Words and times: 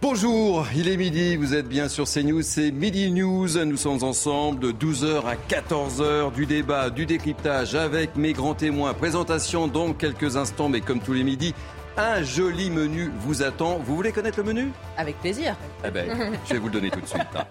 Bonjour, 0.00 0.64
il 0.76 0.88
est 0.88 0.96
midi, 0.96 1.34
vous 1.34 1.54
êtes 1.54 1.68
bien 1.68 1.88
sur 1.88 2.04
CNews, 2.04 2.42
c'est 2.42 2.70
Midi 2.70 3.10
News. 3.10 3.48
Nous 3.64 3.76
sommes 3.76 4.04
ensemble 4.04 4.60
de 4.60 4.70
12h 4.70 5.22
à 5.26 5.34
14h, 5.34 6.32
du 6.32 6.46
débat, 6.46 6.88
du 6.88 7.04
décryptage 7.04 7.74
avec 7.74 8.14
mes 8.14 8.32
grands 8.32 8.54
témoins. 8.54 8.94
Présentation 8.94 9.66
dans 9.66 9.92
quelques 9.92 10.36
instants, 10.36 10.68
mais 10.68 10.80
comme 10.80 11.00
tous 11.00 11.14
les 11.14 11.24
midis, 11.24 11.52
un 11.98 12.22
joli 12.22 12.70
menu 12.70 13.10
vous 13.20 13.42
attend. 13.42 13.78
Vous 13.78 13.96
voulez 13.96 14.12
connaître 14.12 14.38
le 14.38 14.44
menu? 14.44 14.70
Avec 14.96 15.18
plaisir. 15.20 15.56
Eh 15.84 15.90
ben, 15.90 16.32
je 16.46 16.52
vais 16.54 16.58
vous 16.58 16.66
le 16.68 16.72
donner 16.72 16.90
tout 16.90 17.00
de 17.00 17.06
suite. 17.06 17.22
hein. 17.36 17.44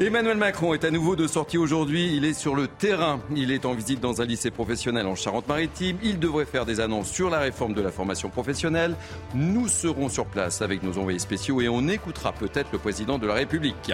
Emmanuel 0.00 0.36
Macron 0.38 0.74
est 0.74 0.84
à 0.84 0.90
nouveau 0.90 1.14
de 1.16 1.26
sortie 1.26 1.58
aujourd'hui. 1.58 2.16
Il 2.16 2.24
est 2.24 2.32
sur 2.32 2.54
le 2.56 2.66
terrain. 2.66 3.20
Il 3.36 3.52
est 3.52 3.64
en 3.66 3.74
visite 3.74 4.00
dans 4.00 4.20
un 4.22 4.24
lycée 4.24 4.50
professionnel 4.50 5.06
en 5.06 5.14
Charente-Maritime. 5.14 5.98
Il 6.02 6.18
devrait 6.18 6.46
faire 6.46 6.64
des 6.66 6.80
annonces 6.80 7.08
sur 7.10 7.30
la 7.30 7.38
réforme 7.38 7.74
de 7.74 7.82
la 7.82 7.90
formation 7.92 8.30
professionnelle. 8.30 8.96
Nous 9.34 9.68
serons 9.68 10.08
sur 10.08 10.24
place 10.26 10.62
avec 10.62 10.82
nos 10.82 10.98
envoyés 10.98 11.18
spéciaux 11.18 11.60
et 11.60 11.68
on 11.68 11.86
écoutera 11.88 12.32
peut-être 12.32 12.72
le 12.72 12.78
président 12.78 13.18
de 13.18 13.26
la 13.26 13.34
République 13.34 13.92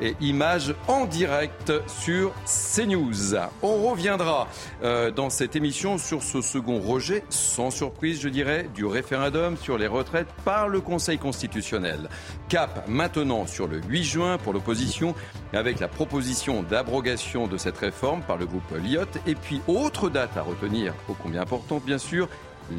et 0.00 0.14
images 0.20 0.74
en 0.88 1.06
direct 1.06 1.72
sur 1.86 2.32
CNews. 2.44 3.36
On 3.62 3.88
reviendra 3.88 4.48
euh, 4.82 5.10
dans 5.10 5.30
cette 5.30 5.56
émission 5.56 5.98
sur 5.98 6.22
ce 6.22 6.40
second 6.40 6.80
rejet, 6.80 7.24
sans 7.28 7.70
surprise 7.70 8.20
je 8.20 8.28
dirais, 8.28 8.68
du 8.74 8.84
référendum 8.84 9.56
sur 9.56 9.78
les 9.78 9.86
retraites 9.86 10.28
par 10.44 10.68
le 10.68 10.80
Conseil 10.80 11.18
constitutionnel. 11.18 12.08
Cap 12.48 12.86
maintenant 12.88 13.46
sur 13.46 13.66
le 13.66 13.80
8 13.80 14.04
juin 14.04 14.38
pour 14.38 14.52
l'opposition 14.52 15.14
avec 15.52 15.80
la 15.80 15.88
proposition 15.88 16.62
d'abrogation 16.62 17.46
de 17.46 17.56
cette 17.56 17.78
réforme 17.78 18.22
par 18.22 18.36
le 18.36 18.46
groupe 18.46 18.70
Lyot. 18.82 19.06
Et 19.26 19.34
puis 19.34 19.60
autre 19.66 20.08
date 20.08 20.36
à 20.36 20.42
retenir, 20.42 20.94
ô 21.08 21.14
combien 21.20 21.42
importante 21.42 21.84
bien 21.84 21.98
sûr, 21.98 22.28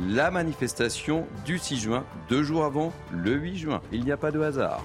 la 0.09 0.31
manifestation 0.31 1.25
du 1.45 1.57
6 1.57 1.77
juin, 1.77 2.05
deux 2.29 2.43
jours 2.43 2.65
avant 2.65 2.91
le 3.11 3.33
8 3.33 3.57
juin. 3.57 3.81
Il 3.91 4.03
n'y 4.03 4.11
a 4.11 4.17
pas 4.17 4.31
de 4.31 4.41
hasard. 4.41 4.83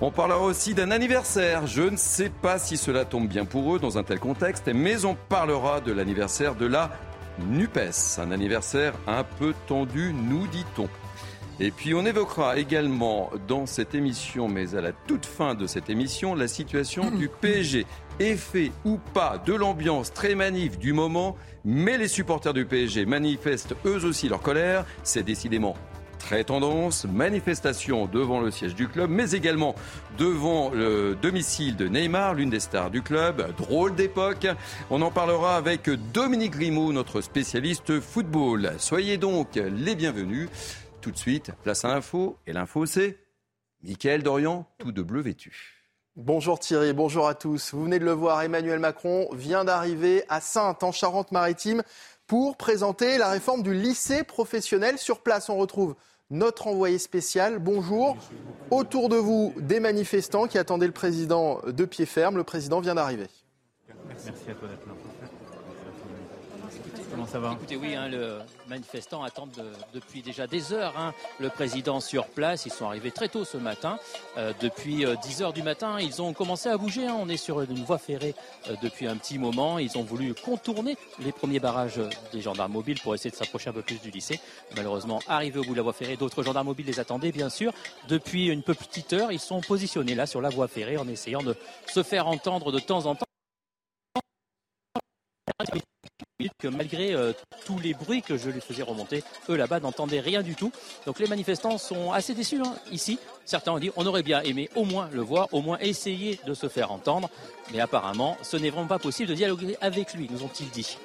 On 0.00 0.12
parlera 0.12 0.40
aussi 0.40 0.74
d'un 0.74 0.92
anniversaire. 0.92 1.66
Je 1.66 1.82
ne 1.82 1.96
sais 1.96 2.30
pas 2.30 2.60
si 2.60 2.76
cela 2.76 3.04
tombe 3.04 3.26
bien 3.26 3.44
pour 3.44 3.74
eux 3.74 3.80
dans 3.80 3.98
un 3.98 4.04
tel 4.04 4.20
contexte, 4.20 4.70
mais 4.72 5.04
on 5.04 5.16
parlera 5.16 5.80
de 5.80 5.90
l'anniversaire 5.90 6.54
de 6.54 6.66
la 6.66 6.90
NUPES. 7.40 8.18
Un 8.18 8.30
anniversaire 8.30 8.94
un 9.08 9.24
peu 9.24 9.54
tendu, 9.66 10.12
nous 10.12 10.46
dit-on. 10.46 10.88
Et 11.58 11.72
puis 11.72 11.94
on 11.94 12.06
évoquera 12.06 12.58
également 12.58 13.30
dans 13.48 13.66
cette 13.66 13.96
émission, 13.96 14.46
mais 14.46 14.76
à 14.76 14.80
la 14.80 14.92
toute 14.92 15.26
fin 15.26 15.56
de 15.56 15.66
cette 15.66 15.90
émission, 15.90 16.36
la 16.36 16.46
situation 16.46 17.10
du 17.10 17.28
PSG. 17.40 17.84
Effet 18.20 18.70
ou 18.84 18.98
pas 19.14 19.42
de 19.44 19.54
l'ambiance 19.54 20.12
très 20.12 20.36
manif 20.36 20.78
du 20.78 20.92
moment, 20.92 21.36
mais 21.64 21.98
les 21.98 22.08
supporters 22.08 22.54
du 22.54 22.66
PSG 22.66 23.04
manifestent 23.04 23.74
eux 23.84 24.04
aussi 24.04 24.28
leur 24.28 24.42
colère. 24.42 24.84
C'est 25.02 25.24
décidément 25.24 25.74
très 26.18 26.44
tendance, 26.44 27.04
manifestation 27.04 28.06
devant 28.06 28.40
le 28.40 28.50
siège 28.50 28.74
du 28.74 28.88
club, 28.88 29.10
mais 29.10 29.30
également 29.30 29.74
devant 30.18 30.70
le 30.70 31.14
domicile 31.14 31.76
de 31.76 31.88
Neymar, 31.88 32.34
l'une 32.34 32.50
des 32.50 32.60
stars 32.60 32.90
du 32.90 33.02
club. 33.02 33.54
Drôle 33.56 33.94
d'époque. 33.94 34.46
On 34.90 35.00
en 35.02 35.10
parlera 35.10 35.56
avec 35.56 35.88
Dominique 36.12 36.52
Grimaud, 36.52 36.92
notre 36.92 37.20
spécialiste 37.20 38.00
football. 38.00 38.72
Soyez 38.78 39.16
donc 39.16 39.54
les 39.54 39.94
bienvenus. 39.94 40.48
Tout 41.00 41.12
de 41.12 41.18
suite, 41.18 41.52
place 41.62 41.84
à 41.84 41.88
l'info. 41.88 42.36
Et 42.46 42.52
l'info, 42.52 42.84
c'est 42.84 43.16
Mickaël 43.82 44.22
Dorian, 44.22 44.66
tout 44.78 44.92
de 44.92 45.02
bleu 45.02 45.20
vêtu. 45.20 45.78
Bonjour 46.16 46.58
Thierry, 46.58 46.92
bonjour 46.92 47.28
à 47.28 47.36
tous. 47.36 47.72
Vous 47.72 47.84
venez 47.84 48.00
de 48.00 48.04
le 48.04 48.10
voir, 48.10 48.42
Emmanuel 48.42 48.80
Macron 48.80 49.28
vient 49.32 49.64
d'arriver 49.64 50.24
à 50.28 50.40
Sainte, 50.40 50.82
en 50.82 50.90
Charente-Maritime, 50.90 51.84
pour 52.28 52.56
présenter 52.58 53.18
la 53.18 53.30
réforme 53.30 53.62
du 53.62 53.74
lycée 53.74 54.22
professionnel. 54.22 54.98
Sur 54.98 55.20
place, 55.20 55.48
on 55.48 55.56
retrouve 55.56 55.96
notre 56.30 56.66
envoyé 56.66 56.98
spécial. 56.98 57.58
Bonjour. 57.58 58.16
Autour 58.70 59.08
de 59.08 59.16
vous, 59.16 59.54
des 59.56 59.80
manifestants 59.80 60.46
qui 60.46 60.58
attendaient 60.58 60.86
le 60.86 60.92
président 60.92 61.60
de 61.66 61.84
pied 61.86 62.06
ferme. 62.06 62.36
Le 62.36 62.44
président 62.44 62.80
vient 62.80 62.94
d'arriver. 62.94 63.26
Merci 64.06 64.28
à 64.50 64.54
toi 64.54 64.68
d'être 64.68 64.86
là. 64.86 64.92
Écoutez, 67.54 67.76
oui, 67.76 67.94
hein, 67.94 68.08
le 68.08 68.38
manifestants 68.68 69.22
attendent 69.22 69.50
de- 69.52 69.72
depuis 69.92 70.22
déjà 70.22 70.46
des 70.46 70.72
heures 70.72 70.94
hein, 70.96 71.12
le 71.40 71.48
président 71.50 72.00
sur 72.00 72.26
place. 72.26 72.64
Ils 72.66 72.72
sont 72.72 72.86
arrivés 72.86 73.10
très 73.10 73.28
tôt 73.28 73.44
ce 73.44 73.56
matin. 73.56 73.98
Euh, 74.36 74.52
depuis 74.60 75.04
euh, 75.04 75.16
10 75.22 75.42
heures 75.42 75.52
du 75.52 75.62
matin, 75.62 75.98
ils 76.00 76.22
ont 76.22 76.32
commencé 76.32 76.68
à 76.68 76.76
bouger. 76.76 77.06
hein. 77.06 77.16
On 77.18 77.28
est 77.28 77.36
sur 77.36 77.60
une 77.60 77.84
voie 77.84 77.98
ferrée 77.98 78.34
euh, 78.68 78.74
depuis 78.82 79.06
un 79.06 79.16
petit 79.16 79.38
moment. 79.38 79.78
Ils 79.78 79.96
ont 79.98 80.02
voulu 80.04 80.34
contourner 80.34 80.96
les 81.18 81.32
premiers 81.32 81.60
barrages 81.60 81.98
euh, 81.98 82.08
des 82.32 82.40
gendarmes 82.40 82.72
mobiles 82.72 83.00
pour 83.00 83.14
essayer 83.14 83.30
de 83.30 83.36
s'approcher 83.36 83.70
un 83.70 83.72
peu 83.74 83.82
plus 83.82 84.00
du 84.00 84.10
lycée. 84.10 84.40
Malheureusement, 84.76 85.20
arrivés 85.28 85.58
au 85.58 85.64
bout 85.64 85.72
de 85.72 85.76
la 85.76 85.82
voie 85.82 85.92
ferrée, 85.92 86.16
d'autres 86.16 86.42
gendarmes 86.42 86.68
mobiles 86.68 86.86
les 86.86 87.00
attendaient, 87.00 87.32
bien 87.32 87.48
sûr. 87.48 87.72
Depuis 88.08 88.46
une 88.46 88.62
petite 88.62 89.12
heure, 89.12 89.32
ils 89.32 89.40
sont 89.40 89.60
positionnés 89.60 90.14
là 90.14 90.26
sur 90.26 90.40
la 90.40 90.50
voie 90.50 90.68
ferrée 90.68 90.96
en 90.98 91.08
essayant 91.08 91.42
de 91.42 91.56
se 91.86 92.02
faire 92.02 92.26
entendre 92.28 92.70
de 92.72 92.78
temps 92.78 93.06
en 93.06 93.14
temps 93.14 93.24
que 96.58 96.68
malgré 96.68 97.14
euh, 97.14 97.32
tous 97.66 97.80
les 97.80 97.94
bruits 97.94 98.22
que 98.22 98.36
je 98.36 98.50
lui 98.50 98.60
faisais 98.60 98.84
remonter, 98.84 99.24
eux 99.48 99.56
là-bas 99.56 99.80
n'entendaient 99.80 100.20
rien 100.20 100.42
du 100.42 100.54
tout. 100.54 100.70
Donc 101.04 101.18
les 101.18 101.26
manifestants 101.26 101.78
sont 101.78 102.12
assez 102.12 102.32
déçus 102.32 102.60
hein, 102.60 102.76
ici. 102.92 103.18
Certains 103.44 103.72
ont 103.72 103.78
dit 103.80 103.90
on 103.96 104.06
aurait 104.06 104.22
bien 104.22 104.40
aimé 104.42 104.70
au 104.76 104.84
moins 104.84 105.08
le 105.12 105.20
voir, 105.20 105.48
au 105.52 105.62
moins 105.62 105.78
essayer 105.78 106.38
de 106.46 106.54
se 106.54 106.68
faire 106.68 106.92
entendre. 106.92 107.28
Mais 107.72 107.80
apparemment, 107.80 108.36
ce 108.42 108.56
n'est 108.56 108.70
vraiment 108.70 108.86
pas 108.86 109.00
possible 109.00 109.28
de 109.28 109.34
dialoguer 109.34 109.76
avec 109.80 110.14
lui, 110.14 110.28
nous 110.30 110.44
ont-ils 110.44 110.70
dit. 110.70 110.96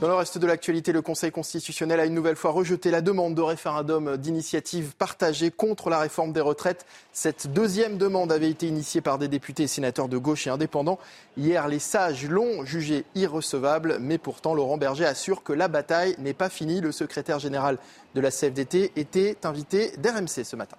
Dans 0.00 0.08
le 0.08 0.14
reste 0.14 0.38
de 0.38 0.46
l'actualité, 0.46 0.92
le 0.92 1.02
Conseil 1.02 1.30
constitutionnel 1.30 2.00
a 2.00 2.06
une 2.06 2.14
nouvelle 2.14 2.34
fois 2.34 2.52
rejeté 2.52 2.90
la 2.90 3.02
demande 3.02 3.34
de 3.34 3.42
référendum 3.42 4.16
d'initiative 4.16 4.94
partagée 4.96 5.50
contre 5.50 5.90
la 5.90 5.98
réforme 5.98 6.32
des 6.32 6.40
retraites. 6.40 6.86
Cette 7.12 7.52
deuxième 7.52 7.98
demande 7.98 8.32
avait 8.32 8.48
été 8.48 8.66
initiée 8.66 9.02
par 9.02 9.18
des 9.18 9.28
députés 9.28 9.64
et 9.64 9.66
sénateurs 9.66 10.08
de 10.08 10.16
gauche 10.16 10.46
et 10.46 10.50
indépendants. 10.50 10.98
Hier, 11.36 11.68
les 11.68 11.78
sages 11.78 12.26
l'ont 12.26 12.64
jugée 12.64 13.04
irrecevable, 13.14 13.98
mais 14.00 14.16
pourtant 14.16 14.54
Laurent 14.54 14.78
Berger 14.78 15.04
assure 15.04 15.42
que 15.42 15.52
la 15.52 15.68
bataille 15.68 16.16
n'est 16.18 16.32
pas 16.32 16.48
finie. 16.48 16.80
Le 16.80 16.92
secrétaire 16.92 17.38
général 17.38 17.76
de 18.14 18.22
la 18.22 18.30
CFDT 18.30 18.92
était 18.96 19.36
invité 19.44 19.94
d'RMC 19.98 20.44
ce 20.44 20.56
matin. 20.56 20.78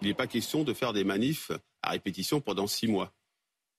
Il 0.00 0.08
n'est 0.08 0.14
pas 0.14 0.26
question 0.26 0.64
de 0.64 0.72
faire 0.72 0.94
des 0.94 1.04
manifs 1.04 1.52
à 1.82 1.90
répétition 1.90 2.40
pendant 2.40 2.66
six 2.68 2.88
mois. 2.88 3.12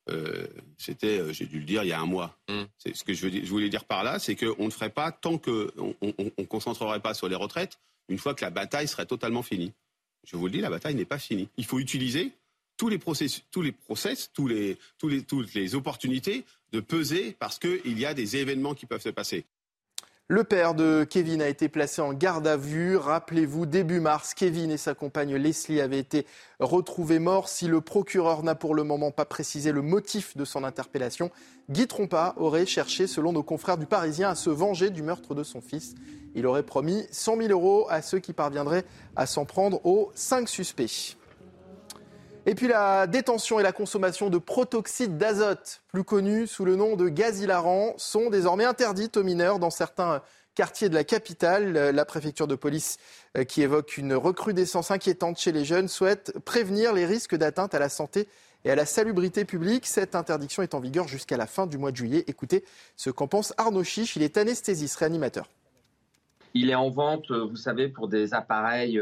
Euh, 0.09 0.47
C'était, 0.77 1.19
euh, 1.19 1.33
j'ai 1.33 1.45
dû 1.45 1.59
le 1.59 1.65
dire, 1.65 1.83
il 1.83 1.87
y 1.87 1.93
a 1.93 1.99
un 1.99 2.05
mois. 2.05 2.37
C'est 2.77 2.95
ce 2.95 3.03
que 3.03 3.13
je, 3.13 3.27
voulais 3.47 3.69
dire 3.69 3.85
par 3.85 4.03
là, 4.03 4.19
c'est 4.19 4.35
qu'on 4.35 4.65
ne 4.65 4.69
ferait 4.69 4.89
pas 4.89 5.11
tant 5.11 5.37
qu'on 5.37 5.71
ne 6.01 6.45
concentrerait 6.45 6.99
pas 6.99 7.13
sur 7.13 7.27
les 7.27 7.35
retraites, 7.35 7.79
une 8.09 8.17
fois 8.17 8.35
que 8.35 8.43
la 8.43 8.51
bataille 8.51 8.87
serait 8.87 9.05
totalement 9.05 9.41
finie. 9.41 9.73
Je 10.23 10.37
vous 10.37 10.45
le 10.45 10.51
dis, 10.51 10.61
la 10.61 10.69
bataille 10.69 10.95
n'est 10.95 11.05
pas 11.05 11.19
finie. 11.19 11.49
Il 11.57 11.65
faut 11.65 11.79
utiliser 11.79 12.31
tous 12.77 12.89
les 12.89 12.97
process, 12.97 13.43
tous 13.51 13.61
les 13.61 13.71
process, 13.71 14.31
tous 14.33 14.47
les, 14.47 14.77
tous 14.97 15.07
les, 15.07 15.23
toutes 15.23 15.53
les 15.53 15.75
opportunités 15.75 16.43
de 16.71 16.79
peser 16.79 17.35
parce 17.39 17.57
qu'il 17.57 17.99
y 17.99 18.05
a 18.05 18.13
des 18.13 18.37
événements 18.37 18.73
qui 18.73 18.85
peuvent 18.85 19.01
se 19.01 19.09
passer. 19.09 19.45
Le 20.27 20.43
père 20.43 20.73
de 20.73 21.05
Kevin 21.07 21.39
a 21.39 21.47
été 21.47 21.69
placé 21.69 22.01
en 22.01 22.11
garde 22.11 22.47
à 22.47 22.57
vue. 22.57 22.97
Rappelez-vous, 22.97 23.67
début 23.67 23.99
mars, 23.99 24.33
Kevin 24.33 24.71
et 24.71 24.77
sa 24.77 24.95
compagne 24.95 25.35
Leslie 25.35 25.81
avaient 25.81 25.99
été 25.99 26.25
retrouvés 26.59 27.19
morts. 27.19 27.47
Si 27.47 27.67
le 27.67 27.79
procureur 27.79 28.41
n'a 28.41 28.55
pour 28.55 28.73
le 28.73 28.83
moment 28.83 29.11
pas 29.11 29.25
précisé 29.25 29.71
le 29.71 29.83
motif 29.83 30.35
de 30.35 30.43
son 30.43 30.63
interpellation, 30.63 31.29
Guy 31.69 31.85
Trompa 31.85 32.33
aurait 32.37 32.65
cherché, 32.65 33.05
selon 33.05 33.33
nos 33.33 33.43
confrères 33.43 33.77
du 33.77 33.85
Parisien, 33.85 34.29
à 34.29 34.35
se 34.35 34.49
venger 34.49 34.89
du 34.89 35.03
meurtre 35.03 35.35
de 35.35 35.43
son 35.43 35.61
fils. 35.61 35.93
Il 36.33 36.47
aurait 36.47 36.63
promis 36.63 37.05
100 37.11 37.37
000 37.37 37.49
euros 37.49 37.85
à 37.91 38.01
ceux 38.01 38.17
qui 38.17 38.33
parviendraient 38.33 38.85
à 39.15 39.27
s'en 39.27 39.45
prendre 39.45 39.85
aux 39.85 40.11
cinq 40.15 40.49
suspects. 40.49 41.17
Et 42.47 42.53
puis 42.53 42.67
la 42.67 43.07
détention 43.07 43.59
et 43.59 43.63
la 43.63 43.71
consommation 43.71 44.29
de 44.29 44.37
protoxyde 44.37 45.17
d'azote, 45.17 45.81
plus 45.91 46.03
connu 46.03 46.45
sous 46.45 46.63
le 46.63 46.75
nom 46.75 46.95
de 46.95 47.09
gaz 47.09 47.41
hilarant, 47.41 47.95
sont 47.97 48.29
désormais 48.29 48.65
interdites 48.65 49.17
aux 49.17 49.23
mineurs 49.23 49.57
dans 49.57 49.71
certains 49.71 50.21
quartiers 50.53 50.87
de 50.87 50.93
la 50.93 51.03
capitale. 51.03 51.73
La 51.73 52.05
préfecture 52.05 52.45
de 52.45 52.53
police, 52.53 52.97
euh, 53.35 53.45
qui 53.45 53.63
évoque 53.63 53.97
une 53.97 54.13
recrudescence 54.13 54.91
inquiétante 54.91 55.39
chez 55.39 55.51
les 55.51 55.65
jeunes, 55.65 55.87
souhaite 55.87 56.37
prévenir 56.45 56.93
les 56.93 57.07
risques 57.07 57.35
d'atteinte 57.35 57.73
à 57.73 57.79
la 57.79 57.89
santé 57.89 58.27
et 58.63 58.69
à 58.69 58.75
la 58.75 58.85
salubrité 58.85 59.43
publique. 59.43 59.87
Cette 59.87 60.13
interdiction 60.13 60.61
est 60.61 60.75
en 60.75 60.79
vigueur 60.79 61.07
jusqu'à 61.07 61.37
la 61.37 61.47
fin 61.47 61.65
du 61.65 61.79
mois 61.79 61.89
de 61.89 61.97
juillet. 61.97 62.25
Écoutez 62.27 62.63
ce 62.95 63.09
qu'en 63.09 63.27
pense 63.27 63.55
Arnaud 63.57 63.83
Chiche, 63.83 64.17
il 64.17 64.21
est 64.21 64.37
anesthésiste 64.37 64.97
réanimateur. 64.97 65.49
Il 66.53 66.69
est 66.69 66.75
en 66.75 66.91
vente, 66.91 67.31
vous 67.31 67.57
savez, 67.57 67.89
pour 67.89 68.07
des 68.07 68.35
appareils 68.35 69.01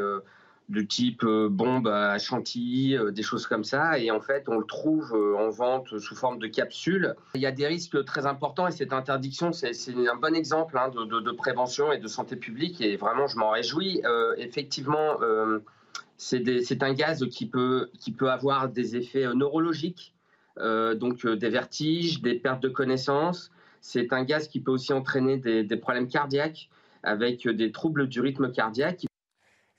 de 0.70 0.82
type 0.82 1.24
euh, 1.24 1.50
bombe 1.50 1.88
à 1.88 2.18
chantilly, 2.18 2.96
euh, 2.96 3.12
des 3.12 3.24
choses 3.24 3.48
comme 3.48 3.64
ça. 3.64 4.00
Et 4.00 4.12
en 4.12 4.22
fait, 4.22 4.46
on 4.48 4.58
le 4.58 4.66
trouve 4.66 5.14
euh, 5.14 5.36
en 5.38 5.50
vente 5.50 5.98
sous 6.00 6.16
forme 6.16 6.40
de 6.40 6.48
capsule. 6.48 7.16
Il 7.36 7.42
y 7.42 7.46
a 7.46 7.52
des 7.52 7.68
risques 7.68 8.04
très 8.06 8.26
importants 8.26 8.68
et 8.68 8.72
cette 8.72 8.94
interdiction, 8.94 9.52
c'est 9.52 9.74
un 10.08 10.16
bon 10.16 10.36
exemple 10.36 10.78
hein, 10.78 10.90
de, 10.90 11.32
prévention 11.32 11.92
et 11.92 11.98
de 11.98 12.08
santé 12.08 12.36
publique. 12.36 12.82
Et 12.82 12.96
vraiment, 12.96 13.28
je 13.28 13.38
m'en 13.38 13.52
réjouis. 13.52 14.02
effectivement, 14.38 15.18
c'est 16.18 16.84
un 16.84 16.94
gaz 16.94 17.26
qui 17.30 17.48
peut, 17.48 17.90
avoir 18.22 18.70
des 18.70 18.96
effets 18.96 19.34
neurologiques, 19.34 20.14
donc 20.58 21.26
des 21.26 21.50
vertiges, 21.50 22.22
des 22.22 22.36
pertes 22.36 22.62
de 22.62 22.70
connaissance. 22.70 23.52
C'est 23.82 24.14
un 24.14 24.24
gaz 24.24 24.48
qui 24.48 24.60
peut 24.60 24.72
aussi 24.72 24.94
entraîner 24.94 25.38
des 25.38 25.78
problèmes 25.78 26.08
cardiaques 26.08 26.70
avec 27.04 27.48
des 27.48 27.72
troubles 27.72 28.08
du 28.08 28.22
rythme 28.22 28.52
cardiaque. 28.52 29.06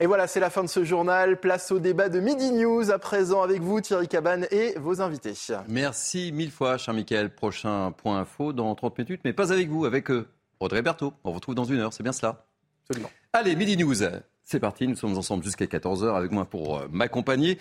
Et 0.01 0.07
voilà, 0.07 0.27
c'est 0.27 0.41
la 0.41 0.49
fin 0.49 0.61
de 0.61 0.67
ce 0.67 0.83
journal. 0.83 1.39
Place 1.39 1.71
au 1.71 1.79
débat 1.79 2.09
de 2.09 2.19
Midi 2.19 2.51
News 2.51 2.91
à 2.91 2.99
présent 2.99 3.41
avec 3.41 3.61
vous, 3.61 3.79
Thierry 3.79 4.09
Cabane 4.09 4.45
et 4.51 4.73
vos 4.77 4.99
invités. 4.99 5.31
Merci 5.69 6.33
mille 6.33 6.51
fois, 6.51 6.77
cher 6.77 6.93
Michael. 6.93 7.33
Prochain 7.33 7.93
point 7.93 8.19
info 8.19 8.51
dans 8.51 8.75
30 8.75 8.97
minutes, 8.97 9.21
mais 9.23 9.31
pas 9.31 9.53
avec 9.53 9.69
vous, 9.69 9.85
avec 9.85 10.11
eux. 10.11 10.27
Audrey 10.59 10.81
Berthaud. 10.81 11.13
On 11.23 11.29
vous 11.29 11.35
retrouve 11.35 11.55
dans 11.55 11.63
une 11.63 11.79
heure, 11.79 11.93
c'est 11.93 12.03
bien 12.03 12.11
cela 12.11 12.45
Absolument. 12.83 13.09
Allez, 13.31 13.55
Midi 13.55 13.77
News. 13.77 13.95
C'est 14.43 14.59
parti, 14.59 14.85
nous 14.85 14.97
sommes 14.97 15.17
ensemble 15.17 15.45
jusqu'à 15.45 15.65
14h 15.65 16.13
avec 16.13 16.31
moi 16.31 16.43
pour 16.43 16.77
euh, 16.77 16.87
m'accompagner. 16.91 17.57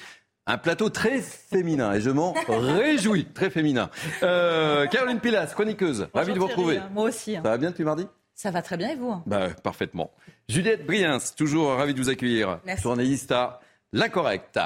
Un 0.46 0.58
plateau 0.58 0.90
très 0.90 1.20
féminin 1.20 1.92
et 1.92 2.00
je 2.00 2.10
m'en 2.10 2.34
réjouis, 2.48 3.26
très 3.26 3.48
féminin. 3.48 3.90
Euh, 4.24 4.86
Caroline 4.88 5.20
Pilas, 5.20 5.52
chroniqueuse, 5.54 6.08
ravi 6.12 6.34
de 6.34 6.40
vous 6.40 6.48
retrouver. 6.48 6.80
Moi 6.92 7.04
aussi. 7.04 7.36
Hein. 7.36 7.42
Ça 7.44 7.50
va 7.50 7.58
bien 7.58 7.70
depuis 7.70 7.84
mardi? 7.84 8.08
Ça 8.34 8.50
va 8.50 8.62
très 8.62 8.76
bien 8.76 8.90
et 8.90 8.96
vous 8.96 9.22
bah, 9.26 9.50
Parfaitement. 9.62 10.10
Juliette 10.48 10.84
Briens, 10.84 11.18
toujours 11.36 11.74
ravi 11.74 11.94
de 11.94 12.00
vous 12.00 12.08
accueillir. 12.08 12.60
Merci. 12.64 12.82
Journaliste 12.82 13.30
à 13.32 13.60
L'Incorrect. 13.92 14.58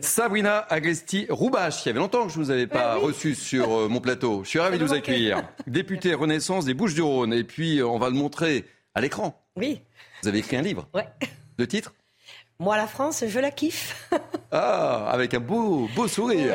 Sabrina 0.00 0.60
Agresti-Roubache, 0.70 1.84
il 1.84 1.88
y 1.88 1.90
avait 1.90 1.98
longtemps 1.98 2.26
que 2.26 2.32
je 2.32 2.38
ne 2.38 2.44
vous 2.44 2.50
avais 2.50 2.66
pas 2.66 2.94
reçu 2.94 3.34
sur 3.34 3.72
euh, 3.72 3.88
mon 3.88 4.00
plateau. 4.00 4.42
Je 4.44 4.48
suis 4.48 4.58
ravi 4.58 4.78
de 4.78 4.84
vous 4.84 4.94
accueillir. 4.94 5.42
Députée 5.66 6.14
Renaissance 6.14 6.64
des 6.64 6.72
Bouches-du-Rhône. 6.72 7.34
Et 7.34 7.44
puis, 7.44 7.78
euh, 7.78 7.86
on 7.86 7.98
va 7.98 8.08
le 8.08 8.14
montrer 8.14 8.64
à 8.94 9.02
l'écran. 9.02 9.44
Oui. 9.56 9.82
Vous 10.22 10.28
avez 10.28 10.38
écrit 10.38 10.56
un 10.56 10.62
livre 10.62 10.88
Ouais. 10.94 11.06
De 11.58 11.64
titre 11.66 11.92
Moi, 12.58 12.76
la 12.78 12.86
France, 12.86 13.24
je 13.26 13.38
la 13.38 13.50
kiffe. 13.50 14.10
ah, 14.52 15.10
avec 15.10 15.34
un 15.34 15.40
beau, 15.40 15.88
beau 15.94 16.08
sourire. 16.08 16.54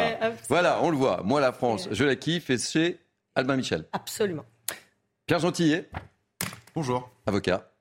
voilà, 0.50 0.80
on 0.82 0.90
le 0.90 0.98
voit. 0.98 1.22
Moi, 1.24 1.40
la 1.40 1.52
France, 1.52 1.90
je 1.92 2.06
la 2.06 2.16
kiffe. 2.16 2.50
Et 2.50 2.58
c'est 2.58 2.98
Albin 3.36 3.58
Michel. 3.58 3.86
Absolument. 3.92 4.46
Pierre 5.28 5.40
Gentillet. 5.40 5.90
Bonjour. 6.78 7.10
Avocat. 7.26 7.72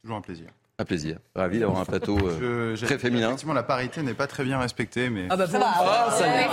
Toujours 0.00 0.16
un 0.16 0.22
plaisir. 0.22 0.46
Un 0.78 0.86
plaisir. 0.86 1.18
Ravi 1.36 1.58
d'avoir 1.58 1.80
un 1.80 1.84
plateau 1.84 2.16
euh, 2.18 2.74
très 2.78 2.98
féminin. 2.98 3.26
Effectivement, 3.26 3.52
la 3.52 3.62
parité 3.62 4.00
n'est 4.00 4.14
pas 4.14 4.26
très 4.26 4.42
bien 4.42 4.58
respectée, 4.58 5.10
mais. 5.10 5.26
Ah 5.28 5.36
bah 5.36 5.46
ça 5.46 5.58
va. 5.58 5.66
Ah, 5.68 6.10
ça 6.10 6.26
y 6.26 6.30
est. 6.30 6.46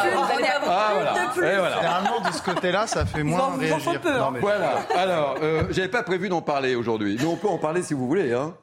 Ah, 0.68 0.92
voilà. 0.94 1.14
plus. 1.34 1.46
Et 1.46 1.56
voilà. 1.56 1.76
Généralement, 1.78 2.20
de 2.20 2.34
ce 2.34 2.42
côté-là, 2.42 2.86
ça 2.86 3.06
fait 3.06 3.24
moins 3.24 3.56
réagir. 3.56 4.02
Non, 4.04 4.32
mais... 4.32 4.42
Voilà. 4.42 4.80
Alors, 4.94 5.38
euh, 5.42 5.64
j'avais 5.70 5.88
pas 5.88 6.04
prévu 6.04 6.28
d'en 6.28 6.42
parler 6.42 6.76
aujourd'hui, 6.76 7.16
mais 7.18 7.26
on 7.28 7.38
peut 7.38 7.48
en 7.48 7.60
parler 7.60 7.82
si 7.82 7.94
vous 7.94 8.08
voulez. 8.08 8.34
Hein. 8.34 8.54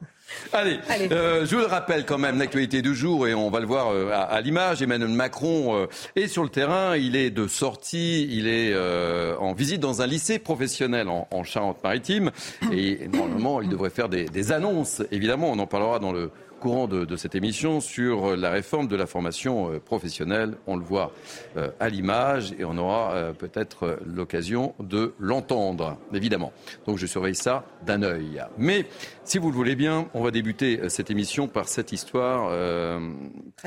Allez, 0.51 0.79
Euh, 1.11 1.45
je 1.45 1.55
vous 1.55 1.61
le 1.61 1.67
rappelle 1.67 2.05
quand 2.05 2.17
même, 2.17 2.39
l'actualité 2.39 2.81
du 2.81 2.95
jour, 2.95 3.27
et 3.27 3.33
on 3.33 3.49
va 3.49 3.59
le 3.59 3.65
voir 3.65 3.89
euh, 3.91 4.09
à, 4.11 4.39
l'image, 4.41 4.81
Emmanuel 4.81 5.09
Macron 5.09 5.75
euh, 5.75 5.87
est 6.15 6.27
sur 6.27 6.43
le 6.43 6.49
terrain, 6.49 6.95
il 6.95 7.15
est 7.15 7.29
de 7.29 7.47
sortie, 7.47 8.27
il 8.31 8.47
est 8.47 8.71
euh, 8.73 9.35
en 9.39 9.53
visite 9.53 9.79
dans 9.79 10.01
un 10.01 10.07
lycée 10.07 10.39
professionnel 10.39 11.09
en, 11.09 11.27
en 11.31 11.43
Charente-Maritime, 11.43 12.31
et 12.71 13.07
normalement, 13.11 13.61
il 13.61 13.69
devrait 13.69 13.89
faire 13.89 14.09
des, 14.09 14.25
des 14.25 14.51
annonces, 14.51 15.01
évidemment, 15.11 15.51
on 15.51 15.59
en 15.59 15.67
parlera 15.67 15.99
dans 15.99 16.11
le 16.11 16.31
courant 16.63 16.87
de, 16.87 17.17
cette 17.17 17.35
émission 17.35 17.81
sur 17.81 18.37
la 18.37 18.49
réforme 18.49 18.87
de 18.87 18.95
la 18.95 19.05
formation 19.05 19.69
euh, 19.69 19.79
professionnelle. 19.81 20.55
On 20.65 20.77
le 20.77 20.85
voit 20.85 21.11
euh, 21.57 21.69
à 21.81 21.89
l'image 21.89 22.55
et 22.57 22.63
on 22.63 22.77
aura 22.77 23.11
euh, 23.11 23.33
peut-être 23.33 23.99
l'occasion 24.05 24.73
de 24.79 25.13
l'entendre, 25.19 25.97
évidemment. 26.13 26.53
Donc 26.87 26.99
je 26.99 27.05
surveille 27.05 27.35
ça 27.35 27.65
d'un 27.85 28.01
œil. 28.01 28.41
Mais 28.57 28.85
si 29.25 29.39
vous 29.39 29.49
le 29.49 29.55
voulez 29.57 29.75
bien, 29.75 30.07
on 30.13 30.23
va 30.23 30.31
débuter 30.31 30.87
cette 30.87 31.11
émission 31.11 31.49
par 31.49 31.67
cette 31.67 31.91
histoire 31.91 32.49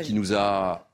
qui 0.00 0.14
nous 0.14 0.32
a 0.32 0.88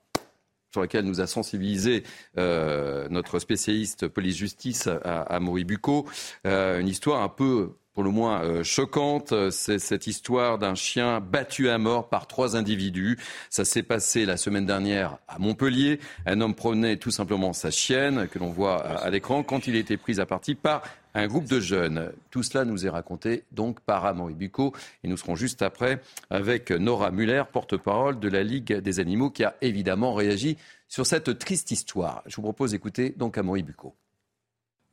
sur 0.72 0.81
laquelle 0.81 1.05
nous 1.05 1.20
a 1.20 1.28
sensibilisé 1.28 2.02
notre 2.37 3.38
spécialiste 3.38 4.08
police-justice 4.08 4.88
à, 4.88 5.20
à 5.20 5.38
une 5.38 6.88
histoire 6.88 7.22
un 7.22 7.28
peu 7.28 7.75
pour 7.94 8.03
le 8.03 8.11
moins 8.11 8.43
euh, 8.43 8.62
choquante. 8.62 9.35
C'est 9.50 9.79
cette 9.79 10.06
histoire 10.06 10.59
d'un 10.59 10.75
chien 10.75 11.21
battu 11.21 11.69
à 11.69 11.79
mort 11.79 12.09
par 12.09 12.27
trois 12.27 12.56
individus. 12.56 13.19
Ça 13.50 13.65
s'est 13.65 13.83
passé 13.83 14.25
la 14.25 14.37
semaine 14.37 14.67
dernière 14.67 15.19
à 15.29 15.39
Montpellier. 15.39 16.00
Un 16.27 16.41
homme 16.41 16.55
promenait 16.55 16.97
tout 16.97 17.11
simplement 17.11 17.53
sa 17.53 17.71
chienne, 17.71 18.29
que 18.29 18.39
l'on 18.39 18.50
voit 18.50 18.83
à, 18.83 19.11
l'écran, 19.11 19.43
quand 19.43 19.67
il 19.67 19.77
était 19.77 19.97
pris 19.97 20.21
à 20.21 20.27
partie 20.27 20.55
par 20.55 20.83
un 21.15 21.27
groupe 21.27 21.47
de 21.47 21.61
jeunes. 21.61 22.12
Tout 22.31 22.43
cela 22.43 22.65
nous 22.65 22.87
est 22.87 22.91
raconté 22.91 23.44
donc 23.53 23.81
par 23.81 24.06
Amaury 24.06 24.35
Bucco. 24.35 24.73
Et 25.05 25.09
nous 25.09 25.17
serons 25.17 25.37
juste 25.37 25.62
après 25.62 26.00
avec 26.31 26.71
Nora 26.71 27.11
Muller, 27.11 27.44
porte-parole 27.53 28.19
de 28.19 28.29
la 28.29 28.43
Ligue 28.43 28.73
des 28.73 29.00
animaux, 29.00 29.31
qui 29.31 29.44
a 29.44 29.55
évidemment 29.61 30.15
réagi 30.15 30.56
sur 30.89 31.06
cette 31.06 31.39
triste 31.39 31.71
histoire. 31.71 32.23
Je 32.27 32.37
vous 32.37 32.43
propose 32.43 32.73
d'écouter 32.73 33.15
donc 33.17 33.37
Amaury 33.37 33.62
Bucco. 33.62 33.94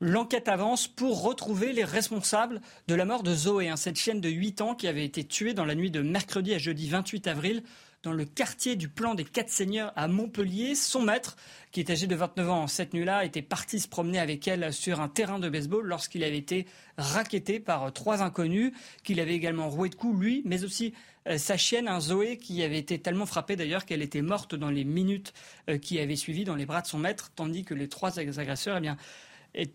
L'enquête 0.02 0.48
avance 0.48 0.88
pour 0.88 1.24
retrouver 1.24 1.74
les 1.74 1.84
responsables 1.84 2.62
de 2.88 2.96
la 2.96 3.04
mort 3.04 3.22
de 3.22 3.36
Zoé, 3.36 3.68
hein, 3.68 3.76
cette 3.76 4.00
chienne 4.00 4.22
de 4.22 4.30
8 4.30 4.62
ans 4.62 4.74
qui 4.74 4.88
avait 4.88 5.04
été 5.04 5.26
tuée 5.26 5.54
dans 5.54 5.66
la 5.66 5.76
nuit 5.76 5.92
de 5.92 6.02
mercredi 6.02 6.54
à 6.54 6.58
jeudi 6.58 6.88
28 6.90 7.28
avril 7.28 7.64
dans 8.04 8.14
le 8.14 8.24
quartier 8.24 8.78
du 8.78 8.88
plan 8.88 9.14
des 9.14 9.26
Quatre 9.26 9.50
Seigneurs 9.50 9.92
à 9.98 10.08
Montpellier. 10.08 10.74
Son 10.74 11.02
maître, 11.02 11.36
qui 11.74 11.82
est 11.82 11.90
âgé 11.90 12.08
de 12.08 12.16
29 12.16 12.50
ans 12.50 12.68
cette 12.68 12.94
nuit-là, 12.94 13.26
était 13.26 13.42
parti 13.42 13.82
se 13.82 13.90
promener 13.90 14.20
avec 14.20 14.48
elle 14.48 14.72
sur 14.72 15.02
un 15.02 15.10
terrain 15.10 15.38
de 15.38 15.50
baseball 15.50 15.86
lorsqu'il 15.86 16.24
avait 16.24 16.38
été 16.38 16.66
raquetté 16.98 17.60
par 17.60 17.92
trois 17.92 18.24
inconnus, 18.24 18.72
qu'il 19.04 19.20
avait 19.20 19.36
également 19.36 19.68
roué 19.68 19.90
de 19.90 19.96
coups, 19.96 20.18
lui, 20.18 20.44
mais 20.46 20.64
aussi 20.64 20.94
euh, 21.28 21.38
sa 21.38 21.58
chienne, 21.58 21.90
un 21.90 22.00
Zoé, 22.00 22.38
qui 22.38 22.64
avait 22.64 22.80
été 22.80 23.00
tellement 23.00 23.26
frappée 23.26 23.58
d'ailleurs 23.58 23.86
qu'elle 23.86 24.02
était 24.02 24.22
morte 24.22 24.56
dans 24.56 24.70
les 24.70 24.86
minutes 24.86 25.34
euh, 25.70 25.78
qui 25.78 26.00
avaient 26.00 26.16
suivi 26.16 26.46
dans 26.46 26.56
les 26.56 26.66
bras 26.66 26.82
de 26.82 26.88
son 26.88 27.00
maître, 27.00 27.32
tandis 27.36 27.66
que 27.66 27.74
les 27.74 27.90
trois 27.90 28.18
agresseurs, 28.18 28.78
eh 28.78 28.82
bien, 28.82 28.96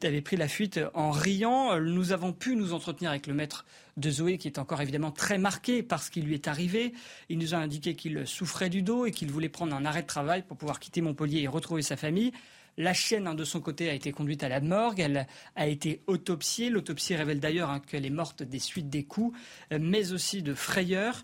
avait 0.03 0.21
pris 0.21 0.37
la 0.37 0.49
fuite 0.49 0.81
en 0.95 1.11
riant. 1.11 1.79
Nous 1.81 2.13
avons 2.13 2.33
pu 2.33 2.57
nous 2.57 2.73
entretenir 2.73 3.11
avec 3.11 3.27
le 3.27 3.35
maître 3.35 3.65
de 3.97 4.11
Zoé, 4.11 4.39
qui 4.39 4.49
est 4.49 4.59
encore 4.59 4.81
évidemment 4.81 5.11
très 5.11 5.39
marqué 5.39 5.83
par 5.83 6.03
ce 6.03 6.11
qui 6.11 6.23
lui 6.23 6.35
est 6.35 6.49
arrivé. 6.49 6.93
Il 7.29 7.39
nous 7.39 7.55
a 7.55 7.59
indiqué 7.59 7.95
qu'il 7.95 8.27
souffrait 8.27 8.71
du 8.71 8.83
dos 8.83 9.07
et 9.07 9.11
qu'il 9.11 9.31
voulait 9.31 9.49
prendre 9.49 9.75
un 9.75 9.85
arrêt 9.85 10.03
de 10.03 10.07
travail 10.07 10.43
pour 10.43 10.57
pouvoir 10.57 10.81
quitter 10.81 11.01
Montpellier 11.01 11.41
et 11.41 11.49
retrouver 11.49 11.83
sa 11.83 11.97
famille. 11.97 12.33
La 12.77 12.93
chienne, 12.93 13.29
hein, 13.29 13.35
de 13.35 13.45
son 13.45 13.61
côté, 13.61 13.89
a 13.89 13.95
été 13.95 14.11
conduite 14.11 14.43
à 14.43 14.49
la 14.49 14.61
morgue. 14.61 14.99
Elle 14.99 15.29
a 15.55 15.67
été 15.69 16.03
autopsiée. 16.09 16.71
L'autopsie 16.71 17.15
révèle 17.15 17.39
d'ailleurs 17.39 17.71
hein, 17.71 17.81
qu'elle 17.81 18.05
est 18.05 18.11
morte 18.11 18.43
des 18.43 18.59
suites 18.59 18.91
des 18.91 19.05
coups, 19.05 19.39
euh, 19.73 19.79
mais 19.81 20.13
aussi 20.13 20.43
de 20.43 20.55
frayeurs. 20.55 21.23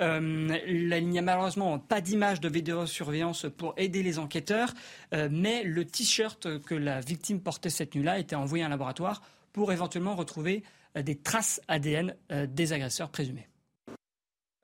Euh, 0.00 0.58
il 0.66 1.08
n'y 1.08 1.18
a 1.18 1.22
malheureusement 1.22 1.78
pas 1.78 2.00
d'image 2.00 2.40
de 2.40 2.48
vidéosurveillance 2.48 3.46
pour 3.56 3.74
aider 3.76 4.02
les 4.02 4.18
enquêteurs, 4.18 4.72
euh, 5.12 5.28
mais 5.30 5.62
le 5.64 5.84
t-shirt 5.84 6.60
que 6.62 6.74
la 6.74 7.00
victime 7.00 7.40
portait 7.40 7.70
cette 7.70 7.94
nuit-là 7.94 8.18
été 8.18 8.34
envoyé 8.34 8.64
à 8.64 8.68
un 8.68 8.70
laboratoire 8.70 9.22
pour 9.52 9.72
éventuellement 9.72 10.14
retrouver 10.14 10.62
euh, 10.96 11.02
des 11.02 11.16
traces 11.16 11.60
ADN 11.68 12.14
des 12.30 12.72
agresseurs 12.72 13.10
présumés. 13.10 13.48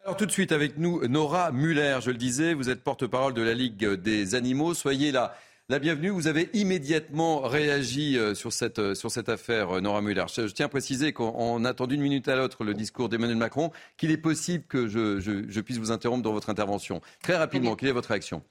Alors 0.05 0.17
tout 0.17 0.27
de 0.27 0.31
suite 0.31 0.53
avec 0.53 0.79
nous, 0.79 1.07
Nora 1.07 1.53
Muller, 1.53 1.99
je 2.01 2.11
le 2.11 2.17
disais, 2.17 2.55
vous 2.55 2.71
êtes 2.71 2.83
porte-parole 2.83 3.35
de 3.35 3.43
la 3.43 3.53
Ligue 3.53 3.87
des 3.87 4.35
animaux. 4.35 4.73
Soyez 4.73 5.13
là 5.13 5.35
la 5.71 5.79
bienvenue. 5.79 6.09
Vous 6.09 6.29
avez 6.29 6.49
immédiatement 6.55 7.41
réagi 7.41 8.17
euh, 8.17 8.35
sur 8.35 8.55
cette, 8.55 8.79
euh, 8.79 8.95
sur 8.95 9.11
cette 9.11 9.29
affaire, 9.29 9.77
euh, 9.77 9.81
Nora 9.83 10.01
Muller. 10.01 10.25
Je, 10.35 10.47
tiens 10.47 10.65
à 10.65 10.69
préciser 10.71 11.13
qu'on 11.13 11.63
attend 11.67 11.87
d'une 11.87 12.01
minute 12.01 12.27
à 12.29 12.37
l'autre 12.37 12.65
le 12.65 12.73
discours 12.73 13.11
d'Emmanuel 13.11 13.37
Macron, 13.37 13.71
qu'il 13.99 14.11
est 14.11 14.17
possible 14.17 14.65
que 14.67 14.89
je, 14.89 15.61
puisse 15.61 15.77
vous 15.77 15.91
interrompre 15.91 16.23
dans 16.23 16.33
votre 16.33 16.49
intervention. 16.49 17.03
Très 17.23 17.37
rapidement, 17.37 17.77
quelle 17.77 17.91
est 17.91 17.93
votre 17.93 18.09
réaction? 18.09 18.43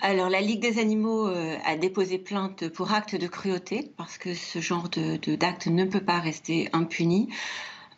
Alors, 0.00 0.30
la 0.30 0.40
Ligue 0.40 0.62
des 0.62 0.78
animaux 0.78 1.26
a 1.26 1.76
déposé 1.76 2.18
plainte 2.18 2.68
pour 2.68 2.92
acte 2.92 3.16
de 3.16 3.26
cruauté 3.26 3.92
parce 3.98 4.16
que 4.16 4.34
ce 4.34 4.60
genre 4.60 4.88
d'acte 4.88 5.66
ne 5.66 5.84
peut 5.84 6.04
pas 6.04 6.20
rester 6.20 6.70
impuni. 6.72 7.28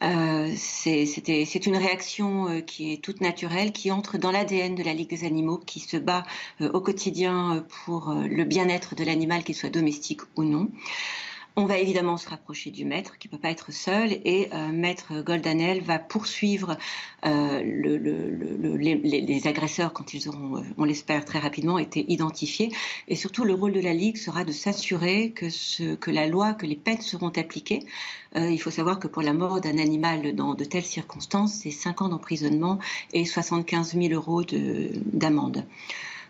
Euh, 0.02 0.52
c'est 0.56 1.66
une 1.66 1.76
réaction 1.76 2.48
euh, 2.48 2.60
qui 2.60 2.92
est 2.92 2.96
toute 3.02 3.20
naturelle, 3.20 3.72
qui 3.72 3.92
entre 3.92 4.18
dans 4.18 4.32
l'ADN 4.32 4.74
de 4.74 4.82
la 4.82 4.94
Ligue 4.94 5.10
des 5.10 5.24
animaux, 5.24 5.58
qui 5.58 5.80
se 5.80 5.96
bat 5.96 6.24
euh, 6.60 6.70
au 6.72 6.80
quotidien 6.80 7.64
pour 7.84 8.12
le 8.14 8.44
bien-être 8.44 8.94
de 8.96 9.04
l'animal, 9.04 9.44
qu'il 9.44 9.54
soit 9.54 9.70
domestique 9.70 10.22
ou 10.36 10.42
non. 10.42 10.68
On 11.54 11.66
va 11.66 11.76
évidemment 11.76 12.16
se 12.16 12.30
rapprocher 12.30 12.70
du 12.70 12.86
maître 12.86 13.18
qui 13.18 13.28
peut 13.28 13.36
pas 13.36 13.50
être 13.50 13.72
seul 13.72 14.12
et 14.24 14.48
euh, 14.54 14.68
maître 14.68 15.20
Goldanel 15.20 15.82
va 15.82 15.98
poursuivre 15.98 16.78
euh, 17.26 17.62
le, 17.62 17.98
le, 17.98 18.76
les, 18.78 19.46
agresseurs 19.46 19.92
quand 19.92 20.14
ils 20.14 20.30
auront, 20.30 20.56
euh, 20.56 20.62
on 20.78 20.84
l'espère 20.84 21.26
très 21.26 21.38
rapidement, 21.38 21.78
été 21.78 22.10
identifiés. 22.10 22.72
Et 23.06 23.16
surtout, 23.16 23.44
le 23.44 23.52
rôle 23.52 23.74
de 23.74 23.80
la 23.80 23.92
Ligue 23.92 24.16
sera 24.16 24.44
de 24.44 24.52
s'assurer 24.52 25.32
que, 25.32 26.10
la 26.10 26.26
loi, 26.26 26.54
que 26.54 26.64
les 26.64 26.76
peines 26.76 27.02
seront 27.02 27.28
appliquées. 27.36 27.80
Il 28.34 28.58
faut 28.58 28.70
savoir 28.70 28.98
que 28.98 29.08
pour 29.08 29.20
la 29.20 29.34
mort 29.34 29.60
d'un 29.60 29.76
animal 29.76 30.34
dans 30.34 30.54
de 30.54 30.64
telles 30.64 30.84
circonstances, 30.84 31.52
c'est 31.52 31.70
5 31.70 32.00
ans 32.00 32.08
d'emprisonnement 32.08 32.78
et 33.12 33.26
75 33.26 33.94
000 33.94 34.14
euros 34.14 34.42
d'amende. 34.42 35.66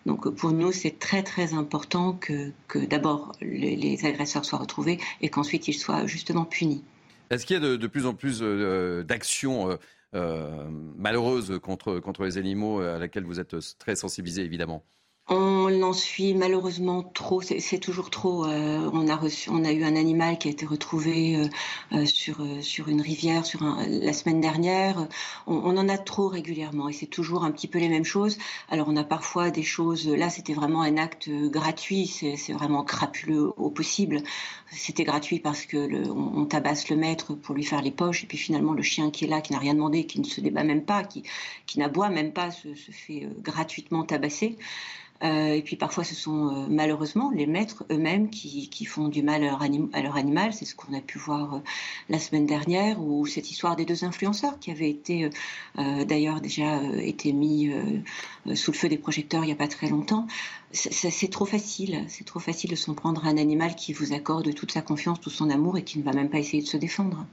Donc 0.07 0.29
pour 0.35 0.53
nous, 0.53 0.73
c'est 0.73 0.99
très 0.99 1.23
très 1.23 1.55
important 1.55 2.13
que, 2.15 2.51
que 2.69 2.79
d'abord 2.79 3.33
les, 3.41 4.05
agresseurs 4.05 4.45
soient 4.45 4.59
retrouvés 4.59 4.99
et 5.21 5.29
qu'ensuite 5.29 5.69
ils 5.69 5.75
soient 5.75 6.07
justement 6.07 6.45
punis. 6.45 6.83
Est-ce 7.31 7.47
qu'il 7.47 7.55
y 7.55 7.65
a 7.65 7.77
de, 7.77 7.87
plus 7.87 8.07
en 8.07 8.15
plus 8.15 8.41
euh, 8.43 9.05
d'actions 9.05 9.71
euh, 9.71 9.77
euh, 10.15 10.69
malheureuses 10.97 11.59
contre, 11.63 11.99
contre 12.01 12.25
les 12.25 12.37
animaux 12.37 12.81
à 12.81 12.99
laquelle 12.99 13.25
vous 13.25 13.41
êtes 13.41 13.57
très 13.79 13.97
sensibilisé 13.97 14.43
évidemment? 14.43 14.85
On 15.29 15.83
en 15.83 15.93
suit 15.93 16.35
malheureusement 16.35 17.03
trop, 17.03 17.41
c'est 17.43 17.79
toujours 17.79 18.11
trop. 18.11 18.45
Euh, 18.45 18.91
on, 18.93 19.09
a 19.09 19.73
eu 19.73 19.85
un 19.85 19.95
animal 19.95 20.37
qui 20.37 20.49
a 20.49 20.51
été 20.51 20.67
retrouvé 20.67 21.37
euh, 21.37 21.49
euh, 21.93 22.07
sur, 22.07 22.89
une 22.89 23.01
rivière 23.01 23.45
la 23.87 24.13
semaine 24.13 24.41
dernière. 24.41 25.07
On, 25.47 25.77
en 25.77 25.89
a 25.89 25.97
trop 25.97 26.27
régulièrement 26.27 26.89
et 26.89 26.93
c'est 26.93 27.07
toujours 27.07 27.45
un 27.45 27.53
petit 27.53 27.69
peu 27.69 27.79
les 27.79 27.89
mêmes 27.89 28.05
choses. 28.05 28.37
Alors 28.69 28.89
on 28.89 28.97
a 28.97 29.05
parfois 29.05 29.51
des 29.51 29.63
choses, 29.63 30.09
là 30.09 30.29
c'était 30.29 30.55
vraiment 30.55 30.83
un 30.83 30.97
acte 30.97 31.31
gratuit, 31.31 32.07
c'est 32.07 32.53
vraiment 32.53 32.83
crapuleux 32.83 33.53
au 33.57 33.71
possible. 33.71 34.23
C'était 34.73 35.05
gratuit 35.05 35.39
parce 35.39 35.67
que 35.67 36.45
tabasse 36.47 36.89
le 36.91 36.97
maître 36.97 37.35
pour 37.35 37.55
lui 37.55 37.65
faire 37.65 37.83
les 37.83 37.91
poches 37.93 38.25
et 38.25 38.27
puis 38.27 38.39
finalement 38.39 38.73
le 38.73 38.83
chien 38.83 39.11
qui 39.11 39.25
est 39.25 39.29
là, 39.29 39.41
qui 39.41 39.53
n'a 39.53 39.59
rien 39.61 39.75
demandé, 39.75 40.05
qui 40.05 40.21
ne 40.21 40.25
se 40.25 40.41
débat 40.41 40.65
même 40.65 40.85
pas, 40.85 41.05
qui, 41.05 41.23
n'aboie 41.77 42.09
même 42.09 42.33
pas, 42.33 42.51
se 42.51 42.69
fait 42.91 43.29
gratuitement 43.41 44.05
tabasser. 44.05 44.59
Euh, 45.23 45.55
et 45.55 45.63
puis 45.63 45.77
parfois, 45.77 46.03
ce 46.03 46.15
sont 46.15 46.49
euh, 46.49 46.67
malheureusement 46.69 47.31
les 47.31 47.47
maîtres 47.47 47.85
eux-mêmes 47.91 48.29
qui, 48.31 48.85
font 48.85 49.09
du 49.09 49.23
mal 49.23 49.45
à 49.45 49.47
leur, 49.47 49.63
à 49.93 50.03
leur 50.03 50.17
animal. 50.17 50.53
C'est 50.53 50.65
ce 50.65 50.75
qu'on 50.75 50.93
a 50.95 51.01
pu 51.01 51.19
voir 51.19 51.55
euh, 51.55 51.59
la 52.09 52.19
semaine 52.19 52.47
dernière, 52.47 53.01
ou 53.01 53.27
cette 53.27 53.51
histoire 53.51 53.77
des 53.77 53.85
deux 53.85 54.05
influenceurs 54.05 54.59
qui 54.59 54.71
avaient 54.71 54.91
été 54.91 55.31
d'ailleurs 55.77 56.41
déjà 56.41 56.83
été 56.99 57.33
mis 57.33 57.71
sous 58.55 58.73
le 58.73 58.77
feu 58.77 58.89
des 58.89 58.99
projecteurs 58.99 59.45
il 59.45 59.47
n'y 59.47 59.53
a 59.53 59.57
pas 59.57 59.69
très 59.69 59.89
longtemps. 59.89 60.27
C'est 60.73 61.31
trop 61.31 61.45
facile, 61.45 62.05
c'est 62.09 62.25
trop 62.25 62.41
facile 62.41 62.71
de 62.71 62.77
s'en 62.77 62.95
prendre 62.95 63.25
à 63.27 63.29
un 63.29 63.37
animal 63.37 63.75
qui 63.77 63.93
vous 63.93 64.13
accorde 64.13 64.55
toute 64.55 64.73
sa 64.73 64.83
confiance, 64.83 65.21
tout 65.21 65.31
son 65.31 65.51
amour 65.51 65.79
et 65.79 65.85
qui 65.85 65.99
ne 65.99 66.05
va 66.05 66.13
même 66.13 66.31
pas 66.31 66.39
essayer 66.39 66.63
de 66.63 66.69
se 66.69 66.77
défendre. 66.77 67.25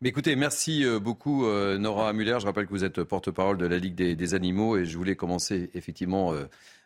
Mais 0.00 0.10
écoutez, 0.10 0.36
merci 0.36 0.84
beaucoup 1.00 1.44
Nora 1.46 2.12
Muller. 2.12 2.38
Je 2.40 2.46
rappelle 2.46 2.66
que 2.66 2.70
vous 2.70 2.84
êtes 2.84 3.02
porte-parole 3.02 3.58
de 3.58 3.66
la 3.66 3.78
Ligue 3.78 3.94
des, 3.94 4.14
des, 4.14 4.34
animaux 4.34 4.76
et 4.76 4.84
je 4.84 4.96
voulais 4.96 5.16
commencer 5.16 5.70
effectivement 5.74 6.32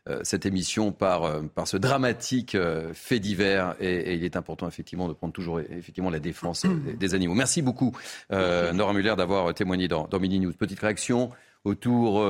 euh, 0.08 0.18
cette 0.24 0.46
émission 0.46 0.90
par, 0.90 1.22
euh, 1.22 1.42
par 1.42 1.68
ce 1.68 1.76
dramatique 1.76 2.56
euh, 2.56 2.92
fait 2.92 3.20
divers 3.20 3.76
et, 3.78 4.14
il 4.14 4.24
est 4.24 4.34
important 4.34 4.66
effectivement 4.66 5.06
de 5.06 5.12
prendre 5.12 5.32
toujours 5.32 5.60
effectivement 5.60 6.10
la 6.10 6.18
défense 6.18 6.66
des, 6.98 7.14
animaux. 7.14 7.34
Merci 7.34 7.62
beaucoup 7.62 7.96
Nora 8.28 8.92
Muller 8.94 9.14
d'avoir 9.16 9.54
témoigné 9.54 9.86
dans, 9.86 10.08
dans 10.08 10.18
Mini 10.18 10.40
News. 10.40 10.52
Petite 10.54 10.80
réaction 10.80 11.30
autour 11.64 12.20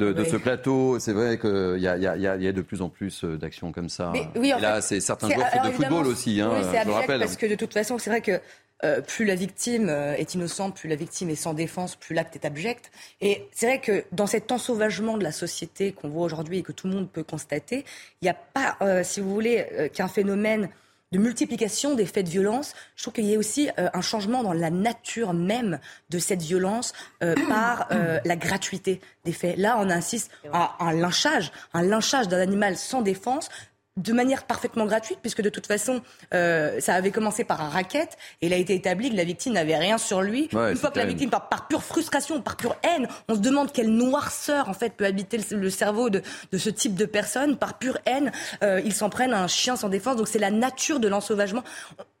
de, 0.00 0.24
ce 0.24 0.36
plateau. 0.36 0.98
C'est 0.98 1.12
vrai 1.12 1.38
qu'il 1.38 1.76
y, 1.78 1.86
y, 1.86 2.42
y, 2.42 2.48
a 2.48 2.52
de 2.52 2.62
plus 2.62 2.82
en 2.82 2.88
plus 2.88 3.22
d'actions 3.22 3.70
comme 3.70 3.88
ça. 3.88 4.12
oui, 4.34 4.52
et 4.56 4.60
là, 4.60 4.80
c'est 4.80 4.98
certains 4.98 5.30
joueurs 5.30 5.46
de 5.64 5.70
football 5.70 6.08
aussi. 6.08 6.40
Hein, 6.40 6.50
oui, 6.52 6.80
je 6.84 6.90
rappelle. 6.90 7.20
Parce 7.20 7.36
que 7.36 7.46
de 7.46 7.54
toute 7.54 7.72
façon, 7.72 7.98
c'est 7.98 8.10
vrai 8.10 8.22
que 8.22 8.40
euh, 8.82 9.00
plus 9.00 9.24
la 9.24 9.36
victime 9.36 9.88
euh, 9.88 10.14
est 10.14 10.34
innocente, 10.34 10.74
plus 10.74 10.88
la 10.88 10.96
victime 10.96 11.30
est 11.30 11.36
sans 11.36 11.54
défense, 11.54 11.94
plus 11.94 12.14
l'acte 12.14 12.34
est 12.34 12.44
abject. 12.44 12.90
Et 13.20 13.48
c'est 13.52 13.66
vrai 13.66 13.80
que 13.80 14.04
dans 14.10 14.26
cet 14.26 14.50
ensauvagement 14.50 15.16
de 15.16 15.22
la 15.22 15.32
société 15.32 15.92
qu'on 15.92 16.08
voit 16.08 16.24
aujourd'hui 16.24 16.58
et 16.58 16.62
que 16.62 16.72
tout 16.72 16.88
le 16.88 16.94
monde 16.94 17.08
peut 17.08 17.22
constater, 17.22 17.84
il 18.20 18.24
n'y 18.24 18.28
a 18.28 18.34
pas, 18.34 18.76
euh, 18.82 19.04
si 19.04 19.20
vous 19.20 19.32
voulez, 19.32 19.90
qu'un 19.94 20.08
phénomène 20.08 20.68
de 21.12 21.18
multiplication 21.18 21.94
des 21.94 22.04
faits 22.04 22.26
de 22.26 22.30
violence. 22.30 22.74
Je 22.96 23.04
trouve 23.04 23.14
qu'il 23.14 23.26
y 23.26 23.36
a 23.36 23.38
aussi 23.38 23.70
un 23.76 24.00
changement 24.00 24.42
dans 24.42 24.52
la 24.52 24.70
nature 24.70 25.32
même 25.32 25.78
de 26.10 26.18
cette 26.18 26.42
violence 26.42 26.92
par 27.48 27.88
la 28.24 28.36
gratuité 28.36 29.00
des 29.24 29.32
faits. 29.32 29.56
Là, 29.56 29.76
on 29.78 29.88
insiste 29.90 30.32
à 30.52 30.76
un 30.80 30.92
lynchage, 30.92 31.52
un 31.72 31.82
lynchage 31.82 32.26
d'un 32.26 32.40
animal 32.40 32.76
sans 32.76 33.02
défense 33.02 33.48
de 33.96 34.12
manière 34.12 34.44
parfaitement 34.44 34.86
gratuite, 34.86 35.18
puisque 35.20 35.40
de 35.40 35.48
toute 35.48 35.66
façon, 35.66 36.02
euh, 36.32 36.80
ça 36.80 36.94
avait 36.94 37.12
commencé 37.12 37.44
par 37.44 37.60
un 37.60 37.68
racket, 37.68 38.16
et 38.42 38.46
il 38.46 38.52
a 38.52 38.56
été 38.56 38.74
établi 38.74 39.10
que 39.10 39.16
la 39.16 39.24
victime 39.24 39.52
n'avait 39.52 39.76
rien 39.76 39.98
sur 39.98 40.20
lui. 40.20 40.48
Une 40.52 40.76
fois 40.76 40.90
que 40.90 40.98
la 40.98 41.06
victime, 41.06 41.30
par, 41.30 41.48
par, 41.48 41.68
pure 41.68 41.82
frustration, 41.82 42.40
par 42.40 42.56
pure 42.56 42.76
haine, 42.82 43.06
on 43.28 43.34
se 43.34 43.40
demande 43.40 43.70
quelle 43.72 43.90
noirceur 43.90 44.68
en 44.68 44.74
fait 44.74 44.94
peut 44.94 45.04
habiter 45.04 45.38
le, 45.52 45.70
cerveau 45.70 46.10
de, 46.10 46.22
de, 46.50 46.58
ce 46.58 46.70
type 46.70 46.96
de 46.96 47.04
personne. 47.04 47.56
Par 47.56 47.78
pure 47.78 47.98
haine, 48.06 48.32
euh, 48.62 48.80
ils 48.84 48.94
s'en 48.94 49.10
prennent 49.10 49.32
à 49.32 49.42
un 49.42 49.48
chien 49.48 49.76
sans 49.76 49.88
défense. 49.88 50.16
Donc 50.16 50.28
c'est 50.28 50.38
la 50.38 50.50
nature 50.50 50.98
de 50.98 51.06
l'ensauvagement. 51.08 51.62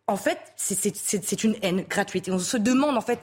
En 0.06 0.16
fait, 0.16 0.38
c'est 0.56 1.44
une 1.44 1.56
haine 1.62 1.84
gratuite. 1.88 2.28
Et 2.28 2.30
on 2.30 2.38
se 2.38 2.56
demande 2.56 2.96
en 2.96 3.00
fait 3.00 3.20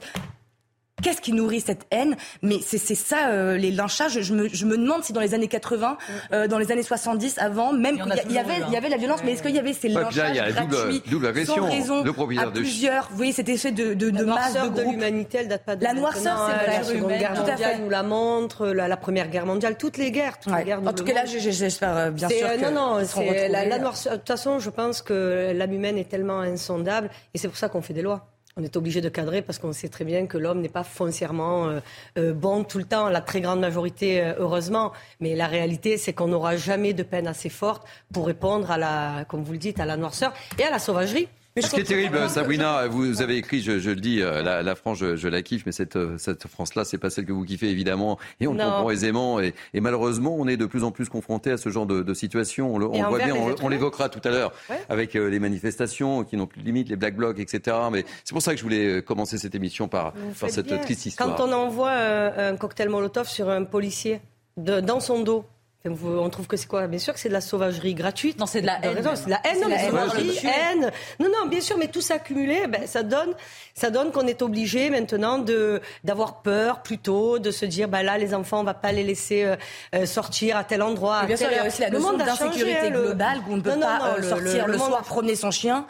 Qu'est-ce 1.02 1.20
qui 1.20 1.32
nourrit 1.32 1.60
cette 1.60 1.86
haine? 1.90 2.16
Mais 2.42 2.58
c'est 2.64 2.78
ça, 2.78 3.30
euh, 3.30 3.56
les 3.56 3.70
lynchages. 3.70 4.20
Je 4.20 4.34
me, 4.34 4.48
je 4.48 4.64
me, 4.66 4.76
demande 4.76 5.02
si 5.02 5.12
dans 5.12 5.20
les 5.20 5.34
années 5.34 5.48
80, 5.48 5.98
euh, 6.32 6.46
dans 6.46 6.58
les 6.58 6.70
années 6.70 6.82
70, 6.82 7.38
avant, 7.38 7.72
même, 7.72 7.96
il 8.26 8.32
y, 8.32 8.38
avait, 8.38 8.60
il 8.66 8.72
y 8.72 8.76
avait 8.76 8.88
la 8.88 8.96
violence, 8.96 9.20
mais 9.24 9.32
est-ce 9.32 9.42
qu'il 9.42 9.54
y 9.54 9.58
avait 9.58 9.72
ces 9.72 9.88
lynchages 9.88 10.36
gratuits, 10.54 11.02
double, 11.06 11.26
agression, 11.26 11.56
sans 11.56 11.68
raison, 11.68 12.04
le 12.04 12.38
à 12.38 12.50
plusieurs 12.50 13.08
Vous 13.10 13.16
voyez, 13.16 13.32
cet 13.32 13.48
effet 13.48 13.72
de, 13.72 13.94
de, 13.94 14.10
de 14.10 14.24
masse, 14.24 14.54
de, 14.54 14.68
de 14.68 14.82
l'humanité, 14.82 15.38
elle 15.40 15.48
date 15.48 15.64
pas 15.64 15.76
de 15.76 15.82
La 15.82 15.92
noirceur, 15.92 16.48
c'est 16.48 16.64
vrai. 16.64 16.78
La 16.78 16.84
Seconde 16.84 17.18
Guerre 17.18 17.34
mondiale 17.34 17.80
nous 17.82 17.90
la 17.90 18.02
montre, 18.02 18.68
la, 18.68 18.96
Première 18.96 19.28
Guerre 19.28 19.46
mondiale, 19.46 19.76
toutes 19.76 19.96
les 19.96 20.12
guerres. 20.12 20.38
Toutes 20.38 20.56
les 20.56 20.64
guerres 20.64 20.80
en 20.86 20.92
tout 20.92 21.04
cas, 21.04 21.14
là, 21.14 21.24
j'espère 21.26 21.96
euh, 21.96 22.10
bien 22.10 22.28
sûr 22.28 22.48
que 22.48 22.70
Non, 22.70 22.98
non, 22.98 23.06
la, 23.50 23.64
la 23.64 23.78
noirceur. 23.78 24.12
De 24.12 24.18
toute 24.18 24.28
façon, 24.28 24.58
je 24.58 24.70
pense 24.70 25.02
que 25.02 25.52
l'âme 25.54 25.72
humaine 25.72 25.98
est 25.98 26.08
tellement 26.08 26.40
insondable, 26.40 27.10
et 27.34 27.38
c'est 27.38 27.48
pour 27.48 27.56
ça 27.56 27.68
qu'on 27.68 27.82
fait 27.82 27.94
des 27.94 28.02
lois 28.02 28.31
on 28.56 28.62
est 28.62 28.76
obligé 28.76 29.00
de 29.00 29.08
cadrer 29.08 29.42
parce 29.42 29.58
qu'on 29.58 29.72
sait 29.72 29.88
très 29.88 30.04
bien 30.04 30.26
que 30.26 30.36
l'homme 30.36 30.60
n'est 30.60 30.68
pas 30.68 30.84
foncièrement 30.84 31.68
euh, 31.68 31.80
euh, 32.18 32.34
bon 32.34 32.64
tout 32.64 32.78
le 32.78 32.84
temps, 32.84 33.08
la 33.08 33.20
très 33.20 33.40
grande 33.40 33.60
majorité, 33.60 34.20
euh, 34.20 34.34
heureusement. 34.38 34.92
Mais 35.20 35.34
la 35.34 35.46
réalité, 35.46 35.96
c'est 35.96 36.12
qu'on 36.12 36.28
n'aura 36.28 36.56
jamais 36.56 36.92
de 36.92 37.02
peine 37.02 37.26
assez 37.26 37.48
forte 37.48 37.86
pour 38.12 38.26
répondre 38.26 38.70
à 38.70 38.78
la, 38.78 39.24
comme 39.28 39.42
vous 39.42 39.52
le 39.52 39.58
dites, 39.58 39.80
à 39.80 39.86
la 39.86 39.96
noirceur 39.96 40.34
et 40.58 40.64
à 40.64 40.70
la 40.70 40.78
sauvagerie. 40.78 41.28
Ce 41.60 41.68
qui 41.68 41.80
est 41.80 41.84
terrible, 41.84 42.30
Sabrina, 42.30 42.86
vous 42.86 43.20
avez 43.20 43.36
écrit, 43.36 43.60
je, 43.60 43.72
le 43.72 43.96
dis, 43.96 44.22
euh, 44.22 44.42
la, 44.62 44.74
France, 44.74 44.98
je, 44.98 45.28
la 45.28 45.42
kiffe, 45.42 45.66
mais 45.66 45.72
cette, 45.72 45.96
euh, 45.96 46.16
cette 46.16 46.48
France-là, 46.48 46.86
c'est 46.86 46.96
pas 46.96 47.10
celle 47.10 47.26
que 47.26 47.32
vous 47.32 47.44
kiffez 47.44 47.68
évidemment, 47.68 48.18
et 48.40 48.46
on 48.46 48.54
le 48.54 48.58
comprend 48.58 48.90
aisément. 48.90 49.38
Et, 49.38 49.52
malheureusement, 49.74 50.34
on 50.34 50.48
est 50.48 50.56
de 50.56 50.64
plus 50.64 50.82
en 50.82 50.92
plus 50.92 51.10
confronté 51.10 51.50
à 51.50 51.58
ce 51.58 51.68
genre 51.68 51.84
de, 51.84 52.14
situation. 52.14 52.74
On 52.74 52.78
le, 52.78 52.86
voit 52.86 53.18
bien, 53.18 53.34
on, 53.62 53.68
l'évoquera 53.68 54.08
tout 54.08 54.20
à 54.24 54.30
l'heure 54.30 54.52
avec 54.88 55.14
euh, 55.14 55.28
les 55.28 55.38
manifestations 55.38 56.24
qui 56.24 56.36
n'ont 56.36 56.46
plus 56.46 56.60
de 56.60 56.66
limite, 56.66 56.88
les 56.88 56.96
black 56.96 57.16
blocs, 57.16 57.38
etc. 57.38 57.76
Mais 57.90 58.04
c'est 58.24 58.32
pour 58.32 58.42
ça 58.42 58.52
que 58.52 58.58
je 58.58 58.62
voulais 58.62 59.02
commencer 59.02 59.36
cette 59.36 59.54
émission 59.54 59.88
par, 59.88 60.14
par 60.40 60.48
cette 60.48 60.80
triste 60.82 61.06
histoire. 61.06 61.36
Quand 61.36 61.46
on 61.46 61.52
envoie 61.52 61.92
un, 61.92 62.56
cocktail 62.56 62.88
Molotov 62.88 63.28
sur 63.28 63.50
un 63.50 63.64
policier 63.64 64.20
dans 64.56 65.00
son 65.00 65.20
dos, 65.20 65.44
on 65.84 66.30
trouve 66.30 66.46
que 66.46 66.56
c'est 66.56 66.68
quoi? 66.68 66.86
Bien 66.86 66.98
sûr 66.98 67.12
que 67.12 67.18
c'est 67.18 67.28
de 67.28 67.34
la 67.34 67.40
sauvagerie 67.40 67.94
gratuite. 67.94 68.38
Non, 68.38 68.46
c'est 68.46 68.60
de 68.60 68.66
la 68.66 68.78
haine. 68.84 69.02
C'est 69.14 69.24
de 69.26 69.30
la 69.30 69.40
haine, 69.44 69.60
non, 69.60 69.68
la 69.68 69.78
sauvagerie, 69.78 70.38
haine. 70.44 70.92
Non, 71.18 71.28
non, 71.28 71.48
bien 71.48 71.60
sûr, 71.60 71.76
mais 71.76 71.88
tout 71.88 72.00
s'accumuler, 72.00 72.66
ben, 72.68 72.86
ça 72.86 73.02
donne, 73.02 73.34
ça 73.74 73.90
donne 73.90 74.12
qu'on 74.12 74.26
est 74.26 74.42
obligé 74.42 74.90
maintenant 74.90 75.38
de 75.38 75.80
d'avoir 76.04 76.42
peur 76.42 76.82
plutôt, 76.82 77.38
de 77.38 77.50
se 77.50 77.66
dire, 77.66 77.88
bah 77.88 78.02
là, 78.02 78.16
les 78.16 78.32
enfants, 78.32 78.60
on 78.60 78.64
va 78.64 78.74
pas 78.74 78.92
les 78.92 79.02
laisser 79.02 79.44
euh, 79.44 79.56
euh, 79.94 80.06
sortir 80.06 80.56
à 80.56 80.64
tel 80.64 80.82
endroit. 80.82 81.24
bien 81.24 81.36
sûr, 81.36 81.48
il 81.50 81.56
y 81.56 81.58
a 81.58 81.66
aussi 81.66 81.80
la 81.80 81.90
notion 81.90 82.16
d'insécurité 82.16 82.90
globale, 82.90 83.42
qu'on 83.42 83.56
ne 83.56 83.62
peut 83.62 83.78
pas 83.80 84.14
euh, 84.18 84.22
sortir 84.22 84.68
le, 84.68 84.78
soir 84.78 85.02
promener 85.02 85.34
son 85.34 85.50
chien 85.50 85.86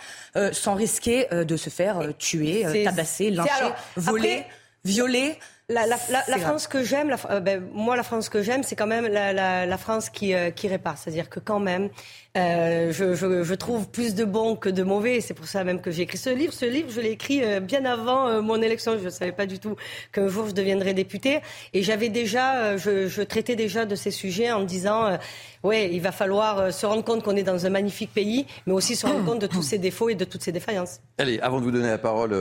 sans 0.53 0.75
risquer 0.75 1.29
de 1.31 1.57
se 1.57 1.69
faire 1.69 2.01
tuer, 2.19 2.85
tabasser, 2.85 3.31
lyncher, 3.31 3.73
voler, 3.97 4.45
violer. 4.85 5.39
La, 5.73 5.87
la, 5.87 5.99
la, 6.29 6.39
France 6.39 6.67
que 6.67 6.83
j'aime, 6.83 7.15
euh, 7.31 7.41
ben, 7.41 7.67
moi 7.73 7.97
la 7.97 8.03
France 8.03 8.29
que 8.29 8.43
j'aime, 8.43 8.63
c'est 8.63 8.77
quand 8.77 8.87
même 8.87 9.07
la, 9.07 9.79
France 9.79 10.11
qui, 10.11 10.35
euh, 10.35 10.51
qui 10.51 10.69
répare. 10.69 10.99
C'est-à-dire 10.99 11.31
que 11.31 11.41
quand 11.41 11.61
même, 11.61 11.89
euh, 12.37 12.93
je, 12.93 13.15
je, 13.15 13.43
je, 13.45 13.55
trouve 13.55 13.89
plus 13.89 14.15
de 14.15 14.25
bons 14.25 14.57
que 14.57 14.71
de 14.71 14.83
mauvais. 14.83 15.21
C'est 15.21 15.35
pour 15.35 15.47
ça 15.47 15.65
même 15.65 15.81
que 15.81 15.91
j'ai 15.91 16.03
écrit 16.03 16.17
ce 16.17 16.31
livre. 16.31 16.53
Ce 16.53 16.65
livre, 16.65 16.89
je 16.91 17.01
l'ai 17.01 17.11
écrit 17.11 17.45
euh, 17.45 17.61
bien 17.61 17.85
avant 17.85 18.29
euh, 18.29 18.41
mon 18.41 18.61
élection. 18.63 18.97
Je 18.99 19.05
ne 19.05 19.11
savais 19.11 19.33
pas 19.33 19.45
du 19.45 19.59
tout 19.59 19.77
qu'un 20.13 20.29
jour 20.29 20.47
je 20.49 20.53
deviendrais 20.53 20.95
députée. 20.95 21.41
Et 21.75 21.83
j'avais 21.83 22.09
déjà, 22.09 22.77
je, 22.79 23.07
je, 23.07 23.23
traitais 23.23 23.57
déjà 23.57 23.85
de 23.85 23.95
ces 23.95 24.11
sujets 24.11 24.51
en 24.51 24.63
disant, 24.63 25.19
ouais, 25.63 25.91
il 25.93 26.01
va 26.01 26.13
falloir 26.13 26.73
se 26.73 26.87
rendre 26.87 27.05
compte 27.05 27.23
qu'on 27.23 27.37
est 27.37 27.43
dans 27.43 27.67
un 27.67 27.71
magnifique 27.71 28.13
pays, 28.13 28.47
mais 28.67 28.73
aussi 28.73 28.97
se 28.97 29.07
rendre 29.07 29.25
compte 29.25 29.41
de 29.41 29.47
tous 29.47 29.63
ses 29.63 29.79
défauts 29.79 30.09
et 30.09 30.15
de 30.15 30.25
toutes 30.25 30.43
ses 30.43 30.53
défaillances. 30.53 31.01
Allez, 31.19 31.39
avant 31.41 31.59
de 31.59 31.65
vous 31.65 31.71
donner 31.71 31.89
la 31.89 31.99
parole, 31.99 32.35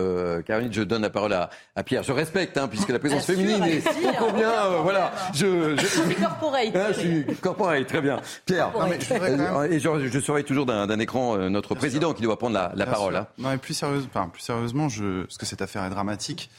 Caroline, 0.46 0.72
je 0.72 0.84
donne 0.84 1.02
la 1.02 1.10
parole 1.10 1.34
à, 1.34 1.50
à 1.76 1.84
Pierre. 1.84 2.04
Je 2.04 2.12
respecte, 2.12 2.58
hein, 2.58 2.68
puisque 2.68 2.90
la 2.90 2.98
violence 2.98 3.26
féminine 3.26 3.64
et 3.64 3.82
combien, 4.18 4.50
euh, 4.50 4.80
voilà. 4.84 5.12
Je, 5.34 5.76
je, 5.78 5.86
suis 5.86 6.16
corporate. 6.16 6.72
Ah, 6.76 6.92
je 6.92 7.00
suis 7.00 7.26
corporate, 7.42 7.88
très 7.88 8.02
bien. 8.02 8.20
Pierre, 8.46 8.72
je 9.00 9.74
et 9.74 9.80
je, 9.82 10.20
surveille 10.20 10.44
toujours 10.44 10.66
d'un 10.66 11.00
écran 11.00 11.38
notre 11.50 11.76
président 11.76 12.14
qui 12.14 12.22
doit 12.22 12.38
prendre 12.38 12.72
la, 12.76 12.86
parole. 12.86 13.16
Hein. 13.16 13.28
Non, 13.38 13.50
mais 13.50 13.58
plus, 13.58 13.74
sérieusement, 13.74 14.30
plus 14.30 14.42
sérieusement, 14.42 14.90
je, 14.90 15.24
parce 15.24 15.38
que 15.38 15.46
cette 15.46 15.62
affaire 15.62 15.84
est 15.84 15.90
dramatique, 15.90 16.50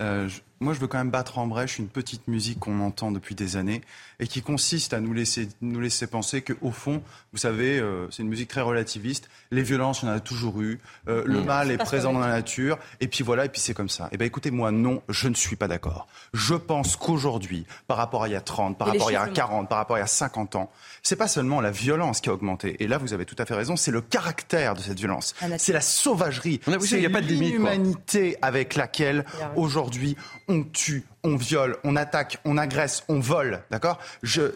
euh, 0.00 0.28
moi, 0.62 0.74
je 0.74 0.78
veux 0.78 0.88
quand 0.88 0.98
même 0.98 1.10
battre 1.10 1.38
en 1.38 1.46
brèche 1.46 1.78
une 1.78 1.88
petite 1.88 2.28
musique 2.28 2.60
qu'on 2.60 2.80
entend 2.80 3.10
depuis 3.10 3.34
des 3.34 3.56
années 3.56 3.80
et 4.18 4.26
qui 4.26 4.42
consiste 4.42 4.92
à 4.92 5.00
nous 5.00 5.14
laisser, 5.14 5.48
nous 5.62 5.80
laisser 5.80 6.06
penser 6.06 6.42
qu'au 6.42 6.70
fond, 6.70 7.02
vous 7.32 7.38
savez, 7.38 7.78
euh, 7.78 8.10
c'est 8.10 8.22
une 8.22 8.28
musique 8.28 8.50
très 8.50 8.60
relativiste. 8.60 9.30
Les 9.50 9.62
violences, 9.62 10.02
il 10.02 10.06
y 10.06 10.08
en 10.10 10.12
a 10.12 10.20
toujours 10.20 10.60
eu. 10.60 10.78
Euh, 11.08 11.22
le 11.24 11.42
mal 11.42 11.70
est, 11.70 11.78
présent 11.78 12.12
dans 12.12 12.20
la 12.20 12.28
nature. 12.28 12.78
Et 13.00 13.08
puis 13.08 13.24
voilà, 13.24 13.46
et 13.46 13.48
puis 13.48 13.60
c'est 13.60 13.72
comme 13.72 13.88
ça. 13.88 14.10
Eh 14.12 14.18
bien, 14.18 14.26
écoutez, 14.26 14.50
moi, 14.50 14.70
non, 14.70 15.00
je 15.08 15.28
ne 15.28 15.34
suis 15.34 15.56
pas 15.56 15.66
d'accord. 15.66 16.08
Je 16.34 16.54
pense 16.54 16.94
qu'aujourd'hui, 16.96 17.64
par 17.86 17.96
rapport 17.96 18.24
à 18.24 18.28
il 18.28 18.32
y 18.32 18.36
a 18.36 18.42
30, 18.42 18.76
par 18.76 18.88
rapport 18.88 19.08
à 19.08 19.10
il 19.12 19.14
y 19.14 19.16
a 19.16 19.28
40, 19.28 19.66
par 19.66 19.78
rapport 19.78 19.96
à 19.96 20.00
il 20.00 20.02
y 20.02 20.04
a 20.04 20.08
50 20.08 20.56
ans, 20.56 20.70
c'est 21.02 21.16
pas 21.16 21.28
seulement 21.28 21.62
la 21.62 21.70
violence 21.70 22.20
qui 22.20 22.28
a 22.28 22.34
augmenté. 22.34 22.76
Et 22.82 22.86
là, 22.86 22.98
vous 22.98 23.14
avez 23.14 23.24
tout 23.24 23.36
à 23.38 23.46
fait 23.46 23.54
raison, 23.54 23.76
c'est 23.76 23.90
le 23.90 24.02
caractère 24.02 24.74
de 24.74 24.80
cette 24.80 24.98
violence. 24.98 25.34
C'est 25.56 25.72
la 25.72 25.80
sauvagerie. 25.80 26.60
C'est 26.80 27.00
l'inhumanité 27.00 28.36
avec 28.42 28.76
laquelle, 28.76 29.24
aujourd'hui, 29.56 30.16
on 30.50 30.64
tue, 30.64 31.04
on 31.22 31.36
viole, 31.36 31.76
on 31.84 31.94
attaque, 31.94 32.38
on 32.44 32.58
agresse, 32.58 33.04
on 33.08 33.20
vole, 33.20 33.62
d'accord? 33.70 33.98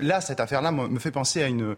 Là, 0.00 0.20
cette 0.20 0.40
affaire-là 0.40 0.72
me 0.72 0.98
fait 0.98 1.12
penser 1.12 1.42
à 1.42 1.46
une, 1.46 1.62
euh, 1.62 1.76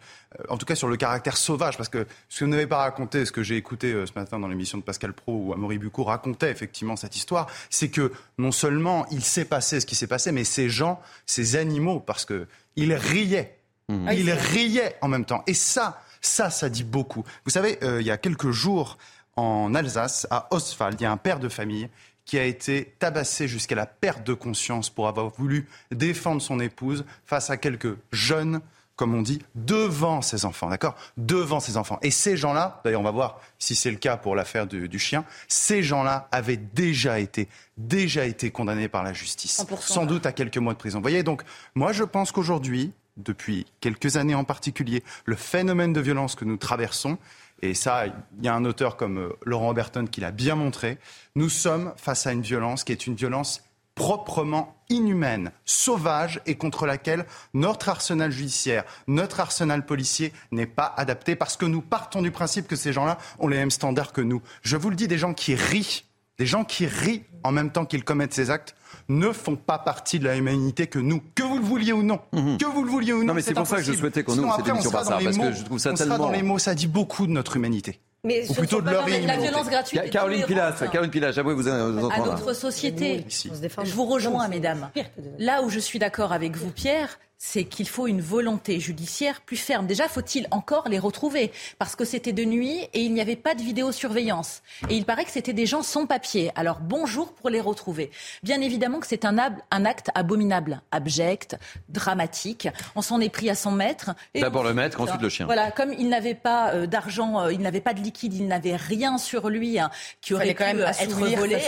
en 0.48 0.56
tout 0.56 0.64
cas 0.64 0.74
sur 0.74 0.88
le 0.88 0.96
caractère 0.96 1.36
sauvage, 1.36 1.76
parce 1.76 1.90
que 1.90 2.06
ce 2.30 2.40
que 2.40 2.44
vous 2.46 2.50
n'avez 2.50 2.66
pas 2.66 2.78
raconté, 2.78 3.26
ce 3.26 3.32
que 3.32 3.42
j'ai 3.42 3.56
écouté 3.56 3.92
euh, 3.92 4.06
ce 4.06 4.12
matin 4.14 4.40
dans 4.40 4.48
l'émission 4.48 4.78
de 4.78 4.82
Pascal 4.82 5.12
Pro 5.12 5.32
où 5.36 5.52
Amaury 5.52 5.78
Bucco 5.78 6.02
racontait 6.02 6.50
effectivement 6.50 6.96
cette 6.96 7.14
histoire, 7.14 7.46
c'est 7.68 7.90
que 7.90 8.10
non 8.38 8.52
seulement 8.52 9.06
il 9.10 9.22
s'est 9.22 9.44
passé 9.44 9.80
ce 9.80 9.86
qui 9.86 9.94
s'est 9.94 10.06
passé, 10.06 10.32
mais 10.32 10.44
ces 10.44 10.70
gens, 10.70 11.00
ces 11.26 11.56
animaux, 11.56 12.00
parce 12.00 12.24
que 12.24 12.46
ils 12.74 12.94
riaient, 12.94 13.58
mmh. 13.88 14.08
ils 14.12 14.30
riaient 14.30 14.96
en 15.02 15.08
même 15.08 15.26
temps, 15.26 15.44
et 15.46 15.54
ça, 15.54 16.02
ça, 16.22 16.48
ça 16.48 16.70
dit 16.70 16.84
beaucoup. 16.84 17.22
Vous 17.44 17.50
savez, 17.50 17.78
euh, 17.82 18.00
il 18.00 18.06
y 18.06 18.10
a 18.10 18.16
quelques 18.16 18.50
jours 18.50 18.96
en 19.36 19.74
Alsace, 19.74 20.26
à 20.30 20.48
Oswald, 20.52 20.98
il 20.98 21.04
y 21.04 21.06
a 21.06 21.12
un 21.12 21.18
père 21.18 21.38
de 21.38 21.50
famille 21.50 21.90
qui 22.26 22.38
a 22.38 22.44
été 22.44 22.94
tabassé 22.98 23.48
jusqu'à 23.48 23.74
la 23.74 23.86
perte 23.86 24.26
de 24.26 24.34
conscience 24.34 24.90
pour 24.90 25.08
avoir 25.08 25.30
voulu 25.30 25.66
défendre 25.90 26.42
son 26.42 26.60
épouse 26.60 27.06
face 27.24 27.48
à 27.48 27.56
quelques 27.56 27.96
jeunes 28.12 28.60
comme 28.96 29.14
on 29.14 29.20
dit, 29.20 29.42
devant 29.54 30.22
ses 30.22 30.46
enfants, 30.46 30.70
d'accord? 30.70 30.96
Devant 31.18 31.60
ses 31.60 31.76
enfants. 31.76 31.98
Et 32.00 32.10
ces 32.10 32.36
gens-là, 32.36 32.80
d'ailleurs, 32.82 33.02
on 33.02 33.04
va 33.04 33.10
voir 33.10 33.40
si 33.58 33.74
c'est 33.74 33.90
le 33.90 33.98
cas 33.98 34.16
pour 34.16 34.34
l'affaire 34.34 34.66
du, 34.66 34.98
chien, 34.98 35.24
ces 35.48 35.82
gens-là 35.82 36.28
avaient 36.32 36.56
déjà 36.56 37.20
été, 37.20 37.46
déjà 37.76 38.24
été 38.24 38.50
condamnés 38.50 38.88
par 38.88 39.02
la 39.02 39.12
justice. 39.12 39.62
Sans 39.80 40.06
doute 40.06 40.24
à 40.24 40.32
quelques 40.32 40.56
mois 40.56 40.72
de 40.72 40.78
prison. 40.78 40.98
Vous 40.98 41.02
voyez, 41.02 41.22
donc, 41.22 41.42
moi, 41.74 41.92
je 41.92 42.04
pense 42.04 42.32
qu'aujourd'hui, 42.32 42.92
depuis 43.18 43.66
quelques 43.80 44.16
années 44.16 44.34
en 44.34 44.44
particulier, 44.44 45.02
le 45.26 45.36
phénomène 45.36 45.92
de 45.92 46.00
violence 46.00 46.34
que 46.34 46.46
nous 46.46 46.56
traversons, 46.56 47.18
et 47.62 47.74
ça, 47.74 48.06
il 48.06 48.44
y 48.44 48.48
a 48.48 48.54
un 48.54 48.64
auteur 48.64 48.96
comme 48.96 49.18
euh, 49.18 49.32
Laurent 49.44 49.70
Oberton 49.70 50.06
qui 50.06 50.20
l'a 50.20 50.30
bien 50.30 50.54
montré. 50.54 50.98
Nous 51.34 51.48
sommes 51.48 51.92
face 51.96 52.26
à 52.26 52.32
une 52.32 52.42
violence 52.42 52.84
qui 52.84 52.92
est 52.92 53.06
une 53.06 53.14
violence 53.14 53.62
proprement 53.94 54.76
inhumaine, 54.90 55.52
sauvage 55.64 56.42
et 56.44 56.56
contre 56.56 56.84
laquelle 56.84 57.24
notre 57.54 57.88
arsenal 57.88 58.30
judiciaire, 58.30 58.84
notre 59.06 59.40
arsenal 59.40 59.86
policier 59.86 60.34
n'est 60.52 60.66
pas 60.66 60.92
adapté 60.98 61.34
parce 61.34 61.56
que 61.56 61.64
nous 61.64 61.80
partons 61.80 62.20
du 62.20 62.30
principe 62.30 62.68
que 62.68 62.76
ces 62.76 62.92
gens-là 62.92 63.16
ont 63.38 63.48
les 63.48 63.56
mêmes 63.56 63.70
standards 63.70 64.12
que 64.12 64.20
nous. 64.20 64.42
Je 64.60 64.76
vous 64.76 64.90
le 64.90 64.96
dis, 64.96 65.08
des 65.08 65.16
gens 65.16 65.32
qui 65.32 65.54
rient, 65.54 66.04
des 66.38 66.44
gens 66.44 66.62
qui 66.62 66.86
rient 66.86 67.24
en 67.42 67.52
même 67.52 67.72
temps 67.72 67.86
qu'ils 67.86 68.04
commettent 68.04 68.34
ces 68.34 68.50
actes 68.50 68.76
ne 69.08 69.32
font 69.32 69.56
pas 69.56 69.78
partie 69.78 70.18
de 70.18 70.24
la 70.24 70.36
humanité 70.36 70.86
que 70.86 70.98
nous, 70.98 71.22
que 71.34 71.42
vous 71.42 71.58
le 71.58 71.64
vouliez 71.64 71.92
ou 71.92 72.02
non, 72.02 72.20
mhm. 72.32 72.58
que 72.58 72.66
vous 72.66 72.84
le 72.84 72.90
vouliez 72.90 73.12
ou 73.12 73.20
non. 73.20 73.26
Non, 73.26 73.34
mais 73.34 73.42
c'est 73.42 73.54
pour 73.54 73.66
ça 73.66 73.76
que 73.76 73.82
je 73.82 73.92
souhaitais 73.92 74.22
qu'on 74.22 74.38
ouvre 74.38 74.56
cette 74.56 74.68
émission 74.68 74.90
par 74.90 75.04
ça, 75.04 75.18
parce 75.22 75.38
que 75.38 75.52
je 75.52 75.64
trouve 75.64 75.78
ça 75.78 75.92
on 75.92 75.94
tellement. 75.94 76.16
Sera 76.16 76.26
dans 76.26 76.32
les 76.32 76.42
mots, 76.42 76.58
ça 76.58 76.74
dit 76.74 76.86
beaucoup 76.86 77.26
de 77.26 77.32
notre 77.32 77.56
humanité. 77.56 78.00
Mais 78.24 78.50
ou 78.50 78.54
plutôt 78.54 78.82
de 78.82 78.90
leur 78.90 79.08
la 79.08 79.36
violence 79.36 79.68
gratuite. 79.68 80.10
Caroline 80.10 80.44
Pilas, 80.44 80.72
Caroline 80.90 81.10
Pilas, 81.10 81.32
j'avoue 81.32 81.50
vous, 81.50 81.62
vous 81.62 81.68
entendre. 81.68 82.12
À 82.12 82.18
notre 82.18 82.52
société, 82.54 83.24
je 83.28 83.94
vous 83.94 84.06
rejoins, 84.06 84.48
mesdames. 84.48 84.90
Là 85.38 85.62
où 85.62 85.70
je 85.70 85.78
suis 85.78 85.98
d'accord 85.98 86.32
avec 86.32 86.56
vous, 86.56 86.70
Pierre, 86.70 87.18
c'est 87.38 87.64
qu'il 87.64 87.88
faut 87.88 88.06
une 88.06 88.20
volonté 88.20 88.80
judiciaire 88.80 89.40
plus 89.42 89.56
ferme. 89.56 89.86
Déjà, 89.86 90.08
faut-il 90.08 90.46
encore 90.50 90.88
les 90.88 90.98
retrouver? 90.98 91.52
Parce 91.78 91.94
que 91.94 92.04
c'était 92.04 92.32
de 92.32 92.44
nuit 92.44 92.80
et 92.94 93.00
il 93.00 93.12
n'y 93.12 93.20
avait 93.20 93.36
pas 93.36 93.54
de 93.54 93.62
vidéosurveillance. 93.62 94.62
Et 94.88 94.96
il 94.96 95.04
paraît 95.04 95.24
que 95.24 95.30
c'était 95.30 95.52
des 95.52 95.66
gens 95.66 95.82
sans 95.82 96.06
papier. 96.06 96.50
Alors 96.54 96.80
bonjour 96.80 97.32
pour 97.34 97.50
les 97.50 97.60
retrouver. 97.60 98.10
Bien 98.42 98.60
évidemment 98.60 99.00
que 99.00 99.06
c'est 99.06 99.24
un, 99.24 99.36
un, 99.70 99.84
acte 99.84 100.10
abominable, 100.14 100.80
abject, 100.92 101.58
dramatique. 101.88 102.68
On 102.94 103.02
s'en 103.02 103.20
est 103.20 103.28
pris 103.28 103.50
à 103.50 103.54
son 103.54 103.70
maître. 103.70 104.14
D'abord 104.34 104.64
le 104.64 104.72
maître, 104.72 105.00
ensuite 105.00 105.20
le 105.20 105.28
chien. 105.28 105.46
Voilà, 105.46 105.70
comme 105.70 105.92
il 105.92 106.08
n'avait 106.08 106.34
pas 106.34 106.72
euh, 106.72 106.86
d'argent, 106.86 107.40
euh, 107.40 107.52
il 107.52 107.60
n'avait 107.60 107.80
pas 107.80 107.92
de 107.94 108.00
liquide, 108.00 108.34
il 108.34 108.46
n'avait 108.46 108.76
rien 108.76 109.18
sur 109.18 109.50
lui 109.50 109.78
hein, 109.78 109.90
qui 110.20 110.34
aurait 110.34 110.48
pu 110.48 110.54
quand 110.54 110.66
même 110.66 110.80
être 110.80 111.10
volé. 111.10 111.58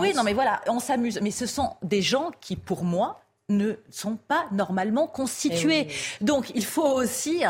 Oui, 0.00 0.12
non 0.14 0.22
mais 0.22 0.32
voilà, 0.32 0.60
on 0.68 0.78
s'amuse. 0.80 1.18
Mais 1.22 1.30
ce 1.30 1.46
sont 1.46 1.74
des 1.82 2.02
gens 2.02 2.30
qui, 2.40 2.56
pour 2.56 2.84
moi, 2.84 3.20
ne 3.48 3.74
sont 3.90 4.16
pas 4.28 4.46
normalement 4.52 5.06
constitués. 5.06 5.88
Eh 5.88 6.24
Donc 6.24 6.52
il 6.54 6.64
faut 6.64 6.86
aussi, 6.86 7.42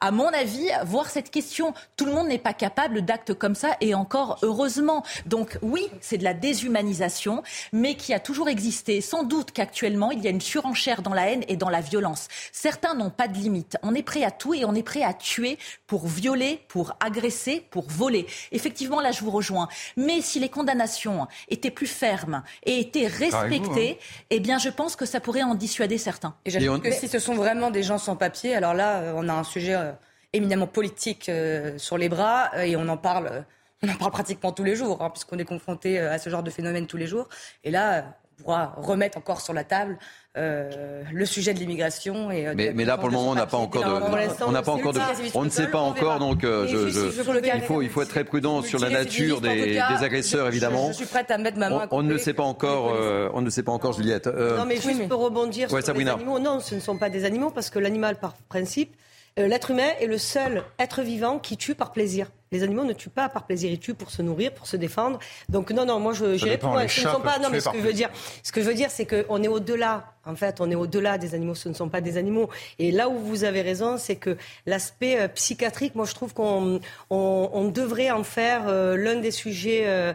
à 0.00 0.10
mon 0.10 0.28
avis, 0.28 0.68
voir 0.84 1.08
cette 1.08 1.30
question. 1.30 1.72
Tout 1.96 2.04
le 2.04 2.12
monde 2.12 2.28
n'est 2.28 2.38
pas 2.38 2.52
capable 2.52 3.02
d'actes 3.02 3.32
comme 3.32 3.54
ça 3.54 3.76
et 3.80 3.94
encore 3.94 4.38
heureusement. 4.42 5.02
Donc 5.24 5.58
oui, 5.62 5.88
c'est 6.00 6.18
de 6.18 6.24
la 6.24 6.34
déshumanisation, 6.34 7.42
mais 7.72 7.94
qui 7.94 8.12
a 8.12 8.20
toujours 8.20 8.48
existé. 8.48 9.00
Sans 9.00 9.22
doute 9.22 9.52
qu'actuellement, 9.52 10.10
il 10.10 10.22
y 10.22 10.26
a 10.26 10.30
une 10.30 10.42
surenchère 10.42 11.00
dans 11.00 11.14
la 11.14 11.30
haine 11.30 11.44
et 11.48 11.56
dans 11.56 11.70
la 11.70 11.80
violence. 11.80 12.28
Certains 12.52 12.94
n'ont 12.94 13.10
pas 13.10 13.28
de 13.28 13.38
limite. 13.38 13.78
On 13.82 13.94
est 13.94 14.02
prêt 14.02 14.24
à 14.24 14.30
tout 14.30 14.52
et 14.52 14.64
on 14.66 14.74
est 14.74 14.82
prêt 14.82 15.02
à 15.02 15.14
tuer 15.14 15.58
pour 15.86 16.06
violer, 16.06 16.60
pour 16.68 16.96
agresser, 17.00 17.64
pour 17.70 17.88
voler. 17.88 18.26
Effectivement, 18.52 19.00
là, 19.00 19.10
je 19.10 19.22
vous 19.22 19.30
rejoins. 19.30 19.68
Mais 19.96 20.20
si 20.20 20.38
les 20.38 20.50
condamnations 20.50 21.26
étaient 21.48 21.70
plus 21.70 21.86
fermes 21.86 22.42
et 22.64 22.78
étaient 22.78 23.06
respectées, 23.06 23.98
hein. 24.00 24.24
eh 24.30 24.40
bien, 24.40 24.58
je 24.58 24.68
pense 24.68 24.96
que 24.96 25.06
ça 25.06 25.20
pourrait 25.20 25.45
en 25.46 25.54
dissuader 25.54 25.98
certains. 25.98 26.34
Et 26.44 26.50
j'ajoute 26.50 26.82
que 26.82 26.92
si 26.92 27.08
ce 27.08 27.18
sont 27.18 27.34
vraiment 27.34 27.70
des 27.70 27.82
gens 27.82 27.98
sans 27.98 28.16
papier, 28.16 28.54
alors 28.54 28.74
là, 28.74 29.00
euh, 29.00 29.12
on 29.16 29.28
a 29.28 29.32
un 29.32 29.44
sujet 29.44 29.74
euh, 29.74 29.92
éminemment 30.32 30.66
politique 30.66 31.28
euh, 31.28 31.78
sur 31.78 31.98
les 31.98 32.08
bras 32.08 32.50
et 32.64 32.76
on 32.76 32.88
en 32.88 32.96
parle. 32.96 33.44
On 33.82 33.88
en 33.88 33.94
parle 33.94 34.12
pratiquement 34.12 34.52
tous 34.52 34.64
les 34.64 34.74
jours, 34.74 35.02
hein, 35.02 35.10
puisqu'on 35.10 35.38
est 35.38 35.44
confronté 35.44 35.98
à 35.98 36.18
ce 36.18 36.30
genre 36.30 36.42
de 36.42 36.50
phénomène 36.50 36.86
tous 36.86 36.96
les 36.96 37.06
jours. 37.06 37.28
Et 37.62 37.70
là, 37.70 38.16
pourra 38.42 38.74
remettre 38.76 39.18
encore 39.18 39.40
sur 39.40 39.52
la 39.52 39.64
table 39.64 39.98
le 40.34 41.24
sujet 41.24 41.54
de 41.54 41.58
l'immigration. 41.58 42.30
Et, 42.30 42.54
mais, 42.54 42.84
là, 42.84 42.98
pour 42.98 43.08
le 43.08 43.14
moment, 43.14 43.30
on 43.30 43.34
n'a 43.34 43.46
pas 43.46 43.56
encore 43.56 43.82
de, 43.82 44.44
on 44.44 44.52
n'a 44.52 44.62
pas 44.62 44.72
encore 44.72 44.92
de, 44.92 45.00
on 45.34 45.44
ne 45.44 45.50
sait 45.50 45.68
pas 45.68 45.78
encore, 45.78 46.18
donc 46.18 46.42
je, 46.42 47.54
il 47.54 47.62
faut, 47.62 47.80
il 47.80 47.88
faut 47.88 48.02
être 48.02 48.10
très 48.10 48.24
prudent 48.24 48.60
sur 48.62 48.78
la 48.78 48.90
nature 48.90 49.40
des, 49.40 49.78
agresseurs, 49.78 50.48
évidemment. 50.48 50.88
Je, 50.88 50.96
suis 50.98 51.06
prête 51.06 51.30
à 51.30 51.38
mettre 51.38 51.58
ma 51.58 51.70
main. 51.70 51.88
On, 51.90 52.02
ne 52.02 52.18
sait 52.18 52.34
pas 52.34 52.42
encore, 52.42 52.94
on 53.32 53.40
ne 53.40 53.50
sait 53.50 53.62
pas 53.62 53.72
encore, 53.72 53.92
Juliette. 53.92 54.26
non, 54.26 54.66
mais 54.66 54.76
juste 54.76 55.08
pour 55.08 55.20
rebondir 55.20 55.68
sur 55.68 55.78
les 55.78 56.08
animaux, 56.08 56.38
non, 56.38 56.60
ce 56.60 56.74
ne 56.74 56.80
sont 56.80 56.98
pas 56.98 57.08
des 57.08 57.24
animaux 57.24 57.50
parce 57.50 57.70
que 57.70 57.78
l'animal, 57.78 58.16
par 58.16 58.34
principe, 58.48 58.94
l'être 59.36 59.70
humain 59.70 59.90
est 60.00 60.06
le 60.06 60.18
seul 60.18 60.64
être 60.78 61.02
vivant 61.02 61.38
qui 61.38 61.56
tue 61.56 61.74
par 61.74 61.92
plaisir. 61.92 62.28
Les 62.52 62.62
animaux 62.62 62.84
ne 62.84 62.92
tuent 62.92 63.10
pas 63.10 63.28
par 63.28 63.44
plaisir, 63.44 63.70
ils 63.70 63.78
tuent 63.78 63.94
pour 63.94 64.10
se 64.10 64.22
nourrir, 64.22 64.52
pour 64.52 64.66
se 64.66 64.76
défendre. 64.76 65.18
Donc 65.48 65.70
non, 65.72 65.84
non, 65.84 65.98
moi 65.98 66.12
je 66.12 66.36
j'irai 66.36 66.58
pour 66.58 66.78
Ce 66.88 67.06
ne 67.06 67.12
sont 67.12 67.20
pas. 67.20 67.38
Non, 67.38 67.48
mais 67.50 67.60
ce 67.60 67.68
que 67.68 67.78
je 67.78 67.82
veux 67.82 67.92
dire, 67.92 68.10
ce 68.42 68.52
que 68.52 68.60
je 68.60 68.66
veux 68.66 68.74
dire, 68.74 68.90
c'est 68.90 69.06
qu'on 69.06 69.42
est 69.42 69.48
au-delà. 69.48 70.12
En 70.24 70.34
fait, 70.34 70.60
on 70.60 70.70
est 70.70 70.74
au-delà 70.74 71.18
des 71.18 71.34
animaux. 71.34 71.54
Ce 71.54 71.68
ne 71.68 71.74
sont 71.74 71.88
pas 71.88 72.00
des 72.00 72.16
animaux. 72.16 72.50
Et 72.78 72.90
là 72.90 73.08
où 73.08 73.18
vous 73.18 73.44
avez 73.44 73.62
raison, 73.62 73.96
c'est 73.96 74.16
que 74.16 74.36
l'aspect 74.66 75.20
euh, 75.20 75.28
psychiatrique, 75.28 75.94
moi 75.94 76.04
je 76.04 76.14
trouve 76.14 76.34
qu'on 76.34 76.80
on, 77.10 77.64
devrait 77.68 78.10
en 78.10 78.24
faire 78.24 78.68
euh, 78.68 78.96
l'un 78.96 79.16
des 79.16 79.30
sujets 79.30 79.84
euh, 79.86 80.12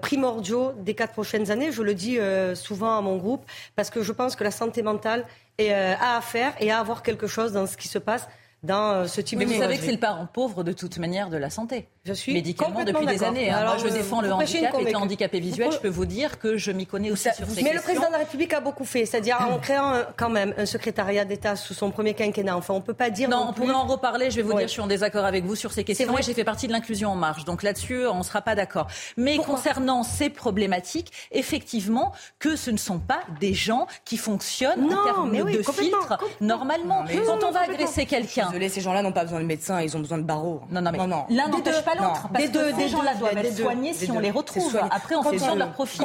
primordiaux 0.00 0.72
des 0.78 0.94
quatre 0.94 1.12
prochaines 1.12 1.50
années. 1.50 1.72
Je 1.72 1.82
le 1.82 1.94
dis 1.94 2.18
souvent 2.54 2.96
à 2.96 3.00
mon 3.00 3.16
groupe 3.16 3.44
parce 3.76 3.90
que 3.90 4.02
je 4.02 4.12
pense 4.12 4.36
que 4.36 4.44
la 4.44 4.50
santé 4.50 4.82
mentale 4.82 5.24
est, 5.58 5.72
a 5.72 6.16
à 6.16 6.20
faire 6.20 6.52
et 6.60 6.70
à 6.70 6.78
avoir 6.78 7.02
quelque 7.02 7.26
chose 7.26 7.52
dans 7.52 7.66
ce 7.66 7.76
qui 7.76 7.88
se 7.88 7.98
passe 7.98 8.28
dans 8.62 8.92
euh, 8.92 9.06
ce 9.06 9.20
type 9.20 9.38
de 9.38 9.44
Vous 9.44 9.58
savez 9.58 9.78
que 9.78 9.84
c'est 9.84 9.92
le 9.92 9.98
parent 9.98 10.26
pauvre 10.26 10.64
de 10.64 10.72
toute 10.72 10.98
manière 10.98 11.30
de 11.30 11.36
la 11.36 11.50
santé. 11.50 11.88
Je 12.14 12.20
suis 12.20 12.32
médicalement 12.32 12.84
depuis 12.84 13.06
des 13.06 13.22
années. 13.22 13.50
Hein. 13.50 13.58
Alors, 13.58 13.76
Moi, 13.76 13.84
je 13.88 13.92
défends 13.92 14.20
le 14.20 14.32
handicap. 14.32 14.74
Étant 14.80 15.02
handicapé 15.02 15.40
visuel, 15.40 15.70
je 15.72 15.78
peux 15.78 15.88
vous 15.88 16.06
dire 16.06 16.38
que 16.38 16.56
je 16.56 16.72
m'y 16.72 16.86
connais 16.86 17.10
aussi 17.10 17.28
sur 17.34 17.46
ces 17.48 17.62
Mais 17.62 17.72
le 17.72 17.80
président 17.80 18.06
de 18.06 18.12
la 18.12 18.18
République 18.18 18.52
a 18.52 18.60
beaucoup 18.60 18.84
fait, 18.84 19.06
c'est-à-dire 19.06 19.38
en 19.40 19.58
créant 19.58 19.92
quand 20.16 20.30
même 20.30 20.54
un 20.56 20.66
secrétariat 20.66 21.24
d'État 21.24 21.56
sous 21.56 21.74
son 21.74 21.90
premier 21.90 22.14
quinquennat. 22.14 22.56
Enfin, 22.56 22.74
on 22.74 22.80
peut 22.80 22.94
pas 22.94 23.10
dire. 23.10 23.28
Non, 23.28 23.46
on 23.48 23.52
pourrait 23.52 23.74
en 23.74 23.86
reparler. 23.86 24.30
Je 24.30 24.36
vais 24.36 24.42
vous 24.42 24.54
dire, 24.54 24.68
je 24.68 24.72
suis 24.72 24.80
en 24.80 24.86
désaccord 24.86 25.24
avec 25.24 25.44
vous 25.44 25.54
sur 25.54 25.72
ces 25.72 25.84
questions. 25.84 26.10
Moi, 26.10 26.20
j'ai 26.20 26.34
fait 26.34 26.44
partie 26.44 26.66
de 26.66 26.72
l'inclusion 26.72 27.10
en 27.10 27.16
marche, 27.16 27.44
donc 27.44 27.62
là-dessus, 27.62 28.06
on 28.06 28.18
ne 28.18 28.22
sera 28.22 28.40
pas 28.42 28.54
d'accord. 28.54 28.86
Mais 29.16 29.36
concernant 29.38 30.02
ces 30.02 30.30
problématiques, 30.30 31.12
effectivement, 31.32 32.12
que 32.38 32.56
ce 32.56 32.70
ne 32.70 32.76
sont 32.76 32.98
pas 32.98 33.20
des 33.40 33.54
gens 33.54 33.86
qui 34.04 34.16
fonctionnent 34.16 34.92
en 34.92 35.04
termes 35.04 35.36
de 35.36 35.62
filtre 35.62 36.18
normalement. 36.40 37.04
Quand 37.26 37.44
on 37.46 37.50
va 37.50 37.62
agresser 37.62 38.06
quelqu'un, 38.06 38.50
ces 38.68 38.80
gens-là 38.80 39.02
n'ont 39.02 39.12
pas 39.12 39.24
besoin 39.24 39.40
de 39.40 39.46
médecin, 39.46 39.80
ils 39.80 39.96
ont 39.96 40.00
besoin 40.00 40.18
de 40.18 40.22
barreaux. 40.22 40.60
Non, 40.70 40.80
non, 40.80 40.90
mais 40.92 40.98
l'un 41.34 41.48
n'empêche 41.48 41.82
pas 41.82 41.94
l'autre. 42.00 42.28
Parce 42.32 42.48
que 42.48 42.74
ces 42.76 42.88
gens-là 42.88 43.14
doivent 43.14 43.38
être 43.38 43.56
soignés 43.56 43.92
si 43.92 44.10
on 44.10 44.18
les 44.18 44.30
retrouve. 44.30 44.80
Après, 44.90 45.14
en 45.14 45.22
fonction 45.22 45.54
de 45.54 45.58
leur 45.58 45.72
profil. 45.72 46.04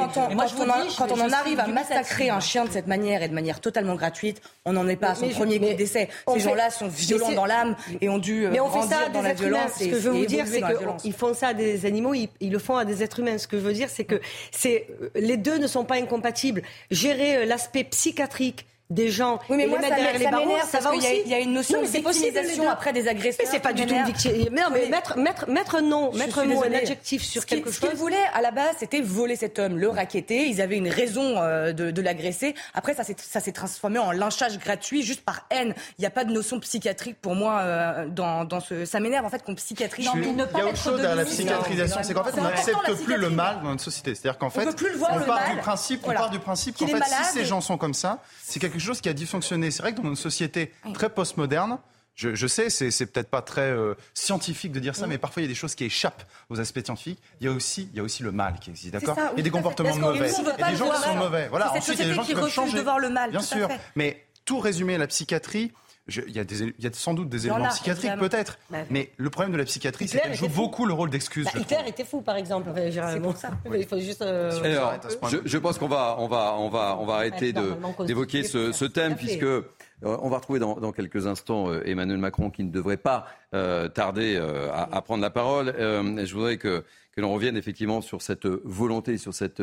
Quand 0.96 1.12
on 1.12 1.30
arrive 1.32 1.60
à 1.60 1.66
massacrer 1.66 2.30
un 2.30 2.40
chien 2.40 2.64
de 2.64 2.70
cette 2.70 2.86
manière 2.86 3.22
et 3.22 3.28
de 3.28 3.34
manière 3.34 3.60
totalement 3.60 3.94
gratuite, 3.94 4.40
on 4.64 4.72
n'en 4.72 4.86
est 4.88 4.96
pas 4.96 5.10
à 5.10 5.14
son 5.14 5.28
premier 5.28 5.58
coup 5.58 5.74
d'essai. 5.74 6.08
Ces 6.32 6.40
gens-là 6.40 6.70
sont 6.70 6.88
violents 6.88 7.32
dans 7.32 7.46
l'âme 7.46 7.76
et 8.00 8.08
ont 8.08 8.18
dû 8.18 8.46
mais 8.50 8.60
on 8.60 8.70
fait 8.70 8.88
ça 8.88 9.08
dans 9.12 9.22
la 9.22 9.34
violence. 9.34 9.72
Ce 9.78 9.84
que 9.84 9.98
je 9.98 10.08
veux 10.08 10.18
vous 10.18 10.26
dire, 10.26 10.46
c'est 10.46 10.62
qu'ils 10.98 11.12
font 11.12 11.34
ça 11.34 11.48
à 11.48 11.54
des 11.54 11.86
animaux, 11.86 12.14
ils 12.14 12.50
le 12.50 12.58
font 12.58 12.76
à 12.76 12.84
des 12.84 13.02
êtres 13.02 13.20
humains. 13.20 13.38
Ce 13.38 13.46
que 13.46 13.58
je 13.58 13.62
veux 13.62 13.72
dire, 13.72 13.88
c'est 13.90 14.04
que 14.04 14.20
les 15.14 15.36
deux 15.36 15.58
ne 15.58 15.66
sont 15.66 15.84
pas 15.84 15.96
incompatibles. 15.96 16.62
Gérer 16.90 17.36
euh, 17.36 17.44
l'aspect 17.46 17.84
psychiatrique 17.84 18.66
des 18.90 19.10
gens 19.10 19.40
oui, 19.48 19.56
mais 19.56 19.66
moi, 19.66 19.80
ça 19.80 19.88
derrière 19.88 20.18
les 20.18 20.28
barreaux, 20.28 20.58
ça 20.64 20.78
va 20.78 20.92
aussi. 20.92 21.22
Il 21.24 21.30
y, 21.30 21.34
a 21.34 21.40
une 21.40 21.52
notion 21.52 21.80
de 21.80 21.86
victimisation 21.86 22.68
après 22.70 22.92
des 22.92 23.08
agresseurs. 23.08 23.44
Mais 23.44 23.50
c'est 23.50 23.60
pas 23.60 23.72
du 23.72 23.84
tout 23.84 23.94
une 23.94 24.04
victimisation. 24.04 24.52
Non, 24.52 24.68
mais 24.72 24.86
mettre, 24.86 25.18
mettre, 25.18 25.50
mettre 25.50 25.74
un 25.76 25.82
nom, 25.82 26.12
mettre 26.12 26.38
un 26.38 26.44
mot, 26.44 26.62
un 26.62 26.72
adjectif 26.72 27.22
sur 27.22 27.46
quelque 27.46 27.70
chose. 27.70 27.80
Ce 27.80 27.86
qu'ils 27.86 27.96
voulaient 27.96 28.16
à 28.32 28.40
la 28.40 28.52
base, 28.52 28.76
c'était 28.78 29.00
voler 29.00 29.36
cet 29.36 29.58
homme, 29.58 29.76
le 29.78 29.88
raqueter. 29.88 30.46
Ils 30.46 30.60
avaient 30.60 30.76
une 30.76 30.88
raison 30.88 31.36
euh, 31.38 31.72
de, 31.72 31.90
de 31.90 32.02
l'agresser. 32.02 32.54
Après, 32.74 32.94
ça 32.94 33.40
s'est 33.40 33.52
transformé 33.52 33.98
en 33.98 34.12
lynchage 34.12 34.58
gratuit 34.58 35.02
juste 35.02 35.22
par 35.22 35.46
haine. 35.50 35.74
Il 35.98 36.02
n'y 36.02 36.06
a 36.06 36.10
pas 36.10 36.24
de 36.24 36.32
notion 36.32 36.60
psychiatrique 36.60 37.16
pour 37.20 37.34
moi 37.34 37.60
euh, 37.60 38.06
dans, 38.08 38.44
dans 38.44 38.60
ce. 38.60 38.84
Ça 38.84 39.00
m'énerve 39.00 39.26
en 39.26 39.30
fait 39.30 39.42
qu'on 39.42 39.54
psychiatrise. 39.56 40.06
Non, 40.06 40.12
mais 40.14 40.32
ne 40.32 40.44
pas 40.44 40.58
il 40.58 40.58
y 40.58 40.62
a 40.62 40.66
autre 40.68 40.76
chose 40.76 41.00
derrière 41.00 41.16
la 41.16 41.24
psychiatrisation, 41.24 42.00
c'est 42.02 42.14
qu'en 42.14 42.24
fait, 42.24 42.38
on 42.38 42.42
n'accepte 42.42 43.04
plus 43.04 43.16
le 43.16 43.30
mal 43.30 43.60
dans 43.62 43.70
notre 43.70 43.82
société. 43.82 44.14
C'est-à-dire 44.14 44.38
qu'en 44.38 44.50
fait, 44.50 44.68
on 44.68 45.20
part 45.24 45.50
du 45.50 45.56
principe, 45.58 46.00
on 46.06 46.12
part 46.12 46.30
du 46.30 46.38
principe 46.38 46.76
qu'en 46.76 46.86
fait, 46.86 47.02
si 47.02 47.32
ces 47.32 47.44
gens 47.44 47.60
sont 47.60 47.78
comme 47.78 47.94
ça, 47.94 48.22
c'est 48.42 48.60
quelque 48.60 48.75
chose 48.80 49.00
qui 49.00 49.08
a 49.08 49.12
dysfonctionné 49.12 49.70
c'est 49.70 49.82
vrai 49.82 49.94
que 49.94 50.00
dans 50.00 50.08
une 50.08 50.16
société 50.16 50.72
très 50.94 51.10
postmoderne, 51.10 51.78
je, 52.16 52.34
je, 52.34 52.46
sais, 52.46 52.70
c'est 52.70 53.06
peut-être 53.06 53.28
pas 53.28 53.42
très 53.42 53.70
euh, 53.70 53.94
scientifique 54.14 54.72
de 54.72 54.80
dire 54.80 54.96
ça, 54.96 55.06
mais 55.06 55.18
parfois 55.18 55.42
il 55.42 55.44
y 55.44 55.48
a 55.48 55.50
des 55.50 55.54
choses 55.54 55.74
qui 55.74 55.84
échappent 55.84 56.24
aux 56.48 56.58
aspects 56.58 56.82
scientifiques. 56.82 57.20
Il 57.40 57.46
y 57.46 57.48
a 57.50 57.52
aussi, 57.52 57.90
il 57.92 57.96
y 57.98 58.00
a 58.00 58.02
aussi 58.02 58.22
le 58.22 58.32
mal 58.32 58.58
qui 58.58 58.70
existe, 58.70 58.94
d'accord 58.94 59.18
Il 59.34 59.36
y 59.36 59.40
a 59.40 59.42
des 59.42 59.50
comportements 59.50 59.94
mauvais. 59.96 60.32
Il 60.32 60.44
y 60.58 60.62
a 60.62 60.70
des 60.70 60.76
gens 60.76 60.90
qui 60.90 61.02
sont 61.02 61.14
mauvais. 61.14 61.48
Voilà. 61.48 61.72
Ensuite, 61.74 61.98
il 61.98 62.02
y 62.02 62.04
a 62.04 62.08
des 62.08 62.14
gens 62.14 62.24
qui, 62.24 62.34
peuvent 62.34 62.50
changer. 62.50 62.78
De 62.78 62.82
voir 62.82 62.98
le 62.98 63.10
mal. 63.10 63.30
Bien 63.30 63.42
sûr. 63.42 63.68
Mais 63.96 64.24
tout 64.46 64.60
résumer 64.60 64.96
la 64.96 65.06
psychiatrie, 65.06 65.72
il, 66.08 66.36
y 66.36 66.38
a 66.38 66.42
y 66.42 66.94
sans 66.94 67.14
doute 67.14 67.28
des 67.28 67.46
éléments 67.46 67.68
psychiatriques, 67.68 68.18
peut-être. 68.18 68.58
Bah, 68.70 68.78
mais 68.90 69.10
le 69.16 69.30
problème 69.30 69.52
de 69.52 69.58
la 69.58 69.64
psychiatrie, 69.64 70.08
c'est 70.08 70.20
qu'elle 70.20 70.34
joue 70.34 70.48
beaucoup 70.48 70.86
le 70.86 70.92
rôle 70.92 71.10
d'excuse. 71.10 71.46
Bah, 71.46 71.60
Hitler 71.60 71.78
était 71.86 72.04
fou, 72.04 72.22
par 72.22 72.36
exemple. 72.36 72.70
ça. 73.36 73.50
Il 73.74 73.86
faut 73.86 73.98
juste. 73.98 74.22
Euh, 74.22 74.50
je, 75.30 75.38
je, 75.44 75.58
pense 75.58 75.78
qu'on 75.78 75.88
va, 75.88 76.16
on 76.18 76.28
va, 76.28 76.54
on 76.58 76.68
va, 76.68 76.96
on 76.98 77.06
va 77.06 77.14
arrêter 77.14 77.52
d'évoquer 78.06 78.44
ce, 78.44 78.72
ce, 78.72 78.84
thème, 78.84 79.16
puisque 79.16 79.44
euh, 80.04 80.16
on 80.20 80.28
va 80.28 80.36
retrouver 80.36 80.58
dans, 80.58 80.92
quelques 80.92 81.26
instants 81.26 81.70
euh, 81.70 81.82
Emmanuel 81.86 82.18
Macron 82.18 82.50
qui 82.50 82.64
ne 82.64 82.70
devrait 82.70 82.96
pas 82.96 83.26
euh, 83.54 83.88
tarder 83.88 84.36
à, 84.72 85.02
prendre 85.02 85.22
la 85.22 85.30
parole. 85.30 85.74
je 85.78 86.34
voudrais 86.34 86.58
que, 86.58 86.84
l'on 87.16 87.32
revienne 87.32 87.56
effectivement 87.56 88.02
sur 88.02 88.20
cette 88.20 88.46
volonté, 88.46 89.16
sur 89.16 89.32
cette 89.32 89.62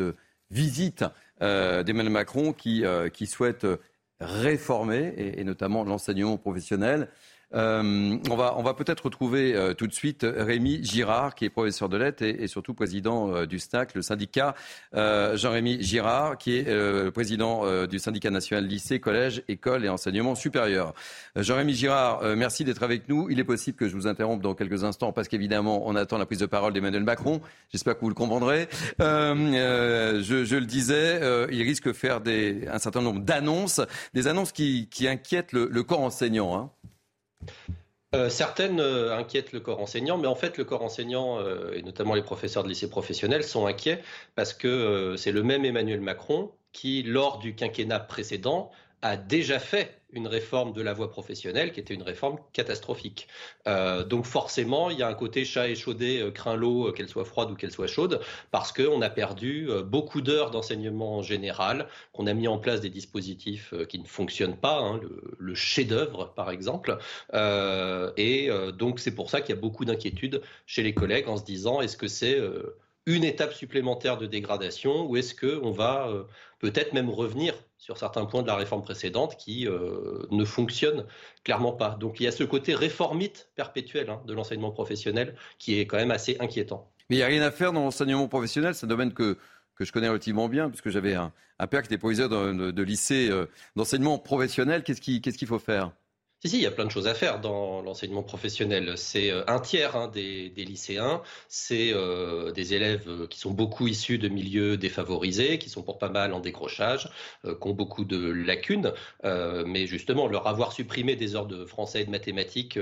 visite 0.50 1.04
d'Emmanuel 1.40 2.10
Macron 2.10 2.52
qui, 2.52 2.84
souhaite 3.26 3.66
réformer, 4.24 5.14
et 5.16 5.44
notamment 5.44 5.84
l'enseignement 5.84 6.36
professionnel. 6.36 7.08
Euh, 7.54 8.18
on 8.30 8.62
va, 8.62 8.74
peut-être 8.74 9.04
retrouver 9.04 9.54
euh, 9.54 9.74
tout 9.74 9.86
de 9.86 9.92
suite 9.92 10.26
Rémi 10.28 10.82
Girard, 10.82 11.34
qui 11.34 11.44
est 11.44 11.50
professeur 11.50 11.88
de 11.88 11.96
lettres 11.96 12.22
et, 12.22 12.48
surtout 12.48 12.74
président 12.74 13.32
euh, 13.32 13.46
du 13.46 13.58
SNAC, 13.58 13.94
le 13.94 14.02
syndicat 14.02 14.54
Jean-Rémy 14.92 15.82
Girard, 15.82 16.38
qui 16.38 16.56
est 16.56 17.10
président 17.12 17.86
du 17.86 17.98
syndicat 17.98 18.30
national 18.30 18.66
lycée, 18.66 19.00
collège, 19.00 19.42
école 19.48 19.84
et 19.84 19.88
enseignement 19.88 20.34
supérieur. 20.34 20.94
Jean-Rémy 21.36 21.74
Girard, 21.74 22.22
merci 22.36 22.64
d'être 22.64 22.82
avec 22.82 23.08
nous. 23.08 23.28
Il 23.30 23.38
est 23.38 23.44
possible 23.44 23.76
que 23.76 23.88
je 23.88 23.94
vous 23.94 24.06
interrompe 24.06 24.40
dans 24.42 24.54
quelques 24.54 24.84
instants 24.84 25.12
parce 25.12 25.28
qu'évidemment, 25.28 25.86
on 25.86 25.96
attend 25.96 26.18
la 26.18 26.26
prise 26.26 26.38
de 26.38 26.46
parole 26.46 26.72
d'Emmanuel 26.72 27.04
Macron. 27.04 27.40
J'espère 27.70 27.94
que 27.94 28.00
vous 28.00 28.08
le 28.08 28.14
comprendrez. 28.14 28.68
Je, 28.98 30.54
le 30.56 30.66
disais, 30.66 31.20
il 31.50 31.62
risque 31.62 31.88
de 31.88 31.92
faire 31.92 32.20
des, 32.20 32.66
un 32.68 32.78
certain 32.78 33.02
nombre 33.02 33.20
d'annonces, 33.20 33.80
des 34.14 34.26
annonces 34.26 34.52
qui, 34.52 34.88
inquiètent 35.02 35.52
le, 35.52 35.82
corps 35.82 36.00
enseignant. 36.00 36.56
Hein. 36.56 36.70
Euh, 38.14 38.28
certaines 38.28 38.78
euh, 38.78 39.16
inquiètent 39.16 39.52
le 39.52 39.60
corps 39.60 39.80
enseignant, 39.80 40.18
mais 40.18 40.28
en 40.28 40.36
fait, 40.36 40.56
le 40.56 40.64
corps 40.64 40.82
enseignant, 40.82 41.40
euh, 41.40 41.72
et 41.72 41.82
notamment 41.82 42.14
les 42.14 42.22
professeurs 42.22 42.62
de 42.62 42.68
lycée 42.68 42.88
professionnels, 42.88 43.42
sont 43.42 43.66
inquiets 43.66 44.02
parce 44.36 44.52
que 44.52 45.16
c'est 45.16 45.32
le 45.32 45.42
même 45.42 45.64
Emmanuel 45.64 46.00
Macron 46.00 46.52
qui, 46.72 47.02
lors 47.02 47.38
du 47.38 47.54
quinquennat 47.54 48.00
précédent, 48.00 48.70
a 49.02 49.16
déjà 49.16 49.58
fait 49.58 50.00
une 50.14 50.28
réforme 50.28 50.72
de 50.72 50.80
la 50.80 50.92
voie 50.92 51.10
professionnelle 51.10 51.72
qui 51.72 51.80
était 51.80 51.94
une 51.94 52.02
réforme 52.02 52.38
catastrophique. 52.52 53.28
Euh, 53.66 54.04
donc 54.04 54.24
forcément, 54.24 54.90
il 54.90 54.98
y 54.98 55.02
a 55.02 55.08
un 55.08 55.14
côté 55.14 55.44
chat 55.44 55.68
échaudé, 55.68 56.20
euh, 56.20 56.30
craint 56.30 56.56
l'eau, 56.56 56.88
euh, 56.88 56.92
qu'elle 56.92 57.08
soit 57.08 57.24
froide 57.24 57.50
ou 57.50 57.56
qu'elle 57.56 57.72
soit 57.72 57.88
chaude, 57.88 58.20
parce 58.50 58.72
qu'on 58.72 59.02
a 59.02 59.10
perdu 59.10 59.68
beaucoup 59.84 60.20
d'heures 60.20 60.50
d'enseignement 60.50 61.22
général, 61.22 61.88
qu'on 62.12 62.26
a 62.26 62.34
mis 62.34 62.48
en 62.48 62.58
place 62.58 62.80
des 62.80 62.90
dispositifs 62.90 63.74
qui 63.88 63.98
ne 63.98 64.06
fonctionnent 64.06 64.56
pas, 64.56 64.78
hein, 64.78 65.00
le, 65.38 65.54
chef-d'œuvre 65.54 66.32
par 66.34 66.50
exemple. 66.50 66.98
et 67.32 68.50
donc 68.76 69.00
c'est 69.00 69.14
pour 69.14 69.30
ça 69.30 69.40
qu'il 69.40 69.54
y 69.54 69.58
a 69.58 69.60
beaucoup 69.60 69.84
d'inquiétudes 69.84 70.42
chez 70.66 70.82
les 70.82 70.94
collègues 70.94 71.28
en 71.28 71.36
se 71.36 71.44
disant 71.44 71.80
est-ce 71.80 71.96
que 71.96 72.08
c'est 72.08 72.38
une 73.06 73.24
étape 73.24 73.52
supplémentaire 73.52 74.18
de 74.18 74.26
dégradation 74.26 75.06
ou 75.06 75.16
est-ce 75.16 75.34
qu'on 75.34 75.70
va 75.70 76.08
peut-être 76.58 76.92
même 76.92 77.10
revenir 77.10 77.54
sur 77.84 77.98
certains 77.98 78.24
points 78.24 78.40
de 78.40 78.46
la 78.46 78.56
réforme 78.56 78.80
précédente 78.80 79.36
qui 79.36 79.68
euh, 79.68 80.26
ne 80.30 80.46
fonctionnent 80.46 81.04
clairement 81.44 81.72
pas. 81.72 81.98
Donc 82.00 82.18
il 82.18 82.22
y 82.22 82.26
a 82.26 82.32
ce 82.32 82.42
côté 82.42 82.74
réformite 82.74 83.50
perpétuel 83.56 84.08
hein, 84.08 84.22
de 84.26 84.32
l'enseignement 84.32 84.70
professionnel 84.70 85.34
qui 85.58 85.78
est 85.78 85.86
quand 85.86 85.98
même 85.98 86.10
assez 86.10 86.38
inquiétant. 86.40 86.90
Mais 87.10 87.16
il 87.16 87.18
n'y 87.18 87.24
a 87.24 87.26
rien 87.26 87.42
à 87.42 87.50
faire 87.50 87.74
dans 87.74 87.82
l'enseignement 87.82 88.26
professionnel, 88.26 88.74
c'est 88.74 88.86
un 88.86 88.88
domaine 88.88 89.12
que, 89.12 89.36
je 89.78 89.92
connais 89.92 90.08
relativement 90.08 90.48
bien, 90.48 90.70
puisque 90.70 90.88
j'avais 90.88 91.12
un, 91.12 91.30
père 91.70 91.82
qui 91.82 91.88
était 91.88 91.98
proviseur 91.98 92.30
de, 92.30 92.82
lycée 92.82 93.28
euh, 93.30 93.50
d'enseignement 93.76 94.18
professionnel. 94.18 94.82
Qu'est-ce 94.82 95.02
qu'il 95.02 95.48
faut 95.48 95.58
faire? 95.58 95.92
Si, 96.48 96.58
il 96.58 96.62
y 96.62 96.66
a 96.66 96.70
plein 96.70 96.84
de 96.84 96.90
choses 96.90 97.06
à 97.06 97.14
faire 97.14 97.40
dans 97.40 97.80
l'enseignement 97.80 98.22
professionnel. 98.22 98.94
C'est 98.96 99.30
euh, 99.30 99.44
un 99.46 99.60
tiers 99.60 99.96
hein, 99.96 100.08
des, 100.08 100.50
lycéens, 100.56 101.22
c'est 101.48 101.92
euh, 101.92 102.52
des 102.52 102.74
élèves 102.74 103.04
euh, 103.08 103.26
qui 103.26 103.38
sont 103.38 103.52
beaucoup 103.52 103.86
issus 103.86 104.18
de 104.18 104.28
milieux 104.28 104.76
défavorisés, 104.76 105.58
qui 105.58 105.70
sont 105.70 105.82
pour 105.82 105.98
pas 105.98 106.10
mal 106.10 106.32
en 106.34 106.40
décrochage, 106.40 107.08
qui 107.44 107.68
ont 107.68 107.72
beaucoup 107.72 108.04
de 108.04 108.30
lacunes. 108.30 108.92
mais 109.22 109.86
justement, 109.86 110.26
leur 110.26 110.46
avoir 110.46 110.72
supprimé 110.72 111.16
des 111.16 111.36
heures 111.36 111.46
de 111.46 111.64
français 111.64 112.02
et 112.02 112.04
de 112.04 112.10
mathématiques 112.10 112.78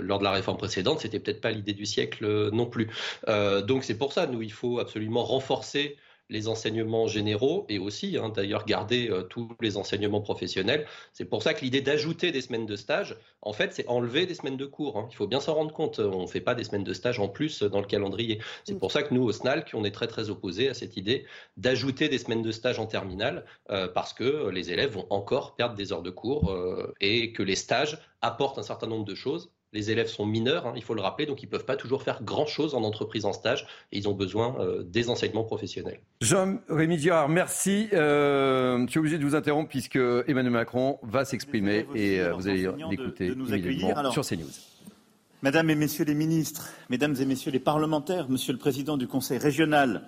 lors 0.00 0.18
de 0.18 0.24
la 0.24 0.32
réforme 0.32 0.58
précédente, 0.58 1.00
c'était 1.00 1.18
peut-être 1.20 1.40
pas 1.40 1.50
l'idée 1.50 1.72
du 1.72 1.86
siècle 1.86 2.50
non 2.52 2.66
plus. 2.66 2.88
donc 3.26 3.84
c'est 3.84 3.96
pour 3.96 4.12
ça, 4.12 4.26
nous, 4.26 4.42
il 4.42 4.52
faut 4.52 4.78
absolument 4.78 5.24
renforcer 5.24 5.96
les 6.32 6.48
enseignements 6.48 7.06
généraux 7.06 7.66
et 7.68 7.78
aussi 7.78 8.16
hein, 8.16 8.30
d'ailleurs 8.30 8.64
garder 8.64 9.10
euh, 9.10 9.22
tous 9.22 9.50
les 9.60 9.76
enseignements 9.76 10.22
professionnels. 10.22 10.86
C'est 11.12 11.26
pour 11.26 11.42
ça 11.42 11.54
que 11.54 11.60
l'idée 11.60 11.82
d'ajouter 11.82 12.32
des 12.32 12.40
semaines 12.40 12.66
de 12.66 12.74
stage, 12.74 13.16
en 13.42 13.52
fait, 13.52 13.72
c'est 13.74 13.86
enlever 13.86 14.26
des 14.26 14.34
semaines 14.34 14.56
de 14.56 14.64
cours. 14.64 14.96
Hein. 14.98 15.08
Il 15.10 15.16
faut 15.16 15.26
bien 15.26 15.40
s'en 15.40 15.54
rendre 15.54 15.72
compte. 15.72 15.98
On 15.98 16.22
ne 16.22 16.26
fait 16.26 16.40
pas 16.40 16.54
des 16.54 16.64
semaines 16.64 16.84
de 16.84 16.94
stage 16.94 17.20
en 17.20 17.28
plus 17.28 17.62
dans 17.62 17.80
le 17.80 17.86
calendrier. 17.86 18.40
C'est 18.64 18.78
pour 18.78 18.90
ça 18.90 19.02
que 19.02 19.12
nous, 19.12 19.22
au 19.22 19.32
SNALC, 19.32 19.70
on 19.74 19.84
est 19.84 19.90
très 19.90 20.06
très 20.06 20.30
opposés 20.30 20.68
à 20.68 20.74
cette 20.74 20.96
idée 20.96 21.26
d'ajouter 21.58 22.08
des 22.08 22.18
semaines 22.18 22.42
de 22.42 22.52
stage 22.52 22.78
en 22.78 22.86
terminale 22.86 23.44
euh, 23.70 23.86
parce 23.86 24.14
que 24.14 24.48
les 24.48 24.72
élèves 24.72 24.92
vont 24.92 25.06
encore 25.10 25.54
perdre 25.54 25.74
des 25.74 25.92
heures 25.92 26.02
de 26.02 26.10
cours 26.10 26.50
euh, 26.50 26.94
et 27.00 27.32
que 27.32 27.42
les 27.42 27.56
stages 27.56 27.98
apportent 28.22 28.58
un 28.58 28.62
certain 28.62 28.86
nombre 28.86 29.04
de 29.04 29.14
choses 29.14 29.50
les 29.72 29.90
élèves 29.90 30.08
sont 30.08 30.26
mineurs, 30.26 30.66
hein, 30.66 30.72
il 30.76 30.82
faut 30.82 30.94
le 30.94 31.00
rappeler, 31.00 31.26
donc 31.26 31.42
ils 31.42 31.46
ne 31.46 31.50
peuvent 31.50 31.64
pas 31.64 31.76
toujours 31.76 32.02
faire 32.02 32.22
grand-chose 32.22 32.74
en 32.74 32.82
entreprise 32.82 33.24
en 33.24 33.32
stage 33.32 33.66
et 33.90 33.98
ils 33.98 34.08
ont 34.08 34.12
besoin 34.12 34.56
euh, 34.60 34.82
des 34.82 35.08
enseignements 35.08 35.44
professionnels. 35.44 36.00
Jean-Rémy 36.20 36.98
Girard, 36.98 37.28
merci. 37.28 37.88
Euh, 37.92 38.84
je 38.84 38.90
suis 38.90 38.98
obligé 38.98 39.18
de 39.18 39.24
vous 39.24 39.34
interrompre 39.34 39.70
puisque 39.70 39.96
Emmanuel 39.96 40.52
Macron 40.52 40.98
va 41.02 41.24
s'exprimer 41.24 41.86
et 41.94 42.20
euh, 42.20 42.34
vous 42.34 42.48
allez 42.48 42.68
l'écouter 42.90 43.28
immédiatement 43.28 44.10
sur 44.10 44.26
CNews. 44.26 44.50
Mesdames 45.42 45.70
et 45.70 45.74
Messieurs 45.74 46.04
les 46.04 46.14
ministres, 46.14 46.70
Mesdames 46.90 47.16
et 47.18 47.24
Messieurs 47.24 47.50
les 47.50 47.58
parlementaires, 47.58 48.28
Monsieur 48.28 48.52
le 48.52 48.58
Président 48.58 48.96
du 48.96 49.08
Conseil 49.08 49.38
régional, 49.38 50.02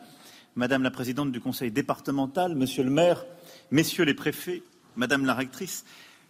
Madame 0.56 0.82
la 0.82 0.90
Présidente 0.90 1.32
du 1.32 1.40
Conseil 1.40 1.72
départemental, 1.72 2.54
Monsieur 2.54 2.84
le 2.84 2.90
maire, 2.90 3.24
Messieurs 3.70 4.04
les 4.04 4.14
préfets, 4.14 4.62
Madame 4.94 5.24
la 5.24 5.34
rectrice, 5.34 5.84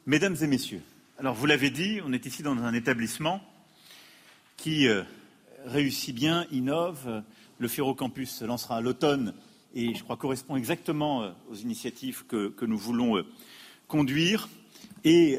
Mesdames 0.07 0.37
et 0.40 0.47
Messieurs, 0.47 0.81
alors, 1.16 1.35
vous 1.37 1.46
l'avez 1.46 1.70
dit, 1.70 2.00
on 2.05 2.12
est 2.12 2.27
ici 2.27 2.42
dans 2.42 2.57
un 2.59 2.74
établissement 2.74 3.40
qui 4.57 4.88
euh, 4.88 5.05
réussit 5.64 6.12
bien, 6.12 6.44
innove. 6.50 7.22
Le 7.59 7.68
Ferrocampus 7.68 8.31
se 8.31 8.44
lancera 8.44 8.79
à 8.79 8.81
l'automne 8.81 9.33
et 9.77 9.94
je 9.94 10.03
crois 10.03 10.16
correspond 10.16 10.57
exactement 10.57 11.22
euh, 11.22 11.31
aux 11.53 11.55
initiatives 11.55 12.24
que, 12.27 12.53
nous 12.64 12.77
voulons 12.77 13.16
euh, 13.16 13.24
conduire. 13.87 14.48
Et 15.05 15.38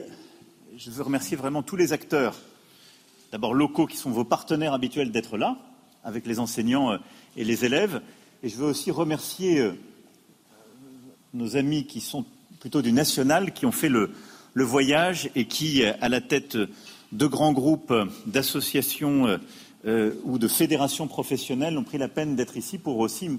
je 0.77 0.91
veux 0.91 1.03
remercier 1.03 1.35
vraiment 1.35 1.61
tous 1.61 1.75
les 1.75 1.91
acteurs, 1.91 2.37
d'abord 3.33 3.53
locaux 3.53 3.85
qui 3.85 3.97
sont 3.97 4.11
vos 4.11 4.23
partenaires 4.23 4.73
habituels 4.73 5.11
d'être 5.11 5.35
là, 5.35 5.57
avec 6.05 6.25
les 6.25 6.39
enseignants 6.39 6.97
et 7.35 7.43
les 7.43 7.65
élèves. 7.65 8.01
Et 8.43 8.49
je 8.49 8.55
veux 8.55 8.67
aussi 8.67 8.91
remercier 8.91 9.71
nos 11.33 11.57
amis 11.57 11.85
qui 11.85 11.99
sont 11.99 12.25
plutôt 12.61 12.81
du 12.81 12.93
national, 12.93 13.53
qui 13.53 13.65
ont 13.65 13.73
fait 13.73 13.89
le, 13.89 14.11
le 14.55 14.63
voyage 14.63 15.29
et 15.35 15.45
qui, 15.45 15.83
à 15.83 16.09
la 16.09 16.21
tête 16.21 16.57
de 17.11 17.27
grands 17.27 17.53
groupes 17.53 17.93
d'associations 18.25 19.37
euh, 19.85 20.13
ou 20.23 20.39
de 20.39 20.47
fédérations 20.47 21.07
professionnelles 21.07 21.77
ont 21.77 21.83
pris 21.83 21.99
la 21.99 22.07
peine 22.07 22.35
d'être 22.35 22.57
ici 22.57 22.79
pour 22.79 22.97
aussi 22.97 23.29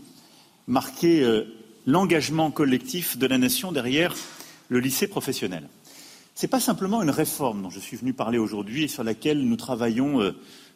marquer 0.68 1.22
euh, 1.22 1.44
l'engagement 1.86 2.50
collectif 2.50 3.16
de 3.16 3.26
la 3.26 3.38
nation 3.38 3.72
derrière 3.72 4.14
le 4.68 4.78
lycée 4.78 5.08
professionnel. 5.08 5.68
Ce 6.34 6.44
n'est 6.44 6.50
pas 6.50 6.60
simplement 6.60 7.02
une 7.02 7.10
réforme 7.10 7.62
dont 7.62 7.70
je 7.70 7.80
suis 7.80 7.96
venu 7.96 8.12
parler 8.12 8.36
aujourd'hui 8.36 8.84
et 8.84 8.88
sur 8.88 9.02
laquelle 9.02 9.40
nous 9.40 9.56
travaillons 9.56 10.20
euh, 10.20 10.32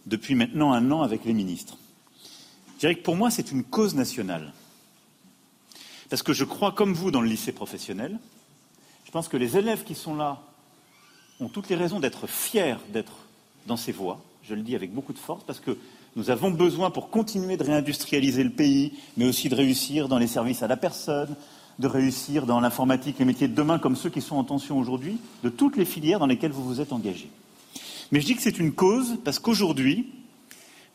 depuis 0.06 0.34
maintenant 0.34 0.72
un 0.72 0.90
an 0.90 1.02
avec 1.02 1.26
les 1.26 1.34
ministres. 1.34 1.76
Je 2.76 2.80
dirais 2.80 2.94
que 2.94 3.02
pour 3.02 3.16
moi, 3.16 3.30
c'est 3.30 3.52
une 3.52 3.62
cause 3.62 3.94
nationale. 3.94 4.54
Parce 6.08 6.22
que 6.22 6.32
je 6.32 6.44
crois, 6.44 6.72
comme 6.72 6.94
vous, 6.94 7.10
dans 7.10 7.20
le 7.20 7.28
lycée 7.28 7.52
professionnel. 7.52 8.18
Je 9.10 9.12
pense 9.12 9.26
que 9.26 9.36
les 9.36 9.56
élèves 9.56 9.82
qui 9.82 9.96
sont 9.96 10.14
là 10.14 10.38
ont 11.40 11.48
toutes 11.48 11.68
les 11.68 11.74
raisons 11.74 11.98
d'être 11.98 12.28
fiers 12.28 12.76
d'être 12.92 13.26
dans 13.66 13.76
ces 13.76 13.90
voies. 13.90 14.20
Je 14.44 14.54
le 14.54 14.62
dis 14.62 14.76
avec 14.76 14.94
beaucoup 14.94 15.12
de 15.12 15.18
force, 15.18 15.42
parce 15.42 15.58
que 15.58 15.76
nous 16.14 16.30
avons 16.30 16.52
besoin, 16.52 16.92
pour 16.92 17.10
continuer 17.10 17.56
de 17.56 17.64
réindustrialiser 17.64 18.44
le 18.44 18.50
pays, 18.50 18.92
mais 19.16 19.24
aussi 19.24 19.48
de 19.48 19.56
réussir 19.56 20.06
dans 20.06 20.18
les 20.18 20.28
services 20.28 20.62
à 20.62 20.68
la 20.68 20.76
personne, 20.76 21.34
de 21.80 21.88
réussir 21.88 22.46
dans 22.46 22.60
l'informatique, 22.60 23.18
les 23.18 23.24
métiers 23.24 23.48
de 23.48 23.54
demain, 23.56 23.80
comme 23.80 23.96
ceux 23.96 24.10
qui 24.10 24.20
sont 24.20 24.36
en 24.36 24.44
tension 24.44 24.78
aujourd'hui, 24.78 25.18
de 25.42 25.48
toutes 25.48 25.76
les 25.76 25.84
filières 25.84 26.20
dans 26.20 26.28
lesquelles 26.28 26.52
vous 26.52 26.62
vous 26.62 26.80
êtes 26.80 26.92
engagés. 26.92 27.32
Mais 28.12 28.20
je 28.20 28.26
dis 28.26 28.36
que 28.36 28.42
c'est 28.42 28.60
une 28.60 28.72
cause 28.72 29.18
parce 29.24 29.40
qu'aujourd'hui, 29.40 30.08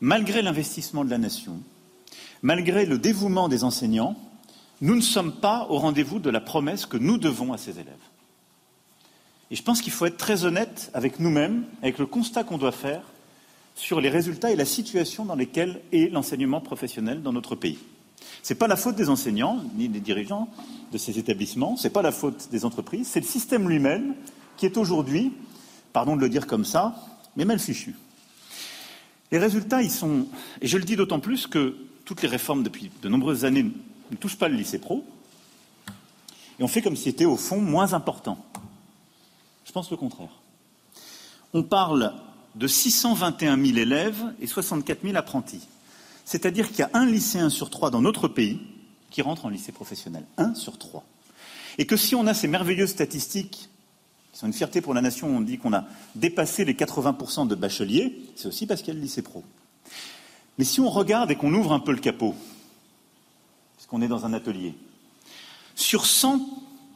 malgré 0.00 0.40
l'investissement 0.40 1.04
de 1.04 1.10
la 1.10 1.18
nation, 1.18 1.60
malgré 2.40 2.86
le 2.86 2.96
dévouement 2.96 3.50
des 3.50 3.62
enseignants, 3.62 4.16
nous 4.80 4.94
ne 4.94 5.00
sommes 5.00 5.32
pas 5.32 5.66
au 5.70 5.78
rendez-vous 5.78 6.18
de 6.18 6.30
la 6.30 6.40
promesse 6.40 6.86
que 6.86 6.96
nous 6.96 7.18
devons 7.18 7.52
à 7.52 7.58
ces 7.58 7.72
élèves. 7.72 7.94
Et 9.50 9.56
je 9.56 9.62
pense 9.62 9.80
qu'il 9.80 9.92
faut 9.92 10.06
être 10.06 10.16
très 10.16 10.44
honnête 10.44 10.90
avec 10.92 11.20
nous-mêmes, 11.20 11.64
avec 11.82 11.98
le 11.98 12.06
constat 12.06 12.44
qu'on 12.44 12.58
doit 12.58 12.72
faire 12.72 13.02
sur 13.74 14.00
les 14.00 14.08
résultats 14.08 14.50
et 14.50 14.56
la 14.56 14.64
situation 14.64 15.24
dans 15.24 15.36
lesquelles 15.36 15.80
est 15.92 16.12
l'enseignement 16.12 16.60
professionnel 16.60 17.22
dans 17.22 17.32
notre 17.32 17.54
pays. 17.54 17.78
Ce 18.42 18.52
n'est 18.52 18.58
pas 18.58 18.66
la 18.66 18.76
faute 18.76 18.96
des 18.96 19.08
enseignants, 19.08 19.62
ni 19.74 19.88
des 19.88 20.00
dirigeants 20.00 20.48
de 20.92 20.98
ces 20.98 21.18
établissements, 21.18 21.76
ce 21.76 21.84
n'est 21.84 21.92
pas 21.92 22.02
la 22.02 22.12
faute 22.12 22.48
des 22.50 22.64
entreprises, 22.64 23.08
c'est 23.08 23.20
le 23.20 23.26
système 23.26 23.68
lui-même 23.68 24.14
qui 24.56 24.66
est 24.66 24.76
aujourd'hui, 24.76 25.32
pardon 25.92 26.16
de 26.16 26.20
le 26.20 26.28
dire 26.28 26.46
comme 26.46 26.64
ça, 26.64 26.96
mais 27.36 27.44
mal 27.44 27.58
fichu. 27.58 27.94
Les 29.30 29.38
résultats, 29.38 29.82
ils 29.82 29.90
sont, 29.90 30.26
et 30.60 30.66
je 30.66 30.78
le 30.78 30.84
dis 30.84 30.96
d'autant 30.96 31.20
plus 31.20 31.46
que 31.46 31.76
toutes 32.04 32.22
les 32.22 32.28
réformes 32.28 32.62
depuis 32.62 32.90
de 33.02 33.08
nombreuses 33.08 33.44
années 33.44 33.66
ne 34.10 34.16
touchent 34.16 34.38
pas 34.38 34.48
le 34.48 34.56
lycée 34.56 34.78
pro, 34.78 35.04
et 36.58 36.62
on 36.62 36.68
fait 36.68 36.82
comme 36.82 36.96
si 36.96 37.04
c'était 37.04 37.24
au 37.24 37.36
fond 37.36 37.60
moins 37.60 37.92
important. 37.92 38.38
Je 39.64 39.72
pense 39.72 39.90
le 39.90 39.96
contraire. 39.96 40.30
On 41.52 41.62
parle 41.62 42.14
de 42.54 42.66
621 42.66 43.62
000 43.62 43.78
élèves 43.78 44.34
et 44.40 44.46
64 44.46 45.02
000 45.02 45.16
apprentis. 45.16 45.68
C'est-à-dire 46.24 46.68
qu'il 46.68 46.80
y 46.80 46.82
a 46.82 46.90
un 46.94 47.06
lycéen 47.06 47.50
sur 47.50 47.70
trois 47.70 47.90
dans 47.90 48.00
notre 48.00 48.28
pays 48.28 48.60
qui 49.10 49.22
rentre 49.22 49.44
en 49.44 49.48
lycée 49.48 49.72
professionnel. 49.72 50.24
Un 50.38 50.54
sur 50.54 50.78
trois. 50.78 51.04
Et 51.78 51.86
que 51.86 51.96
si 51.96 52.14
on 52.14 52.26
a 52.26 52.34
ces 52.34 52.48
merveilleuses 52.48 52.90
statistiques, 52.90 53.68
qui 54.32 54.38
sont 54.38 54.46
une 54.46 54.52
fierté 54.52 54.80
pour 54.80 54.94
la 54.94 55.02
nation, 55.02 55.28
on 55.28 55.40
dit 55.40 55.58
qu'on 55.58 55.72
a 55.72 55.84
dépassé 56.14 56.64
les 56.64 56.74
80% 56.74 57.46
de 57.46 57.54
bacheliers, 57.54 58.18
c'est 58.34 58.48
aussi 58.48 58.66
parce 58.66 58.80
qu'il 58.80 58.88
y 58.88 58.96
a 58.96 58.98
le 58.98 59.00
lycée 59.00 59.22
pro. 59.22 59.44
Mais 60.58 60.64
si 60.64 60.80
on 60.80 60.88
regarde 60.88 61.30
et 61.30 61.36
qu'on 61.36 61.52
ouvre 61.52 61.72
un 61.72 61.80
peu 61.80 61.92
le 61.92 61.98
capot, 61.98 62.34
puisqu'on 63.86 64.02
est 64.02 64.08
dans 64.08 64.26
un 64.26 64.32
atelier, 64.32 64.74
sur 65.76 66.06
100 66.06 66.40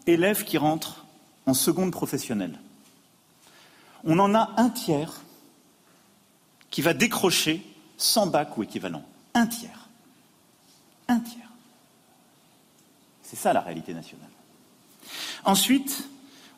élèves 0.09 0.43
qui 0.43 0.59
rentrent 0.59 1.05
en 1.47 1.55
seconde 1.55 1.93
professionnelle, 1.93 2.59
on 4.03 4.19
en 4.19 4.35
a 4.35 4.51
un 4.57 4.71
tiers 4.71 5.21
qui 6.71 6.83
va 6.83 6.93
décrocher 6.93 7.65
100 7.97 8.27
bacs 8.29 8.57
ou 8.59 8.65
équivalent. 8.65 9.05
Un 9.35 9.47
tiers. 9.47 9.89
Un 11.07 11.21
tiers. 11.21 11.49
C'est 13.23 13.37
ça 13.37 13.53
la 13.53 13.61
réalité 13.61 13.95
nationale. 13.95 14.31
Ensuite, 15.45 16.09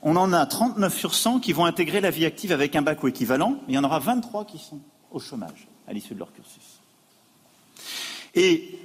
on 0.00 0.16
en 0.16 0.32
a 0.32 0.46
39 0.46 0.96
sur 0.96 1.14
100 1.14 1.40
qui 1.40 1.52
vont 1.52 1.66
intégrer 1.66 2.00
la 2.00 2.10
vie 2.10 2.24
active 2.24 2.52
avec 2.52 2.74
un 2.74 2.80
bac 2.80 3.02
ou 3.02 3.08
équivalent, 3.08 3.58
mais 3.66 3.72
il 3.72 3.74
y 3.74 3.78
en 3.78 3.84
aura 3.84 3.98
23 3.98 4.46
qui 4.46 4.58
sont 4.58 4.80
au 5.10 5.20
chômage 5.20 5.68
à 5.86 5.92
l'issue 5.92 6.14
de 6.14 6.20
leur 6.20 6.32
cursus. 6.32 6.80
Et 8.34 8.78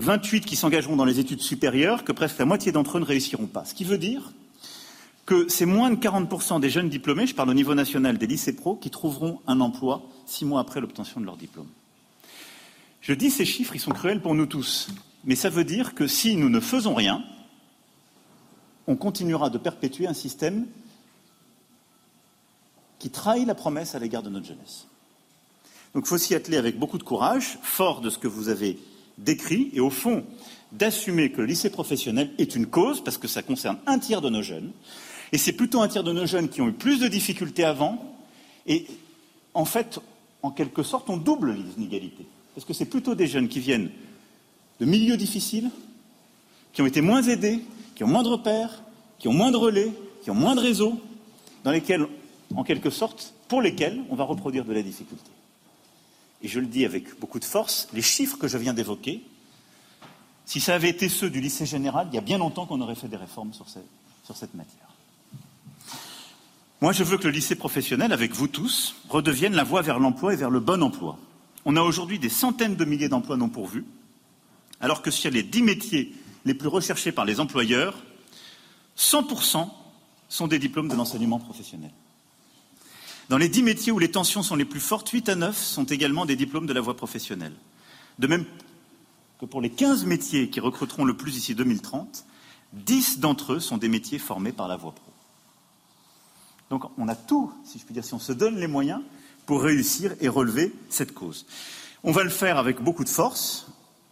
28 0.00 0.46
qui 0.46 0.56
s'engageront 0.56 0.96
dans 0.96 1.04
les 1.04 1.20
études 1.20 1.40
supérieures, 1.40 2.04
que 2.04 2.12
presque 2.12 2.38
la 2.38 2.46
moitié 2.46 2.72
d'entre 2.72 2.96
eux 2.96 3.00
ne 3.00 3.04
réussiront 3.04 3.46
pas. 3.46 3.64
Ce 3.64 3.74
qui 3.74 3.84
veut 3.84 3.98
dire 3.98 4.32
que 5.26 5.48
c'est 5.48 5.66
moins 5.66 5.90
de 5.90 5.96
40% 5.96 6.58
des 6.60 6.70
jeunes 6.70 6.88
diplômés, 6.88 7.26
je 7.26 7.34
parle 7.34 7.50
au 7.50 7.54
niveau 7.54 7.74
national 7.74 8.18
des 8.18 8.26
lycées 8.26 8.56
pro, 8.56 8.74
qui 8.74 8.90
trouveront 8.90 9.40
un 9.46 9.60
emploi 9.60 10.02
six 10.26 10.44
mois 10.44 10.60
après 10.60 10.80
l'obtention 10.80 11.20
de 11.20 11.26
leur 11.26 11.36
diplôme. 11.36 11.68
Je 13.00 13.12
dis 13.12 13.30
ces 13.30 13.44
chiffres, 13.44 13.74
ils 13.74 13.80
sont 13.80 13.92
cruels 13.92 14.20
pour 14.20 14.34
nous 14.34 14.46
tous, 14.46 14.88
mais 15.24 15.36
ça 15.36 15.50
veut 15.50 15.64
dire 15.64 15.94
que 15.94 16.06
si 16.06 16.36
nous 16.36 16.48
ne 16.48 16.60
faisons 16.60 16.94
rien, 16.94 17.22
on 18.86 18.96
continuera 18.96 19.50
de 19.50 19.58
perpétuer 19.58 20.06
un 20.06 20.14
système 20.14 20.66
qui 22.98 23.10
trahit 23.10 23.46
la 23.46 23.54
promesse 23.54 23.94
à 23.94 23.98
l'égard 23.98 24.22
de 24.22 24.30
notre 24.30 24.46
jeunesse. 24.46 24.86
Donc 25.94 26.04
il 26.06 26.08
faut 26.08 26.18
s'y 26.18 26.34
atteler 26.34 26.56
avec 26.56 26.78
beaucoup 26.78 26.98
de 26.98 27.02
courage, 27.02 27.58
fort 27.62 28.00
de 28.00 28.10
ce 28.10 28.18
que 28.18 28.28
vous 28.28 28.48
avez 28.48 28.78
décrit, 29.24 29.70
et 29.72 29.80
au 29.80 29.90
fond, 29.90 30.24
d'assumer 30.72 31.30
que 31.30 31.40
le 31.40 31.46
lycée 31.46 31.70
professionnel 31.70 32.30
est 32.38 32.54
une 32.54 32.66
cause, 32.66 33.02
parce 33.02 33.18
que 33.18 33.28
ça 33.28 33.42
concerne 33.42 33.78
un 33.86 33.98
tiers 33.98 34.20
de 34.20 34.30
nos 34.30 34.42
jeunes, 34.42 34.72
et 35.32 35.38
c'est 35.38 35.52
plutôt 35.52 35.80
un 35.80 35.88
tiers 35.88 36.04
de 36.04 36.12
nos 36.12 36.26
jeunes 36.26 36.48
qui 36.48 36.60
ont 36.60 36.68
eu 36.68 36.72
plus 36.72 36.98
de 37.00 37.08
difficultés 37.08 37.64
avant. 37.64 38.16
Et 38.66 38.86
en 39.54 39.64
fait, 39.64 40.00
en 40.42 40.50
quelque 40.50 40.82
sorte, 40.82 41.08
on 41.08 41.16
double 41.16 41.54
les 41.54 41.82
inégalités. 41.82 42.26
Parce 42.54 42.66
que 42.66 42.72
c'est 42.72 42.86
plutôt 42.86 43.14
des 43.14 43.26
jeunes 43.26 43.48
qui 43.48 43.60
viennent 43.60 43.90
de 44.80 44.86
milieux 44.86 45.16
difficiles, 45.16 45.70
qui 46.72 46.82
ont 46.82 46.86
été 46.86 47.00
moins 47.00 47.22
aidés, 47.22 47.60
qui 47.94 48.02
ont 48.02 48.08
moins 48.08 48.22
de 48.22 48.28
repères, 48.28 48.82
qui 49.18 49.28
ont 49.28 49.32
moins 49.32 49.50
de 49.50 49.56
relais, 49.56 49.92
qui 50.22 50.30
ont 50.30 50.34
moins 50.34 50.54
de 50.54 50.60
réseaux, 50.60 50.98
dans 51.62 51.70
lesquels, 51.70 52.06
en 52.54 52.64
quelque 52.64 52.90
sorte, 52.90 53.34
pour 53.48 53.62
lesquels 53.62 54.00
on 54.10 54.16
va 54.16 54.24
reproduire 54.24 54.64
de 54.64 54.72
la 54.72 54.82
difficulté. 54.82 55.30
Et 56.42 56.48
je 56.48 56.60
le 56.60 56.66
dis 56.66 56.84
avec 56.84 57.18
beaucoup 57.20 57.38
de 57.38 57.44
force, 57.44 57.88
les 57.92 58.02
chiffres 58.02 58.38
que 58.38 58.48
je 58.48 58.58
viens 58.58 58.74
d'évoquer, 58.74 59.22
si 60.46 60.60
ça 60.60 60.74
avait 60.74 60.88
été 60.88 61.08
ceux 61.08 61.30
du 61.30 61.40
lycée 61.40 61.66
général, 61.66 62.08
il 62.10 62.14
y 62.14 62.18
a 62.18 62.22
bien 62.22 62.38
longtemps 62.38 62.66
qu'on 62.66 62.80
aurait 62.80 62.94
fait 62.94 63.08
des 63.08 63.16
réformes 63.16 63.52
sur 63.52 63.68
cette 63.68 64.54
matière. 64.54 64.88
Moi, 66.80 66.92
je 66.92 67.04
veux 67.04 67.18
que 67.18 67.24
le 67.24 67.30
lycée 67.30 67.56
professionnel, 67.56 68.12
avec 68.12 68.32
vous 68.32 68.48
tous, 68.48 68.96
redevienne 69.10 69.54
la 69.54 69.64
voie 69.64 69.82
vers 69.82 69.98
l'emploi 69.98 70.32
et 70.32 70.36
vers 70.36 70.50
le 70.50 70.60
bon 70.60 70.82
emploi. 70.82 71.18
On 71.66 71.76
a 71.76 71.82
aujourd'hui 71.82 72.18
des 72.18 72.30
centaines 72.30 72.74
de 72.74 72.84
milliers 72.86 73.10
d'emplois 73.10 73.36
non 73.36 73.50
pourvus, 73.50 73.84
alors 74.80 75.02
que 75.02 75.10
sur 75.10 75.30
les 75.30 75.42
dix 75.42 75.62
métiers 75.62 76.12
les 76.46 76.54
plus 76.54 76.68
recherchés 76.68 77.12
par 77.12 77.26
les 77.26 77.38
employeurs, 77.38 78.02
100% 78.96 79.68
sont 80.30 80.46
des 80.46 80.58
diplômes 80.58 80.88
de 80.88 80.94
l'enseignement 80.94 81.38
professionnel. 81.38 81.90
Dans 83.30 83.38
les 83.38 83.48
dix 83.48 83.62
métiers 83.62 83.92
où 83.92 84.00
les 84.00 84.10
tensions 84.10 84.42
sont 84.42 84.56
les 84.56 84.64
plus 84.64 84.80
fortes, 84.80 85.08
8 85.08 85.28
à 85.28 85.36
9 85.36 85.56
sont 85.56 85.84
également 85.84 86.26
des 86.26 86.34
diplômes 86.34 86.66
de 86.66 86.72
la 86.72 86.80
voie 86.80 86.96
professionnelle. 86.96 87.52
De 88.18 88.26
même 88.26 88.44
que 89.38 89.46
pour 89.46 89.60
les 89.60 89.70
15 89.70 90.04
métiers 90.04 90.50
qui 90.50 90.58
recruteront 90.58 91.04
le 91.04 91.16
plus 91.16 91.30
d'ici 91.30 91.54
2030, 91.54 92.24
10 92.72 93.20
d'entre 93.20 93.52
eux 93.52 93.60
sont 93.60 93.76
des 93.76 93.88
métiers 93.88 94.18
formés 94.18 94.50
par 94.50 94.66
la 94.66 94.76
voie 94.76 94.90
pro. 94.90 95.12
Donc 96.70 96.90
on 96.98 97.06
a 97.06 97.14
tout, 97.14 97.52
si 97.64 97.78
je 97.78 97.84
puis 97.84 97.94
dire, 97.94 98.04
si 98.04 98.14
on 98.14 98.18
se 98.18 98.32
donne 98.32 98.56
les 98.56 98.66
moyens 98.66 99.00
pour 99.46 99.62
réussir 99.62 100.12
et 100.20 100.26
relever 100.26 100.74
cette 100.88 101.14
cause. 101.14 101.46
On 102.02 102.10
va 102.10 102.24
le 102.24 102.30
faire 102.30 102.58
avec 102.58 102.82
beaucoup 102.82 103.04
de 103.04 103.08
force, 103.08 103.68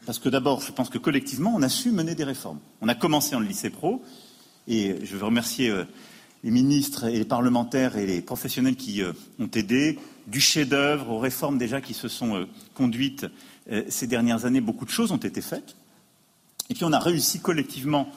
parce 0.07 0.21
que 0.21 0.29
d'abord, 0.29 0.61
je 0.61 0.71
pense 0.71 0.91
que 0.91 0.99
collectivement, 0.99 1.53
on 1.57 1.63
a 1.63 1.69
su 1.69 1.91
mener 1.91 2.15
des 2.15 2.23
réformes. 2.23 2.61
On 2.83 2.87
a 2.87 2.95
commencé 2.95 3.35
en 3.35 3.41
lycée 3.41 3.71
pro, 3.71 4.01
et 4.69 4.95
je 5.05 5.17
veux 5.17 5.25
remercier 5.25 5.71
euh, 5.71 5.87
les 6.45 6.51
ministres 6.51 7.05
et 7.05 7.19
les 7.19 7.25
parlementaires 7.25 7.97
et 7.97 8.07
les 8.07 8.21
professionnels 8.21 8.77
qui 8.77 9.03
euh, 9.03 9.13
ont 9.39 9.51
aidé, 9.55 9.99
du 10.27 10.41
chef-d'œuvre 10.41 11.11
aux 11.11 11.19
réformes 11.19 11.59
déjà 11.59 11.81
qui 11.81 11.95
se 11.95 12.09
sont 12.09 12.37
euh, 12.37 12.47
conduites 12.75 13.27
ces 13.89 14.07
dernières 14.07 14.47
années. 14.47 14.63
Beaucoup 14.63 14.87
de 14.87 14.91
choses 14.91 15.13
ont 15.13 15.19
été 15.19 15.43
faites. 15.43 15.77
Et 16.71 16.75
puis 16.75 16.85
on 16.85 16.93
a 16.93 16.99
réussi 16.99 17.41
collectivement 17.41 18.09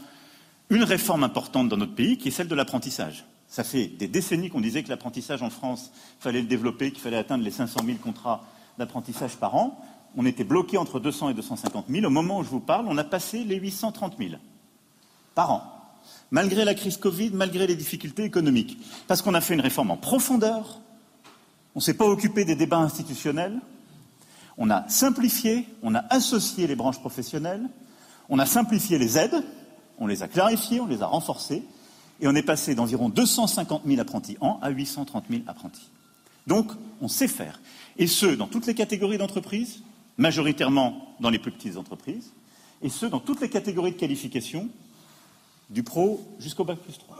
une 0.69 0.83
réforme 0.83 1.25
importante 1.25 1.67
dans 1.67 1.75
notre 1.75 1.95
pays, 1.95 2.17
qui 2.17 2.29
est 2.29 2.31
celle 2.31 2.47
de 2.47 2.55
l'apprentissage. 2.55 3.25
Ça 3.49 3.65
fait 3.65 3.87
des 3.87 4.07
décennies 4.07 4.49
qu'on 4.49 4.61
disait 4.61 4.81
que 4.81 4.89
l'apprentissage 4.89 5.43
en 5.43 5.49
France, 5.49 5.91
fallait 6.19 6.41
le 6.41 6.47
développer, 6.47 6.91
qu'il 6.91 7.01
fallait 7.01 7.17
atteindre 7.17 7.43
les 7.43 7.51
500 7.51 7.81
000 7.85 7.97
contrats 7.97 8.45
d'apprentissage 8.77 9.35
par 9.35 9.55
an. 9.55 9.77
On 10.15 10.25
était 10.25 10.45
bloqué 10.45 10.77
entre 10.77 11.01
200 11.01 11.31
et 11.31 11.33
250 11.33 11.87
000. 11.89 12.05
Au 12.05 12.09
moment 12.09 12.39
où 12.39 12.43
je 12.43 12.49
vous 12.49 12.61
parle, 12.61 12.85
on 12.87 12.97
a 12.97 13.03
passé 13.03 13.43
les 13.43 13.57
830 13.57 14.15
000 14.17 14.35
par 15.35 15.51
an, 15.51 15.80
malgré 16.31 16.65
la 16.65 16.73
crise 16.73 16.97
Covid, 16.97 17.31
malgré 17.33 17.67
les 17.67 17.75
difficultés 17.75 18.23
économiques, 18.23 18.77
parce 19.07 19.21
qu'on 19.21 19.33
a 19.33 19.41
fait 19.41 19.53
une 19.53 19.61
réforme 19.61 19.91
en 19.91 19.97
profondeur. 19.97 20.79
On 21.75 21.79
ne 21.79 21.83
s'est 21.83 21.93
pas 21.93 22.07
occupé 22.07 22.45
des 22.45 22.55
débats 22.55 22.79
institutionnels. 22.79 23.59
On 24.57 24.69
a 24.69 24.87
simplifié, 24.89 25.67
on 25.83 25.95
a 25.95 26.03
associé 26.09 26.67
les 26.67 26.75
branches 26.75 26.99
professionnelles, 26.99 27.69
on 28.29 28.39
a 28.39 28.45
simplifié 28.45 28.97
les 28.97 29.17
aides, 29.17 29.43
on 29.97 30.07
les 30.07 30.23
a 30.23 30.27
clarifiées, 30.27 30.79
on 30.79 30.87
les 30.87 31.01
a 31.01 31.05
renforcées, 31.05 31.63
et 32.19 32.27
on 32.27 32.35
est 32.35 32.43
passé 32.43 32.75
d'environ 32.75 33.09
250 33.09 33.83
000 33.85 33.99
apprentis 33.99 34.37
an 34.41 34.59
à 34.61 34.69
830 34.69 35.25
000 35.29 35.41
apprentis. 35.47 35.89
Donc, 36.47 36.71
on 37.01 37.07
sait 37.07 37.27
faire. 37.27 37.59
Et 37.97 38.07
ce, 38.07 38.25
dans 38.25 38.47
toutes 38.47 38.67
les 38.67 38.73
catégories 38.73 39.17
d'entreprises, 39.17 39.81
majoritairement 40.17 41.15
dans 41.19 41.29
les 41.29 41.39
plus 41.39 41.51
petites 41.51 41.77
entreprises, 41.77 42.31
et 42.81 42.89
ce, 42.89 43.05
dans 43.05 43.19
toutes 43.19 43.41
les 43.41 43.49
catégories 43.49 43.91
de 43.91 43.97
qualification, 43.97 44.69
du 45.71 45.83
pro 45.83 46.35
jusqu'au 46.39 46.63
bac 46.63 46.77
plus 46.77 46.97
3. 46.99 47.17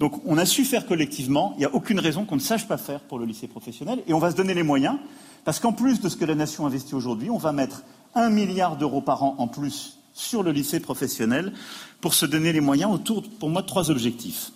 Donc 0.00 0.22
on 0.24 0.38
a 0.38 0.46
su 0.46 0.64
faire 0.64 0.86
collectivement, 0.86 1.52
il 1.56 1.60
n'y 1.60 1.64
a 1.64 1.74
aucune 1.74 1.98
raison 1.98 2.24
qu'on 2.24 2.36
ne 2.36 2.40
sache 2.40 2.66
pas 2.68 2.78
faire 2.78 3.00
pour 3.00 3.18
le 3.18 3.26
lycée 3.26 3.48
professionnel, 3.48 4.02
et 4.06 4.14
on 4.14 4.18
va 4.18 4.30
se 4.30 4.36
donner 4.36 4.54
les 4.54 4.62
moyens, 4.62 4.96
parce 5.44 5.58
qu'en 5.58 5.72
plus 5.72 6.00
de 6.00 6.08
ce 6.08 6.16
que 6.16 6.24
la 6.24 6.36
nation 6.36 6.66
investit 6.66 6.94
aujourd'hui, 6.94 7.30
on 7.30 7.38
va 7.38 7.52
mettre 7.52 7.82
un 8.14 8.30
milliard 8.30 8.76
d'euros 8.76 9.00
par 9.00 9.22
an 9.24 9.34
en 9.38 9.48
plus 9.48 9.98
sur 10.14 10.42
le 10.42 10.52
lycée 10.52 10.80
professionnel 10.80 11.52
pour 12.00 12.14
se 12.14 12.26
donner 12.26 12.52
les 12.52 12.60
moyens 12.60 12.92
autour, 12.92 13.28
pour 13.38 13.50
moi, 13.50 13.62
de 13.62 13.66
trois 13.66 13.90
objectifs. 13.90 14.52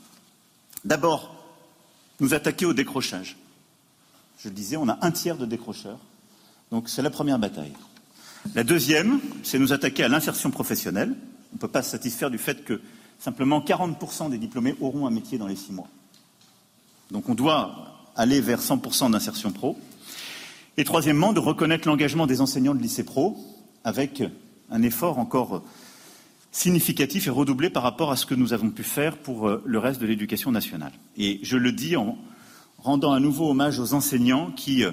D'abord, 0.84 1.34
nous 2.20 2.34
attaquer 2.34 2.66
au 2.66 2.72
décrochage. 2.72 3.36
Je 4.38 4.48
le 4.48 4.54
disais, 4.54 4.76
on 4.76 4.88
a 4.88 4.98
un 5.02 5.10
tiers 5.10 5.36
de 5.36 5.46
décrocheurs, 5.46 5.98
donc 6.70 6.88
c'est 6.88 7.02
la 7.02 7.10
première 7.10 7.38
bataille. 7.38 7.72
La 8.54 8.64
deuxième, 8.64 9.20
c'est 9.44 9.58
nous 9.58 9.72
attaquer 9.72 10.04
à 10.04 10.08
l'insertion 10.08 10.50
professionnelle. 10.50 11.14
On 11.52 11.56
ne 11.56 11.58
peut 11.58 11.68
pas 11.68 11.82
se 11.82 11.90
satisfaire 11.90 12.30
du 12.30 12.38
fait 12.38 12.64
que 12.64 12.80
simplement 13.18 13.60
40% 13.60 14.30
des 14.30 14.38
diplômés 14.38 14.74
auront 14.80 15.06
un 15.06 15.10
métier 15.10 15.38
dans 15.38 15.46
les 15.46 15.56
six 15.56 15.72
mois. 15.72 15.88
Donc 17.10 17.28
on 17.28 17.34
doit 17.34 17.92
aller 18.16 18.40
vers 18.40 18.60
100% 18.60 19.10
d'insertion 19.10 19.52
pro. 19.52 19.78
Et 20.76 20.84
troisièmement, 20.84 21.32
de 21.32 21.40
reconnaître 21.40 21.86
l'engagement 21.86 22.26
des 22.26 22.40
enseignants 22.40 22.74
de 22.74 22.82
lycée 22.82 23.04
pro 23.04 23.36
avec 23.84 24.22
un 24.70 24.82
effort 24.82 25.18
encore 25.18 25.62
significatif 26.52 27.26
et 27.26 27.30
redoublé 27.30 27.70
par 27.70 27.82
rapport 27.82 28.12
à 28.12 28.16
ce 28.16 28.26
que 28.26 28.34
nous 28.34 28.52
avons 28.52 28.70
pu 28.70 28.82
faire 28.82 29.16
pour 29.16 29.48
euh, 29.48 29.62
le 29.64 29.78
reste 29.78 30.00
de 30.00 30.06
l'éducation 30.06 30.52
nationale. 30.52 30.92
Et 31.16 31.40
je 31.42 31.56
le 31.56 31.72
dis 31.72 31.96
en 31.96 32.18
rendant 32.78 33.12
à 33.12 33.20
nouveau 33.20 33.50
hommage 33.50 33.80
aux 33.80 33.94
enseignants 33.94 34.50
qui, 34.50 34.84
euh, 34.84 34.92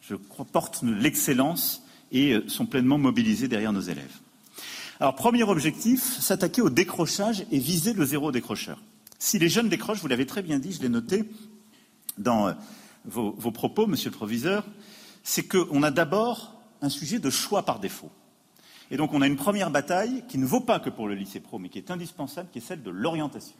je 0.00 0.14
crois, 0.14 0.46
portent 0.46 0.82
l'excellence 0.82 1.82
et 2.10 2.32
euh, 2.32 2.48
sont 2.48 2.64
pleinement 2.64 2.96
mobilisés 2.96 3.48
derrière 3.48 3.72
nos 3.72 3.82
élèves. 3.82 4.19
Alors, 5.00 5.14
premier 5.14 5.42
objectif, 5.44 6.20
s'attaquer 6.20 6.60
au 6.60 6.68
décrochage 6.68 7.46
et 7.50 7.58
viser 7.58 7.94
le 7.94 8.04
zéro 8.04 8.32
décrocheur. 8.32 8.82
Si 9.18 9.38
les 9.38 9.48
jeunes 9.48 9.70
décrochent, 9.70 10.02
vous 10.02 10.08
l'avez 10.08 10.26
très 10.26 10.42
bien 10.42 10.58
dit, 10.58 10.72
je 10.72 10.82
l'ai 10.82 10.90
noté 10.90 11.24
dans 12.18 12.48
euh, 12.48 12.52
vos, 13.06 13.50
propos, 13.50 13.86
monsieur 13.86 14.10
le 14.10 14.14
proviseur, 14.14 14.62
c'est 15.22 15.48
qu'on 15.48 15.82
a 15.82 15.90
d'abord 15.90 16.60
un 16.82 16.90
sujet 16.90 17.18
de 17.18 17.30
choix 17.30 17.62
par 17.62 17.80
défaut. 17.80 18.10
Et 18.90 18.98
donc, 18.98 19.14
on 19.14 19.22
a 19.22 19.26
une 19.26 19.36
première 19.36 19.70
bataille 19.70 20.22
qui 20.28 20.36
ne 20.36 20.44
vaut 20.44 20.60
pas 20.60 20.80
que 20.80 20.90
pour 20.90 21.08
le 21.08 21.14
lycée 21.14 21.40
pro, 21.40 21.58
mais 21.58 21.70
qui 21.70 21.78
est 21.78 21.90
indispensable, 21.90 22.50
qui 22.52 22.58
est 22.58 22.62
celle 22.62 22.82
de 22.82 22.90
l'orientation. 22.90 23.56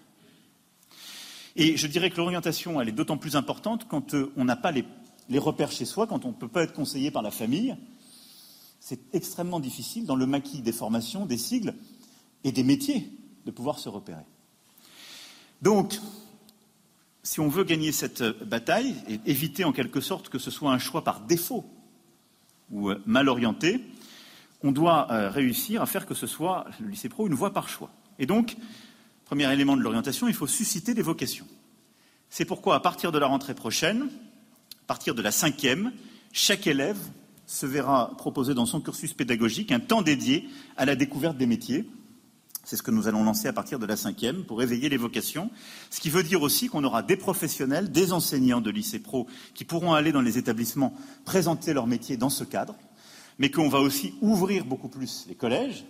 Et 1.56 1.78
je 1.78 1.86
dirais 1.86 2.10
que 2.10 2.18
l'orientation, 2.18 2.82
elle 2.82 2.90
est 2.90 2.92
d'autant 2.92 3.16
plus 3.16 3.34
importante 3.34 3.86
quand 3.88 4.12
euh, 4.12 4.30
on 4.36 4.44
n'a 4.44 4.56
pas 4.56 4.72
les 4.72 5.38
repères 5.38 5.72
chez 5.72 5.86
soi, 5.86 6.06
quand 6.06 6.26
on 6.26 6.28
ne 6.28 6.34
peut 6.34 6.48
pas 6.48 6.64
être 6.64 6.74
conseillé 6.74 7.10
par 7.10 7.22
la 7.22 7.30
famille, 7.30 7.78
c'est 8.80 9.14
extrêmement 9.14 9.60
difficile 9.60 10.06
dans 10.06 10.16
le 10.16 10.26
maquis 10.26 10.62
des 10.62 10.72
formations, 10.72 11.26
des 11.26 11.38
sigles 11.38 11.74
et 12.44 12.50
des 12.50 12.64
métiers 12.64 13.08
de 13.44 13.50
pouvoir 13.50 13.78
se 13.78 13.88
repérer. 13.88 14.24
Donc, 15.62 15.98
si 17.22 17.40
on 17.40 17.48
veut 17.48 17.64
gagner 17.64 17.92
cette 17.92 18.22
bataille 18.44 18.94
et 19.06 19.20
éviter 19.26 19.64
en 19.64 19.72
quelque 19.72 20.00
sorte 20.00 20.30
que 20.30 20.38
ce 20.38 20.50
soit 20.50 20.72
un 20.72 20.78
choix 20.78 21.04
par 21.04 21.20
défaut 21.20 21.64
ou 22.70 22.90
euh, 22.90 23.02
mal 23.04 23.28
orienté, 23.28 23.84
on 24.62 24.72
doit 24.72 25.10
euh, 25.10 25.28
réussir 25.28 25.82
à 25.82 25.86
faire 25.86 26.06
que 26.06 26.14
ce 26.14 26.26
soit 26.26 26.66
le 26.80 26.88
lycée 26.88 27.10
pro 27.10 27.26
une 27.26 27.34
voie 27.34 27.52
par 27.52 27.68
choix. 27.68 27.90
Et 28.18 28.26
donc, 28.26 28.56
premier 29.26 29.52
élément 29.52 29.76
de 29.76 29.82
l'orientation, 29.82 30.28
il 30.28 30.34
faut 30.34 30.46
susciter 30.46 30.94
des 30.94 31.02
vocations. 31.02 31.46
C'est 32.30 32.44
pourquoi, 32.44 32.76
à 32.76 32.80
partir 32.80 33.12
de 33.12 33.18
la 33.18 33.26
rentrée 33.26 33.54
prochaine, 33.54 34.08
à 34.82 34.86
partir 34.86 35.14
de 35.14 35.22
la 35.22 35.30
cinquième, 35.32 35.92
chaque 36.32 36.66
élève 36.66 36.98
se 37.50 37.66
verra 37.66 38.12
proposer 38.16 38.54
dans 38.54 38.64
son 38.64 38.80
cursus 38.80 39.12
pédagogique 39.12 39.72
un 39.72 39.80
temps 39.80 40.02
dédié 40.02 40.48
à 40.76 40.84
la 40.84 40.94
découverte 40.94 41.36
des 41.36 41.46
métiers. 41.46 41.84
C'est 42.62 42.76
ce 42.76 42.82
que 42.84 42.92
nous 42.92 43.08
allons 43.08 43.24
lancer 43.24 43.48
à 43.48 43.52
partir 43.52 43.80
de 43.80 43.86
la 43.86 43.96
cinquième 43.96 44.44
pour 44.44 44.62
éveiller 44.62 44.88
les 44.88 44.96
vocations. 44.96 45.50
Ce 45.90 45.98
qui 45.98 46.10
veut 46.10 46.22
dire 46.22 46.42
aussi 46.42 46.68
qu'on 46.68 46.84
aura 46.84 47.02
des 47.02 47.16
professionnels, 47.16 47.90
des 47.90 48.12
enseignants 48.12 48.60
de 48.60 48.70
lycée 48.70 49.00
pro 49.00 49.26
qui 49.52 49.64
pourront 49.64 49.94
aller 49.94 50.12
dans 50.12 50.20
les 50.20 50.38
établissements 50.38 50.94
présenter 51.24 51.74
leur 51.74 51.88
métier 51.88 52.16
dans 52.16 52.30
ce 52.30 52.44
cadre, 52.44 52.76
mais 53.40 53.50
qu'on 53.50 53.68
va 53.68 53.80
aussi 53.80 54.14
ouvrir 54.20 54.64
beaucoup 54.64 54.88
plus 54.88 55.26
les 55.28 55.34
collèges 55.34 55.84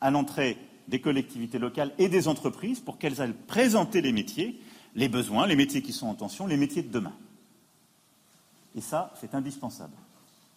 à 0.00 0.12
l'entrée 0.12 0.56
des 0.86 1.00
collectivités 1.00 1.58
locales 1.58 1.92
et 1.98 2.08
des 2.08 2.28
entreprises 2.28 2.78
pour 2.78 2.98
qu'elles 2.98 3.20
aillent 3.20 3.34
présenter 3.48 4.00
les 4.00 4.12
métiers, 4.12 4.60
les 4.94 5.08
besoins, 5.08 5.48
les 5.48 5.56
métiers 5.56 5.82
qui 5.82 5.92
sont 5.92 6.06
en 6.06 6.14
tension, 6.14 6.46
les 6.46 6.56
métiers 6.56 6.84
de 6.84 6.92
demain. 6.92 7.16
Et 8.76 8.80
ça, 8.80 9.12
c'est 9.20 9.34
indispensable. 9.34 9.96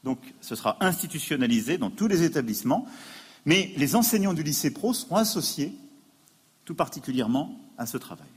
Donc 0.03 0.19
ce 0.41 0.55
sera 0.55 0.77
institutionnalisé 0.79 1.77
dans 1.77 1.89
tous 1.89 2.07
les 2.07 2.23
établissements, 2.23 2.87
mais 3.45 3.73
les 3.77 3.95
enseignants 3.95 4.33
du 4.33 4.43
lycée 4.43 4.71
pro 4.71 4.93
seront 4.93 5.15
associés 5.15 5.73
tout 6.65 6.75
particulièrement 6.75 7.57
à 7.77 7.85
ce 7.85 7.97
travail. 7.97 8.27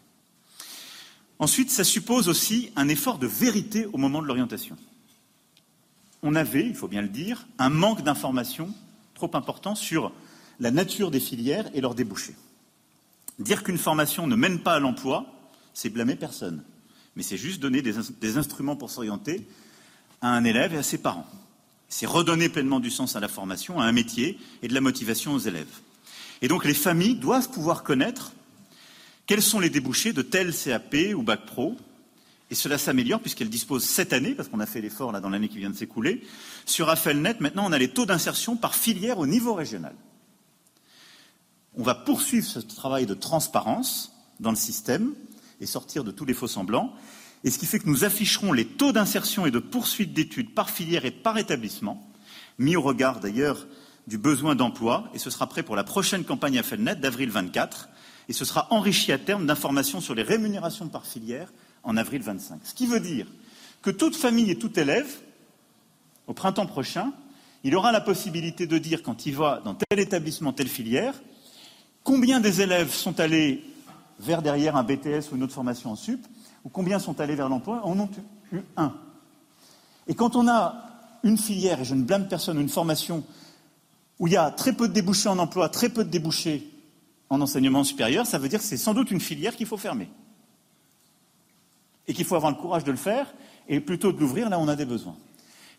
Ensuite, 1.39 1.71
ça 1.71 1.85
suppose 1.85 2.29
aussi 2.29 2.71
un 2.77 2.89
effort 2.89 3.19
de 3.19 3.27
vérité 3.27 3.87
au 3.87 3.97
moment 3.97 4.21
de 4.21 4.27
l'orientation. 4.27 4.77
On 6.23 6.35
avait, 6.35 6.67
il 6.67 6.75
faut 6.75 6.87
bien 6.87 7.03
le 7.03 7.09
dire, 7.09 7.47
un 7.59 7.71
manque 7.71 8.03
d'informations 8.03 8.73
trop 9.15 9.31
important 9.35 9.75
sur 9.75 10.13
la 10.61 10.71
nature 10.71 11.11
des 11.11 11.19
filières 11.19 11.69
et 11.75 11.81
leurs 11.81 11.95
débouchés. 11.95 12.37
Dire 13.39 13.65
qu'une 13.65 13.79
formation 13.79 14.27
ne 14.27 14.37
mène 14.37 14.61
pas 14.61 14.75
à 14.75 14.81
l'emploi, 14.81 15.27
c'est 15.73 15.89
blâmer 15.89 16.15
personne, 16.15 16.63
mais 17.17 17.23
c'est 17.23 17.39
juste 17.39 17.61
donner 17.61 17.81
des, 17.81 17.95
des 18.21 18.37
instruments 18.37 18.77
pour 18.77 18.91
s'orienter 18.91 19.47
à 20.21 20.29
un 20.29 20.45
élève 20.45 20.75
et 20.75 20.79
à 20.79 20.83
ses 20.83 20.99
parents. 20.99 21.27
C'est 21.91 22.07
redonner 22.07 22.49
pleinement 22.49 22.81
du 22.81 22.91
sens 22.91 23.17
à 23.17 23.21
la 23.21 23.29
formation, 23.29 23.81
à 23.81 23.85
un 23.85 23.93
métier 23.93 24.39
et 24.63 24.69
de 24.69 24.75
la 24.75 24.81
motivation 24.81 25.35
aux 25.35 25.41
élèves. 25.41 25.81
Et 26.41 26.49
donc 26.49 26.65
les 26.65 26.73
familles 26.73 27.17
doivent 27.17 27.51
pouvoir 27.51 27.83
connaître 27.83 28.33
quels 29.27 29.43
sont 29.43 29.61
les 29.61 29.71
débouchés 29.71 30.13
de 30.13 30.23
tel 30.23 30.55
CAP 30.55 30.97
ou 31.15 31.23
bac 31.23 31.45
pro. 31.45 31.77
Et 32.51 32.55
cela 32.55 32.79
s'améliore 32.79 33.21
puisqu'elles 33.21 33.51
disposent 33.51 33.85
cette 33.85 34.13
année, 34.13 34.35
parce 34.35 34.49
qu'on 34.49 34.61
a 34.61 34.67
fait 34.67 34.81
l'effort 34.81 35.13
là 35.13 35.21
dans 35.21 35.31
l'année 35.31 35.49
qui 35.49 35.59
vient 35.59 35.71
de 35.71 35.77
s'écouler, 35.77 36.25
sur 36.65 36.89
AFELNet, 36.89 37.41
maintenant 37.41 37.67
on 37.67 37.73
a 37.73 37.79
les 37.79 37.91
taux 37.91 38.07
d'insertion 38.07 38.57
par 38.57 38.75
filière 38.75 39.19
au 39.19 39.27
niveau 39.27 39.55
régional. 39.55 39.95
On 41.77 41.83
va 41.83 41.95
poursuivre 41.95 42.47
ce 42.47 42.61
travail 42.61 43.07
de 43.07 43.15
transparence 43.15 44.13
dans 44.39 44.51
le 44.51 44.57
système 44.57 45.13
et 45.61 45.67
sortir 45.67 46.05
de 46.05 46.11
tous 46.11 46.25
les 46.25 46.35
faux 46.35 46.49
semblants 46.49 46.93
et 47.45 47.51
ce 47.51 47.59
qui 47.59 47.67
fait 47.67 47.79
que 47.79 47.89
nous 47.89 48.05
afficherons 48.05 48.53
les 48.53 48.67
taux 48.67 48.93
d'insertion 48.93 49.47
et 49.47 49.51
de 49.51 49.59
poursuite 49.59 50.13
d'études 50.13 50.55
par 50.55 50.71
filière 50.71 51.05
et 51.05 51.11
par 51.11 51.39
établissement, 51.39 52.07
mis 52.59 52.77
au 52.77 52.83
regard 52.83 53.21
d'ailleurs 53.21 53.67
du 54.07 54.19
besoin 54.19 54.55
d'emploi, 54.55 55.11
et 55.15 55.19
ce 55.19 55.31
sera 55.31 55.47
prêt 55.47 55.63
pour 55.63 55.77
la 55.77 55.85
prochaine 55.85 56.25
campagne 56.25 56.59
à 56.59 56.63
FELNET 56.63 56.97
d'avril 56.97 57.31
24, 57.31 57.89
et 58.29 58.33
ce 58.33 58.45
sera 58.45 58.67
enrichi 58.71 59.13
à 59.13 59.19
terme 59.19 59.47
d'informations 59.47 60.01
sur 60.01 60.15
les 60.15 60.23
rémunérations 60.23 60.89
par 60.89 61.07
filière 61.07 61.53
en 61.83 61.97
avril 61.97 62.23
25. 62.23 62.61
Ce 62.65 62.75
qui 62.75 62.87
veut 62.87 63.01
dire 63.01 63.27
que 63.83 63.91
toute 63.91 64.17
famille 64.17 64.51
et 64.51 64.59
tout 64.59 64.79
élève, 64.79 65.11
au 66.27 66.35
printemps 66.35 66.67
prochain, 66.67 67.13
il 67.65 67.75
aura 67.75 67.93
la 67.93 68.01
possibilité 68.01 68.67
de 68.67 68.79
dire, 68.79 69.03
quand 69.03 69.27
il 69.27 69.35
va 69.35 69.61
dans 69.65 69.75
tel 69.75 69.99
établissement, 69.99 70.53
telle 70.53 70.69
filière, 70.69 71.15
combien 72.05 72.41
des 72.41 72.61
élèves 72.61 72.93
sont 72.93 73.21
allés 73.21 73.65
vers 74.19 74.43
derrière 74.43 74.77
un 74.77 74.83
BTS 74.83 75.31
ou 75.33 75.37
une 75.37 75.43
autre 75.43 75.55
formation 75.55 75.91
en 75.91 75.97
sup, 75.97 76.21
ou 76.65 76.69
combien 76.69 76.99
sont 76.99 77.21
allés 77.21 77.35
vers 77.35 77.49
l'emploi, 77.49 77.85
en 77.85 77.99
ont 77.99 78.09
eu 78.53 78.61
un. 78.77 78.95
Et 80.07 80.15
quand 80.15 80.37
on 80.37 80.49
a 80.49 80.91
une 81.23 81.39
filière, 81.39 81.81
et 81.81 81.85
je 81.85 81.95
ne 81.95 82.03
blâme 82.03 82.29
personne, 82.29 82.61
une 82.61 82.69
formation 82.69 83.25
où 84.19 84.27
il 84.27 84.33
y 84.33 84.37
a 84.37 84.51
très 84.51 84.73
peu 84.73 84.89
de 84.89 84.93
débouchés 84.93 85.29
en 85.29 85.39
emploi, 85.39 85.69
très 85.69 85.89
peu 85.89 86.05
de 86.05 86.11
débouchés 86.11 86.71
en 87.29 87.41
enseignement 87.41 87.85
supérieur, 87.85 88.27
ça 88.27 88.39
veut 88.39 88.49
dire 88.49 88.59
que 88.59 88.65
c'est 88.65 88.77
sans 88.77 88.93
doute 88.93 89.11
une 89.11 89.21
filière 89.21 89.57
qu'il 89.57 89.67
faut 89.67 89.77
fermer. 89.77 90.09
Et 92.09 92.15
qu'il 92.15 92.25
faut 92.25 92.35
avoir 92.35 92.51
le 92.51 92.59
courage 92.59 92.85
de 92.85 92.91
le 92.91 92.97
faire, 92.97 93.33
et 93.69 93.81
plutôt 93.81 94.13
de 94.13 94.19
l'ouvrir 94.19 94.51
là 94.51 94.59
où 94.59 94.63
on 94.63 94.69
a 94.69 94.77
des 94.77 94.85
besoins. 94.85 95.17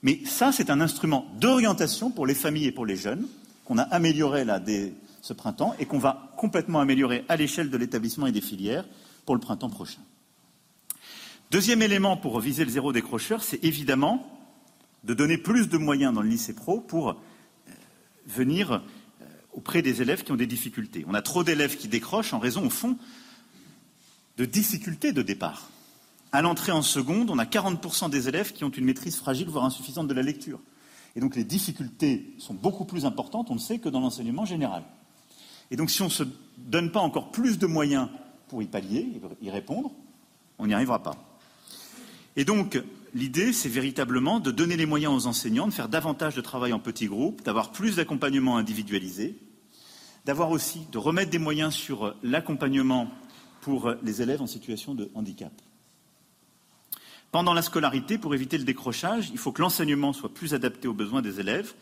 Mais 0.01 0.21
ça, 0.25 0.51
c'est 0.51 0.69
un 0.69 0.81
instrument 0.81 1.25
d'orientation 1.39 2.09
pour 2.09 2.25
les 2.25 2.33
familles 2.33 2.67
et 2.67 2.71
pour 2.71 2.85
les 2.85 2.95
jeunes, 2.95 3.27
qu'on 3.65 3.77
a 3.77 3.83
amélioré 3.83 4.45
là 4.45 4.59
dès 4.59 4.93
ce 5.21 5.33
printemps, 5.33 5.75
et 5.77 5.85
qu'on 5.85 5.99
va 5.99 6.31
complètement 6.37 6.79
améliorer 6.79 7.25
à 7.29 7.35
l'échelle 7.35 7.69
de 7.69 7.77
l'établissement 7.77 8.27
et 8.27 8.31
des 8.31 8.41
filières 8.41 8.85
pour 9.25 9.35
le 9.35 9.41
printemps 9.41 9.69
prochain. 9.69 10.01
Deuxième 11.51 11.81
élément 11.81 12.15
pour 12.15 12.39
viser 12.39 12.63
le 12.63 12.71
zéro 12.71 12.93
décrocheur, 12.93 13.43
c'est 13.43 13.61
évidemment 13.61 14.25
de 15.03 15.13
donner 15.13 15.37
plus 15.37 15.67
de 15.67 15.77
moyens 15.77 16.13
dans 16.13 16.21
le 16.21 16.29
lycée 16.29 16.55
pro 16.55 16.79
pour 16.79 17.09
euh, 17.09 17.13
venir 18.25 18.71
euh, 18.71 19.25
auprès 19.51 19.81
des 19.81 20.01
élèves 20.01 20.23
qui 20.23 20.31
ont 20.31 20.37
des 20.37 20.47
difficultés. 20.47 21.03
On 21.09 21.13
a 21.13 21.21
trop 21.21 21.43
d'élèves 21.43 21.75
qui 21.75 21.89
décrochent 21.89 22.31
en 22.33 22.39
raison, 22.39 22.65
au 22.65 22.69
fond, 22.69 22.97
de 24.37 24.45
difficultés 24.45 25.11
de 25.11 25.21
départ. 25.21 25.69
À 26.31 26.41
l'entrée 26.41 26.71
en 26.71 26.81
seconde, 26.81 27.29
on 27.29 27.37
a 27.37 27.43
40% 27.43 28.09
des 28.09 28.29
élèves 28.29 28.53
qui 28.53 28.63
ont 28.63 28.69
une 28.69 28.85
maîtrise 28.85 29.17
fragile, 29.17 29.49
voire 29.49 29.65
insuffisante 29.65 30.07
de 30.07 30.13
la 30.13 30.23
lecture. 30.23 30.61
Et 31.17 31.19
donc 31.19 31.35
les 31.35 31.43
difficultés 31.43 32.33
sont 32.37 32.53
beaucoup 32.53 32.85
plus 32.85 33.03
importantes, 33.03 33.51
on 33.51 33.55
le 33.55 33.59
sait, 33.59 33.79
que 33.79 33.89
dans 33.89 33.99
l'enseignement 33.99 34.45
général. 34.45 34.83
Et 35.69 35.75
donc 35.75 35.91
si 35.91 36.01
on 36.01 36.05
ne 36.05 36.11
se 36.11 36.23
donne 36.59 36.93
pas 36.93 37.01
encore 37.01 37.29
plus 37.29 37.59
de 37.59 37.67
moyens 37.67 38.07
pour 38.47 38.63
y 38.63 38.67
pallier, 38.67 39.19
y 39.41 39.49
répondre, 39.49 39.91
on 40.57 40.67
n'y 40.67 40.73
arrivera 40.73 41.03
pas. 41.03 41.27
Et 42.35 42.45
donc, 42.45 42.81
l'idée, 43.13 43.53
c'est 43.53 43.69
véritablement 43.69 44.39
de 44.39 44.51
donner 44.51 44.77
les 44.77 44.85
moyens 44.85 45.13
aux 45.13 45.27
enseignants 45.27 45.67
de 45.67 45.73
faire 45.73 45.89
davantage 45.89 46.35
de 46.35 46.41
travail 46.41 46.73
en 46.73 46.79
petits 46.79 47.07
groupes, 47.07 47.43
d'avoir 47.43 47.71
plus 47.71 47.97
d'accompagnement 47.97 48.57
individualisé, 48.57 49.35
d'avoir 50.25 50.51
aussi, 50.51 50.81
de 50.91 50.97
remettre 50.97 51.31
des 51.31 51.39
moyens 51.39 51.73
sur 51.73 52.15
l'accompagnement 52.23 53.11
pour 53.61 53.93
les 54.03 54.21
élèves 54.21 54.41
en 54.41 54.47
situation 54.47 54.95
de 54.95 55.09
handicap. 55.13 55.51
Pendant 57.31 57.53
la 57.53 57.61
scolarité, 57.61 58.17
pour 58.17 58.35
éviter 58.35 58.57
le 58.57 58.65
décrochage, 58.65 59.29
il 59.31 59.37
faut 59.37 59.51
que 59.51 59.61
l'enseignement 59.61 60.11
soit 60.11 60.33
plus 60.33 60.53
adapté 60.53 60.87
aux 60.87 60.93
besoins 60.93 61.21
des 61.21 61.39
élèves. 61.39 61.73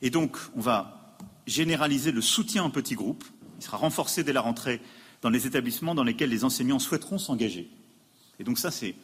Et 0.00 0.10
donc, 0.10 0.36
on 0.54 0.60
va 0.60 1.16
généraliser 1.46 2.12
le 2.12 2.20
soutien 2.20 2.62
en 2.62 2.70
petits 2.70 2.94
groupes. 2.94 3.24
Il 3.58 3.64
sera 3.64 3.76
renforcé 3.76 4.22
dès 4.22 4.32
la 4.32 4.40
rentrée 4.40 4.80
dans 5.22 5.30
les 5.30 5.46
établissements 5.46 5.94
dans 5.94 6.04
lesquels 6.04 6.30
les 6.30 6.44
enseignants 6.44 6.78
souhaiteront 6.78 7.18
s'engager. 7.18 7.68
Et 8.38 8.44
donc 8.44 8.58
ça, 8.58 8.70
c'est 8.70 8.94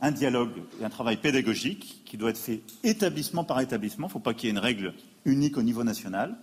un 0.00 0.10
dialogue 0.10 0.62
et 0.80 0.84
un 0.84 0.90
travail 0.90 1.16
pédagogique 1.16 2.02
qui 2.04 2.16
doit 2.16 2.30
être 2.30 2.38
fait 2.38 2.62
établissement 2.84 3.44
par 3.44 3.60
établissement. 3.60 4.06
Il 4.06 4.10
ne 4.10 4.12
faut 4.12 4.18
pas 4.18 4.34
qu'il 4.34 4.46
y 4.46 4.48
ait 4.48 4.52
une 4.52 4.58
règle 4.58 4.94
unique 5.24 5.56
au 5.56 5.62
niveau 5.62 5.84
national. 5.84 6.36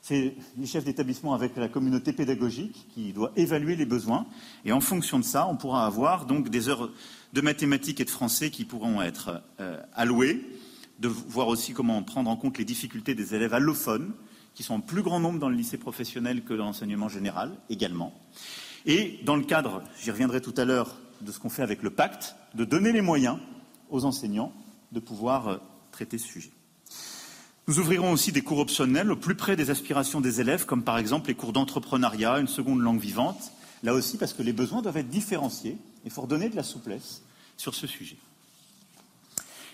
C'est 0.00 0.36
les 0.56 0.66
chefs 0.66 0.84
d'établissement 0.84 1.34
avec 1.34 1.56
la 1.56 1.68
communauté 1.68 2.12
pédagogique 2.12 2.86
qui 2.94 3.12
doit 3.12 3.32
évaluer 3.36 3.76
les 3.76 3.84
besoins. 3.84 4.26
Et 4.64 4.72
en 4.72 4.80
fonction 4.80 5.18
de 5.18 5.24
ça, 5.24 5.46
on 5.48 5.56
pourra 5.56 5.86
avoir 5.86 6.26
donc 6.26 6.48
des 6.50 6.68
heures 6.68 6.90
de 7.32 7.40
mathématiques 7.40 8.00
et 8.00 8.04
de 8.04 8.10
français 8.10 8.50
qui 8.50 8.64
pourront 8.64 9.02
être 9.02 9.42
euh, 9.60 9.80
allouées, 9.94 10.44
de 10.98 11.08
voir 11.08 11.48
aussi 11.48 11.72
comment 11.72 12.02
prendre 12.02 12.30
en 12.30 12.36
compte 12.36 12.58
les 12.58 12.64
difficultés 12.64 13.14
des 13.14 13.34
élèves 13.34 13.54
allophones, 13.54 14.12
qui 14.54 14.62
sont 14.62 14.74
en 14.74 14.80
plus 14.80 15.02
grand 15.02 15.20
nombre 15.20 15.38
dans 15.38 15.48
le 15.48 15.56
lycée 15.56 15.78
professionnel 15.78 16.42
que 16.42 16.54
dans 16.54 16.64
l'enseignement 16.64 17.08
général 17.08 17.52
également. 17.70 18.12
Et 18.86 19.20
dans 19.24 19.36
le 19.36 19.44
cadre, 19.44 19.82
j'y 20.02 20.10
reviendrai 20.10 20.40
tout 20.40 20.54
à 20.56 20.64
l'heure, 20.64 20.96
de 21.20 21.32
ce 21.32 21.38
qu'on 21.38 21.48
fait 21.48 21.62
avec 21.62 21.82
le 21.82 21.90
pacte, 21.90 22.36
de 22.54 22.64
donner 22.64 22.92
les 22.92 23.00
moyens 23.00 23.38
aux 23.90 24.04
enseignants 24.04 24.52
de 24.92 25.00
pouvoir 25.00 25.48
euh, 25.48 25.56
traiter 25.92 26.18
ce 26.18 26.26
sujet. 26.26 26.50
Nous 27.66 27.78
ouvrirons 27.78 28.12
aussi 28.12 28.32
des 28.32 28.40
cours 28.40 28.58
optionnels 28.58 29.12
au 29.12 29.16
plus 29.16 29.34
près 29.34 29.54
des 29.54 29.70
aspirations 29.70 30.20
des 30.20 30.40
élèves, 30.40 30.64
comme 30.64 30.82
par 30.82 30.96
exemple 30.96 31.28
les 31.28 31.34
cours 31.34 31.52
d'entrepreneuriat, 31.52 32.38
une 32.38 32.48
seconde 32.48 32.80
langue 32.80 33.00
vivante, 33.00 33.52
là 33.82 33.92
aussi 33.92 34.16
parce 34.16 34.32
que 34.32 34.42
les 34.42 34.54
besoins 34.54 34.80
doivent 34.80 34.96
être 34.96 35.10
différenciés 35.10 35.72
et 35.72 36.06
il 36.06 36.10
faut 36.10 36.22
redonner 36.22 36.48
de 36.48 36.56
la 36.56 36.62
souplesse 36.62 37.22
sur 37.56 37.74
ce 37.74 37.86
sujet. 37.86 38.16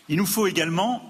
Il 0.09 0.17
nous 0.17 0.27
faut 0.27 0.47
également 0.47 1.03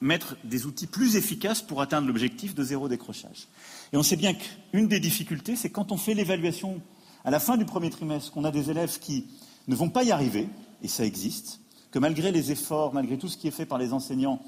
mettre 0.00 0.36
des 0.42 0.66
outils 0.66 0.86
plus 0.86 1.16
efficaces 1.16 1.62
pour 1.62 1.80
atteindre 1.80 2.08
l'objectif 2.08 2.54
de 2.54 2.64
zéro 2.64 2.88
décrochage. 2.88 3.46
Et 3.92 3.96
on 3.96 4.02
sait 4.02 4.16
bien 4.16 4.34
qu'une 4.34 4.88
des 4.88 5.00
difficultés, 5.00 5.54
c'est 5.54 5.70
quand 5.70 5.92
on 5.92 5.96
fait 5.96 6.14
l'évaluation 6.14 6.80
à 7.24 7.30
la 7.30 7.38
fin 7.38 7.56
du 7.56 7.64
premier 7.64 7.90
trimestre, 7.90 8.32
qu'on 8.32 8.44
a 8.44 8.50
des 8.50 8.70
élèves 8.70 8.98
qui 8.98 9.26
ne 9.68 9.76
vont 9.76 9.90
pas 9.90 10.04
y 10.04 10.10
arriver, 10.10 10.48
et 10.82 10.88
ça 10.88 11.04
existe, 11.04 11.60
que 11.90 11.98
malgré 11.98 12.32
les 12.32 12.50
efforts, 12.50 12.94
malgré 12.94 13.18
tout 13.18 13.28
ce 13.28 13.36
qui 13.36 13.48
est 13.48 13.52
fait 13.52 13.66
par 13.66 13.78
les 13.78 13.92
enseignants, 13.92 14.40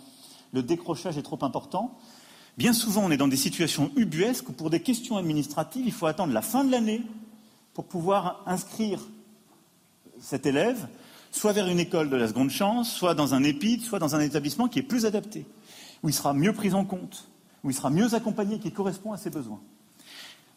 le 0.53 0.63
décrochage 0.63 1.19
est 1.19 1.23
trop 1.23 1.39
important. 1.43 1.99
Bien 2.57 2.73
souvent, 2.73 3.05
on 3.05 3.11
est 3.11 3.17
dans 3.17 3.29
des 3.29 3.37
situations 3.37 3.91
ubuesques 3.97 4.49
où, 4.49 4.53
pour 4.53 4.71
des 4.71 4.81
questions 4.81 5.17
administratives, 5.17 5.87
il 5.87 5.93
faut 5.93 6.07
attendre 6.07 6.33
la 6.33 6.43
fin 6.43 6.65
de 6.65 6.71
l'année 6.71 7.03
pour 7.75 7.85
pouvoir 7.85 8.43
inscrire 8.47 9.01
cet 10.21 10.47
élève 10.47 10.89
soit 11.35 11.53
vers 11.53 11.67
une 11.67 11.81
école 11.81 12.11
de 12.11 12.17
la 12.17 12.29
seconde 12.29 12.51
chance, 12.51 12.93
soit 12.93 13.15
dans 13.15 13.35
un 13.35 13.43
EPID, 13.43 13.83
soit 13.83 13.99
dans 13.99 14.15
un 14.15 14.21
établissement 14.21 14.69
qui 14.69 14.79
est 14.79 14.83
plus 14.83 15.05
adapté, 15.05 15.47
où 16.03 16.09
il 16.09 16.15
sera 16.15 16.33
mieux 16.33 16.53
pris 16.53 16.75
en 16.75 16.85
compte, 16.85 17.29
où 17.65 17.71
il 17.71 17.75
sera 17.75 17.91
mieux 17.91 18.15
accompagné, 18.15 18.61
qui 18.61 18.71
correspond 18.71 19.13
à 19.13 19.17
ses 19.17 19.31
besoins. 19.31 19.61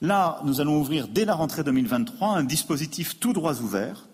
Là, 0.01 0.39
nous 0.45 0.61
allons 0.61 0.79
ouvrir 0.79 1.07
dès 1.07 1.25
la 1.25 1.33
rentrée 1.33 1.63
2023 1.63 2.37
un 2.37 2.43
dispositif 2.43 3.19
tout 3.19 3.33
droits 3.33 3.59
ouverts 3.61 4.06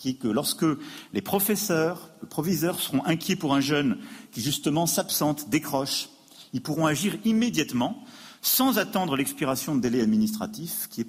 qui 0.00 0.08
est 0.08 0.14
que 0.14 0.28
lorsque 0.28 0.64
les 1.12 1.20
professeurs, 1.20 2.08
les 2.22 2.28
proviseurs 2.28 2.80
seront 2.80 3.04
inquiets 3.04 3.36
pour 3.36 3.54
un 3.54 3.60
jeune 3.60 3.98
qui 4.32 4.40
justement 4.40 4.86
s'absente, 4.86 5.50
décroche, 5.50 6.08
ils 6.54 6.62
pourront 6.62 6.86
agir 6.86 7.16
immédiatement 7.26 8.02
sans 8.40 8.78
attendre 8.78 9.14
l'expiration 9.14 9.76
de 9.76 9.80
délais 9.80 10.00
administratifs 10.00 10.88
qui, 10.88 11.06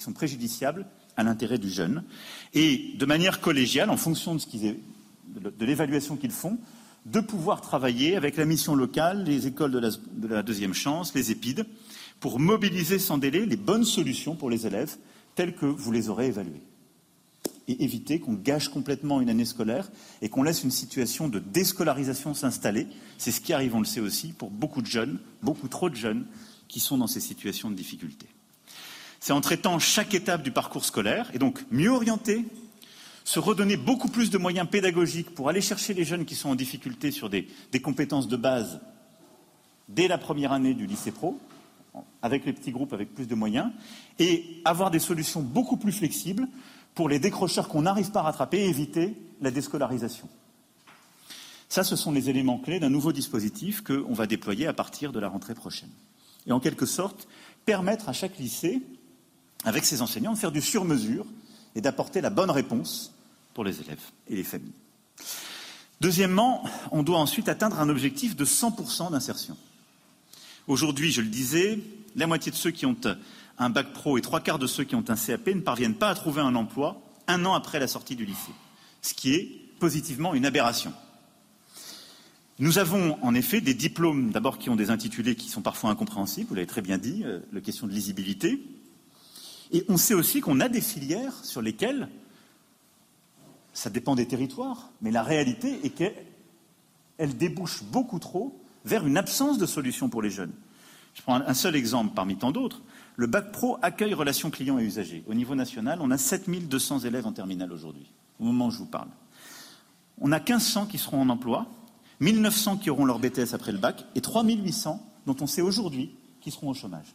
sont 0.00 0.12
préjudiciables 0.12 0.86
à 1.16 1.22
l'intérêt 1.22 1.58
du 1.58 1.70
jeune. 1.70 2.02
Et 2.52 2.94
de 2.98 3.06
manière 3.06 3.40
collégiale, 3.40 3.90
en 3.90 3.96
fonction 3.96 4.34
de, 4.34 4.40
de 5.50 5.64
l'évaluation 5.64 6.16
qu'ils 6.16 6.32
font, 6.32 6.58
de 7.06 7.20
pouvoir 7.20 7.60
travailler 7.60 8.16
avec 8.16 8.36
la 8.36 8.44
mission 8.44 8.74
locale, 8.74 9.22
les 9.22 9.46
écoles 9.46 9.70
de 9.70 9.78
la, 9.78 9.90
de 9.90 10.26
la 10.26 10.42
deuxième 10.42 10.74
chance, 10.74 11.14
les 11.14 11.30
épides, 11.30 11.64
pour 12.18 12.40
mobiliser 12.40 12.98
sans 12.98 13.18
délai 13.18 13.46
les 13.46 13.56
bonnes 13.56 13.84
solutions 13.84 14.34
pour 14.34 14.50
les 14.50 14.66
élèves 14.66 14.96
telles 15.36 15.54
que 15.54 15.66
vous 15.66 15.92
les 15.92 16.08
aurez 16.08 16.26
évaluées 16.26 16.62
et 17.68 17.84
éviter 17.84 18.18
qu'on 18.20 18.34
gâche 18.34 18.68
complètement 18.68 19.20
une 19.20 19.30
année 19.30 19.44
scolaire 19.44 19.90
et 20.20 20.28
qu'on 20.28 20.42
laisse 20.42 20.64
une 20.64 20.70
situation 20.70 21.28
de 21.28 21.38
déscolarisation 21.38 22.34
s'installer. 22.34 22.86
C'est 23.18 23.30
ce 23.30 23.40
qui 23.40 23.52
arrive, 23.52 23.74
on 23.74 23.80
le 23.80 23.86
sait 23.86 24.00
aussi, 24.00 24.32
pour 24.32 24.50
beaucoup 24.50 24.82
de 24.82 24.86
jeunes, 24.86 25.18
beaucoup 25.42 25.68
trop 25.68 25.88
de 25.88 25.94
jeunes 25.94 26.26
qui 26.68 26.80
sont 26.80 26.98
dans 26.98 27.06
ces 27.06 27.20
situations 27.20 27.70
de 27.70 27.76
difficulté. 27.76 28.26
C'est 29.20 29.32
en 29.32 29.40
traitant 29.40 29.78
chaque 29.78 30.14
étape 30.14 30.42
du 30.42 30.50
parcours 30.50 30.84
scolaire 30.84 31.30
et 31.32 31.38
donc 31.38 31.64
mieux 31.70 31.90
orienter, 31.90 32.44
se 33.24 33.38
redonner 33.38 33.76
beaucoup 33.76 34.08
plus 34.08 34.30
de 34.30 34.38
moyens 34.38 34.68
pédagogiques 34.68 35.30
pour 35.30 35.48
aller 35.48 35.60
chercher 35.60 35.94
les 35.94 36.04
jeunes 36.04 36.24
qui 36.24 36.34
sont 36.34 36.48
en 36.48 36.54
difficulté 36.56 37.12
sur 37.12 37.30
des, 37.30 37.46
des 37.70 37.80
compétences 37.80 38.26
de 38.26 38.36
base 38.36 38.80
dès 39.88 40.08
la 40.08 40.18
première 40.18 40.52
année 40.52 40.74
du 40.74 40.86
lycée 40.86 41.12
pro, 41.12 41.38
avec 42.22 42.44
les 42.46 42.52
petits 42.52 42.72
groupes 42.72 42.92
avec 42.92 43.14
plus 43.14 43.26
de 43.26 43.34
moyens, 43.34 43.70
et 44.18 44.60
avoir 44.64 44.90
des 44.90 44.98
solutions 44.98 45.40
beaucoup 45.40 45.76
plus 45.76 45.92
flexibles 45.92 46.48
pour 46.94 47.08
les 47.08 47.18
décrocheurs 47.18 47.68
qu'on 47.68 47.82
n'arrive 47.82 48.10
pas 48.10 48.20
à 48.20 48.24
rattraper 48.24 48.64
éviter 48.64 49.16
la 49.40 49.50
déscolarisation. 49.50 50.28
Ça, 51.68 51.84
ce 51.84 51.96
sont 51.96 52.12
les 52.12 52.28
éléments 52.28 52.58
clés 52.58 52.80
d'un 52.80 52.90
nouveau 52.90 53.12
dispositif 53.12 53.82
qu'on 53.82 54.12
va 54.12 54.26
déployer 54.26 54.66
à 54.66 54.74
partir 54.74 55.10
de 55.10 55.18
la 55.18 55.28
rentrée 55.28 55.54
prochaine. 55.54 55.88
Et 56.46 56.52
en 56.52 56.60
quelque 56.60 56.86
sorte, 56.86 57.26
permettre 57.64 58.08
à 58.08 58.12
chaque 58.12 58.38
lycée, 58.38 58.82
avec 59.64 59.84
ses 59.84 60.02
enseignants, 60.02 60.34
de 60.34 60.38
faire 60.38 60.52
du 60.52 60.60
sur-mesure 60.60 61.24
et 61.74 61.80
d'apporter 61.80 62.20
la 62.20 62.30
bonne 62.30 62.50
réponse 62.50 63.14
pour 63.54 63.64
les 63.64 63.80
élèves 63.80 64.02
et 64.28 64.36
les 64.36 64.42
familles. 64.42 64.72
Deuxièmement, 66.00 66.64
on 66.90 67.02
doit 67.02 67.18
ensuite 67.18 67.48
atteindre 67.48 67.80
un 67.80 67.88
objectif 67.88 68.36
de 68.36 68.44
100% 68.44 69.12
d'insertion. 69.12 69.56
Aujourd'hui, 70.66 71.12
je 71.12 71.20
le 71.20 71.28
disais, 71.28 71.78
la 72.16 72.26
moitié 72.26 72.52
de 72.52 72.56
ceux 72.56 72.70
qui 72.70 72.86
ont 72.86 72.96
un 73.58 73.70
bac 73.70 73.92
pro 73.92 74.18
et 74.18 74.20
trois 74.20 74.40
quarts 74.40 74.58
de 74.58 74.66
ceux 74.66 74.84
qui 74.84 74.94
ont 74.94 75.04
un 75.08 75.16
CAP 75.16 75.46
ne 75.48 75.60
parviennent 75.60 75.94
pas 75.94 76.10
à 76.10 76.14
trouver 76.14 76.40
un 76.40 76.54
emploi 76.54 77.02
un 77.28 77.44
an 77.44 77.54
après 77.54 77.78
la 77.78 77.88
sortie 77.88 78.16
du 78.16 78.24
lycée, 78.24 78.52
ce 79.00 79.14
qui 79.14 79.34
est 79.34 79.48
positivement 79.78 80.34
une 80.34 80.46
aberration. 80.46 80.92
Nous 82.58 82.78
avons 82.78 83.18
en 83.22 83.34
effet 83.34 83.60
des 83.60 83.74
diplômes 83.74 84.30
d'abord 84.30 84.58
qui 84.58 84.70
ont 84.70 84.76
des 84.76 84.90
intitulés 84.90 85.34
qui 85.34 85.48
sont 85.48 85.62
parfois 85.62 85.90
incompréhensibles, 85.90 86.48
vous 86.48 86.54
l'avez 86.54 86.66
très 86.66 86.82
bien 86.82 86.98
dit, 86.98 87.22
euh, 87.24 87.40
la 87.52 87.60
question 87.60 87.86
de 87.86 87.92
lisibilité. 87.92 88.62
Et 89.72 89.84
on 89.88 89.96
sait 89.96 90.14
aussi 90.14 90.40
qu'on 90.40 90.60
a 90.60 90.68
des 90.68 90.82
filières 90.82 91.44
sur 91.44 91.62
lesquelles 91.62 92.08
ça 93.72 93.88
dépend 93.88 94.14
des 94.14 94.26
territoires, 94.26 94.90
mais 95.00 95.10
la 95.10 95.22
réalité 95.22 95.80
est 95.82 95.90
qu'elles 95.90 97.36
débouchent 97.38 97.82
beaucoup 97.84 98.18
trop 98.18 98.60
vers 98.84 99.06
une 99.06 99.16
absence 99.16 99.58
de 99.58 99.66
solution 99.66 100.08
pour 100.10 100.20
les 100.20 100.30
jeunes. 100.30 100.52
Je 101.14 101.22
prends 101.22 101.36
un 101.36 101.54
seul 101.54 101.74
exemple 101.74 102.12
parmi 102.14 102.36
tant 102.36 102.52
d'autres. 102.52 102.82
Le 103.16 103.26
bac 103.26 103.52
pro 103.52 103.78
accueille 103.82 104.14
relations 104.14 104.50
clients 104.50 104.78
et 104.78 104.84
usagers. 104.84 105.22
Au 105.26 105.34
niveau 105.34 105.54
national, 105.54 105.98
on 106.00 106.10
a 106.10 106.18
7200 106.18 107.00
élèves 107.00 107.26
en 107.26 107.32
terminale 107.32 107.72
aujourd'hui, 107.72 108.10
au 108.40 108.44
moment 108.44 108.68
où 108.68 108.70
je 108.70 108.78
vous 108.78 108.86
parle. 108.86 109.08
On 110.20 110.32
a 110.32 110.38
1500 110.38 110.86
qui 110.86 110.98
seront 110.98 111.20
en 111.20 111.28
emploi, 111.28 111.66
1900 112.20 112.78
qui 112.78 112.90
auront 112.90 113.04
leur 113.04 113.18
BTS 113.18 113.54
après 113.54 113.72
le 113.72 113.78
bac 113.78 114.04
et 114.14 114.20
3800 114.20 115.04
dont 115.26 115.36
on 115.40 115.46
sait 115.46 115.62
aujourd'hui 115.62 116.14
qu'ils 116.40 116.52
seront 116.52 116.70
au 116.70 116.74
chômage. 116.74 117.14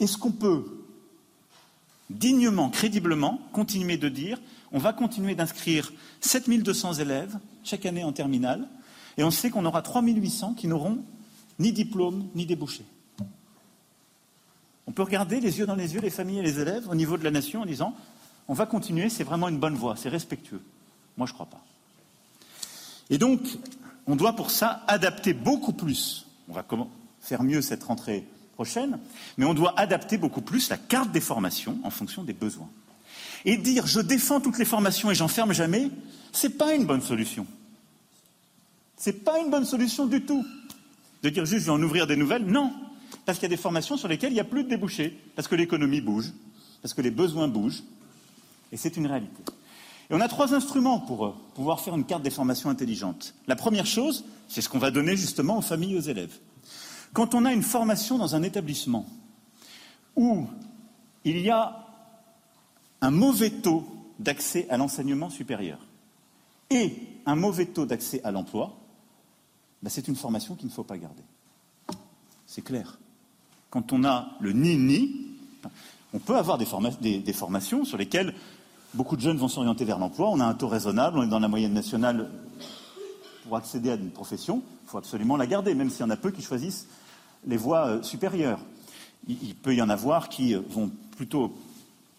Est-ce 0.00 0.16
qu'on 0.18 0.32
peut 0.32 0.64
dignement, 2.10 2.70
crédiblement, 2.70 3.40
continuer 3.52 3.96
de 3.96 4.08
dire 4.08 4.40
on 4.72 4.78
va 4.78 4.92
continuer 4.92 5.34
d'inscrire 5.34 5.92
7200 6.20 6.94
élèves 6.94 7.38
chaque 7.64 7.86
année 7.86 8.04
en 8.04 8.12
terminale 8.12 8.68
et 9.16 9.24
on 9.24 9.30
sait 9.30 9.50
qu'on 9.50 9.64
aura 9.64 9.82
3800 9.82 10.54
qui 10.54 10.68
n'auront 10.68 10.98
ni 11.58 11.72
diplôme 11.72 12.28
ni 12.34 12.46
débouché 12.46 12.84
on 14.88 14.92
peut 14.92 15.02
regarder 15.02 15.38
les 15.38 15.58
yeux 15.58 15.66
dans 15.66 15.74
les 15.74 15.94
yeux 15.94 16.00
les 16.00 16.08
familles 16.10 16.38
et 16.38 16.42
les 16.42 16.58
élèves 16.60 16.88
au 16.88 16.94
niveau 16.94 17.18
de 17.18 17.22
la 17.22 17.30
nation 17.30 17.60
en 17.60 17.66
disant 17.66 17.94
on 18.48 18.54
va 18.54 18.64
continuer, 18.64 19.10
c'est 19.10 19.24
vraiment 19.24 19.48
une 19.48 19.58
bonne 19.58 19.74
voie, 19.74 19.94
c'est 19.96 20.08
respectueux. 20.08 20.62
Moi, 21.18 21.26
je 21.26 21.32
ne 21.32 21.34
crois 21.34 21.46
pas. 21.46 21.62
Et 23.10 23.18
donc, 23.18 23.40
on 24.06 24.16
doit 24.16 24.34
pour 24.34 24.50
ça 24.50 24.82
adapter 24.88 25.34
beaucoup 25.34 25.74
plus. 25.74 26.26
On 26.48 26.54
va 26.54 26.64
faire 27.20 27.42
mieux 27.42 27.60
cette 27.60 27.84
rentrée 27.84 28.26
prochaine, 28.54 28.98
mais 29.36 29.44
on 29.44 29.52
doit 29.52 29.78
adapter 29.78 30.16
beaucoup 30.16 30.40
plus 30.40 30.70
la 30.70 30.78
carte 30.78 31.12
des 31.12 31.20
formations 31.20 31.78
en 31.84 31.90
fonction 31.90 32.24
des 32.24 32.32
besoins. 32.32 32.70
Et 33.44 33.58
dire 33.58 33.86
je 33.86 34.00
défends 34.00 34.40
toutes 34.40 34.58
les 34.58 34.64
formations 34.64 35.10
et 35.10 35.14
j'en 35.14 35.28
ferme 35.28 35.52
jamais, 35.52 35.90
ce 36.32 36.46
n'est 36.46 36.54
pas 36.54 36.74
une 36.74 36.86
bonne 36.86 37.02
solution. 37.02 37.46
Ce 38.96 39.10
n'est 39.10 39.16
pas 39.16 39.38
une 39.38 39.50
bonne 39.50 39.66
solution 39.66 40.06
du 40.06 40.22
tout. 40.22 40.44
De 41.22 41.28
dire 41.28 41.44
juste 41.44 41.60
je 41.60 41.66
vais 41.66 41.72
en 41.72 41.82
ouvrir 41.82 42.06
des 42.06 42.16
nouvelles, 42.16 42.46
non 42.46 42.72
parce 43.28 43.38
qu'il 43.38 43.44
y 43.44 43.52
a 43.52 43.56
des 43.56 43.60
formations 43.60 43.98
sur 43.98 44.08
lesquelles 44.08 44.30
il 44.30 44.36
n'y 44.36 44.40
a 44.40 44.44
plus 44.44 44.64
de 44.64 44.70
débouchés, 44.70 45.14
parce 45.36 45.46
que 45.48 45.54
l'économie 45.54 46.00
bouge, 46.00 46.32
parce 46.80 46.94
que 46.94 47.02
les 47.02 47.10
besoins 47.10 47.46
bougent, 47.46 47.82
et 48.72 48.78
c'est 48.78 48.96
une 48.96 49.06
réalité. 49.06 49.42
Et 50.08 50.14
on 50.14 50.20
a 50.22 50.28
trois 50.28 50.54
instruments 50.54 50.98
pour 50.98 51.26
euh, 51.26 51.34
pouvoir 51.52 51.80
faire 51.80 51.94
une 51.94 52.06
carte 52.06 52.22
des 52.22 52.30
formations 52.30 52.70
intelligente. 52.70 53.34
La 53.46 53.54
première 53.54 53.84
chose, 53.84 54.24
c'est 54.48 54.62
ce 54.62 54.70
qu'on 54.70 54.78
va 54.78 54.90
donner 54.90 55.14
justement 55.14 55.58
aux 55.58 55.60
familles 55.60 55.96
et 55.96 55.98
aux 55.98 56.00
élèves. 56.00 56.38
Quand 57.12 57.34
on 57.34 57.44
a 57.44 57.52
une 57.52 57.62
formation 57.62 58.16
dans 58.16 58.34
un 58.34 58.42
établissement 58.42 59.04
où 60.16 60.46
il 61.22 61.38
y 61.38 61.50
a 61.50 61.86
un 63.02 63.10
mauvais 63.10 63.50
taux 63.50 63.86
d'accès 64.18 64.66
à 64.70 64.78
l'enseignement 64.78 65.28
supérieur 65.28 65.80
et 66.70 66.94
un 67.26 67.36
mauvais 67.36 67.66
taux 67.66 67.84
d'accès 67.84 68.22
à 68.24 68.30
l'emploi, 68.30 68.74
ben 69.82 69.90
c'est 69.90 70.08
une 70.08 70.16
formation 70.16 70.54
qu'il 70.54 70.68
ne 70.68 70.72
faut 70.72 70.82
pas 70.82 70.96
garder. 70.96 71.24
C'est 72.46 72.62
clair. 72.62 72.98
Quand 73.70 73.92
on 73.92 74.04
a 74.04 74.28
le 74.40 74.52
ni-ni, 74.52 75.26
on 76.14 76.18
peut 76.18 76.36
avoir 76.36 76.56
des, 76.56 76.64
formations 77.34 77.84
sur 77.84 77.98
lesquelles 77.98 78.34
beaucoup 78.94 79.16
de 79.16 79.20
jeunes 79.20 79.36
vont 79.36 79.48
s'orienter 79.48 79.84
vers 79.84 79.98
l'emploi. 79.98 80.30
On 80.30 80.40
a 80.40 80.44
un 80.44 80.54
taux 80.54 80.68
raisonnable, 80.68 81.18
on 81.18 81.22
est 81.24 81.28
dans 81.28 81.38
la 81.38 81.48
moyenne 81.48 81.74
nationale 81.74 82.30
pour 83.44 83.56
accéder 83.56 83.90
à 83.90 83.94
une 83.94 84.10
profession. 84.10 84.62
Il 84.84 84.90
faut 84.90 84.98
absolument 84.98 85.36
la 85.36 85.46
garder, 85.46 85.74
même 85.74 85.90
s'il 85.90 86.00
y 86.00 86.04
en 86.04 86.10
a 86.10 86.16
peu 86.16 86.30
qui 86.30 86.40
choisissent 86.40 86.86
les 87.46 87.58
voies 87.58 87.86
euh, 87.86 88.02
supérieures. 88.02 88.60
Il, 89.28 89.54
peut 89.54 89.74
y 89.74 89.82
en 89.82 89.90
avoir 89.90 90.30
qui 90.30 90.54
euh, 90.54 90.60
vont 90.70 90.90
plutôt 91.16 91.52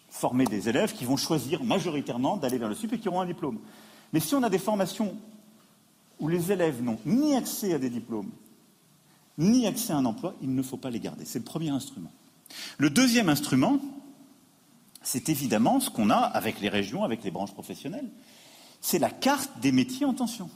former 0.08 0.44
des 0.44 0.68
élèves 0.68 0.92
qui 0.92 1.04
vont 1.04 1.16
choisir 1.16 1.64
majoritairement 1.64 2.36
d'aller 2.36 2.58
vers 2.58 2.68
le 2.68 2.74
sup 2.74 2.92
et 2.92 2.98
qui 2.98 3.08
auront 3.08 3.20
un 3.20 3.26
diplôme. 3.26 3.58
Mais 4.12 4.20
si 4.20 4.34
on 4.34 4.42
a 4.42 4.50
des 4.50 4.58
formations 4.58 5.16
où 6.20 6.28
les 6.28 6.52
élèves 6.52 6.82
n'ont 6.82 6.98
ni 7.04 7.34
accès 7.34 7.74
à 7.74 7.78
des 7.78 7.90
diplômes, 7.90 8.30
ni 9.40 9.66
accès 9.66 9.92
à 9.92 9.96
un 9.96 10.04
emploi, 10.04 10.34
il 10.42 10.54
ne 10.54 10.62
faut 10.62 10.76
pas 10.76 10.90
les 10.90 11.00
garder. 11.00 11.24
C'est 11.24 11.40
le 11.40 11.44
premier 11.44 11.70
instrument. 11.70 12.12
Le 12.78 12.90
deuxième 12.90 13.28
instrument, 13.28 13.80
c'est 15.02 15.28
évidemment 15.28 15.80
ce 15.80 15.90
qu'on 15.90 16.10
a 16.10 16.16
avec 16.16 16.60
les 16.60 16.68
régions, 16.68 17.04
avec 17.04 17.24
les 17.24 17.30
branches 17.30 17.52
professionnelles. 17.52 18.08
C'est 18.80 18.98
la 18.98 19.10
carte 19.10 19.50
des 19.60 19.72
métiers 19.72 20.06
en 20.06 20.14
tension. 20.14 20.50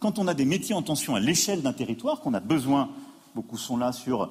Quand 0.00 0.18
on 0.18 0.28
a 0.28 0.34
des 0.34 0.44
métiers 0.44 0.74
en 0.74 0.82
tension 0.82 1.14
à 1.14 1.20
l'échelle 1.20 1.62
d'un 1.62 1.72
territoire, 1.72 2.20
qu'on 2.20 2.34
a 2.34 2.40
besoin, 2.40 2.90
beaucoup 3.34 3.58
sont 3.58 3.76
là 3.76 3.92
sur 3.92 4.30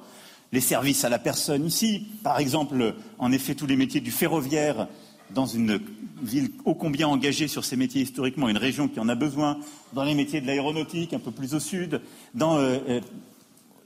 les 0.50 0.60
services 0.60 1.04
à 1.04 1.08
la 1.08 1.18
personne 1.18 1.66
ici, 1.66 2.06
par 2.22 2.38
exemple, 2.38 2.94
en 3.18 3.32
effet, 3.32 3.54
tous 3.54 3.66
les 3.66 3.76
métiers 3.76 4.00
du 4.00 4.10
ferroviaire 4.10 4.88
dans 5.30 5.46
une 5.46 5.80
ville 6.22 6.50
ô 6.64 6.74
combien 6.74 7.08
engagée 7.08 7.48
sur 7.48 7.64
ces 7.64 7.76
métiers 7.76 8.02
historiquement, 8.02 8.48
une 8.48 8.58
région 8.58 8.88
qui 8.88 9.00
en 9.00 9.08
a 9.08 9.14
besoin, 9.14 9.58
dans 9.92 10.04
les 10.04 10.14
métiers 10.14 10.40
de 10.40 10.46
l'aéronautique, 10.46 11.12
un 11.12 11.18
peu 11.18 11.30
plus 11.30 11.54
au 11.54 11.60
sud, 11.60 12.00
euh, 12.40 12.80
euh, 12.88 13.00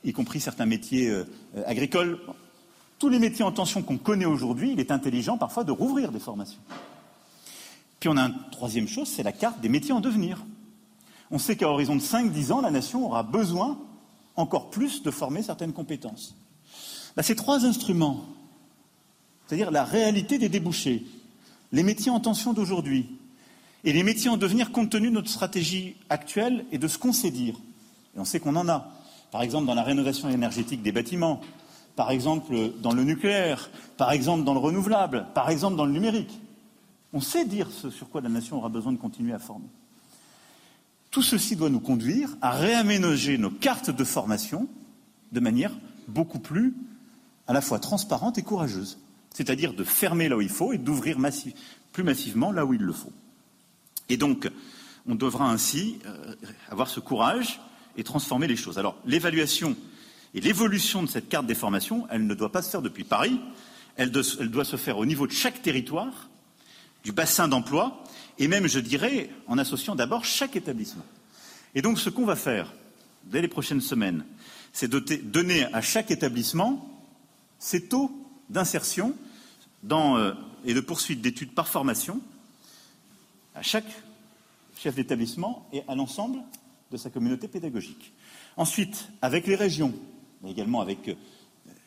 y 0.04 0.12
compris 0.12 0.40
certains 0.40 0.66
métiers 0.66 1.08
euh, 1.08 1.24
agricoles. 1.66 2.18
Tous 2.98 3.08
les 3.08 3.18
métiers 3.18 3.44
en 3.44 3.52
tension 3.52 3.82
qu'on 3.82 3.98
connaît 3.98 4.24
aujourd'hui, 4.24 4.72
il 4.72 4.80
est 4.80 4.90
intelligent 4.90 5.36
parfois 5.36 5.64
de 5.64 5.72
rouvrir 5.72 6.12
des 6.12 6.20
formations. 6.20 6.60
Puis 8.00 8.08
on 8.08 8.16
a 8.16 8.26
une 8.26 8.34
troisième 8.50 8.88
chose, 8.88 9.08
c'est 9.08 9.22
la 9.22 9.32
carte 9.32 9.60
des 9.60 9.68
métiers 9.68 9.92
en 9.92 10.00
devenir. 10.00 10.44
On 11.30 11.38
sait 11.38 11.56
qu'à 11.56 11.68
horizon 11.68 11.96
de 11.96 12.00
5-10 12.00 12.52
ans, 12.52 12.60
la 12.60 12.70
nation 12.70 13.06
aura 13.06 13.22
besoin 13.22 13.78
encore 14.36 14.70
plus 14.70 15.02
de 15.02 15.10
former 15.10 15.42
certaines 15.42 15.72
compétences. 15.72 16.34
Bah, 17.16 17.22
ces 17.22 17.36
trois 17.36 17.64
instruments, 17.64 18.24
c'est-à-dire 19.46 19.70
la 19.70 19.84
réalité 19.84 20.38
des 20.38 20.48
débouchés, 20.48 21.04
les 21.72 21.82
métiers 21.82 22.10
en 22.10 22.20
tension 22.20 22.52
d'aujourd'hui 22.52 23.06
et 23.84 23.92
les 23.92 24.02
métiers 24.02 24.30
en 24.30 24.36
devenir 24.36 24.70
compte 24.70 24.90
tenu 24.90 25.08
de 25.08 25.14
notre 25.14 25.30
stratégie 25.30 25.96
actuelle 26.08 26.64
et 26.70 26.78
de 26.78 26.86
ce 26.86 26.98
qu'on 26.98 27.12
sait 27.12 27.30
dire. 27.30 27.56
Et 28.16 28.20
on 28.20 28.24
sait 28.24 28.38
qu'on 28.38 28.56
en 28.56 28.68
a. 28.68 28.90
Par 29.30 29.42
exemple, 29.42 29.66
dans 29.66 29.74
la 29.74 29.82
rénovation 29.82 30.28
énergétique 30.28 30.82
des 30.82 30.92
bâtiments, 30.92 31.40
par 31.96 32.10
exemple 32.10 32.72
dans 32.80 32.92
le 32.92 33.04
nucléaire, 33.04 33.70
par 33.96 34.12
exemple 34.12 34.44
dans 34.44 34.54
le 34.54 34.60
renouvelable, 34.60 35.26
par 35.34 35.50
exemple 35.50 35.76
dans 35.76 35.86
le 35.86 35.92
numérique. 35.92 36.40
On 37.12 37.20
sait 37.20 37.44
dire 37.44 37.70
ce 37.70 37.90
sur 37.90 38.08
quoi 38.08 38.20
la 38.20 38.28
nation 38.28 38.58
aura 38.58 38.68
besoin 38.68 38.92
de 38.92 38.98
continuer 38.98 39.32
à 39.32 39.38
former. 39.38 39.68
Tout 41.10 41.22
ceci 41.22 41.56
doit 41.56 41.68
nous 41.68 41.80
conduire 41.80 42.30
à 42.40 42.52
réaménager 42.52 43.36
nos 43.36 43.50
cartes 43.50 43.90
de 43.90 44.04
formation 44.04 44.68
de 45.32 45.40
manière 45.40 45.72
beaucoup 46.08 46.38
plus 46.38 46.74
à 47.46 47.52
la 47.52 47.60
fois 47.60 47.78
transparente 47.78 48.38
et 48.38 48.42
courageuse, 48.42 48.98
c'est-à-dire 49.34 49.72
de 49.72 49.84
fermer 49.84 50.28
là 50.28 50.36
où 50.36 50.40
il 50.40 50.48
faut 50.48 50.72
et 50.72 50.78
d'ouvrir 50.78 51.18
plus 51.92 52.02
massivement 52.02 52.52
là 52.52 52.64
où 52.64 52.74
il 52.74 52.82
le 52.82 52.92
faut. 52.92 53.12
Et 54.08 54.16
donc, 54.16 54.48
on 55.06 55.14
devra 55.14 55.50
ainsi 55.50 55.98
euh, 56.06 56.34
avoir 56.68 56.88
ce 56.88 57.00
courage 57.00 57.60
et 57.96 58.04
transformer 58.04 58.46
les 58.46 58.56
choses. 58.56 58.78
Alors, 58.78 58.96
l'évaluation 59.06 59.76
et 60.34 60.40
l'évolution 60.40 61.02
de 61.02 61.08
cette 61.08 61.28
carte 61.28 61.46
des 61.46 61.54
formations, 61.54 62.06
elle 62.10 62.26
ne 62.26 62.34
doit 62.34 62.52
pas 62.52 62.62
se 62.62 62.70
faire 62.70 62.82
depuis 62.82 63.04
Paris, 63.04 63.40
elle, 63.96 64.10
doit 64.10 64.64
se 64.64 64.76
faire 64.76 64.98
au 64.98 65.04
niveau 65.04 65.26
de 65.26 65.32
chaque 65.32 65.60
territoire, 65.60 66.30
du 67.04 67.12
bassin 67.12 67.48
d'emploi, 67.48 68.02
et 68.38 68.48
même, 68.48 68.66
je 68.66 68.78
dirais, 68.78 69.28
en 69.46 69.58
associant 69.58 69.94
d'abord 69.94 70.24
chaque 70.24 70.56
établissement. 70.56 71.04
Et 71.74 71.82
donc, 71.82 71.98
ce 71.98 72.08
qu'on 72.08 72.24
va 72.24 72.36
faire 72.36 72.72
dès 73.24 73.42
les 73.42 73.48
prochaines 73.48 73.80
semaines, 73.80 74.24
c'est 74.72 74.88
donner 74.88 75.66
à 75.74 75.82
chaque 75.82 76.10
établissement 76.10 76.88
ces 77.58 77.88
taux 77.88 78.21
d'insertion 78.52 79.14
euh, 79.90 80.34
et 80.64 80.74
de 80.74 80.80
poursuite 80.80 81.20
d'études 81.20 81.54
par 81.54 81.66
formation 81.66 82.20
à 83.54 83.62
chaque 83.62 83.90
chef 84.78 84.94
d'établissement 84.94 85.66
et 85.72 85.82
à 85.88 85.94
l'ensemble 85.94 86.38
de 86.90 86.96
sa 86.96 87.10
communauté 87.10 87.48
pédagogique. 87.48 88.12
Ensuite, 88.56 89.08
avec 89.22 89.46
les 89.46 89.56
régions, 89.56 89.92
mais 90.42 90.50
également 90.50 90.80
avec 90.80 91.08
euh, 91.08 91.14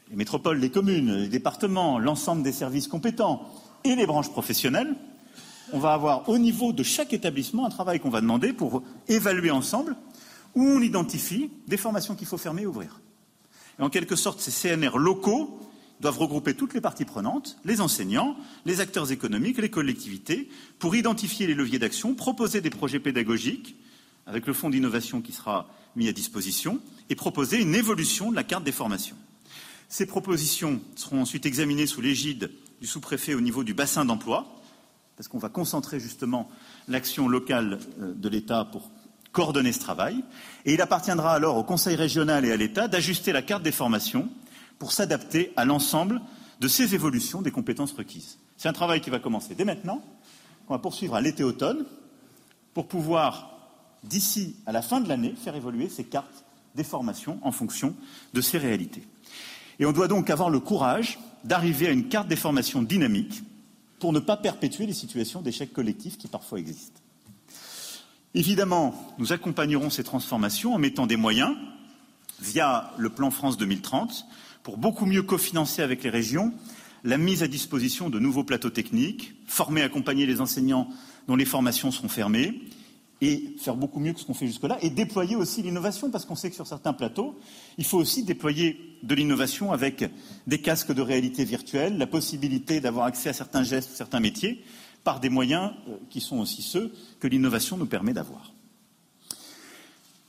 les 0.10 0.16
métropoles, 0.16 0.60
les 0.60 0.72
communes, 0.72 1.16
les 1.16 1.30
départements, 1.30 2.00
l'ensemble 2.00 2.44
des 2.44 2.52
services 2.52 2.88
compétents 2.88 3.50
et 3.84 3.96
les 3.96 4.06
branches 4.06 4.30
professionnelles, 4.30 4.96
on 5.74 5.80
va 5.80 5.94
avoir 5.94 6.28
au 6.30 6.38
niveau 6.38 6.74
de 6.74 6.84
chaque 6.84 7.14
établissement 7.14 7.66
un 7.66 7.70
travail 7.70 8.00
qu'on 8.00 8.10
va 8.10 8.22
demander 8.22 8.54
pour 8.54 8.84
évaluer 9.08 9.52
ensemble 9.52 9.96
où 10.54 10.64
on 10.64 10.82
identifie 10.82 11.50
des 11.68 11.78
formations 11.78 12.16
qu'il 12.16 12.28
faut 12.28 12.38
fermer 12.38 12.64
et 12.64 12.68
ouvrir. 12.68 13.00
Et 13.80 13.84
en 13.84 13.90
quelque 13.90 14.16
sorte, 14.16 14.40
ces 14.40 14.52
CNR 14.52 14.98
locaux 14.98 15.60
doivent 16.02 16.20
regrouper 16.20 16.54
toutes 16.54 16.74
les 16.74 16.82
parties 16.82 17.06
prenantes, 17.06 17.58
les 17.66 17.82
enseignants, 17.82 18.36
les 18.66 18.82
acteurs 18.82 19.12
économiques, 19.12 19.58
les 19.58 19.70
collectivités, 19.70 20.50
pour 20.80 20.96
identifier 20.96 21.48
les 21.48 21.54
leviers 21.54 21.80
d'action, 21.80 22.16
proposer 22.16 22.62
des 22.62 22.70
projets 22.70 23.00
pédagogiques, 23.00 23.76
avec 24.28 24.48
le 24.48 24.54
fonds 24.54 24.70
d'innovation 24.70 25.22
qui 25.22 25.32
sera 25.32 25.70
mis 25.96 26.08
à 26.08 26.12
disposition, 26.12 26.80
et 27.10 27.16
proposer 27.16 27.62
une 27.62 27.76
évolution 27.76 28.32
de 28.32 28.36
la 28.36 28.44
carte 28.44 28.64
des 28.64 28.72
formations. 28.72 29.16
Ces 29.88 30.06
propositions 30.06 30.82
seront 30.96 31.22
ensuite 31.22 31.46
examinées 31.46 31.88
sous 31.88 32.02
l'égide 32.02 32.52
du 32.82 32.88
sous-préfet 32.88 33.34
au 33.34 33.42
niveau 33.42 33.64
du 33.64 33.74
bassin 33.74 34.04
d'emploi, 34.04 34.62
parce 35.16 35.28
qu'on 35.28 35.38
va 35.38 35.50
concentrer 35.50 36.00
justement 36.00 36.50
l'action 36.88 37.28
locale 37.28 37.80
euh, 38.02 38.14
de 38.14 38.30
l'État 38.30 38.66
pour 38.66 38.92
coordonner 39.32 39.72
ce 39.72 39.80
travail. 39.80 40.24
Et 40.66 40.74
il 40.74 40.82
appartiendra 40.82 41.34
alors 41.34 41.58
au 41.58 41.64
Conseil 41.64 41.96
régional 41.96 42.46
et 42.46 42.52
à 42.52 42.58
l'État 42.58 42.88
d'ajuster 42.88 43.32
la 43.32 43.42
carte 43.42 43.64
des 43.64 43.72
formations 43.72 44.30
pour 44.80 44.92
s'adapter 44.92 45.54
à 45.56 45.66
l'ensemble 45.66 46.22
de 46.60 46.68
ces 46.68 46.96
évolutions 46.96 47.42
des 47.42 47.52
compétences 47.52 47.94
requises. 47.94 48.38
C'est 48.58 48.70
un 48.70 48.74
travail 48.74 49.02
qui 49.02 49.10
va 49.10 49.20
commencer 49.20 49.56
dès 49.56 49.66
maintenant, 49.66 50.02
qu'on 50.68 50.74
va 50.74 50.80
poursuivre 50.80 51.16
à 51.16 51.22
l'été-automne, 51.22 51.86
pour 52.74 52.88
pouvoir, 52.88 53.58
d'ici 54.04 54.56
à 54.66 54.72
la 54.72 54.82
fin 54.82 55.00
de 55.00 55.08
l'année, 55.08 55.34
faire 55.42 55.56
évoluer 55.56 55.90
ces 55.90 56.04
cartes 56.04 56.44
des 56.76 56.84
formations 56.84 57.40
en 57.42 57.52
fonction 57.52 57.96
de 58.34 58.42
ces 58.42 58.58
réalités. 58.58 59.04
Et 59.80 59.86
on 59.86 59.92
doit 59.92 60.08
donc 60.08 60.30
avoir 60.30 60.50
le 60.50 60.60
courage 60.60 61.20
d'arriver 61.44 61.88
à 61.88 61.92
une 61.92 62.08
carte 62.08 62.28
des 62.28 62.36
formations 62.36 62.82
dynamique 62.82 63.44
pour 64.00 64.14
ne 64.14 64.20
pas 64.20 64.38
perpétuer 64.38 64.86
les 64.86 64.94
situations 64.94 65.42
d'échec 65.42 65.72
collectif 65.72 66.18
qui 66.18 66.28
parfois 66.28 66.60
existent. 66.60 67.00
Évidemment, 68.34 68.94
nous 69.18 69.32
accompagnerons 69.32 69.90
ces 69.90 70.04
transformations 70.04 70.74
en 70.74 70.78
mettant 70.78 71.08
des 71.08 71.16
moyens 71.16 71.56
via 72.42 72.92
le 72.98 73.10
plan 73.10 73.32
France 73.32 73.58
2030 73.58 74.26
pour 74.66 74.80
beaucoup 74.80 75.06
mieux 75.06 75.22
cofinancer 75.22 75.84
avec 75.84 76.04
les 76.04 76.10
régions 76.10 76.52
la 77.04 77.20
mise 77.20 77.44
à 77.44 77.48
disposition 77.48 78.10
de 78.10 78.18
nouveaux 78.18 78.44
plateaux 78.44 78.72
techniques, 78.72 79.36
former, 79.46 79.84
accompagner 79.84 80.26
les 80.26 80.42
enseignants 80.42 80.90
dont 81.28 81.36
les 81.36 81.46
formations 81.46 81.92
seront 81.92 82.08
fermées, 82.08 82.62
et 83.22 83.56
faire 83.60 83.76
beaucoup 83.76 84.00
mieux 84.00 84.12
que 84.14 84.20
ce 84.20 84.26
qu'on 84.26 84.34
fait 84.34 84.48
jusque-là, 84.48 84.80
et 84.82 84.90
déployer 84.90 85.36
aussi 85.36 85.62
l'innovation, 85.62 86.10
parce 86.10 86.26
qu'on 86.26 86.36
sait 86.36 86.50
que 86.50 86.56
sur 86.56 86.66
certains 86.66 86.94
plateaux, 86.94 87.38
il 87.78 87.86
faut 87.86 88.00
aussi 88.00 88.24
déployer 88.24 88.98
de 89.04 89.14
l'innovation 89.14 89.72
avec 89.72 90.04
des 90.48 90.60
casques 90.60 90.92
de 90.92 91.02
réalité 91.04 91.46
virtuelle, 91.46 92.00
la 92.00 92.08
possibilité 92.08 92.82
d'avoir 92.82 93.06
accès 93.06 93.30
à 93.30 93.34
certains 93.34 93.62
gestes, 93.62 93.92
certains 93.96 94.20
métiers, 94.20 94.64
par 95.04 95.20
des 95.20 95.30
moyens 95.30 95.74
euh, 95.88 95.98
qui 96.10 96.22
sont 96.22 96.40
aussi 96.40 96.64
ceux 96.64 96.92
que 97.20 97.28
l'innovation 97.28 97.78
nous 97.78 97.86
permet 97.86 98.14
d'avoir. 98.14 98.52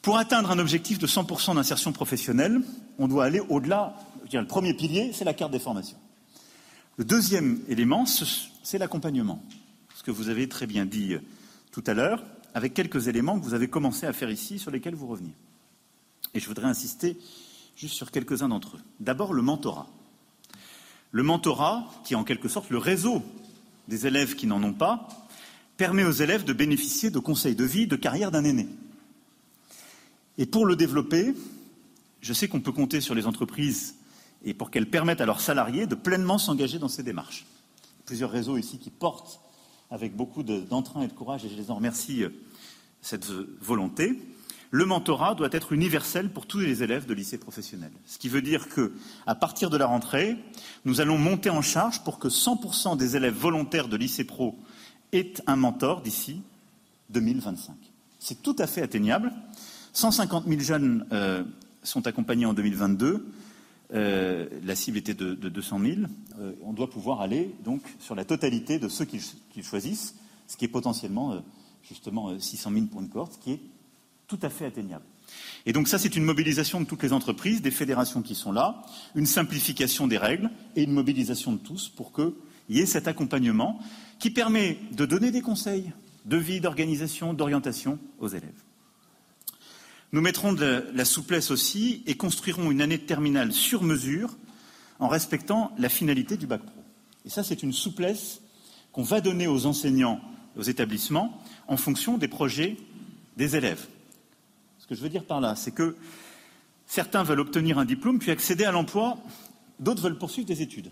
Pour 0.06 0.18
atteindre 0.18 0.52
un 0.52 0.58
objectif 0.60 0.98
de 0.98 1.06
100% 1.08 1.56
d'insertion 1.56 1.90
professionnelle, 1.90 2.60
on 2.98 3.08
doit 3.08 3.24
aller 3.24 3.40
au-delà. 3.40 3.96
Le 4.32 4.46
premier 4.46 4.74
pilier, 4.74 5.12
c'est 5.12 5.24
la 5.24 5.34
carte 5.34 5.52
des 5.52 5.58
formations. 5.58 5.98
Le 6.96 7.04
deuxième 7.04 7.60
élément, 7.68 8.04
c'est 8.06 8.78
l'accompagnement. 8.78 9.42
Ce 9.94 10.02
que 10.02 10.10
vous 10.10 10.28
avez 10.28 10.48
très 10.48 10.66
bien 10.66 10.86
dit 10.86 11.14
euh, 11.14 11.20
tout 11.70 11.84
à 11.86 11.94
l'heure, 11.94 12.24
avec 12.54 12.74
quelques 12.74 13.08
éléments 13.08 13.38
que 13.38 13.44
vous 13.44 13.54
avez 13.54 13.68
commencé 13.68 14.06
à 14.06 14.12
faire 14.12 14.30
ici, 14.30 14.58
sur 14.58 14.70
lesquels 14.70 14.94
vous 14.94 15.06
reveniez. 15.06 15.34
Et 16.34 16.40
je 16.40 16.46
voudrais 16.46 16.66
insister 16.66 17.18
juste 17.76 17.94
sur 17.94 18.10
quelques-uns 18.10 18.48
d'entre 18.48 18.76
eux. 18.76 18.80
D'abord, 19.00 19.34
le 19.34 19.42
mentorat. 19.42 19.88
Le 21.12 21.22
mentorat, 21.22 21.86
qui 22.04 22.14
est 22.14 22.16
en 22.16 22.24
quelque 22.24 22.48
sorte 22.48 22.70
le 22.70 22.78
réseau 22.78 23.22
des 23.88 24.06
élèves 24.06 24.34
qui 24.34 24.46
n'en 24.46 24.62
ont 24.62 24.72
pas, 24.72 25.08
permet 25.76 26.04
aux 26.04 26.12
élèves 26.12 26.44
de 26.44 26.52
bénéficier 26.52 27.10
de 27.10 27.18
conseils 27.18 27.54
de 27.54 27.64
vie, 27.64 27.86
de 27.86 27.96
carrière 27.96 28.30
d'un 28.30 28.44
aîné. 28.44 28.66
Et 30.38 30.46
pour 30.46 30.66
le 30.66 30.76
développer, 30.76 31.34
je 32.22 32.32
sais 32.32 32.48
qu'on 32.48 32.60
peut 32.60 32.72
compter 32.72 33.00
sur 33.00 33.14
les 33.14 33.26
entreprises 33.26 33.94
et 34.44 34.54
pour 34.54 34.70
qu'elles 34.70 34.90
permettent 34.90 35.20
à 35.20 35.26
leurs 35.26 35.40
salariés 35.40 35.86
de 35.86 35.94
pleinement 35.94 36.38
s'engager 36.38 36.78
dans 36.78 36.88
ces 36.88 37.02
démarches. 37.02 37.46
Plusieurs 38.04 38.30
réseaux 38.30 38.56
ici 38.56 38.78
qui 38.78 38.90
portent 38.90 39.40
avec 39.90 40.16
beaucoup 40.16 40.42
d'entrain 40.42 41.02
et 41.02 41.08
de 41.08 41.12
courage, 41.12 41.44
et 41.44 41.48
je 41.48 41.54
les 41.54 41.70
en 41.70 41.76
remercie, 41.76 42.24
euh, 42.24 42.30
cette 43.02 43.26
volonté. 43.26 44.20
Le 44.70 44.84
mentorat 44.84 45.34
doit 45.34 45.48
être 45.52 45.72
universel 45.72 46.28
pour 46.28 46.46
tous 46.46 46.58
les 46.58 46.82
élèves 46.82 47.06
de 47.06 47.14
lycée 47.14 47.38
professionnel. 47.38 47.92
Ce 48.04 48.18
qui 48.18 48.28
veut 48.28 48.42
dire 48.42 48.68
que, 48.68 48.92
à 49.26 49.36
partir 49.36 49.70
de 49.70 49.76
la 49.76 49.86
rentrée, 49.86 50.36
nous 50.84 51.00
allons 51.00 51.18
monter 51.18 51.50
en 51.50 51.62
charge 51.62 52.02
pour 52.02 52.18
que 52.18 52.28
100% 52.28 52.96
des 52.96 53.16
élèves 53.16 53.34
volontaires 53.34 53.88
de 53.88 53.96
lycée 53.96 54.24
pro 54.24 54.58
aient 55.12 55.34
un 55.46 55.56
mentor 55.56 56.02
d'ici 56.02 56.42
2025. 57.10 57.74
C'est 58.18 58.42
tout 58.42 58.56
à 58.58 58.66
fait 58.66 58.82
atteignable. 58.82 59.32
150 59.92 60.46
000 60.46 60.60
jeunes 60.60 61.06
euh, 61.12 61.44
sont 61.84 62.06
accompagnés 62.08 62.46
en 62.46 62.52
2022. 62.52 63.24
Euh, 63.94 64.48
la 64.64 64.74
cible 64.74 64.98
était 64.98 65.14
de, 65.14 65.34
200 65.34 65.78
000. 65.80 65.92
Euh, 66.38 66.52
on 66.62 66.72
doit 66.72 66.90
pouvoir 66.90 67.20
aller 67.20 67.54
donc 67.64 67.82
sur 68.00 68.14
la 68.14 68.24
totalité 68.24 68.78
de 68.78 68.88
ceux 68.88 69.04
qu'ils 69.04 69.64
choisissent, 69.64 70.16
ce 70.46 70.56
qui 70.56 70.64
est 70.64 70.68
potentiellement 70.68 71.32
euh, 71.32 71.40
justement 71.88 72.38
600 72.38 72.72
000 72.72 72.86
pour 72.86 73.00
une 73.00 73.08
cohorte, 73.08 73.38
qui 73.40 73.52
est 73.52 73.60
tout 74.26 74.38
à 74.42 74.50
fait 74.50 74.66
atteignable. 74.66 75.04
Et 75.66 75.72
donc 75.72 75.88
ça, 75.88 75.98
c'est 75.98 76.16
une 76.16 76.24
mobilisation 76.24 76.80
de 76.80 76.86
toutes 76.86 77.02
les 77.02 77.12
entreprises, 77.12 77.62
des 77.62 77.70
fédérations 77.70 78.22
qui 78.22 78.34
sont 78.34 78.52
là, 78.52 78.82
une 79.14 79.26
simplification 79.26 80.06
des 80.06 80.18
règles 80.18 80.50
et 80.74 80.82
une 80.82 80.92
mobilisation 80.92 81.52
de 81.52 81.58
tous 81.58 81.88
pour 81.88 82.12
qu'il 82.12 82.32
y 82.68 82.80
ait 82.80 82.86
cet 82.86 83.08
accompagnement 83.08 83.78
qui 84.18 84.30
permet 84.30 84.78
de 84.92 85.04
donner 85.06 85.30
des 85.30 85.42
conseils 85.42 85.92
de 86.24 86.36
vie, 86.36 86.60
d'organisation, 86.60 87.34
d'orientation 87.34 87.98
aux 88.18 88.28
élèves. 88.28 88.65
Nous 90.12 90.20
mettrons 90.20 90.52
de 90.52 90.86
la 90.94 91.04
souplesse 91.04 91.50
aussi 91.50 92.02
et 92.06 92.16
construirons 92.16 92.70
une 92.70 92.80
année 92.80 92.98
de 92.98 93.02
terminale 93.02 93.52
sur 93.52 93.82
mesure 93.82 94.36
en 94.98 95.08
respectant 95.08 95.72
la 95.78 95.88
finalité 95.88 96.36
du 96.36 96.46
bac 96.46 96.62
pro. 96.62 96.82
Et 97.24 97.30
ça, 97.30 97.42
c'est 97.42 97.62
une 97.62 97.72
souplesse 97.72 98.40
qu'on 98.92 99.02
va 99.02 99.20
donner 99.20 99.46
aux 99.46 99.66
enseignants, 99.66 100.20
aux 100.56 100.62
établissements, 100.62 101.42
en 101.68 101.76
fonction 101.76 102.18
des 102.18 102.28
projets 102.28 102.76
des 103.36 103.56
élèves. 103.56 103.86
Ce 104.78 104.86
que 104.86 104.94
je 104.94 105.02
veux 105.02 105.08
dire 105.08 105.24
par 105.24 105.40
là, 105.40 105.56
c'est 105.56 105.72
que 105.72 105.96
certains 106.86 107.24
veulent 107.24 107.40
obtenir 107.40 107.78
un 107.78 107.84
diplôme 107.84 108.20
puis 108.20 108.30
accéder 108.30 108.64
à 108.64 108.70
l'emploi, 108.70 109.18
d'autres 109.80 110.02
veulent 110.02 110.18
poursuivre 110.18 110.46
des 110.46 110.62
études. 110.62 110.90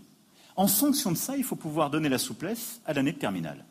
En 0.56 0.66
fonction 0.66 1.12
de 1.12 1.16
ça, 1.16 1.36
il 1.36 1.44
faut 1.44 1.56
pouvoir 1.56 1.90
donner 1.90 2.08
la 2.08 2.18
souplesse 2.18 2.80
à 2.84 2.92
l'année 2.92 3.12
de 3.12 3.18
terminale. 3.18 3.64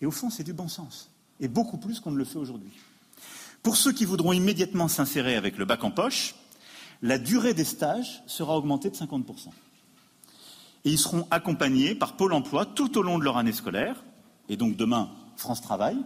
Et 0.00 0.06
au 0.06 0.10
fond, 0.10 0.30
c'est 0.30 0.44
du 0.44 0.52
bon 0.52 0.68
sens, 0.68 1.10
et 1.40 1.48
beaucoup 1.48 1.78
plus 1.78 2.00
qu'on 2.00 2.10
ne 2.10 2.18
le 2.18 2.24
fait 2.24 2.38
aujourd'hui. 2.38 2.72
Pour 3.64 3.78
ceux 3.78 3.92
qui 3.92 4.04
voudront 4.04 4.34
immédiatement 4.34 4.88
s'insérer 4.88 5.36
avec 5.36 5.56
le 5.56 5.64
bac 5.64 5.82
en 5.84 5.90
poche, 5.90 6.34
la 7.00 7.16
durée 7.16 7.54
des 7.54 7.64
stages 7.64 8.22
sera 8.26 8.58
augmentée 8.58 8.90
de 8.90 8.94
50%. 8.94 9.24
Et 10.84 10.90
ils 10.90 10.98
seront 10.98 11.26
accompagnés 11.30 11.94
par 11.94 12.12
Pôle 12.12 12.34
emploi 12.34 12.66
tout 12.66 12.98
au 12.98 13.02
long 13.02 13.18
de 13.18 13.24
leur 13.24 13.38
année 13.38 13.54
scolaire, 13.54 14.04
et 14.50 14.58
donc 14.58 14.76
demain, 14.76 15.08
France 15.36 15.62
Travail, 15.62 15.96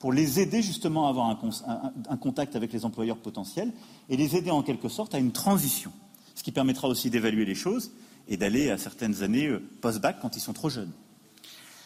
pour 0.00 0.12
les 0.12 0.40
aider 0.40 0.60
justement 0.60 1.06
à 1.06 1.10
avoir 1.10 1.28
un, 1.28 2.16
contact 2.16 2.56
avec 2.56 2.72
les 2.72 2.84
employeurs 2.84 3.18
potentiels 3.18 3.72
et 4.08 4.16
les 4.16 4.34
aider 4.34 4.50
en 4.50 4.64
quelque 4.64 4.88
sorte 4.88 5.14
à 5.14 5.18
une 5.18 5.30
transition, 5.30 5.92
ce 6.34 6.42
qui 6.42 6.50
permettra 6.50 6.88
aussi 6.88 7.10
d'évaluer 7.10 7.44
les 7.44 7.54
choses 7.54 7.92
et 8.26 8.36
d'aller 8.36 8.70
à 8.70 8.78
certaines 8.78 9.22
années 9.22 9.46
euh, 9.46 9.62
post-bac 9.80 10.16
quand 10.20 10.36
ils 10.36 10.40
sont 10.40 10.52
trop 10.52 10.68
jeunes. 10.68 10.92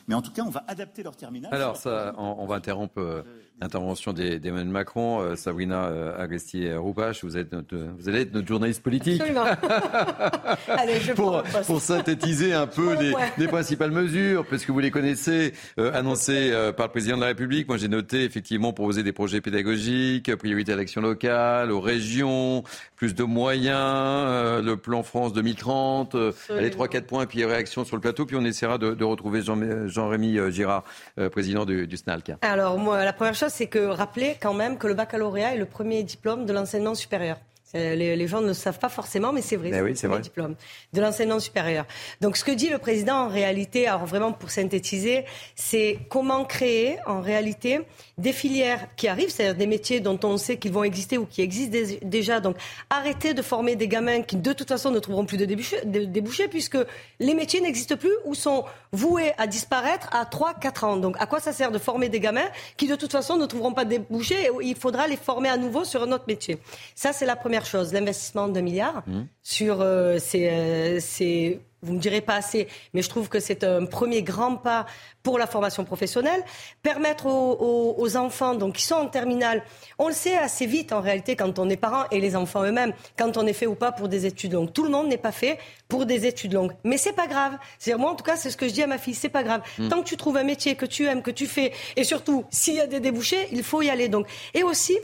Mais 0.09 0.15
en 0.15 0.23
tout 0.23 0.33
cas, 0.33 0.43
on 0.43 0.51
va 0.51 0.65
adapter 0.67 1.03
leur 1.03 1.17
terminal. 1.17 1.55
Alors, 1.55 1.79
on, 2.19 2.47
va 2.47 2.57
interrompre 2.57 2.99
euh, 2.99 3.23
l'intervention 3.61 4.13
d'Emmanuel 4.13 4.69
Macron. 4.69 5.21
Euh, 5.21 5.37
Sabrina 5.37 5.85
euh, 5.87 6.19
Agresti-Roupache, 6.19 7.25
vous, 7.25 7.37
êtes 7.37 7.55
vous 7.73 8.09
allez 8.09 8.23
être 8.23 8.33
notre 8.33 8.49
journaliste 8.49 8.83
politique. 8.83 9.21
Absolument. 9.21 9.45
allez, 10.69 11.01
je 11.01 11.13
pour, 11.13 11.43
pour 11.67 11.81
synthétiser 11.81 12.55
un 12.55 12.67
peu 12.67 12.97
les, 13.39 13.49
principales 13.49 13.91
mesures, 13.91 14.47
puisque 14.47 14.71
vous 14.71 14.81
les 14.81 14.91
connaissez, 14.91 15.53
annoncées 15.77 16.53
par 16.77 16.87
le 16.87 16.93
président 16.93 17.17
de 17.17 17.21
la 17.21 17.29
République. 17.29 17.69
Moi, 17.69 17.77
j'ai 17.77 17.89
noté 17.89 18.25
effectivement 18.25 18.73
proposer 18.73 19.03
des 19.03 19.13
projets 19.13 19.41
pédagogiques, 19.41 20.35
priorité 20.37 20.73
à 20.73 20.77
l'action 20.77 21.01
locale, 21.01 21.71
aux 21.71 21.81
régions, 21.81 22.65
plus 22.97 23.15
de 23.15 23.25
moyens, 23.25 24.63
le 24.65 24.75
plan 24.77 25.03
France 25.03 25.33
2030, 25.35 26.17
les 26.51 26.71
3-4 26.71 27.03
points, 27.03 27.27
puis 27.27 27.43
réaction 27.45 27.85
sur 27.85 27.97
le 27.97 28.01
plateau, 28.01 28.27
puis 28.27 28.37
on 28.37 28.45
essaiera 28.45 28.79
de, 28.79 28.95
de 28.95 29.05
retrouver 29.05 29.43
Jean, 29.43 29.89
Jean-Rémy 29.89 30.39
euh, 30.39 30.51
Girard, 30.51 30.85
euh, 31.19 31.29
président 31.29 31.65
du, 31.65 31.87
du, 31.87 31.97
SNALC 31.97 32.33
Alors, 32.43 32.79
moi, 32.79 33.05
la 33.05 33.13
première 33.13 33.35
chose, 33.35 33.42
c'est 33.49 33.67
que 33.67 33.79
rappeler 33.79 34.37
quand 34.41 34.55
même 34.55 34.79
que 34.79 34.87
le 34.87 34.95
baccalauréat 34.95 35.55
est 35.55 35.59
le 35.59 35.67
premier 35.67 36.03
diplôme 36.03 36.47
de 36.47 36.53
l'enseignement 36.53 36.95
supérieur. 36.95 37.39
Les, 37.75 38.27
gens 38.27 38.43
ne 38.43 38.49
le 38.49 38.55
savent 38.55 38.79
pas 38.79 38.91
forcément, 38.91 39.33
mais 39.33 39.41
c'est 39.41 39.57
vrai. 39.57 39.71
Ben 39.71 39.97
c'est 39.97 40.07
le 40.07 40.19
diplôme 40.19 40.57
de 40.93 41.01
l'enseignement 41.01 41.41
supérieur. 41.41 41.87
Donc, 42.21 42.37
ce 42.37 42.45
que 42.45 42.53
dit 42.53 42.69
le 42.69 42.77
président, 42.77 43.25
en 43.25 43.29
réalité, 43.29 43.87
alors 43.87 44.05
vraiment 44.05 44.33
pour 44.33 44.51
synthétiser, 44.51 45.25
c'est 45.57 45.99
comment 46.11 46.45
créer, 46.45 46.99
en 47.07 47.23
réalité, 47.23 47.81
des 48.23 48.33
filières 48.33 48.87
qui 48.97 49.09
arrivent, 49.09 49.31
c'est-à-dire 49.31 49.57
des 49.57 49.67
métiers 49.67 50.01
dont 50.01 50.19
on 50.23 50.37
sait 50.37 50.57
qu'ils 50.57 50.73
vont 50.73 50.85
exister 50.85 51.19
ou 51.19 51.27
qui 51.27 51.43
existent 51.43 51.77
déjà. 52.03 52.41
Donc, 52.41 52.57
arrêter 52.89 53.35
de 53.35 53.43
former 53.43 53.75
des 53.75 53.89
gamins 53.89 54.23
qui, 54.23 54.37
de 54.37 54.53
toute 54.53 54.69
façon, 54.69 54.91
ne 54.93 55.01
trouveront 55.01 55.27
plus 55.27 55.37
de 55.37 55.45
débouchés, 55.45 56.49
puisque 56.49 56.79
les 57.19 57.35
métiers 57.35 57.61
n'existent 57.61 57.97
plus 57.97 58.15
ou 58.25 58.35
sont 58.35 58.65
voués 58.93 59.33
à 59.39 59.47
disparaître 59.47 60.09
à 60.13 60.25
3-4 60.25 60.85
ans. 60.85 60.97
Donc, 60.97 61.17
à 61.19 61.27
quoi 61.27 61.41
ça 61.41 61.53
sert 61.53 61.73
de 61.73 61.79
former 61.79 62.09
des 62.09 62.21
gamins 62.21 62.49
qui, 62.77 62.87
de 62.87 62.95
toute 62.95 63.13
façon, 63.13 63.37
ne 63.37 63.47
trouveront 63.47 63.75
pas 63.75 63.85
de 63.85 63.91
débouchés 63.91 64.45
et 64.45 64.51
il 64.63 64.77
faudra 64.77 65.09
les 65.09 65.17
former 65.17 65.49
à 65.49 65.57
nouveau 65.57 65.85
sur 65.85 66.05
un 66.05 66.13
autre 66.13 66.25
métier? 66.29 66.59
Ça, 66.95 67.13
c'est 67.13 67.27
la 67.27 67.37
première 67.37 67.67
chose, 67.67 67.93
l'investissement 67.93 68.47
de 68.47 68.53
2 68.55 68.61
milliards 68.61 69.03
mmh. 69.07 69.23
sur 69.43 69.81
euh, 69.81 70.19
ces, 70.19 70.49
euh, 70.49 71.01
ces 71.01 71.61
vous 71.83 71.95
me 71.95 71.99
direz 71.99 72.21
pas 72.21 72.37
assez, 72.37 72.69
mais 72.95 73.03
je 73.03 73.09
trouve 73.09 73.29
que 73.29 73.41
c'est 73.41 73.65
un 73.65 73.87
premier 73.87 74.23
grand 74.23 74.57
pas 74.57 74.87
pour 75.23 75.39
la 75.39 75.47
formation 75.47 75.85
professionnelle. 75.85 76.43
Permettre 76.83 77.27
aux, 77.27 78.17
enfants, 78.17 78.55
donc 78.55 78.75
qui 78.75 78.85
sont 78.85 78.95
en 78.95 79.09
terminale, 79.09 79.63
on 79.99 80.09
le 80.09 80.15
sait 80.15 80.37
assez 80.37 80.67
vite 80.67 80.93
en 80.93 81.01
réalité 81.01 81.35
quand 81.35 81.59
on 81.59 81.69
est 81.69 81.77
parent 81.77 82.05
et 82.11 82.21
les 82.21 82.37
enfants 82.37 82.63
eux-mêmes, 82.63 82.93
quand 83.17 83.37
on 83.37 83.47
est 83.47 83.53
fait 83.53 83.67
ou 83.67 83.75
pas 83.75 83.91
pour 83.91 84.09
des 84.09 84.27
études 84.27 84.53
longues. 84.53 84.73
Tout 84.73 84.85
le 84.85 84.91
monde 84.91 85.09
n'est 85.09 85.17
pas 85.17 85.33
fait 85.33 85.59
pour 85.89 86.07
des 86.07 86.27
études 86.27 86.53
longues, 86.53 86.73
mais 86.85 86.99
c'est 86.99 87.15
pas 87.15 87.27
grave. 87.27 87.57
C'est 87.79 87.95
moi 87.97 88.11
en 88.11 88.15
tout 88.15 88.25
cas, 88.25 88.37
c'est 88.37 88.51
ce 88.51 88.57
que 88.57 88.69
je 88.69 88.73
dis 88.73 88.83
à 88.83 88.87
ma 88.87 88.99
fille, 88.99 89.15
c'est 89.15 89.29
pas 89.29 89.43
grave. 89.43 89.63
Mmh. 89.79 89.89
Tant 89.89 90.03
que 90.03 90.09
tu 90.09 90.17
trouves 90.17 90.37
un 90.37 90.45
métier 90.45 90.77
que 90.77 90.87
tu 90.87 91.07
aimes, 91.07 91.23
que 91.23 91.31
tu 91.31 91.47
fais, 91.47 91.73
et 91.97 92.05
surtout 92.05 92.45
s'il 92.51 92.75
y 92.75 92.81
a 92.81 92.87
des 92.87 93.01
débouchés, 93.01 93.49
il 93.51 93.63
faut 93.65 93.83
y 93.83 93.91
aller. 93.91 94.09
Donc 94.09 94.27
et 94.55 94.63
aussi 94.63 94.97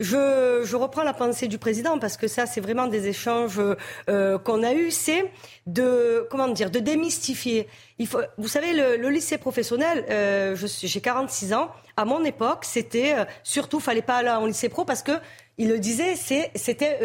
je, 0.00 0.76
reprends 0.76 1.02
la 1.02 1.12
pensée 1.12 1.46
du 1.46 1.58
président 1.58 1.98
parce 1.98 2.16
que 2.16 2.26
ça, 2.26 2.46
c'est 2.46 2.60
vraiment 2.60 2.86
des 2.86 3.06
échanges 3.06 3.60
euh, 4.08 4.38
qu'on 4.38 4.62
a 4.62 4.72
eus. 4.72 4.90
C'est 4.90 5.30
de 5.66 6.26
comment 6.30 6.48
dire, 6.48 6.70
de 6.70 6.78
démystifier. 6.78 7.68
Il 7.98 8.06
faut, 8.06 8.20
vous 8.38 8.48
savez, 8.48 8.72
le, 8.72 9.08
lycée 9.10 9.38
professionnel. 9.38 10.04
Euh, 10.10 10.56
j'ai 10.56 11.00
46 11.00 11.52
ans. 11.52 11.70
À 11.96 12.04
mon 12.04 12.24
époque, 12.24 12.64
c'était 12.64 13.14
euh, 13.18 13.24
surtout, 13.42 13.78
fallait 13.78 14.02
pas 14.02 14.16
aller 14.16 14.30
en 14.30 14.46
lycée 14.46 14.70
pro 14.70 14.84
parce 14.84 15.02
que 15.02 15.12
il 15.58 15.68
le 15.68 15.78
disait, 15.78 16.14
c'était 16.54 16.98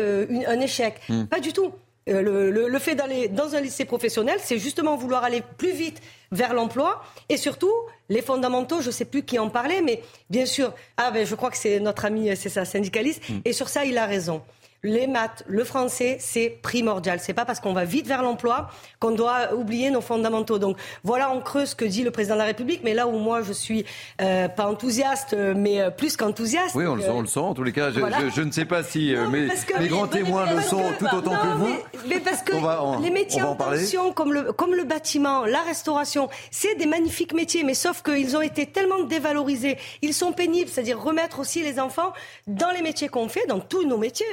un 0.47 0.59
échec. 0.61 1.01
Hmm. 1.09 1.25
Pas 1.25 1.41
du 1.41 1.51
tout. 1.51 1.73
Le, 2.07 2.79
fait 2.79 2.93
d'aller 2.93 3.27
dans 3.29 3.55
un 3.55 3.61
lycée 3.61 3.85
professionnel, 3.85 4.37
c'est 4.43 4.59
justement 4.59 4.95
vouloir 4.95 5.23
aller 5.23 5.41
plus 5.57 5.71
vite 5.71 6.01
vers 6.31 6.53
l'emploi 6.53 7.03
et 7.29 7.37
surtout 7.37 7.73
les 8.09 8.21
fondamentaux, 8.21 8.81
je 8.81 8.87
ne 8.87 8.91
sais 8.91 9.05
plus 9.05 9.23
qui 9.23 9.39
en 9.39 9.49
parlait, 9.49 9.81
mais 9.81 10.01
bien 10.29 10.45
sûr, 10.45 10.73
ah 10.97 11.09
ben, 11.09 11.25
je 11.25 11.33
crois 11.33 11.49
que 11.49 11.57
c'est 11.57 11.79
notre 11.79 12.05
ami, 12.05 12.35
c'est 12.35 12.49
ça, 12.49 12.63
syndicaliste, 12.63 13.27
mm. 13.27 13.39
et 13.45 13.53
sur 13.53 13.69
ça, 13.69 13.85
il 13.85 13.97
a 13.97 14.05
raison 14.05 14.43
les 14.85 15.07
maths, 15.07 15.43
le 15.47 15.63
français, 15.63 16.17
c'est 16.19 16.49
primordial. 16.61 17.19
C'est 17.19 17.33
pas 17.33 17.43
parce 17.43 17.59
qu'on 17.59 17.73
va 17.73 17.85
vite 17.85 18.07
vers 18.07 18.21
l'emploi 18.21 18.69
qu'on 18.99 19.11
doit 19.11 19.53
oublier 19.53 19.89
nos 19.89 20.01
fondamentaux. 20.01 20.59
Donc 20.59 20.77
voilà 21.03 21.29
en 21.29 21.41
creux 21.41 21.65
ce 21.65 21.75
que 21.75 21.85
dit 21.85 22.03
le 22.03 22.11
président 22.11 22.35
de 22.35 22.39
la 22.39 22.45
République, 22.45 22.81
mais 22.83 22.93
là 22.93 23.07
où 23.07 23.17
moi 23.17 23.41
je 23.41 23.51
suis 23.51 23.85
euh, 24.21 24.47
pas 24.47 24.67
enthousiaste, 24.67 25.35
mais 25.55 25.81
euh, 25.81 25.89
plus 25.89 26.15
qu'enthousiaste. 26.15 26.75
Oui, 26.75 26.85
on 26.85 26.95
le 26.95 27.01
sent, 27.01 27.09
on 27.09 27.21
le 27.21 27.27
sent. 27.27 27.39
En 27.39 27.53
tous 27.53 27.63
les 27.63 27.73
cas, 27.73 27.91
je, 27.91 28.41
ne 28.41 28.51
sais 28.51 28.65
pas 28.65 28.83
si 28.83 29.15
euh, 29.15 29.27
mes, 29.27 29.47
grands 29.87 30.07
témoins 30.07 30.53
le 30.53 30.61
sont 30.61 30.83
tout 30.99 31.07
autant 31.13 31.35
que 31.35 31.57
vous. 31.57 31.75
Mais, 32.07 32.19
parce 32.19 32.43
que 32.43 32.53
les 33.01 33.09
métiers 33.09 33.41
en, 33.41 33.55
tension, 33.55 34.13
comme 34.13 34.33
le, 34.33 34.53
comme 34.53 34.75
le 34.75 34.83
bâtiment, 34.83 35.45
la 35.45 35.61
restauration, 35.61 36.29
c'est 36.51 36.75
des 36.75 36.85
magnifiques 36.85 37.33
métiers, 37.33 37.63
mais 37.63 37.73
sauf 37.73 38.03
qu'ils 38.03 38.37
ont 38.37 38.41
été 38.41 38.67
tellement 38.67 39.03
dévalorisés. 39.03 39.77
Ils 40.01 40.13
sont 40.13 40.31
pénibles, 40.31 40.69
c'est-à-dire 40.71 41.01
remettre 41.01 41.39
aussi 41.39 41.63
les 41.63 41.79
enfants 41.79 42.13
dans 42.47 42.71
les 42.71 42.81
métiers 42.81 43.07
qu'on 43.07 43.27
fait, 43.27 43.45
dans 43.47 43.59
tous 43.59 43.85
nos 43.85 43.97
métiers 43.97 44.25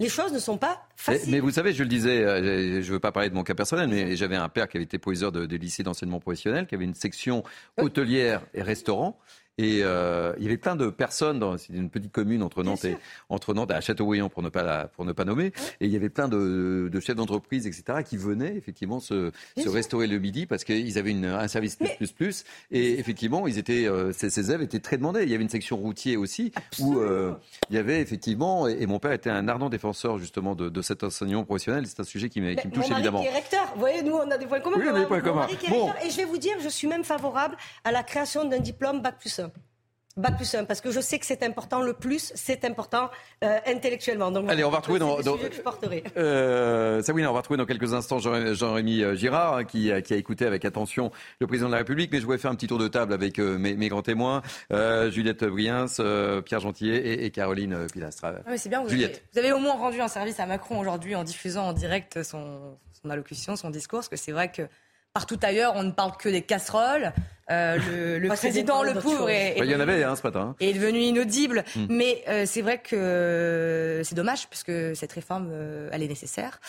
les 0.00 0.08
choses 0.08 0.32
ne 0.32 0.38
sont 0.38 0.58
pas 0.58 0.82
faciles. 0.96 1.30
Mais, 1.30 1.40
vous 1.40 1.52
savez, 1.52 1.72
je 1.72 1.82
le 1.82 1.88
disais, 1.88 2.24
euh, 2.24 2.82
je 2.82 2.88
ne 2.88 2.92
veux 2.92 3.00
pas 3.00 3.12
parler 3.12 3.30
de 3.30 3.34
mon 3.34 3.44
cas 3.44 3.54
personnel, 3.54 3.88
mais 3.88 4.16
j'avais 4.16 4.36
un 4.36 4.48
père 4.48 4.68
qui 4.68 4.76
avait 4.76 4.84
été 4.84 4.98
proviseur 4.98 5.32
de, 5.32 5.56
lycée 5.56 5.82
d'enseignement 5.82 6.20
professionnel, 6.20 6.66
qui 6.66 6.74
avait 6.74 6.84
une 6.84 6.94
section 6.94 7.44
hôtelière 7.78 8.42
et 8.54 8.62
restaurant. 8.62 9.18
Et 9.58 9.80
euh, 9.82 10.32
il 10.38 10.44
y 10.44 10.46
avait 10.46 10.56
plein 10.56 10.76
de 10.76 10.88
personnes 10.88 11.38
dans 11.38 11.58
une 11.58 11.90
petite 11.90 12.10
commune 12.10 12.42
entre 12.42 12.62
Nantes 12.62 12.86
et 12.86 12.96
entre 13.28 13.52
Nantes 13.52 13.70
à 13.70 13.82
Châteaubriand 13.82 14.30
pour 14.30 14.42
ne 14.42 14.48
pas 14.48 14.86
pour 14.86 15.04
ne 15.04 15.12
pas 15.12 15.26
nommer. 15.26 15.52
Et 15.80 15.86
il 15.86 15.90
y 15.92 15.96
avait 15.96 16.08
plein 16.08 16.26
de, 16.26 16.88
de 16.90 17.00
chefs 17.00 17.16
d'entreprise, 17.16 17.66
etc., 17.66 17.98
qui 18.02 18.16
venaient 18.16 18.56
effectivement 18.56 18.98
se, 18.98 19.30
se 19.58 19.68
restaurer 19.68 20.06
le 20.06 20.18
midi 20.18 20.46
parce 20.46 20.64
qu'ils 20.64 20.98
avaient 20.98 21.10
une, 21.10 21.26
un 21.26 21.48
service 21.48 21.76
plus 21.76 21.90
plus 21.96 22.12
plus. 22.12 22.44
Et 22.70 22.98
effectivement, 22.98 23.46
ils 23.46 23.58
étaient 23.58 23.86
euh, 23.86 24.10
ces, 24.12 24.30
ces 24.30 24.48
élèves 24.48 24.62
étaient 24.62 24.80
très 24.80 24.96
demandés. 24.96 25.24
Il 25.24 25.28
y 25.28 25.34
avait 25.34 25.42
une 25.42 25.50
section 25.50 25.76
routier 25.76 26.16
aussi 26.16 26.50
où 26.80 26.98
euh, 26.98 27.34
il 27.68 27.76
y 27.76 27.78
avait 27.78 28.00
effectivement 28.00 28.66
et, 28.66 28.86
mon 28.86 28.98
père 28.98 29.12
était 29.12 29.30
un 29.30 29.48
ardent 29.48 29.68
défenseur 29.68 30.18
justement 30.18 30.54
de, 30.54 30.70
de 30.70 30.82
cet 30.82 31.04
enseignement 31.04 31.44
professionnel. 31.44 31.86
C'est 31.86 32.00
un 32.00 32.04
sujet 32.04 32.30
qui, 32.30 32.40
me, 32.40 32.54
qui 32.54 32.68
me 32.68 32.72
touche 32.72 32.88
mon 32.88 32.96
évidemment. 32.96 33.20
Qui 33.20 33.26
est 33.26 33.34
recteur. 33.34 33.70
Vous 33.74 33.80
voyez, 33.80 34.02
nous 34.02 34.14
on 34.14 34.30
a 34.30 34.38
des 34.38 34.46
points 34.46 34.60
communs. 34.60 34.78
Oui, 34.78 34.86
on 34.90 34.94
a 34.94 35.00
des 35.00 35.06
points 35.06 35.20
communs. 35.20 35.46
Bon. 35.68 35.90
Et 36.04 36.10
je 36.10 36.16
vais 36.16 36.24
vous 36.24 36.38
dire, 36.38 36.54
je 36.62 36.68
suis 36.70 36.88
même 36.88 37.04
favorable 37.04 37.56
à 37.84 37.92
la 37.92 38.02
création 38.02 38.46
d'un 38.46 38.58
diplôme 38.58 39.02
bac 39.02 39.18
plus 39.18 39.38
1. 39.38 39.51
Bac 40.16 40.36
plus 40.36 40.54
1, 40.54 40.64
parce 40.64 40.80
que 40.80 40.90
je 40.90 41.00
sais 41.00 41.18
que 41.18 41.26
c'est 41.26 41.42
important, 41.42 41.80
le 41.80 41.94
plus, 41.94 42.32
c'est 42.34 42.64
important 42.64 43.10
euh, 43.42 43.58
intellectuellement. 43.66 44.30
Donc, 44.30 44.50
Allez, 44.50 44.64
on 44.64 44.70
va 44.70 44.78
retrouver 44.78 44.98
dans. 44.98 45.20
dans 45.20 45.36
que 45.36 45.54
je 45.54 45.60
porterai. 45.60 46.04
Euh, 46.16 47.02
ça, 47.02 47.12
oui, 47.12 47.24
on 47.26 47.32
va 47.32 47.38
retrouver 47.38 47.58
dans 47.58 47.66
quelques 47.66 47.94
instants 47.94 48.18
Jean-Rémy 48.18 49.02
euh, 49.02 49.14
Girard, 49.14 49.56
hein, 49.56 49.64
qui, 49.64 49.90
qui, 50.04 50.14
a 50.14 50.16
écouté 50.16 50.44
avec 50.44 50.64
attention 50.64 51.10
le 51.40 51.46
président 51.46 51.68
de 51.68 51.72
la 51.72 51.78
République. 51.78 52.12
Mais 52.12 52.20
je 52.20 52.26
voulais 52.26 52.38
faire 52.38 52.50
un 52.50 52.54
petit 52.54 52.66
tour 52.66 52.78
de 52.78 52.88
table 52.88 53.12
avec 53.12 53.38
euh, 53.38 53.58
mes, 53.58 53.74
mes, 53.74 53.88
grands 53.88 54.02
témoins, 54.02 54.42
euh, 54.72 55.10
Juliette 55.10 55.44
Briens, 55.44 55.86
euh, 56.00 56.40
Pierre 56.42 56.60
Gentillet 56.60 56.96
et, 56.96 57.24
et 57.24 57.30
Caroline 57.30 57.86
Pilastre. 57.92 58.26
Ah 58.46 58.56
c'est 58.56 58.68
bien, 58.68 58.82
vous 58.82 58.88
Juliette. 58.88 59.10
Avez, 59.10 59.22
vous 59.32 59.38
avez 59.38 59.52
au 59.52 59.58
moins 59.58 59.74
rendu 59.74 60.00
un 60.00 60.08
service 60.08 60.38
à 60.40 60.46
Macron 60.46 60.78
aujourd'hui 60.78 61.14
en 61.14 61.24
diffusant 61.24 61.68
en 61.68 61.72
direct 61.72 62.22
son, 62.22 62.76
son 63.02 63.10
allocution, 63.10 63.56
son 63.56 63.70
discours, 63.70 64.00
parce 64.00 64.08
que 64.08 64.16
c'est 64.16 64.32
vrai 64.32 64.50
que 64.50 64.62
Partout 65.14 65.38
ailleurs, 65.42 65.74
on 65.76 65.82
ne 65.82 65.90
parle 65.90 66.16
que 66.16 66.30
des 66.30 66.40
casseroles. 66.40 67.12
Euh, 67.50 67.76
le, 67.76 68.18
le 68.18 68.28
président, 68.28 68.82
le 68.82 68.94
pauvre, 68.94 69.28
est, 69.28 69.58
il 69.58 69.66
y 69.66 69.74
en 69.74 69.80
avait 69.80 70.02
hein, 70.04 70.16
ce 70.16 70.22
matin. 70.22 70.40
Hein. 70.40 70.56
est 70.58 70.72
devenu 70.72 71.00
inaudible. 71.00 71.64
Hmm. 71.76 71.86
Mais 71.90 72.24
euh, 72.28 72.46
c'est 72.46 72.62
vrai 72.62 72.78
que 72.78 74.00
c'est 74.04 74.14
dommage 74.14 74.48
puisque 74.48 74.96
cette 74.96 75.12
réforme, 75.12 75.50
euh, 75.52 75.90
elle 75.92 76.02
est 76.02 76.08
nécessaire. 76.08 76.60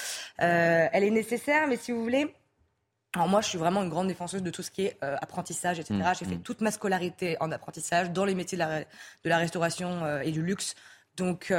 Euh, 0.42 0.88
elle 0.92 1.06
est 1.06 1.10
nécessaire, 1.10 1.68
mais 1.68 1.78
si 1.78 1.94
vous 1.94 2.04
voulez. 2.04 2.36
Alors 3.16 3.30
moi, 3.30 3.40
je 3.40 3.48
suis 3.48 3.60
vraiment 3.60 3.82
une 3.82 3.90
grande 3.90 4.08
défenseuse 4.08 4.44
de 4.44 4.50
tout 4.50 4.64
ce 4.64 4.72
qui 4.72 4.88
est 4.88 4.98
euh, 5.04 5.16
apprentissage, 5.22 5.80
etc. 5.80 5.94
Hmm. 5.94 6.14
J'ai 6.20 6.26
fait 6.26 6.38
toute 6.38 6.60
ma 6.60 6.72
scolarité 6.72 7.38
en 7.40 7.50
apprentissage 7.50 8.12
dans 8.12 8.26
les 8.26 8.36
métiers 8.36 8.58
de 8.58 8.64
la, 8.64 8.80
de 8.82 9.30
la 9.30 9.38
restauration 9.38 10.20
et 10.22 10.32
du 10.32 10.42
luxe. 10.42 10.76
Donc, 11.16 11.54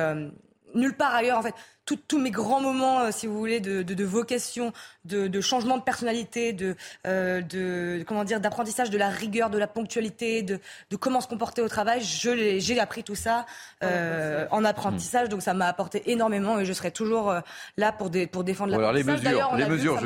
nulle 0.75 0.97
part 0.97 1.15
ailleurs, 1.15 1.39
en 1.39 1.43
fait 1.43 1.55
tous 1.85 2.19
mes 2.19 2.31
grands 2.31 2.61
moments, 2.61 3.01
euh, 3.01 3.11
si 3.11 3.27
vous 3.27 3.39
voulez, 3.39 3.61
de, 3.61 3.83
de, 3.83 3.95
de 3.95 4.05
vocation, 4.05 4.73
de, 5.05 5.29
de, 5.29 5.41
changement 5.41 5.77
de 5.77 5.83
personnalité, 5.83 6.53
de, 6.53 6.77
euh, 7.07 7.43
de 7.43 8.03
comment 8.07 8.25
dire, 8.25 8.41
d'apprentissage 8.41 8.91
de 8.91 8.99
la 8.99 9.09
rigueur, 9.09 9.51
de 9.51 9.59
la 9.59 9.67
ponctualité, 9.67 10.43
de, 10.43 10.61
de 10.91 10.97
comment 10.97 11.21
se 11.21 11.29
comporter 11.29 11.63
au 11.63 11.69
travail. 11.69 12.03
Je 12.03 12.59
j'ai 12.59 12.81
appris 12.81 13.03
tout 13.05 13.15
ça 13.15 13.47
euh, 13.83 14.47
en 14.51 14.65
apprentissage, 14.65 15.29
donc 15.29 15.43
ça 15.43 15.55
m'a 15.55 15.67
apporté 15.67 16.11
énormément 16.11 16.59
et 16.59 16.65
je 16.65 16.73
serai 16.73 16.91
toujours 16.91 17.31
euh, 17.31 17.41
là 17.77 17.93
pour, 17.93 18.11
des, 18.11 18.27
pour 18.27 18.45
défendre 18.45 18.77
la. 18.77 18.93
les 18.93 19.05
mesures, 19.05 19.55
les 19.57 19.67
mesures, 19.67 20.01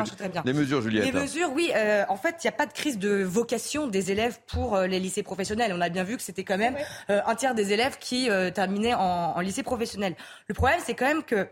les 0.45 0.53
mesures, 0.53 0.83
Juliette. 0.83 1.05
Les 1.05 1.12
mesures, 1.12 1.53
oui. 1.55 1.70
Euh, 1.74 2.05
en 2.09 2.16
fait, 2.16 2.37
il 2.43 2.47
n'y 2.47 2.51
a 2.55 2.57
pas 2.57 2.66
de 2.66 2.72
crise 2.72 2.99
de 2.99 3.22
vocation 3.22 3.87
des 3.87 4.11
élèves 4.11 4.39
pour 4.47 4.79
les 4.79 4.99
lycées 4.99 5.22
professionnels. 5.22 5.72
On 5.74 5.81
a 5.81 5.89
bien 5.89 6.05
vu 6.05 6.16
que 6.16 6.22
c'était 6.22 6.45
quand 6.45 6.59
même 6.59 6.76
un 7.09 7.35
tiers 7.35 7.55
des 7.55 7.72
élèves 7.72 7.99
qui 7.99 8.29
terminaient 8.55 8.95
en, 8.95 9.37
en 9.37 9.41
lycée 9.41 9.62
professionnel. 9.62 10.14
Le 10.49 10.55
problème, 10.55 10.81
c'est 10.85 10.95
quand 10.95 11.07
même 11.07 11.22
que 11.22 11.47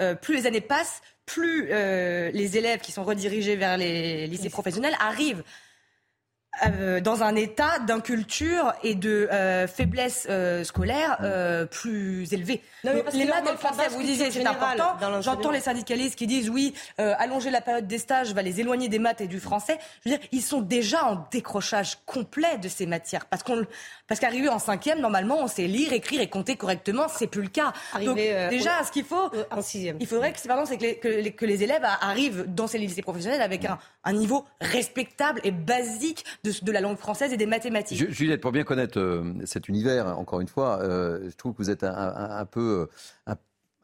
euh, 0.00 0.14
plus 0.14 0.34
les 0.34 0.46
années 0.46 0.60
passent, 0.60 1.02
plus 1.26 1.68
euh, 1.70 2.30
les 2.32 2.56
élèves 2.56 2.80
qui 2.80 2.92
sont 2.92 3.04
redirigés 3.04 3.56
vers 3.56 3.76
les 3.76 4.26
lycées 4.26 4.50
professionnels 4.50 4.96
arrivent 5.00 5.42
euh, 6.66 7.00
dans 7.00 7.22
un 7.22 7.34
état 7.36 7.78
d'inculture 7.80 8.72
et 8.82 8.94
de 8.94 9.28
euh, 9.32 9.66
faiblesse 9.66 10.26
euh, 10.28 10.64
scolaire 10.64 11.18
plus 11.70 12.32
élevé. 12.32 12.62
Non, 12.84 12.92
les 13.12 13.24
maths 13.26 13.46
et 13.46 13.52
le 13.52 13.56
français, 13.56 13.88
vous 13.90 14.02
disiez, 14.02 14.30
c'est 14.30 14.46
important. 14.46 14.96
J'entends 15.20 15.50
les 15.50 15.60
syndicalistes 15.60 16.16
qui 16.16 16.26
disent 16.26 16.50
oui, 16.50 16.74
allonger 16.98 17.50
la 17.50 17.60
période 17.60 17.86
des 17.86 17.98
stages 17.98 18.32
va 18.32 18.42
les 18.42 18.60
éloigner 18.60 18.88
des 18.88 18.98
maths 18.98 19.20
et 19.20 19.26
du 19.26 19.40
français. 19.40 19.78
Je 20.04 20.10
veux 20.10 20.16
dire, 20.16 20.28
ils 20.32 20.42
sont 20.42 20.60
déjà 20.60 21.04
en 21.04 21.26
décrochage 21.30 21.98
complet 22.06 22.58
de 22.58 22.68
ces 22.68 22.86
matières 22.86 23.26
parce 23.26 23.42
qu'on 23.42 23.66
parce 24.06 24.20
qu'arriver 24.20 24.48
en 24.48 24.58
cinquième, 24.58 25.00
normalement, 25.00 25.38
on 25.38 25.48
sait 25.48 25.66
lire, 25.66 25.92
écrire 25.92 26.22
et 26.22 26.28
compter 26.28 26.56
correctement. 26.56 27.08
C'est 27.08 27.26
plus 27.26 27.42
le 27.42 27.48
cas. 27.48 27.74
Donc 28.02 28.16
déjà, 28.16 28.82
ce 28.84 28.90
qu'il 28.90 29.04
faut, 29.04 29.30
en 29.50 29.60
sixième. 29.60 29.98
il 30.00 30.06
faudrait 30.06 30.32
que, 30.32 30.48
pardon, 30.48 30.64
c'est 30.64 30.78
que, 30.78 30.98
que, 30.98 31.08
les, 31.08 31.32
que 31.32 31.44
les 31.44 31.62
élèves 31.62 31.84
arrivent 31.84 32.46
dans 32.48 32.66
ces 32.66 32.78
lycées 32.78 33.02
professionnels 33.02 33.42
avec 33.42 33.66
un, 33.66 33.78
un 34.04 34.12
niveau 34.14 34.46
respectable 34.62 35.40
et 35.44 35.50
basique 35.50 36.24
de 36.42 36.47
de, 36.62 36.72
la 36.72 36.80
langue 36.80 36.96
française 36.96 37.32
et 37.32 37.36
des 37.36 37.46
mathématiques. 37.46 38.10
Juliette, 38.10 38.40
pour 38.40 38.52
bien 38.52 38.64
connaître 38.64 38.98
euh, 38.98 39.34
cet 39.44 39.68
univers, 39.68 40.18
encore 40.18 40.40
une 40.40 40.48
fois, 40.48 40.80
euh, 40.82 41.28
je 41.30 41.36
trouve 41.36 41.52
que 41.52 41.58
vous 41.58 41.70
êtes 41.70 41.84
un, 41.84 41.92
un, 41.92 42.38
un 42.38 42.44
peu, 42.44 42.88
un 43.26 43.36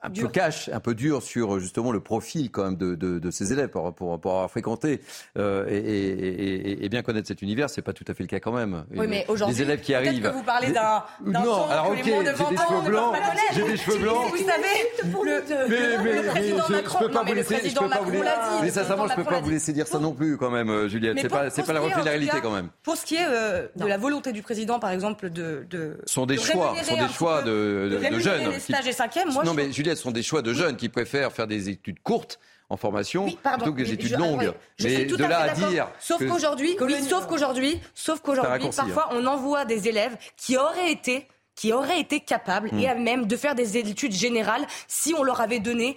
un 0.05 0.11
peu 0.11 0.28
cash, 0.28 0.68
un 0.68 0.80
peu 0.80 0.94
dur 0.94 1.22
sur 1.22 1.59
justement 1.59 1.90
le 1.90 2.00
profil 2.00 2.50
quand 2.50 2.64
même 2.64 2.76
de, 2.76 2.94
de, 2.94 3.18
de 3.18 3.30
ces 3.30 3.52
élèves 3.52 3.68
pour, 3.68 3.94
pour, 3.94 4.20
pour 4.20 4.32
avoir 4.32 4.50
fréquenté 4.50 5.00
euh, 5.38 5.66
et, 5.68 5.76
et, 5.78 6.84
et, 6.84 6.88
bien 6.88 7.02
connaître 7.02 7.26
cet 7.28 7.40
univers, 7.42 7.70
c'est 7.70 7.82
pas 7.82 7.92
tout 7.92 8.05
à 8.09 8.14
fait 8.14 8.22
le 8.22 8.28
cas 8.28 8.38
quand 8.38 8.52
même. 8.52 8.84
Oui, 8.94 9.07
mais 9.09 9.24
aujourd'hui, 9.28 9.57
les 9.57 9.62
élèves 9.62 9.80
qui 9.80 9.94
arrivent. 9.94 10.22
Que 10.22 10.28
vous 10.28 10.42
parlez 10.42 10.72
d'un 10.72 11.02
non, 11.24 11.66
alors 11.68 11.90
ok, 11.90 12.02
j'ai 12.05 12.12
des 12.12 12.57
cheveux 12.57 12.88
blancs, 12.88 13.16
j'ai 13.52 13.62
des 13.62 13.76
cheveux 13.76 13.98
blancs. 13.98 14.26
Vous 14.30 14.36
savez, 14.36 14.84
le, 15.05 15.68
mais, 15.68 16.05
mais, 16.05 16.22
mais 16.34 16.48
je, 16.48 16.98
peux 16.98 17.11
pas 17.11 17.22
vous 17.24 17.34
laisser, 17.34 17.57
je 17.68 17.74
peux 17.74 17.88
pas 17.88 18.00
vous 18.00 18.11
laisser. 18.11 18.24
Mais 18.62 18.70
sincèrement, 18.70 19.09
je 19.09 19.14
peux 19.14 19.24
pas 19.24 19.40
vous 19.40 19.50
laisser 19.50 19.72
dire 19.72 19.86
ça 19.86 19.98
non 19.98 20.12
plus 20.12 20.36
quand 20.36 20.50
même, 20.50 20.68
euh, 20.68 20.88
Juliette. 20.88 21.18
C'est 21.20 21.28
pas, 21.28 21.50
c'est 21.50 21.64
pas 21.64 21.72
la 21.72 21.80
reflet 21.80 22.00
de 22.00 22.07
la 22.07 22.11
réalité 22.12 22.36
quand 22.42 22.52
même. 22.52 22.68
Pour 22.82 22.96
ce 22.96 23.07
qui 23.07 23.16
est 23.16 23.26
euh, 23.26 23.66
de 23.76 23.86
la 23.86 23.96
volonté 23.96 24.32
du 24.32 24.42
président, 24.42 24.78
par 24.78 24.90
exemple, 24.90 25.30
de, 25.30 25.66
sont 26.05 26.26
des 26.26 26.36
choix, 26.36 26.74
sont 26.82 26.96
des 26.96 27.12
choix 27.12 27.42
de 27.42 28.18
jeunes. 28.18 28.50
Les 28.50 28.61
stages 28.61 28.86
et 28.86 28.92
cinquième, 28.92 29.32
moi. 29.32 29.44
Non, 29.44 29.55
mais 29.55 29.72
Juliette, 29.72 29.93
sont 29.97 30.11
des 30.11 30.22
choix 30.22 30.42
de 30.42 30.53
jeunes 30.53 30.76
qui 30.76 30.88
préfèrent 30.88 31.32
faire 31.32 31.47
des 31.47 31.68
études 31.68 32.01
courtes 32.03 32.38
en 32.70 32.76
formation 32.76 33.26
plutôt 33.26 33.72
que 33.72 33.82
des 33.82 33.92
études 33.92 34.18
longues. 34.18 34.53
mais 34.82 35.05
de 35.05 35.16
là 35.16 35.40
à, 35.40 35.49
dire. 35.51 35.88
Sauf 36.01 36.26
qu'aujourd'hui, 36.26 36.76
sauf 37.09 37.26
qu'aujourd'hui, 37.26 37.80
sauf 37.95 38.20
qu'aujourd'hui, 38.20 38.70
parfois 38.74 39.09
hein. 39.11 39.16
on 39.16 39.26
envoie 39.26 39.64
des 39.64 39.88
élèves 39.88 40.16
qui 40.36 40.57
auraient 40.57 40.90
été 40.90 41.28
qui 41.55 41.72
auraient 41.72 42.01
été 42.01 42.18
capables 42.18 42.68
hmm. 42.72 42.80
et 42.80 42.95
même 42.95 43.26
de 43.26 43.36
faire 43.36 43.55
des 43.55 43.76
études 43.76 44.12
générales 44.12 44.66
si 44.88 45.14
on 45.16 45.22
leur 45.22 45.40
avait 45.40 45.61
donné 45.61 45.95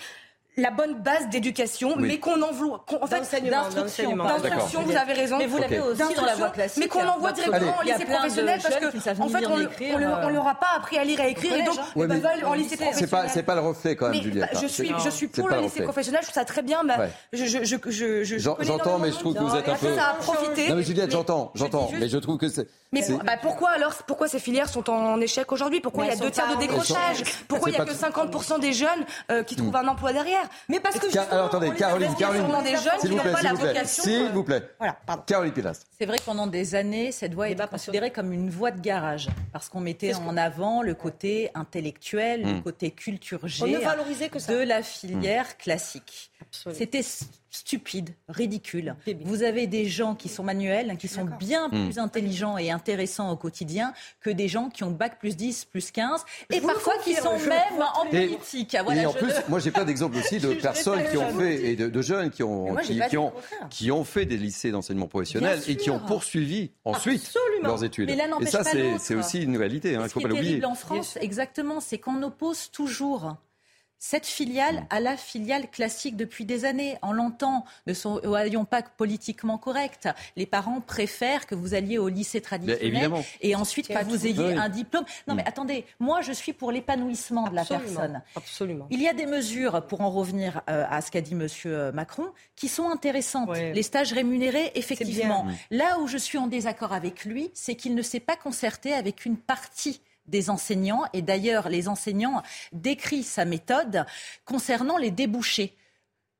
la 0.58 0.72
bonne 0.72 0.96
base 0.96 1.30
d'éducation, 1.30 1.96
mais 1.98 2.18
qu'on 2.20 2.42
envoie, 2.42 2.84
en 3.00 3.06
fait, 3.08 3.20
d'instruction, 3.48 4.16
d'instruction, 4.16 4.82
vous 4.82 4.96
avez 4.96 5.14
raison. 5.14 5.38
Mais 5.38 5.46
vous 5.46 5.60
l'avez 5.60 5.80
aussi 5.80 6.16
dans 6.16 6.26
la 6.26 6.36
voie 6.36 6.50
classique. 6.50 6.84
Mais 6.84 6.88
qu'on 6.90 7.08
envoie 7.08 7.32
directement 7.32 7.78
en 7.78 7.82
lycée 7.84 8.06
professionnel 8.06 8.60
parce 8.62 8.76
que, 8.76 9.22
en 9.22 9.30
fait, 9.30 9.46
on 9.94 10.30
leur 10.30 10.48
a 10.48 10.56
pas 10.56 10.68
appris 10.76 10.98
à 10.98 11.04
lire 11.04 11.20
et 11.20 11.24
à 11.24 11.28
écrire 11.28 11.58
et 11.58 11.64
donc, 11.64 11.76
ils 11.96 12.02
veulent 12.02 12.46
en 12.46 12.54
lycée 12.54 12.76
professionnel. 12.76 12.96
C'est 12.96 13.08
pas, 13.08 13.28
c'est 13.30 13.44
pas 13.44 13.56
le 13.56 13.62
reflet 13.62 13.96
quand 13.96 14.10
même, 14.10 14.22
Juliette. 14.22 14.50
Je 14.60 14.68
suis, 14.68 14.92
je 15.04 15.10
suis 15.10 15.28
pour 15.28 15.48
le 15.48 15.62
lycée 15.62 15.84
professionnel, 15.84 16.22
je 16.22 16.28
trouve 16.28 16.42
ça 16.42 16.46
très 16.46 16.64
bien, 16.64 16.84
mais 16.84 16.96
je, 17.34 17.46
je, 17.46 18.24
je, 18.24 18.38
J'entends, 18.62 19.00
mais 19.00 19.12
je 19.12 19.18
trouve 19.18 19.36
que 19.36 19.44
vous 19.44 19.56
êtes 19.56 19.70
un 19.70 19.76
peu. 19.76 19.96
Non, 20.70 20.76
mais 20.76 20.84
Juliette, 20.84 21.12
j'entends, 21.12 21.52
j'entends, 21.54 21.90
mais 22.00 22.10
je 22.10 22.18
trouve 22.18 22.38
que 22.38 22.50
c'est. 22.50 22.68
Mais 22.92 23.02
bah, 23.26 23.38
pourquoi 23.42 23.72
alors, 23.72 23.94
pourquoi 24.08 24.28
ces 24.28 24.40
filières 24.40 24.70
sont 24.70 24.90
en 24.90 25.20
échec 25.20 25.52
aujourd'hui? 25.52 25.82
Pourquoi 25.82 26.06
il 26.06 26.10
y 26.10 26.14
a 26.14 26.16
deux 26.16 26.32
tiers 26.32 26.54
de 26.54 26.60
décrochage? 26.60 27.24
Pourquoi 27.48 27.70
il 27.70 27.78
y 27.78 27.80
a 27.80 27.86
que 27.86 27.92
50% 27.92 28.60
des 28.60 28.74
jeunes 28.74 29.44
qui 29.46 29.56
trouvent 29.56 29.76
un 29.76 29.88
emploi 29.88 30.14
derrière? 30.14 30.48
Mais 30.70 30.80
parce 30.80 31.00
que 31.00 31.18
alors 31.32 31.48
attendez, 31.48 31.72
Caroline, 31.72 32.14
Caroline, 32.16 32.46
s'il 33.00 33.12
vous 33.12 33.18
plaît, 33.18 33.34
s'il 33.36 33.50
vous 33.50 33.58
plaît, 33.58 33.86
s'il 33.86 34.30
vous 34.30 34.44
plaît. 34.44 34.64
Voilà, 34.78 34.98
pardon. 35.06 35.24
Caroline 35.26 35.54
Pilastre. 35.54 35.86
C'est 35.98 36.06
vrai 36.06 36.18
que 36.18 36.24
pendant 36.24 36.48
des 36.48 36.76
années, 36.76 37.12
cette 37.12 37.34
voie 37.34 37.50
était 37.50 37.68
considérée 37.68 38.12
comme 38.12 38.32
une 38.32 38.50
voie 38.50 38.72
de 38.72 38.80
garage, 38.80 39.28
parce 39.52 39.70
qu'on 39.70 39.80
mettait 39.80 40.14
en 40.16 40.38
avant 40.38 40.82
le 40.82 40.94
côté 40.94 41.50
intellectuel, 41.56 42.44
le 42.44 42.54
hmm. 42.54 42.64
côté 42.64 42.92
culture 42.92 43.48
G 43.48 43.66
de 43.68 44.64
la 44.64 44.84
filière 44.84 45.46
hmm. 45.46 45.58
classique. 45.62 46.32
C'était 46.74 47.04
stupide, 47.50 48.10
ridicule. 48.28 48.96
Vous 49.22 49.44
avez 49.44 49.68
des 49.68 49.86
gens 49.86 50.16
qui 50.16 50.30
sont 50.30 50.44
manuels, 50.44 50.98
qui 50.98 51.08
sont 51.08 51.26
bien 51.26 51.68
hmm. 51.70 51.86
plus 51.86 52.00
intelligents 52.00 52.58
et 52.58 52.72
intéressants 52.72 53.32
au 53.32 53.36
quotidien 53.36 53.94
que 54.22 54.30
des 54.30 54.48
gens 54.48 54.70
qui 54.70 54.84
ont 54.84 54.92
bac 54.92 55.20
plus 55.20 55.36
10, 55.36 55.66
plus 55.66 55.92
15, 55.92 56.24
et 56.52 56.62
parfois 56.62 56.94
qui 57.04 57.14
sont 57.14 57.38
même 57.40 57.84
en 57.96 58.06
politique. 58.06 58.76
et 58.76 59.06
en 59.06 59.14
plus, 59.14 59.34
moi 59.48 59.60
j'ai 59.60 59.72
plein 59.72 59.86
d'exemples 59.86 60.18
aussi 60.18 60.40
de 60.40 60.54
personnes 60.54 61.04
qui 61.10 61.18
ont 61.18 61.30
fait, 61.38 61.72
et 61.72 61.76
de, 61.76 62.02
jeunes 62.02 62.30
qui 62.30 62.44
ont, 62.44 62.76
qui, 62.76 63.18
ont, 63.18 63.34
qui 63.70 63.92
ont 63.92 64.04
fait 64.04 64.26
des 64.26 64.38
lycées 64.38 64.72
d'enseignement 64.72 65.08
professionnel 65.08 65.62
et 65.68 65.76
qui 65.76 65.90
ont 65.90 66.00
poursuivi 66.00 66.72
ensuite 66.86 67.34
leurs 67.64 67.84
études. 67.84 68.10
et 68.10 68.46
ça, 68.46 68.64
c'est 68.64 69.16
aussi 69.16 69.44
une 69.44 69.58
réalité, 69.58 69.96
hein, 69.96 70.02
il 70.02 70.04
ne 70.04 70.10
faut 70.10 70.20
pas 70.20 70.28
l'oublier. 70.28 70.64
en 70.66 70.76
France, 70.76 71.18
exactement, 71.22 71.80
c'est 71.80 71.98
qu'on 71.98 72.22
oppose 72.24 72.72
toujours 72.72 73.36
cette 74.00 74.26
filiale 74.26 74.86
à 74.90 75.00
la 75.00 75.18
filiale 75.18 75.70
classique 75.70 76.16
depuis 76.16 76.46
des 76.46 76.66
années. 76.66 76.98
On 77.02 77.12
l'entend, 77.12 77.66
ne 77.88 77.94
soyons 77.94 78.66
pas 78.66 78.82
politiquement 78.82 79.58
corrects. 79.58 80.08
Les 80.36 80.46
parents 80.46 80.82
préfèrent 80.82 81.46
que 81.46 81.56
vous 81.56 81.74
alliez 81.74 81.98
au 81.98 82.10
lycée 82.10 82.42
traditionnel 82.42 83.12
et 83.42 83.56
ensuite 83.56 83.88
que 83.88 84.04
vous 84.06 84.28
ayez 84.28 84.54
un 84.54 84.70
diplôme. 84.70 85.06
Non 85.28 85.36
mais 85.36 85.44
mm. 85.44 85.48
attendez, 85.48 85.86
moi 86.00 86.22
je 86.22 86.32
suis 86.32 86.54
pour 86.54 86.72
l'épanouissement 86.72 87.48
de 87.50 87.56
la 87.56 87.66
personne. 87.66 88.22
Absolument. 88.36 88.88
Il 88.90 89.02
y 89.02 89.08
a 89.08 89.14
des 89.14 89.26
mesures, 89.26 89.86
pour 89.88 90.02
en 90.02 90.10
revenir 90.10 90.62
euh, 90.70 90.86
à 90.90 91.02
ce 91.02 91.12
qu'a 91.12 91.22
dit 91.22 91.34
M. 91.34 91.48
Euh, 91.66 91.92
Macron, 91.92 92.28
qui 92.56 92.68
sont 92.68 92.90
intéressantes. 92.90 93.56
Les 93.56 93.84
stages 93.84 94.14
rémunérés, 94.14 94.72
effectivement. 94.76 95.46
Là 95.72 96.00
où 96.00 96.08
je 96.08 96.18
suis 96.18 96.38
en 96.38 96.48
désaccord 96.48 96.94
avec 96.94 97.26
lui, 97.26 97.52
c'est 97.54 97.76
qu'il 97.76 97.96
ne 97.96 98.02
s'est 98.02 98.20
pas 98.20 98.36
concerté 98.36 98.94
avec 98.94 99.26
une 99.26 99.38
partie 99.38 100.02
des 100.28 100.50
enseignants. 100.50 101.04
Et 101.14 101.22
d'ailleurs, 101.22 101.70
les 101.70 101.88
enseignants 101.88 102.44
décrivent 102.72 103.26
sa 103.26 103.46
méthode 103.46 104.06
concernant 104.46 104.98
les 104.98 105.12
débouchés. 105.12 105.76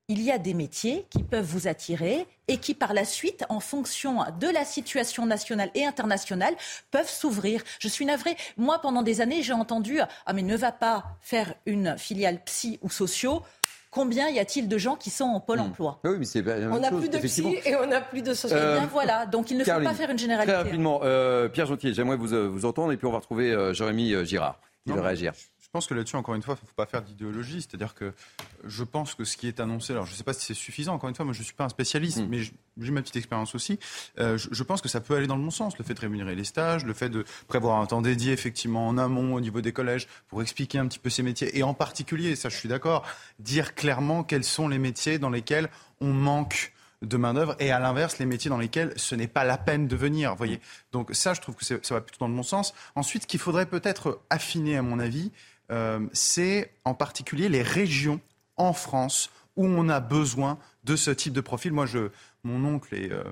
Il 0.10 0.22
y 0.22 0.32
a 0.32 0.38
des 0.38 0.54
métiers 0.54 1.06
qui 1.10 1.22
peuvent 1.22 1.46
vous 1.46 1.68
attirer 1.68 2.28
et 2.48 2.60
qui, 2.60 2.74
par 2.74 2.94
la 2.94 3.04
suite, 3.04 3.44
en 3.50 3.60
fonction 3.60 4.24
de 4.40 4.48
la 4.48 4.64
situation 4.64 5.26
nationale 5.26 5.70
et 5.76 5.86
internationale, 5.86 6.56
peuvent 6.92 7.10
s'ouvrir. 7.10 7.62
Je 7.80 7.90
suis 7.90 8.06
navrée. 8.06 8.38
Moi, 8.56 8.80
pendant 8.80 9.04
des 9.04 9.20
années, 9.20 9.44
j'ai 9.44 9.52
entendu 9.52 10.00
Ah, 10.26 10.32
mais 10.32 10.44
ne 10.44 10.56
va 10.56 10.72
pas 10.72 11.18
faire 11.20 11.56
une 11.66 11.98
filiale 11.98 12.42
psy 12.46 12.80
ou 12.82 12.90
sociaux 12.90 13.44
combien 13.98 14.30
y 14.30 14.40
a-t-il 14.40 14.68
de 14.68 14.78
gens 14.78 14.96
qui 14.96 15.10
sont 15.10 15.26
en 15.26 15.40
pôle 15.40 15.58
hmm. 15.58 15.62
emploi? 15.62 16.00
Oui, 16.04 16.16
mais 16.20 16.26
c'est 16.26 16.44
On 16.68 16.80
n'a 16.80 16.92
plus 16.92 17.10
de 17.10 17.18
psy 17.18 17.58
et 17.66 17.76
on 17.76 17.88
n'a 17.88 18.02
plus 18.02 18.22
de 18.22 18.34
société. 18.34 18.62
Euh, 18.62 18.80
bien 18.80 18.90
voilà, 18.92 19.26
donc 19.26 19.52
il 19.52 19.58
ne 19.58 19.64
faut 19.64 19.72
pas 19.72 19.94
faire 19.94 20.10
une 20.10 20.20
généralité. 20.20 20.54
Très 20.54 20.64
rapidement, 20.64 21.02
euh, 21.04 21.50
Pierre 21.50 21.66
Jontier, 21.66 21.94
j'aimerais 21.94 22.18
vous, 22.18 22.34
euh, 22.34 22.48
vous 22.48 22.66
entendre 22.66 22.92
et 22.92 22.98
puis 22.98 23.08
on 23.08 23.12
va 23.12 23.18
retrouver 23.18 23.74
Jérémy 23.74 24.26
Girard 24.26 24.60
qui 24.86 24.94
veut 24.94 25.02
réagir. 25.02 25.34
Je 25.68 25.72
pense 25.74 25.86
que 25.86 25.94
là-dessus, 25.94 26.16
encore 26.16 26.34
une 26.34 26.42
fois, 26.42 26.56
il 26.58 26.64
ne 26.64 26.68
faut 26.70 26.76
pas 26.76 26.86
faire 26.86 27.02
d'idéologie. 27.02 27.62
C'est-à-dire 27.62 27.94
que 27.94 28.14
je 28.64 28.86
pense 28.86 29.16
que 29.16 29.26
ce 29.26 29.36
qui 29.36 29.50
est 29.50 29.60
annoncé, 29.60 29.92
alors 29.92 30.06
je 30.06 30.12
ne 30.12 30.16
sais 30.16 30.24
pas 30.24 30.32
si 30.32 30.46
c'est 30.46 30.54
suffisant, 30.54 30.94
encore 30.94 31.10
une 31.10 31.16
fois, 31.16 31.26
moi 31.26 31.34
je 31.34 31.40
ne 31.40 31.44
suis 31.44 31.54
pas 31.54 31.66
un 31.66 31.70
spécialiste, 31.70 32.20
hmm. 32.20 32.28
mais 32.30 32.40
j'ai 32.80 32.92
ma 32.92 33.02
petite 33.02 33.18
expérience 33.18 33.54
aussi. 33.54 33.78
Euh, 34.18 34.38
je, 34.38 34.64
pense 34.64 34.82
que 34.82 34.88
ça 34.88 35.02
peut 35.02 35.14
aller 35.16 35.28
dans 35.28 35.36
le 35.36 35.44
bon 35.44 35.52
sens, 35.52 35.78
le 35.78 35.84
fait 35.84 35.94
de 35.94 36.00
rémunérer 36.00 36.36
les 36.36 36.46
stages, 36.46 36.86
le 36.86 36.94
fait 36.94 37.10
de 37.10 37.26
prévoir 37.50 37.82
un 37.82 37.86
temps 37.86 38.02
dédié 38.02 38.32
effectivement 38.32 38.88
en 38.88 38.98
amont 38.98 39.34
au 39.34 39.42
niveau 39.42 39.60
des 39.60 39.74
collèges 39.74 40.08
pour 40.30 40.42
expliquer 40.42 40.78
un 40.78 40.88
petit 40.88 41.00
peu 41.00 41.10
ces 41.10 41.22
métiers. 41.22 41.58
Et 41.58 41.64
en 41.64 41.74
particulier, 41.74 42.38
ça 42.38 42.48
je 42.48 42.56
suis 42.56 42.70
d'accord, 42.70 43.06
dire 43.40 43.76
clairement 43.76 44.24
quels 44.24 44.46
sont 44.46 44.70
les 44.70 44.80
métiers 44.80 45.20
dans 45.20 45.30
lesquels 45.30 45.70
on 46.00 46.14
manque 46.14 46.72
de 47.02 47.18
main-d'œuvre 47.18 47.56
et 47.60 47.72
à 47.72 47.80
l'inverse, 47.80 48.18
les 48.20 48.26
métiers 48.26 48.50
dans 48.50 48.58
lesquels 48.58 48.94
ce 48.96 49.16
n'est 49.16 49.28
pas 49.28 49.44
la 49.44 49.58
peine 49.58 49.88
de 49.88 49.96
venir. 49.96 50.36
Voyez. 50.36 50.60
Donc 50.92 51.10
ça, 51.14 51.34
je 51.34 51.42
trouve 51.42 51.56
que 51.56 51.66
ça 51.66 51.78
va 51.94 52.02
plutôt 52.02 52.20
dans 52.20 52.30
le 52.30 52.36
bon 52.36 52.44
sens. 52.44 52.74
Ensuite, 52.96 53.24
ce 53.24 53.28
qu'il 53.28 53.40
faudrait 53.40 53.68
peut-être 53.68 54.22
affiner, 54.30 54.78
à 54.78 54.82
mon 54.82 55.00
avis, 55.00 55.32
euh, 55.72 56.00
c'est 56.14 56.72
en 56.86 56.94
particulier 56.94 57.50
les 57.50 57.62
régions 57.62 58.20
en 58.56 58.74
France 58.74 59.30
où 59.56 59.66
on 59.66 59.90
a 59.90 60.00
besoin 60.00 60.58
de 60.84 60.96
ce 60.96 61.12
type 61.12 61.34
de 61.34 61.42
profil. 61.42 61.74
Moi, 61.74 61.86
je, 61.86 62.10
mon 62.44 62.64
oncle 62.66 62.94
est, 62.96 63.12
euh, 63.12 63.24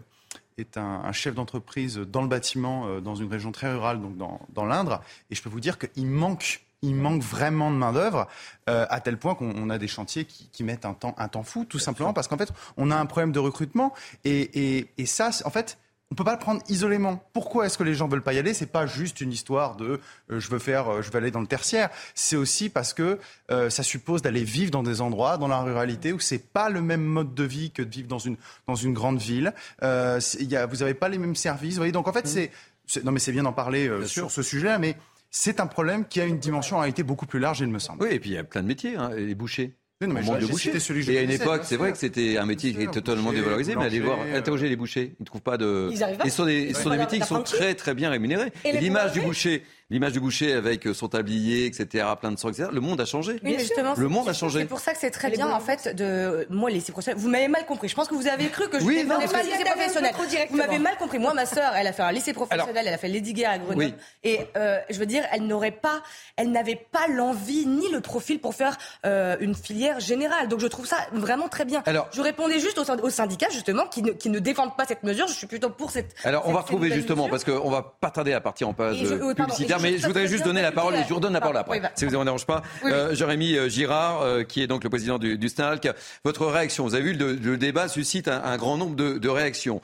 est 0.57 0.77
un, 0.77 1.11
chef 1.11 1.35
d'entreprise 1.35 1.97
dans 1.97 2.21
le 2.21 2.27
bâtiment, 2.27 2.87
euh, 2.87 2.99
dans 2.99 3.15
une 3.15 3.29
région 3.29 3.51
très 3.51 3.71
rurale, 3.71 4.01
donc 4.01 4.17
dans, 4.17 4.41
dans 4.53 4.65
l'Indre, 4.65 5.01
et 5.29 5.35
je 5.35 5.41
peux 5.41 5.49
vous 5.49 5.59
dire 5.59 5.77
qu'il 5.77 6.07
manque 6.07 6.61
il 6.81 6.93
manque 6.93 7.23
vraiment 7.23 7.71
de 7.71 7.77
main-d'œuvre, 7.77 8.27
à 8.67 8.99
tel 8.99 9.17
point 9.17 9.33
qu'on 9.33 9.71
a 9.71 9.79
des 9.79 9.87
chantiers 9.87 10.25
qui, 10.25 10.49
qui, 10.49 10.63
mettent 10.63 10.85
un 10.85 10.93
temps, 10.93 11.15
un 11.17 11.27
temps 11.27 11.41
fou, 11.41 11.65
tout 11.65 11.79
simplement 11.79 12.13
parce 12.13 12.27
qu'en 12.27 12.37
fait, 12.37 12.51
on 12.77 12.91
a 12.91 12.95
un 12.95 13.07
problème 13.07 13.31
de 13.31 13.39
recrutement. 13.39 13.91
Et, 14.23 14.77
et, 14.77 14.91
et 14.99 15.05
ça, 15.07 15.31
en 15.45 15.49
fait, 15.49 15.79
on 16.11 16.15
peut 16.15 16.23
pas 16.23 16.33
le 16.33 16.39
prendre 16.39 16.61
isolément. 16.69 17.23
Pourquoi 17.33 17.65
est-ce 17.65 17.77
que 17.77 17.83
les 17.83 17.95
gens 17.95 18.07
veulent 18.07 18.21
pas 18.21 18.33
y 18.33 18.37
aller? 18.37 18.53
C'est 18.53 18.67
pas 18.67 18.85
juste 18.85 19.21
une 19.21 19.31
histoire 19.31 19.75
de 19.75 19.99
euh, 20.31 20.39
je 20.39 20.49
veux 20.49 20.59
faire, 20.59 20.87
euh, 20.87 21.01
je 21.01 21.11
veux 21.11 21.17
aller 21.17 21.31
dans 21.31 21.41
le 21.41 21.47
tertiaire. 21.47 21.89
C'est 22.13 22.35
aussi 22.35 22.69
parce 22.69 22.93
que 22.93 23.19
euh, 23.51 23.69
ça 23.69 23.81
suppose 23.81 24.21
d'aller 24.21 24.43
vivre 24.43 24.71
dans 24.71 24.83
des 24.83 25.01
endroits, 25.01 25.37
dans 25.37 25.47
la 25.47 25.61
ruralité, 25.61 26.13
où 26.13 26.19
c'est 26.19 26.51
pas 26.53 26.69
le 26.69 26.81
même 26.81 27.03
mode 27.03 27.33
de 27.33 27.43
vie 27.43 27.71
que 27.71 27.81
de 27.81 27.89
vivre 27.89 28.07
dans 28.07 28.19
une 28.19 28.37
dans 28.67 28.75
une 28.75 28.93
grande 28.93 29.19
ville. 29.19 29.53
Y 29.81 30.55
a, 30.55 30.65
vous 30.67 30.83
avez 30.83 30.93
pas 30.93 31.09
les 31.09 31.17
mêmes 31.17 31.35
services. 31.35 31.73
Vous 31.73 31.79
voyez, 31.79 31.91
donc 31.91 32.07
en 32.07 32.13
fait, 32.13 32.25
mmh. 32.25 32.49
c'est 32.87 33.03
non 33.03 33.11
mais 33.11 33.19
c'est 33.19 33.31
bien 33.31 33.43
d'en 33.43 33.53
parler 33.53 33.89
sur 34.05 34.29
ce 34.29 34.43
sujet-là, 34.43 34.77
mais 34.77 34.95
c'est 35.31 35.59
un 35.59 35.67
problème 35.67 36.05
qui 36.05 36.21
a 36.21 36.25
une 36.25 36.37
dimension 36.37 36.77
en 36.77 36.81
réalité 36.81 37.01
beaucoup 37.03 37.25
plus 37.25 37.39
large, 37.39 37.61
il 37.61 37.67
me 37.67 37.79
semble. 37.79 38.03
Oui, 38.03 38.09
et 38.11 38.19
puis 38.19 38.29
il 38.29 38.33
y 38.33 38.37
a 38.37 38.43
plein 38.43 38.61
de 38.61 38.67
métiers, 38.67 38.95
hein, 38.95 39.09
les 39.09 39.35
bouchers. 39.35 39.75
Non, 40.01 40.13
mais 40.13 40.21
de 40.21 40.45
boucher. 40.45 40.77
Celui 40.77 41.09
et 41.09 41.19
à 41.19 41.21
une 41.21 41.31
époque, 41.31 41.61
c'est 41.63 41.77
vrai 41.77 41.93
que 41.93 41.97
c'était 41.97 42.37
un 42.37 42.45
métier 42.45 42.73
qui 42.73 42.81
était 42.81 42.91
totalement 42.91 43.31
dévalorisé, 43.31 43.75
mais 43.75 43.85
allez 43.85 44.01
voir, 44.01 44.19
interroger 44.33 44.67
les 44.67 44.75
bouchers, 44.75 45.15
ils 45.17 45.21
ne 45.21 45.25
trouvent 45.25 45.41
pas 45.41 45.57
de. 45.57 45.89
Ils 45.91 46.03
arrivent 46.03 46.17
pas. 46.17 46.25
Et 46.25 46.29
ce 46.29 46.35
sont 46.37 46.45
des, 46.45 46.73
sont 46.73 46.89
des 46.89 46.97
métiers 46.97 47.19
qui 47.19 47.27
sont 47.27 47.43
très 47.43 47.75
très 47.75 47.93
bien 47.93 48.09
rémunérés. 48.09 48.51
Et, 48.65 48.73
l'image 48.73 49.13
du 49.13 49.21
boucher, 49.21 49.63
l'image 49.89 50.13
du 50.13 50.19
boucher 50.19 50.53
avec 50.53 50.87
son 50.93 51.07
tablier, 51.07 51.65
etc., 51.65 52.05
plein 52.19 52.31
de 52.31 52.39
sang, 52.39 52.49
etc. 52.49 52.69
Le 52.71 52.81
monde 52.81 52.99
a 53.01 53.05
changé. 53.05 53.39
Oui, 53.43 53.55
justement, 53.59 53.93
le 53.95 54.07
monde 54.07 54.27
a 54.27 54.33
changé. 54.33 54.61
C'est 54.61 54.65
pour 54.65 54.79
ça 54.79 54.93
que 54.93 54.99
c'est 54.99 55.11
très 55.11 55.29
bien, 55.29 55.51
en 55.51 55.59
fait, 55.59 55.95
de 55.95 56.47
moi, 56.49 56.69
les 56.69 56.81
professionnels. 56.81 57.21
Vous 57.21 57.29
m'avez 57.29 57.47
mal 57.47 57.65
compris. 57.65 57.87
Je 57.87 57.95
pense 57.95 58.07
que 58.07 58.15
vous 58.15 58.27
avez 58.27 58.47
cru 58.47 58.67
que 58.69 58.79
je 58.79 58.85
oui, 58.85 59.05
pas 59.05 59.19
lycée 59.19 59.63
professionnel. 59.63 60.13
Vous 60.49 60.57
m'avez 60.57 60.79
mal 60.79 60.97
compris. 60.97 61.19
Moi, 61.19 61.33
ma 61.33 61.45
sœur, 61.45 61.73
elle 61.75 61.87
a 61.87 61.93
fait 61.93 62.03
un 62.03 62.11
lycée 62.11 62.33
professionnel, 62.33 62.85
elle 62.87 62.93
a 62.93 62.97
fait 62.97 63.09
Guerre 63.15 63.51
à 63.51 63.57
Grenoble. 63.57 63.93
Et 64.23 64.39
euh, 64.55 64.79
je 64.89 64.99
veux 64.99 65.05
dire, 65.05 65.23
elle 65.31 65.47
n'aurait 65.47 65.71
pas, 65.71 66.01
elle 66.37 66.51
n'avait 66.51 66.79
pas 66.91 67.07
l'envie 67.07 67.65
ni 67.65 67.89
le 67.91 68.01
profil 68.01 68.39
pour 68.39 68.53
faire 68.53 68.77
euh, 69.05 69.35
une 69.39 69.55
filière 69.55 69.99
générale. 69.99 70.47
Donc 70.47 70.59
je 70.59 70.67
trouve 70.67 70.85
ça 70.85 70.97
vraiment 71.11 71.47
très 71.47 71.65
bien. 71.65 71.81
Alors, 71.85 72.07
je 72.11 72.21
répondais 72.21 72.59
juste 72.59 72.77
aux, 72.77 73.09
syndicats, 73.09 73.49
justement, 73.51 73.87
qui 73.87 74.01
ne, 74.01 74.11
qui 74.11 74.29
ne, 74.29 74.39
défendent 74.39 74.75
pas 74.75 74.85
cette 74.85 75.03
mesure. 75.03 75.27
Je 75.27 75.33
suis 75.33 75.47
plutôt 75.47 75.69
pour 75.69 75.91
cette. 75.91 76.13
Alors, 76.23 76.47
on 76.47 76.53
va 76.53 76.61
retrouver 76.61 76.91
justement, 76.91 77.29
parce 77.29 77.43
qu'on 77.43 77.69
va 77.69 77.95
pas 77.99 78.11
tarder 78.11 78.33
à 78.33 78.41
partir 78.41 78.69
en 78.69 78.73
page 78.73 79.03
publicitaire, 79.35 79.74
mais 79.81 79.97
je 79.97 80.07
voudrais 80.07 80.27
juste 80.27 80.43
donner 80.43 80.61
la 80.61 80.71
parole, 80.71 80.95
et 80.95 81.03
je 81.03 81.09
vous 81.09 81.15
redonne 81.15 81.33
la 81.33 81.41
parole 81.41 81.57
après, 81.57 81.81
si 81.95 82.05
vous 82.05 82.17
ne 82.17 82.23
dérange 82.23 82.45
pas. 82.45 82.61
Euh, 82.85 83.15
Jérémy 83.15 83.55
euh, 83.55 83.69
Girard, 83.69 84.21
euh, 84.21 84.43
qui 84.43 84.61
est 84.61 84.67
donc 84.67 84.83
le 84.83 84.89
président 84.89 85.17
du, 85.17 85.37
du 85.37 85.49
SNALC, 85.49 85.89
votre 86.23 86.45
réaction, 86.45 86.85
vous 86.85 86.95
avez 86.95 87.13
vu, 87.13 87.13
le, 87.13 87.57
débat 87.57 87.87
suscite 87.87 88.27
un, 88.27 88.57
grand 88.57 88.77
nombre 88.77 88.95
de, 88.95 89.17
de 89.17 89.29
réactions. 89.29 89.81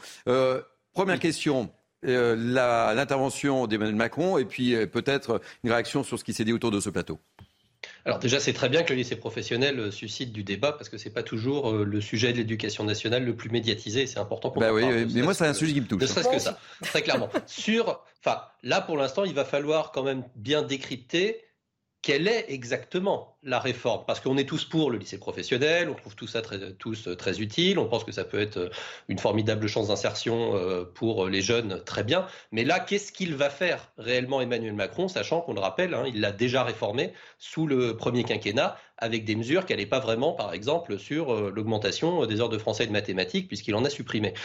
première 0.94 1.20
question. 1.20 1.70
l'intervention 2.04 3.68
d'Emmanuel 3.68 3.96
Macron 3.96 4.38
et 4.38 4.46
puis 4.46 4.76
peut-être 4.88 5.42
une 5.64 5.72
réaction 5.72 6.04
sur 6.04 6.20
ce 6.20 6.24
qui 6.24 6.34
s'est 6.34 6.44
dit 6.44 6.54
autour 6.54 6.72
de 6.72 6.80
ce 6.80 6.90
plateau. 6.90 7.20
Alors 8.06 8.20
déjà, 8.20 8.40
c'est 8.40 8.54
très 8.54 8.70
bien 8.70 8.84
que 8.84 8.94
le 8.94 8.98
lycée 8.98 9.16
professionnel 9.16 9.80
euh, 9.80 9.92
suscite 9.92 10.32
du 10.32 10.44
débat 10.44 10.72
parce 10.72 10.90
que 10.90 10.98
c'est 10.98 11.10
pas 11.12 11.24
toujours 11.24 11.72
euh, 11.72 11.84
le 11.84 12.02
sujet 12.02 12.34
de 12.34 12.38
l'éducation 12.38 12.84
nationale 12.84 13.24
le 13.24 13.36
plus 13.36 13.50
médiatisé. 13.50 14.08
C'est 14.08 14.20
important 14.20 14.50
pour 14.50 14.62
bah 14.62 14.74
oui, 14.74 14.84
mais 15.14 15.22
moi, 15.22 15.34
c'est 15.34 15.46
un 15.46 15.54
sujet 15.54 15.74
qui 15.74 15.82
me 15.82 15.88
touche. 15.88 16.02
Ne 16.02 16.08
serait-ce 16.08 16.30
que 16.30 16.40
ça, 16.40 16.58
très 16.82 17.02
clairement. 17.02 17.30
Sur, 17.46 18.02
enfin, 18.20 18.42
là 18.64 18.82
pour 18.82 18.98
l'instant, 18.98 19.24
il 19.24 19.34
va 19.34 19.46
falloir 19.46 19.92
quand 19.92 20.04
même 20.04 20.24
bien 20.36 20.64
décrypter 20.64 21.42
quelle 22.02 22.28
est 22.28 22.46
exactement 22.50 23.38
la 23.44 23.60
réforme? 23.60 24.06
Parce 24.08 24.20
qu'on 24.20 24.38
est 24.38 24.46
tous 24.46 24.66
pour 24.66 24.90
le 24.90 24.98
lycée 24.98 25.20
professionnel, 25.20 25.88
on 25.90 25.94
trouve 25.94 26.16
tout 26.16 26.26
ça 26.26 26.42
très, 26.42 26.74
tous 26.74 27.08
euh, 27.08 27.16
très 27.16 27.42
utile, 27.42 27.78
on 27.78 27.88
pense 27.88 28.04
que 28.04 28.12
ça 28.12 28.24
peut 28.24 28.40
être 28.40 28.58
euh, 28.58 28.70
une 29.08 29.20
formidable 29.20 29.68
chance 29.68 29.90
d'insertion 29.90 30.56
euh, 30.56 30.84
pour 30.84 31.28
les 31.28 31.42
jeunes, 31.42 31.84
très 31.84 32.04
bien. 32.04 32.26
Mais 32.52 32.64
là, 32.64 32.80
qu'est-ce 32.80 33.12
qu'il 33.12 33.36
va 33.36 33.52
faire 33.52 33.92
réellement 34.00 34.42
Emmanuel 34.42 34.74
Macron, 34.74 35.08
sachant 35.08 35.42
qu'on 35.42 35.54
le 35.54 35.60
rappelle, 35.60 35.94
hein, 35.94 36.06
il 36.08 36.22
l'a 36.22 36.32
déjà 36.32 36.64
réformé 36.64 37.14
sous 37.38 37.68
le 37.68 37.96
premier 37.96 38.24
quinquennat 38.24 38.78
avec 38.98 39.24
des 39.24 39.36
mesures 39.36 39.66
qui 39.66 39.74
n'allaient 39.74 39.86
pas 39.86 40.00
vraiment, 40.00 40.34
par 40.34 40.54
exemple, 40.54 40.98
sur 40.98 41.52
l'augmentation 41.52 42.26
des 42.28 42.40
heures 42.40 42.50
de 42.50 42.60
français 42.60 42.84
et 42.84 42.88
de 42.88 42.92
mathématiques, 42.92 43.48
puisqu'il 43.48 43.74
en 43.74 43.84
a 43.84 43.90
supprimé. 43.90 44.36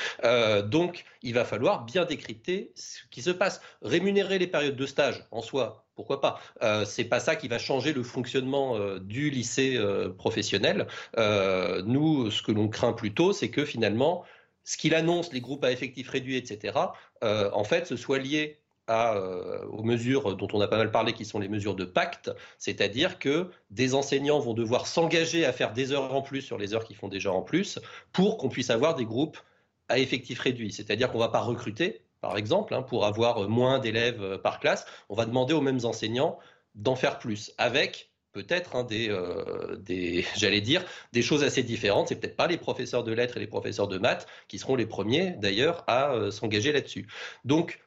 donc, 0.64 1.04
il 1.20 1.34
va 1.34 1.44
falloir 1.44 1.84
bien 1.84 2.06
décrypter 2.06 2.72
ce 2.74 3.00
qui 3.10 3.20
se 3.20 3.28
passe. 3.30 3.60
Rémunérer 3.82 4.38
les 4.38 4.46
périodes 4.46 4.76
de 4.76 4.86
stage, 4.86 5.26
en 5.30 5.42
soi, 5.42 5.85
pourquoi 5.96 6.20
pas 6.20 6.38
euh, 6.62 6.84
C'est 6.84 7.04
pas 7.04 7.18
ça 7.18 7.34
qui 7.34 7.48
va 7.48 7.58
changer 7.58 7.92
le 7.92 8.02
fonctionnement 8.02 8.76
euh, 8.76 9.00
du 9.00 9.30
lycée 9.30 9.76
euh, 9.76 10.10
professionnel. 10.10 10.86
Euh, 11.16 11.82
nous, 11.84 12.30
ce 12.30 12.42
que 12.42 12.52
l'on 12.52 12.68
craint 12.68 12.92
plutôt, 12.92 13.32
c'est 13.32 13.50
que 13.50 13.64
finalement, 13.64 14.24
ce 14.62 14.76
qu'il 14.76 14.94
annonce, 14.94 15.32
les 15.32 15.40
groupes 15.40 15.64
à 15.64 15.72
effectifs 15.72 16.08
réduits, 16.08 16.36
etc., 16.36 16.78
en 17.22 17.64
fait, 17.64 17.86
ce 17.86 17.96
soit 17.96 18.18
lié 18.18 18.60
aux 18.88 19.82
mesures 19.82 20.36
dont 20.36 20.48
on 20.52 20.60
a 20.60 20.68
pas 20.68 20.76
mal 20.76 20.90
parlé, 20.90 21.12
qui 21.12 21.24
sont 21.24 21.38
les 21.38 21.48
mesures 21.48 21.74
de 21.74 21.84
pacte, 21.84 22.30
c'est-à-dire 22.58 23.18
que 23.18 23.50
des 23.70 23.94
enseignants 23.94 24.38
vont 24.38 24.54
devoir 24.54 24.86
s'engager 24.86 25.44
à 25.44 25.52
faire 25.52 25.72
des 25.72 25.92
heures 25.92 26.14
en 26.14 26.22
plus 26.22 26.42
sur 26.42 26.58
les 26.58 26.74
heures 26.74 26.84
qu'ils 26.84 26.96
font 26.96 27.08
déjà 27.08 27.32
en 27.32 27.42
plus, 27.42 27.78
pour 28.12 28.38
qu'on 28.38 28.48
puisse 28.48 28.70
avoir 28.70 28.94
des 28.94 29.04
groupes 29.04 29.38
à 29.88 29.98
effectifs 29.98 30.40
réduits. 30.40 30.72
C'est-à-dire 30.72 31.10
qu'on 31.10 31.18
ne 31.18 31.24
va 31.24 31.30
pas 31.30 31.40
recruter, 31.40 32.02
par 32.20 32.36
exemple, 32.36 32.74
hein, 32.74 32.82
pour 32.82 33.04
avoir 33.04 33.48
moins 33.48 33.78
d'élèves 33.78 34.22
euh, 34.22 34.38
par 34.38 34.60
classe, 34.60 34.86
on 35.08 35.14
va 35.14 35.24
demander 35.24 35.54
aux 35.54 35.60
mêmes 35.60 35.84
enseignants 35.84 36.38
d'en 36.74 36.96
faire 36.96 37.18
plus, 37.18 37.52
avec 37.58 38.10
peut-être 38.32 38.76
hein, 38.76 38.84
des, 38.84 39.08
euh, 39.08 40.22
j'allais 40.36 40.60
dire, 40.60 40.84
des 41.12 41.22
choses 41.22 41.42
assez 41.42 41.62
différentes. 41.62 42.08
C'est 42.08 42.16
peut-être 42.16 42.36
pas 42.36 42.46
les 42.46 42.58
professeurs 42.58 43.04
de 43.04 43.12
lettres 43.12 43.38
et 43.38 43.40
les 43.40 43.46
professeurs 43.46 43.88
de 43.88 43.98
maths 43.98 44.26
qui 44.48 44.58
seront 44.58 44.76
les 44.76 44.86
premiers, 44.86 45.30
d'ailleurs, 45.30 45.84
à 45.86 46.12
euh, 46.12 46.30
s'engager 46.30 46.72
là-dessus. 46.72 47.06
Donc, 47.44 47.80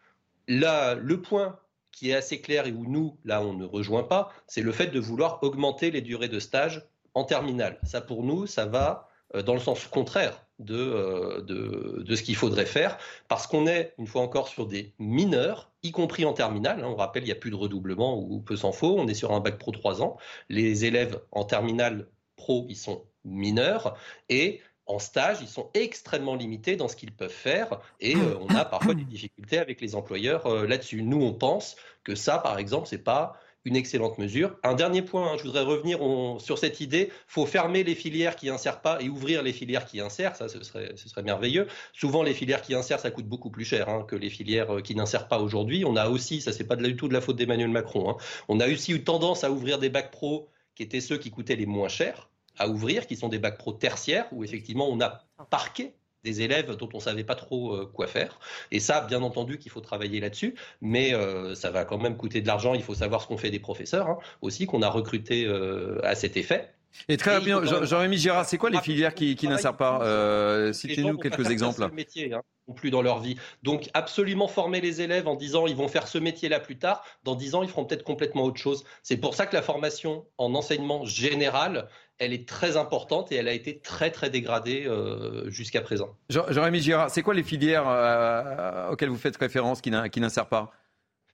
là, 0.47 0.95
le 0.95 1.21
point 1.21 1.59
qui 1.91 2.11
est 2.11 2.15
assez 2.15 2.41
clair 2.41 2.65
et 2.65 2.71
où 2.71 2.85
nous, 2.85 3.17
là, 3.25 3.41
on 3.41 3.53
ne 3.53 3.65
rejoint 3.65 4.03
pas, 4.03 4.31
c'est 4.47 4.61
le 4.61 4.71
fait 4.71 4.87
de 4.87 4.99
vouloir 4.99 5.43
augmenter 5.43 5.91
les 5.91 6.01
durées 6.01 6.29
de 6.29 6.39
stage 6.39 6.87
en 7.13 7.23
terminale. 7.23 7.79
Ça, 7.83 8.01
pour 8.01 8.23
nous, 8.23 8.47
ça 8.47 8.65
va 8.65 9.08
dans 9.33 9.53
le 9.53 9.59
sens 9.59 9.85
contraire 9.85 10.45
de, 10.59 11.43
de, 11.45 12.03
de 12.03 12.15
ce 12.15 12.23
qu'il 12.23 12.35
faudrait 12.35 12.65
faire, 12.65 12.97
parce 13.27 13.47
qu'on 13.47 13.67
est, 13.67 13.93
une 13.97 14.07
fois 14.07 14.21
encore, 14.21 14.47
sur 14.47 14.65
des 14.65 14.93
mineurs, 14.99 15.71
y 15.83 15.91
compris 15.91 16.25
en 16.25 16.33
terminale. 16.33 16.83
Hein. 16.83 16.87
on 16.87 16.95
rappelle, 16.95 17.23
il 17.23 17.27
n'y 17.27 17.31
a 17.31 17.35
plus 17.35 17.51
de 17.51 17.55
redoublement 17.55 18.19
ou 18.19 18.39
peu 18.39 18.55
s'en 18.55 18.71
faut. 18.71 18.95
On 18.97 19.07
est 19.07 19.13
sur 19.13 19.31
un 19.31 19.39
bac 19.39 19.57
pro 19.57 19.71
3 19.71 20.01
ans. 20.01 20.17
Les 20.49 20.85
élèves 20.85 21.21
en 21.31 21.43
terminale 21.43 22.07
pro, 22.35 22.65
ils 22.69 22.75
sont 22.75 23.05
mineurs. 23.23 23.97
Et 24.29 24.61
en 24.89 24.99
stage, 24.99 25.37
ils 25.41 25.47
sont 25.47 25.69
extrêmement 25.75 26.35
limités 26.35 26.75
dans 26.75 26.87
ce 26.87 26.95
qu'ils 26.95 27.11
peuvent 27.11 27.29
faire 27.29 27.79
et 27.99 28.15
euh, 28.15 28.39
on 28.41 28.55
a 28.55 28.65
parfois 28.65 28.95
des 28.95 29.03
difficultés 29.03 29.59
avec 29.59 29.81
les 29.81 29.93
employeurs 29.93 30.47
euh, 30.47 30.65
là-dessus. 30.65 31.03
Nous, 31.03 31.21
on 31.21 31.33
pense 31.33 31.75
que 32.03 32.15
ça, 32.15 32.39
par 32.39 32.57
exemple, 32.57 32.87
c'est 32.87 32.97
pas 32.97 33.39
une 33.69 33.75
excellente 33.75 34.17
mesure. 34.17 34.57
Un 34.63 34.73
dernier 34.73 35.01
point, 35.01 35.31
hein, 35.31 35.35
je 35.37 35.43
voudrais 35.43 35.61
revenir 35.61 35.99
sur 36.41 36.57
cette 36.57 36.81
idée, 36.81 37.09
faut 37.27 37.45
fermer 37.45 37.83
les 37.83 37.95
filières 37.95 38.35
qui 38.35 38.49
insèrent 38.49 38.81
pas 38.81 38.99
et 39.01 39.09
ouvrir 39.09 39.43
les 39.43 39.53
filières 39.53 39.85
qui 39.85 40.01
insèrent, 40.01 40.35
ça 40.35 40.49
ce 40.49 40.61
serait, 40.63 40.93
ce 40.95 41.07
serait 41.07 41.23
merveilleux. 41.23 41.67
Souvent 41.93 42.23
les 42.23 42.33
filières 42.33 42.61
qui 42.61 42.73
insèrent, 42.73 42.99
ça 42.99 43.11
coûte 43.11 43.27
beaucoup 43.27 43.51
plus 43.51 43.65
cher 43.65 43.87
hein, 43.87 44.03
que 44.07 44.15
les 44.15 44.29
filières 44.29 44.75
euh, 44.75 44.81
qui 44.81 44.95
n'insèrent 44.95 45.27
pas 45.27 45.39
aujourd'hui. 45.39 45.85
On 45.85 45.95
a 45.95 46.09
aussi, 46.09 46.41
ça 46.41 46.51
c'est 46.51 46.65
pas 46.65 46.75
du 46.75 46.95
tout 46.95 47.07
de 47.07 47.13
la 47.13 47.21
faute 47.21 47.35
d'Emmanuel 47.35 47.69
Macron, 47.69 48.09
hein, 48.09 48.17
on 48.47 48.59
a 48.59 48.67
aussi 48.67 48.91
eu 48.91 49.03
tendance 49.03 49.43
à 49.43 49.51
ouvrir 49.51 49.77
des 49.77 49.89
bacs 49.89 50.11
pro 50.11 50.49
qui 50.75 50.83
étaient 50.83 51.01
ceux 51.01 51.17
qui 51.17 51.29
coûtaient 51.29 51.55
les 51.55 51.67
moins 51.67 51.89
chers 51.89 52.29
à 52.57 52.67
ouvrir, 52.67 53.07
qui 53.07 53.15
sont 53.15 53.29
des 53.29 53.39
bacs 53.39 53.57
pro 53.57 53.71
tertiaires, 53.71 54.27
où 54.31 54.43
effectivement 54.43 54.89
on 54.89 54.99
a 54.99 55.23
parqué 55.49 55.93
des 56.23 56.41
élèves 56.41 56.75
dont 56.75 56.89
on 56.93 56.97
ne 56.97 57.03
savait 57.03 57.23
pas 57.23 57.35
trop 57.35 57.73
euh, 57.73 57.85
quoi 57.85 58.07
faire. 58.07 58.39
Et 58.71 58.79
ça, 58.79 59.01
bien 59.01 59.21
entendu, 59.21 59.57
qu'il 59.57 59.71
faut 59.71 59.81
travailler 59.81 60.19
là-dessus, 60.19 60.55
mais 60.81 61.13
euh, 61.13 61.55
ça 61.55 61.71
va 61.71 61.85
quand 61.85 61.97
même 61.97 62.17
coûter 62.17 62.41
de 62.41 62.47
l'argent. 62.47 62.73
Il 62.73 62.83
faut 62.83 62.95
savoir 62.95 63.21
ce 63.21 63.27
qu'on 63.27 63.37
fait 63.37 63.51
des 63.51 63.59
professeurs 63.59 64.07
hein, 64.07 64.17
aussi, 64.41 64.65
qu'on 64.65 64.81
a 64.81 64.89
recrutés 64.89 65.45
euh, 65.45 65.99
à 66.03 66.15
cet 66.15 66.37
effet. 66.37 66.73
Et 67.07 67.17
très 67.17 67.35
rapidement, 67.35 67.63
Jean-Rémy 67.85 68.17
Girard, 68.17 68.45
c'est 68.45 68.57
quoi 68.57 68.69
les 68.69 68.81
filières 68.81 69.13
qui, 69.13 69.35
qui 69.35 69.47
n'insèrent 69.47 69.77
pas 69.77 70.01
euh, 70.01 70.73
Citez-nous 70.73 71.17
quelques 71.17 71.49
exemples. 71.49 71.87
Métier, 71.93 72.33
hein, 72.33 72.41
plus 72.75 72.91
dans 72.91 73.01
leur 73.01 73.19
vie. 73.19 73.37
Donc 73.63 73.89
absolument 73.93 74.47
former 74.47 74.81
les 74.81 75.01
élèves 75.01 75.27
en 75.27 75.35
disant 75.35 75.67
ils 75.67 75.75
vont 75.75 75.87
faire 75.87 76.07
ce 76.07 76.17
métier-là 76.17 76.59
plus 76.59 76.77
tard. 76.77 77.03
Dans 77.23 77.35
dix 77.35 77.55
ans, 77.55 77.63
ils 77.63 77.69
feront 77.69 77.85
peut-être 77.85 78.03
complètement 78.03 78.43
autre 78.43 78.59
chose. 78.59 78.83
C'est 79.03 79.17
pour 79.17 79.35
ça 79.35 79.45
que 79.45 79.55
la 79.55 79.61
formation 79.61 80.25
en 80.37 80.53
enseignement 80.55 81.05
général, 81.05 81.87
elle 82.19 82.33
est 82.33 82.47
très 82.47 82.77
importante 82.77 83.31
et 83.31 83.35
elle 83.35 83.47
a 83.47 83.53
été 83.53 83.79
très 83.79 84.11
très 84.11 84.29
dégradée 84.29 84.85
euh, 84.85 85.49
jusqu'à 85.49 85.81
présent. 85.81 86.15
Jean-Rémy 86.29 86.81
Girard, 86.81 87.09
c'est 87.09 87.23
quoi 87.23 87.33
les 87.33 87.43
filières 87.43 87.87
euh, 87.87 88.91
auxquelles 88.91 89.09
vous 89.09 89.17
faites 89.17 89.37
référence 89.37 89.81
qui 89.81 89.89
n'insèrent 89.91 90.49
pas? 90.49 90.71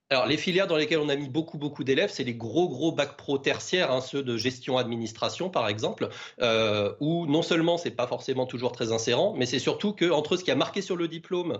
Alors, 0.08 0.26
les 0.26 0.36
filières 0.36 0.68
dans 0.68 0.76
lesquelles 0.76 1.00
on 1.00 1.08
a 1.08 1.16
mis 1.16 1.28
beaucoup, 1.28 1.58
beaucoup 1.58 1.82
d'élèves, 1.82 2.10
c'est 2.12 2.22
les 2.22 2.36
gros, 2.36 2.68
gros 2.68 2.92
bacs 2.92 3.16
pro 3.16 3.38
tertiaires, 3.38 3.90
hein, 3.90 4.00
ceux 4.00 4.22
de 4.22 4.36
gestion-administration, 4.36 5.50
par 5.50 5.66
exemple, 5.66 6.08
euh, 6.40 6.94
où 7.00 7.26
non 7.26 7.42
seulement 7.42 7.76
c'est 7.76 7.90
pas 7.90 8.06
forcément 8.06 8.46
toujours 8.46 8.70
très 8.70 8.92
insérant, 8.92 9.34
mais 9.36 9.46
c'est 9.46 9.58
surtout 9.58 9.92
que 9.92 10.08
entre 10.08 10.36
ce 10.36 10.44
qui 10.44 10.52
a 10.52 10.54
marqué 10.54 10.80
sur 10.80 10.94
le 10.94 11.08
diplôme 11.08 11.58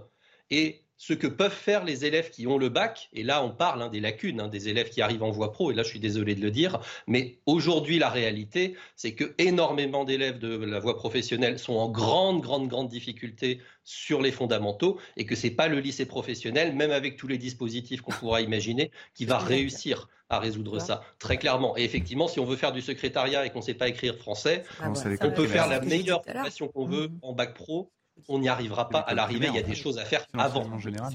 et 0.51 0.86
ce 0.99 1.13
que 1.13 1.27
peuvent 1.27 1.53
faire 1.53 1.85
les 1.85 2.05
élèves 2.05 2.31
qui 2.31 2.47
ont 2.47 2.59
le 2.59 2.69
bac, 2.69 3.09
et 3.13 3.23
là 3.23 3.43
on 3.43 3.51
parle 3.51 3.83
hein, 3.83 3.89
des 3.89 4.01
lacunes, 4.01 4.41
hein, 4.41 4.49
des 4.49 4.69
élèves 4.69 4.89
qui 4.89 5.03
arrivent 5.03 5.23
en 5.23 5.31
voie 5.31 5.53
pro, 5.53 5.71
et 5.71 5.75
là 5.75 5.83
je 5.83 5.89
suis 5.89 6.01
désolé 6.01 6.35
de 6.35 6.41
le 6.41 6.51
dire, 6.51 6.81
mais 7.07 7.39
aujourd'hui 7.47 7.99
la 7.99 8.09
réalité, 8.09 8.77
c'est 8.97 9.15
que 9.15 9.35
énormément 9.39 10.05
d'élèves 10.05 10.39
de 10.39 10.57
la 10.57 10.79
voie 10.79 10.97
professionnelle 10.97 11.59
sont 11.59 11.75
en 11.75 11.89
grande, 11.91 12.41
grande, 12.41 12.69
grande 12.69 12.89
difficulté 12.89 13.61
sur 13.85 14.23
les 14.23 14.33
fondamentaux, 14.33 14.99
et 15.17 15.27
que 15.27 15.35
c'est 15.35 15.51
pas 15.51 15.69
le 15.69 15.81
lycée 15.81 16.07
professionnel, 16.07 16.75
même 16.75 16.91
avec 16.91 17.17
tous 17.17 17.29
les 17.29 17.39
dispositifs 17.39 18.01
qu'on 18.01 18.13
pourra 18.13 18.41
imaginer, 18.41 18.91
qui 19.15 19.25
va 19.25 19.39
réussir 19.39 20.09
à 20.29 20.41
résoudre 20.41 20.81
ça, 20.81 21.03
très 21.19 21.37
clairement. 21.37 21.77
Et 21.77 21.85
effectivement, 21.85 22.27
si 22.27 22.41
on 22.41 22.45
veut 22.45 22.57
faire 22.57 22.73
du 22.73 22.83
secrétariat 22.83 23.47
et 23.47 23.51
qu'on 23.51 23.61
ne 23.61 23.65
sait 23.65 23.75
pas 23.75 23.89
écrire 23.89 24.17
français, 24.17 24.65
on 24.83 25.31
peut 25.31 25.47
faire 25.47 25.69
la 25.69 25.81
meilleure 25.81 26.25
formation 26.25 26.69
qu'on 26.69 26.87
veut 26.87 27.09
mmh. 27.09 27.19
en 27.23 27.33
bac 27.33 27.55
pro, 27.55 27.93
on 28.29 28.39
n'y 28.39 28.49
arrivera 28.49 28.89
pas 28.89 29.01
à 29.01 29.15
l'arrivée. 29.15 29.49
Il 29.49 29.55
y 29.55 29.59
a 29.59 29.63
des 29.63 29.75
choses 29.75 29.99
à 29.99 30.05
faire 30.05 30.27
avant. 30.37 30.65
En 30.65 30.79
général. 30.79 31.13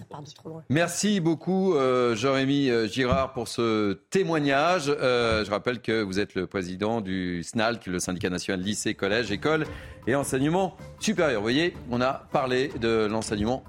Merci 0.69 1.19
beaucoup, 1.19 1.75
euh, 1.75 2.15
Jean-Rémy 2.15 2.69
euh, 2.69 2.87
Girard, 2.87 3.33
pour 3.33 3.47
ce 3.47 3.93
témoignage. 4.09 4.85
Euh, 4.87 5.43
je 5.43 5.51
rappelle 5.51 5.81
que 5.81 6.01
vous 6.01 6.19
êtes 6.19 6.35
le 6.35 6.47
président 6.47 7.01
du 7.01 7.43
SNALC, 7.43 7.87
le 7.87 7.99
syndicat 7.99 8.29
national 8.29 8.61
lycée, 8.61 8.93
collège, 8.93 9.31
école 9.31 9.65
et 10.07 10.15
enseignement 10.15 10.75
supérieur. 10.99 11.41
Vous 11.41 11.45
voyez, 11.45 11.75
on 11.89 12.01
a 12.01 12.13
parlé 12.31 12.69
de 12.79 13.07
l'enseignement 13.09 13.63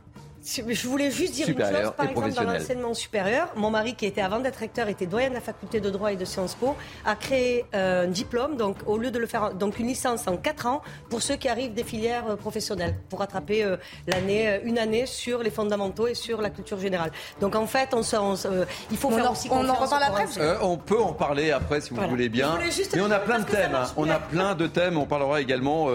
je 0.44 0.88
voulais 0.88 1.10
juste 1.10 1.34
dire 1.34 1.48
une 1.48 1.58
chose, 1.58 1.92
par 1.96 2.08
exemple, 2.08 2.32
dans 2.32 2.42
l'enseignement 2.42 2.94
supérieur, 2.94 3.48
mon 3.56 3.70
mari, 3.70 3.94
qui 3.94 4.06
était 4.06 4.20
avant 4.20 4.40
d'être 4.40 4.56
recteur, 4.56 4.88
était 4.88 5.06
doyen 5.06 5.28
de 5.28 5.34
la 5.34 5.40
faculté 5.40 5.80
de 5.80 5.88
droit 5.90 6.12
et 6.12 6.16
de 6.16 6.24
Sciences 6.24 6.54
Po, 6.54 6.74
a 7.04 7.14
créé 7.14 7.64
euh, 7.74 8.04
un 8.04 8.08
diplôme, 8.08 8.56
donc 8.56 8.78
au 8.86 8.98
lieu 8.98 9.10
de 9.10 9.18
le 9.18 9.26
faire, 9.26 9.54
donc 9.54 9.78
une 9.78 9.86
licence 9.86 10.26
en 10.26 10.36
4 10.36 10.66
ans 10.66 10.82
pour 11.08 11.22
ceux 11.22 11.36
qui 11.36 11.48
arrivent 11.48 11.74
des 11.74 11.84
filières 11.84 12.24
euh, 12.28 12.36
professionnelles, 12.36 12.96
pour 13.08 13.20
rattraper 13.20 13.62
euh, 13.62 13.76
l'année, 14.06 14.60
une 14.64 14.78
année 14.78 15.06
sur 15.06 15.42
les 15.42 15.50
fondamentaux 15.50 16.08
et 16.08 16.14
sur 16.14 16.40
la 16.40 16.50
culture 16.50 16.78
générale. 16.78 17.12
Donc 17.40 17.54
en 17.54 17.66
fait, 17.66 17.90
on, 17.94 18.02
se, 18.02 18.16
il 18.90 18.96
faut 18.96 19.10
faire 19.10 19.30
aussi 19.30 19.48
On 19.50 19.68
en 19.68 19.74
reparle 19.74 20.02
après. 20.02 20.26
on 20.60 20.76
peut 20.76 21.00
en 21.00 21.12
parler 21.12 21.52
après 21.52 21.80
si 21.80 21.94
vous 21.94 22.00
voulez 22.08 22.28
bien. 22.28 22.58
Mais 22.94 23.00
on 23.00 23.10
a 23.10 23.20
plein 23.20 23.38
de 23.38 23.44
thèmes. 23.44 23.74
Hein. 23.74 23.86
On 23.96 24.08
a 24.08 24.18
plein 24.18 24.54
de 24.54 24.66
thèmes. 24.66 24.98
On 24.98 25.06
parlera 25.06 25.40
également 25.40 25.88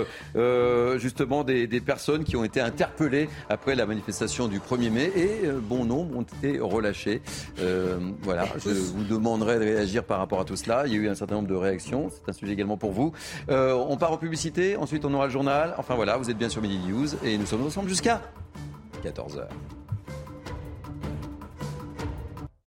justement 0.97 1.43
des, 1.43 1.67
des 1.67 1.81
personnes 1.81 2.23
qui 2.23 2.35
ont 2.35 2.43
été 2.43 2.61
interpellées 2.61 3.29
après 3.49 3.75
la 3.75 3.85
manifestation 3.85 4.36
du 4.45 4.59
1er 4.59 4.91
mai 4.91 5.11
et 5.15 5.47
euh, 5.47 5.59
bon 5.59 5.85
nombre 5.85 6.15
ont 6.15 6.21
été 6.21 6.59
relâchés. 6.59 7.23
Euh, 7.59 7.97
voilà, 8.21 8.45
je 8.63 8.69
vous 8.69 9.03
demanderai 9.03 9.55
de 9.55 9.63
réagir 9.63 10.03
par 10.03 10.19
rapport 10.19 10.39
à 10.39 10.45
tout 10.45 10.55
cela. 10.55 10.85
Il 10.85 10.93
y 10.93 10.95
a 10.95 10.99
eu 10.99 11.09
un 11.09 11.15
certain 11.15 11.35
nombre 11.35 11.47
de 11.47 11.55
réactions. 11.55 12.11
C'est 12.11 12.29
un 12.29 12.33
sujet 12.33 12.53
également 12.53 12.77
pour 12.77 12.91
vous. 12.91 13.13
Euh, 13.49 13.73
on 13.73 13.97
part 13.97 14.11
en 14.11 14.17
publicité, 14.17 14.77
ensuite 14.77 15.05
on 15.05 15.13
aura 15.15 15.25
le 15.25 15.31
journal. 15.31 15.73
Enfin 15.79 15.95
voilà, 15.95 16.17
vous 16.17 16.29
êtes 16.29 16.37
bien 16.37 16.49
sur 16.49 16.61
Midi 16.61 16.77
News 16.87 17.07
et 17.23 17.37
nous 17.37 17.47
sommes 17.47 17.65
ensemble 17.65 17.89
jusqu'à 17.89 18.21
14h. 19.03 19.47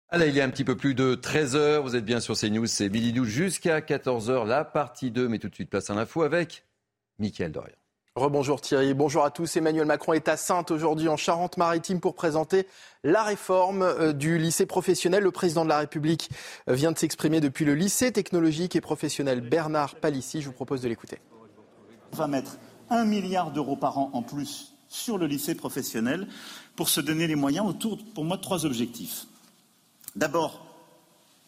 Allez, 0.09 0.28
il 0.28 0.36
y 0.36 0.41
a 0.41 0.43
un 0.43 0.49
petit 0.49 0.66
peu 0.66 0.76
plus 0.76 0.95
de 0.95 1.16
13h. 1.16 1.80
Vous 1.80 1.95
êtes 1.95 2.05
bien 2.05 2.20
sur 2.20 2.38
CNews. 2.38 2.68
C'est 2.68 2.89
Midi 2.89 3.14
News 3.14 3.26
jusqu'à 3.26 3.80
14h, 3.80 4.45
la 4.45 4.66
partie 4.66 5.11
2. 5.11 5.30
Mais 5.30 5.39
tout 5.39 5.47
de 5.47 5.55
suite, 5.55 5.70
place 5.70 5.89
à 5.89 5.95
l'info 5.95 6.24
avec 6.24 6.66
Mickaël 7.20 7.51
Dorian. 7.51 7.82
Rebonjour 8.16 8.61
Thierry, 8.61 8.93
bonjour 8.93 9.26
à 9.26 9.32
tous. 9.32 9.57
Emmanuel 9.57 9.88
Macron 9.88 10.14
est 10.14 10.28
à 10.28 10.38
Sainte 10.38 10.70
aujourd'hui 10.70 11.09
en 11.09 11.18
Charente-Maritime 11.18 11.99
pour 11.99 12.14
présenter 12.14 12.68
la 13.03 13.24
réforme 13.24 13.82
euh, 13.82 14.14
du 14.14 14.38
lycée 14.38 14.68
professionnel. 14.68 15.24
Le 15.24 15.32
président 15.32 15.64
de 15.64 15.70
la 15.70 15.80
République 15.80 16.30
euh, 16.70 16.76
vient 16.76 16.91
de 16.91 16.97
s'exprimer 16.99 17.41
depuis 17.41 17.66
le 17.66 17.74
lycée 17.74 18.11
technologique 18.11 18.76
et 18.76 18.82
professionnel 18.82 19.41
Bernard 19.41 19.95
Palissy. 19.95 20.43
Je 20.43 20.45
vous 20.45 20.53
propose 20.53 20.82
de 20.82 20.89
l'écouter. 20.89 21.18
On 22.11 22.16
va 22.16 22.28
mettre 22.28 22.59
un 22.91 23.03
milliard 23.03 23.49
d'euros 23.49 23.78
par 23.78 23.97
an 23.97 24.11
en 24.14 24.22
plus 24.22 24.76
sur 24.89 25.18
le 25.18 25.26
lycée 25.26 25.55
professionnel 25.55 26.28
pour 26.76 26.89
se 26.89 27.01
donner 27.01 27.26
les 27.26 27.34
moyens 27.34 27.68
autour, 27.68 27.97
pour 28.14 28.26
moi, 28.26 28.38
de 28.38 28.43
trois 28.43 28.64
objectifs. 28.64 29.26
D'abord, 30.16 30.64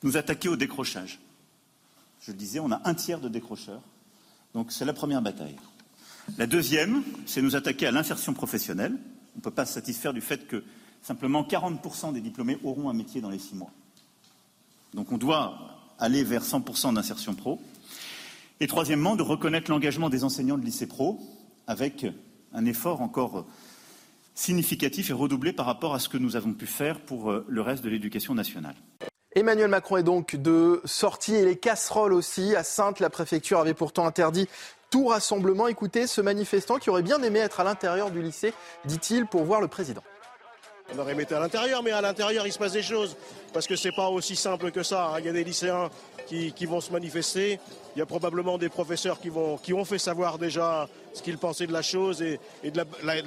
nous 0.02 0.18
attaquer 0.18 0.50
au 0.50 0.56
décrochage. 0.56 1.20
Je 2.22 2.32
le 2.32 2.38
disais, 2.38 2.60
on 2.60 2.72
a 2.72 2.82
un 2.86 2.96
tiers 2.96 3.20
de 3.20 3.30
décrocheurs. 3.30 3.82
Donc 4.56 4.72
c'est 4.72 4.86
la 4.86 4.94
première 4.94 5.22
bataille. 5.22 5.58
La 6.38 6.48
deuxième, 6.48 7.04
c'est 7.26 7.42
nous 7.42 7.56
attaquer 7.56 7.88
à 7.88 7.92
l'insertion 7.92 8.34
professionnelle. 8.34 8.94
On 9.36 9.38
ne 9.38 9.42
peut 9.42 9.52
pas 9.52 9.66
se 9.66 9.74
satisfaire 9.74 10.14
du 10.14 10.22
fait 10.22 10.48
que 10.48 10.64
simplement 11.02 11.44
40% 11.44 12.14
des 12.14 12.22
diplômés 12.22 12.58
auront 12.64 12.90
un 12.90 12.94
métier 12.94 13.22
dans 13.22 13.30
les 13.30 13.40
six 13.40 13.56
mois. 13.56 13.72
Donc 14.94 15.12
on 15.12 15.18
doit 15.18 15.60
aller 16.00 16.24
vers 16.24 16.44
100% 16.44 16.94
d'insertion 16.94 17.36
pro. 17.36 17.62
Et 18.60 18.68
troisièmement, 18.68 19.16
de 19.16 19.22
reconnaître 19.22 19.70
l'engagement 19.70 20.10
des 20.10 20.24
enseignants 20.24 20.58
de 20.58 20.66
lycée 20.66 20.88
pro 20.88 21.20
avec 21.68 22.06
un 22.54 22.66
effort 22.66 23.02
encore 23.02 23.46
significatif 24.34 25.10
et 25.10 25.14
redoublé 25.14 25.54
par 25.54 25.66
rapport 25.66 25.94
à 25.94 26.00
ce 26.00 26.10
que 26.10 26.18
nous 26.18 26.36
avons 26.36 26.54
pu 26.54 26.66
faire 26.66 27.00
pour 27.00 27.32
euh, 27.32 27.46
le 27.48 27.62
reste 27.62 27.84
de 27.84 27.90
l'éducation 27.90 28.36
nationale. 28.36 28.76
Emmanuel 29.34 29.70
Macron 29.70 29.98
est 29.98 30.04
donc 30.04 30.38
de 30.38 30.82
sortie 30.86 31.36
et 31.36 31.44
les 31.44 31.58
casseroles 31.58 32.14
aussi. 32.14 32.56
À 32.56 32.64
Sainte, 32.64 33.02
la 33.02 33.10
préfecture 33.10 33.60
avait 33.60 33.74
pourtant 33.74 34.06
interdit 34.06 34.48
tout 34.96 35.08
rassemblement. 35.08 35.68
Écoutez 35.68 36.08
ce 36.08 36.22
manifestant 36.22 36.78
qui 36.78 36.90
aurait 36.90 37.02
bien 37.02 37.22
aimé 37.22 37.40
être 37.40 37.60
à 37.60 37.66
l'intérieur 37.66 38.12
du 38.12 38.22
lycée, 38.22 38.54
dit-il, 38.86 39.26
pour 39.26 39.44
voir 39.44 39.60
le 39.60 39.68
président. 39.68 40.02
On 40.94 41.00
aurait 41.00 41.14
aimé 41.14 41.26
à 41.32 41.40
l'intérieur, 41.40 41.82
mais 41.82 41.92
à 41.92 42.02
l'intérieur, 42.02 42.46
il 42.46 42.54
se 42.54 42.60
passe 42.60 42.74
des 42.74 42.84
choses. 42.84 43.16
Parce 43.54 43.68
que 43.68 43.76
c'est 43.76 43.92
pas 43.92 44.10
aussi 44.10 44.36
simple 44.36 44.72
que 44.72 44.84
ça. 44.84 45.08
Hein. 45.08 45.20
Il 45.20 45.26
y 45.26 45.30
a 45.30 45.34
des 45.34 45.44
lycéens 45.44 45.90
qui, 46.28 46.66
vont 46.66 46.82
se 46.82 46.92
manifester. 46.92 47.60
Il 47.96 48.00
y 48.00 48.02
a 48.02 48.06
probablement 48.06 48.58
des 48.58 48.70
professeurs 48.70 49.20
qui, 49.20 49.30
vont, 49.30 49.58
qui 49.58 49.74
ont 49.74 49.86
fait 49.86 49.98
savoir 49.98 50.38
déjà 50.38 50.88
ce 51.14 51.22
qu'ils 51.22 51.38
pensaient 51.38 51.68
de 51.68 51.74
la 51.74 51.82
chose 51.82 52.22
et, 52.22 52.40
de 52.64 52.82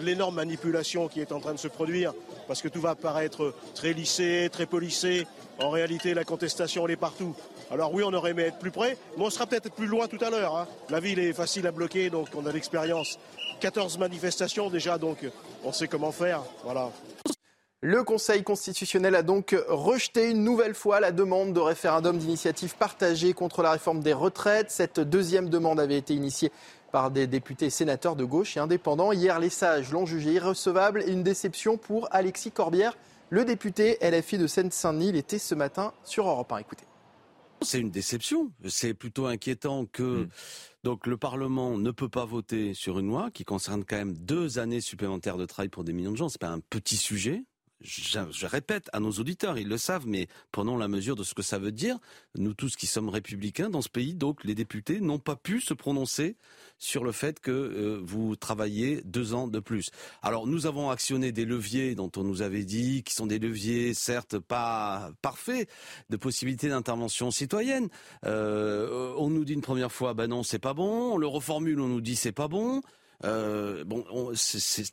l'énorme 0.05 0.37
manipulation 0.37 1.09
qui 1.09 1.21
est 1.21 1.33
en 1.33 1.41
train 1.41 1.55
de 1.55 1.59
se 1.59 1.69
produire. 1.69 2.13
Parce 2.47 2.63
que 2.63 2.69
tout 2.69 2.81
va 2.81 2.95
paraître 2.95 3.55
très 3.75 3.93
lissé, 3.93 4.49
très 4.53 4.67
polissé. 4.67 5.27
En 5.59 5.71
réalité, 5.71 6.15
la 6.15 6.25
contestation, 6.25 6.87
elle 6.87 6.93
est 6.93 6.97
partout. 6.97 7.35
Alors 7.71 7.93
oui, 7.93 8.03
on 8.07 8.13
aurait 8.13 8.31
aimé 8.31 8.45
être 8.45 8.59
plus 8.59 8.71
près, 8.71 8.97
mais 9.17 9.25
on 9.25 9.31
sera 9.31 9.47
peut-être 9.47 9.73
plus 9.73 9.87
loin 9.87 10.07
tout 10.07 10.25
à 10.25 10.31
l'heure. 10.31 10.57
Hein. 10.57 10.69
La 10.89 11.01
ville 11.01 11.19
est 11.19 11.33
facile 11.33 11.67
à 11.67 11.73
bloquer, 11.73 12.09
donc 12.09 12.29
on 12.35 12.47
a 12.47 12.53
l'expérience. 12.53 13.19
14 13.61 13.99
manifestations 13.99 14.71
déjà, 14.71 14.99
donc 14.99 15.19
on 15.65 15.73
sait 15.73 15.89
comment 15.89 16.13
faire. 16.13 16.43
Voilà. 16.65 16.91
Le 17.81 18.03
Conseil 18.03 18.43
constitutionnel 18.43 19.15
a 19.15 19.23
donc 19.23 19.55
rejeté 19.69 20.33
une 20.33 20.43
nouvelle 20.43 20.75
fois 20.75 20.99
la 20.99 21.13
demande 21.13 21.53
de 21.53 21.61
référendum 21.61 22.19
d'initiative 22.19 22.75
partagée 22.75 23.35
contre 23.35 23.63
la 23.63 23.71
réforme 23.71 24.01
des 24.01 24.13
retraites. 24.13 24.73
Cette 24.73 24.99
deuxième 24.99 25.49
demande 25.49 25.79
avait 25.79 25.97
été 25.97 26.13
initiée 26.13 26.51
par 26.91 27.13
des 27.13 27.29
députés 27.29 27.67
et 27.67 27.71
sénateurs 27.71 28.17
de 28.17 28.25
gauche 28.25 28.57
et 28.57 28.61
indépendants. 28.61 29.13
Hier, 29.13 29.39
les 29.39 29.49
sages 29.49 29.93
l'ont 29.93 30.07
jugé 30.07 30.33
irrecevable 30.33 31.05
et 31.07 31.13
une 31.13 31.23
déception 31.23 31.77
pour 31.77 32.09
Alexis 32.11 32.51
Corbière, 32.51 32.99
le 33.31 33.45
député 33.45 33.97
LFI 34.03 34.39
de 34.39 34.49
Seine-Saint-Denis. 34.49 35.11
Il 35.11 35.17
était 35.17 35.39
ce 35.39 35.55
matin 35.55 35.93
sur 36.03 36.27
Europe 36.27 36.51
1. 36.51 36.59
Écoutez. 36.59 36.85
C'est 37.63 37.79
une 37.79 37.93
déception. 37.93 38.51
C'est 38.67 38.93
plutôt 38.93 39.27
inquiétant 39.27 39.87
que 39.87 40.25
mm. 40.25 40.29
donc 40.83 41.07
le 41.07 41.17
Parlement 41.17 41.79
ne 41.79 41.93
peut 41.93 42.09
pas 42.09 42.25
voter 42.25 42.75
sur 42.75 42.99
une 42.99 43.07
loi 43.07 43.31
qui 43.33 43.45
concerne 43.45 43.85
quand 43.85 43.99
même 43.99 44.19
deux 44.19 44.59
années 44.59 44.81
supplémentaires 44.81 45.37
de 45.37 45.47
travail 45.47 45.69
pour 45.69 45.85
des 45.85 45.93
millions 45.93 46.11
de 46.11 46.17
gens. 46.17 46.29
C'est 46.29 46.41
pas 46.41 46.49
un 46.49 46.59
petit 46.59 46.97
sujet 46.97 47.45
je, 47.81 48.47
répète 48.47 48.91
à 48.93 48.99
nos 48.99 49.13
auditeurs, 49.13 49.57
ils 49.57 49.69
le 49.69 49.79
savent, 49.79 50.07
mais 50.07 50.27
prenons 50.51 50.77
la 50.77 50.89
mesure 50.89 51.15
de 51.15 51.23
ce 51.23 51.35
que 51.35 51.43
ça 51.43 51.59
veut 51.59 51.71
dire. 51.71 51.99
Nous 52.37 52.53
tous 52.55 52.75
qui 52.75 52.87
sommes 52.87 53.09
républicains 53.09 53.71
dans 53.71 53.83
ce 53.83 53.89
pays, 53.89 54.15
donc 54.15 54.43
les 54.45 54.55
députés 54.55 55.01
n'ont 55.01 55.21
pas 55.21 55.37
pu 55.37 55.61
se 55.61 55.75
prononcer 55.75 56.37
sur 56.79 57.05
le 57.05 57.13
fait 57.13 57.39
que 57.39 57.51
euh, 57.51 58.01
vous 58.03 58.35
travaillez 58.37 59.03
deux 59.05 59.33
ans 59.35 59.47
de 59.47 59.61
plus. 59.61 59.91
Alors 60.23 60.47
nous 60.47 60.67
avons 60.67 60.91
actionné 60.91 61.31
des 61.31 61.45
leviers 61.45 61.95
dont 61.95 62.11
on 62.17 62.25
nous 62.25 62.43
avait 62.43 62.65
dit, 62.65 63.03
qui 63.05 63.15
sont 63.15 63.27
des 63.27 63.39
leviers 63.39 63.95
certes 63.95 64.39
pas 64.39 65.11
parfaits, 65.23 65.69
de 66.11 66.17
possibilités 66.17 66.69
d'intervention 66.69 67.31
citoyenne. 67.31 67.89
Euh, 68.25 69.15
on 69.19 69.31
nous 69.31 69.45
dit 69.45 69.55
une 69.55 69.61
première 69.61 69.93
fois, 69.93 70.15
ben 70.15 70.27
non, 70.27 70.43
c'est 70.43 70.59
pas 70.59 70.75
bon. 70.75 71.15
On 71.15 71.17
le 71.17 71.27
reformule, 71.27 71.81
on 71.81 71.89
nous 71.89 72.01
dit 72.01 72.17
c'est 72.17 72.33
pas 72.33 72.49
bon. 72.49 72.83
Euh, 73.25 73.85
bon, 73.85 74.05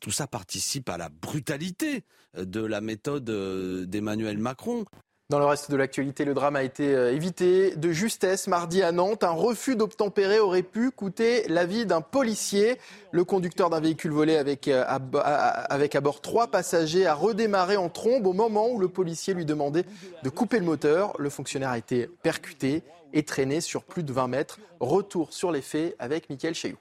tout 0.02 0.12
ça 0.12 0.28
participe 0.28 0.90
à 0.90 0.98
la 0.98 1.10
brutalité 1.10 2.04
de 2.36 2.62
la 2.62 2.82
méthode 2.82 3.30
euh, 3.30 3.86
d'Emmanuel 3.86 4.38
Macron. 4.38 4.86
Dans 5.30 5.40
le 5.40 5.46
reste 5.46 5.72
de 5.72 5.76
l'actualité, 5.76 6.24
le 6.24 6.36
drame 6.36 6.56
a 6.56 6.62
été 6.62 6.94
euh, 6.94 7.12
évité 7.12 7.76
de 7.76 7.92
justesse 7.92 8.48
mardi 8.48 8.84
à 8.84 8.92
Nantes. 8.92 9.24
Un 9.24 9.32
refus 9.32 9.76
d'obtempérer 9.76 10.40
aurait 10.40 10.62
pu 10.62 10.92
coûter 10.92 11.48
la 11.48 11.66
vie 11.66 11.88
d'un 11.88 12.02
policier. 12.02 12.78
Le 13.12 13.24
conducteur 13.24 13.70
d'un 13.70 13.80
véhicule 13.80 14.12
volé 14.12 14.38
avec, 14.38 14.68
avec 14.68 15.96
à 15.96 16.02
bord 16.02 16.22
trois 16.22 16.48
passagers 16.48 17.08
a 17.08 17.16
redémarré 17.16 17.78
en 17.78 17.90
trombe 17.90 18.28
au 18.28 18.34
moment 18.34 18.70
où 18.70 18.80
le 18.80 18.88
policier 18.88 19.34
lui 19.34 19.46
demandait 19.46 19.86
de 20.22 20.30
couper 20.30 20.60
le 20.60 20.66
moteur. 20.66 21.14
Le 21.18 21.30
fonctionnaire 21.30 21.70
a 21.70 21.78
été 21.78 22.08
percuté 22.22 22.84
et 23.14 23.24
traîné 23.24 23.62
sur 23.62 23.84
plus 23.84 24.04
de 24.04 24.14
20 24.14 24.28
mètres. 24.28 24.60
Retour 24.80 25.34
sur 25.34 25.52
les 25.52 25.62
faits 25.62 25.96
avec 25.98 26.30
Mickaël 26.30 26.54
Cheyou. 26.54 26.78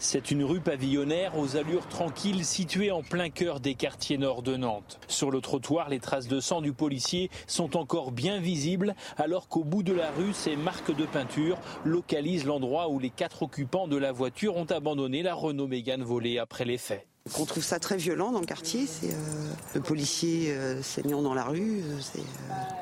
C'est 0.00 0.30
une 0.30 0.44
rue 0.44 0.60
pavillonnaire 0.60 1.36
aux 1.36 1.56
allures 1.56 1.88
tranquilles 1.88 2.44
située 2.44 2.92
en 2.92 3.02
plein 3.02 3.30
cœur 3.30 3.58
des 3.58 3.74
quartiers 3.74 4.16
nord 4.16 4.42
de 4.42 4.56
Nantes. 4.56 5.00
Sur 5.08 5.32
le 5.32 5.40
trottoir, 5.40 5.88
les 5.88 5.98
traces 5.98 6.28
de 6.28 6.38
sang 6.38 6.60
du 6.60 6.72
policier 6.72 7.30
sont 7.48 7.76
encore 7.76 8.12
bien 8.12 8.38
visibles 8.38 8.94
alors 9.16 9.48
qu'au 9.48 9.64
bout 9.64 9.82
de 9.82 9.92
la 9.92 10.12
rue, 10.12 10.32
ces 10.32 10.54
marques 10.54 10.94
de 10.94 11.04
peinture 11.04 11.58
localisent 11.84 12.46
l'endroit 12.46 12.88
où 12.88 13.00
les 13.00 13.10
quatre 13.10 13.42
occupants 13.42 13.88
de 13.88 13.96
la 13.96 14.12
voiture 14.12 14.56
ont 14.56 14.66
abandonné 14.66 15.24
la 15.24 15.34
Renault 15.34 15.66
Mégane 15.66 16.04
volée 16.04 16.38
après 16.38 16.64
les 16.64 16.78
faits. 16.78 17.04
On 17.38 17.44
trouve 17.44 17.64
ça 17.64 17.78
très 17.78 17.96
violent 17.96 18.32
dans 18.32 18.40
le 18.40 18.46
quartier. 18.46 18.86
C'est 18.86 19.12
euh, 19.12 19.52
le 19.74 19.80
policier 19.80 20.52
euh, 20.52 20.82
saignant 20.82 21.22
dans 21.22 21.34
la 21.34 21.44
rue. 21.44 21.80
Euh, 21.80 21.98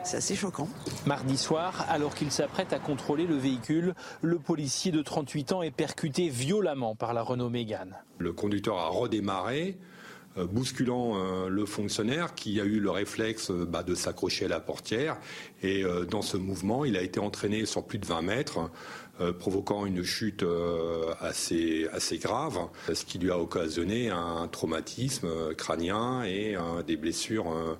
c'est 0.05 0.16
assez 0.16 0.36
choquant. 0.36 0.68
Mardi 1.07 1.36
soir, 1.36 1.84
alors 1.88 2.14
qu'il 2.14 2.30
s'apprête 2.30 2.72
à 2.72 2.78
contrôler 2.78 3.26
le 3.26 3.36
véhicule, 3.36 3.94
le 4.22 4.38
policier 4.38 4.92
de 4.92 5.03
38 5.03 5.53
ans 5.53 5.62
est 5.62 5.70
percuté 5.70 6.28
violemment 6.28 6.94
par 6.94 7.12
la 7.12 7.22
Renault 7.22 7.51
Mégane. 7.51 7.97
Le 8.18 8.32
conducteur 8.32 8.78
a 8.78 8.88
redémarré 8.88 9.76
bousculant 10.37 11.49
le 11.49 11.66
fonctionnaire 11.66 12.34
qui 12.34 12.61
a 12.61 12.64
eu 12.64 12.80
le 12.80 12.91
réflexe 12.91 13.51
bah, 13.51 13.82
de 13.82 13.95
s'accrocher 13.95 14.45
à 14.45 14.49
la 14.49 14.61
portière. 14.61 15.16
Et 15.62 15.84
dans 16.11 16.22
ce 16.22 16.37
mouvement, 16.37 16.84
il 16.84 16.97
a 16.97 17.03
été 17.03 17.20
entraîné 17.20 17.64
sur 17.66 17.84
plus 17.84 17.99
de 17.99 18.07
20 18.07 18.22
mètres. 18.22 18.70
Euh, 19.18 19.32
provoquant 19.32 19.87
une 19.87 20.03
chute 20.03 20.43
euh, 20.43 21.14
assez, 21.20 21.89
assez 21.91 22.18
grave, 22.18 22.59
ce 22.93 23.03
qui 23.07 23.18
lui 23.18 23.30
a 23.30 23.39
occasionné 23.39 24.11
un 24.11 24.47
traumatisme 24.47 25.55
crânien 25.55 26.22
et 26.24 26.55
des 26.87 26.99
blessures 26.99 27.51
euh, 27.51 27.76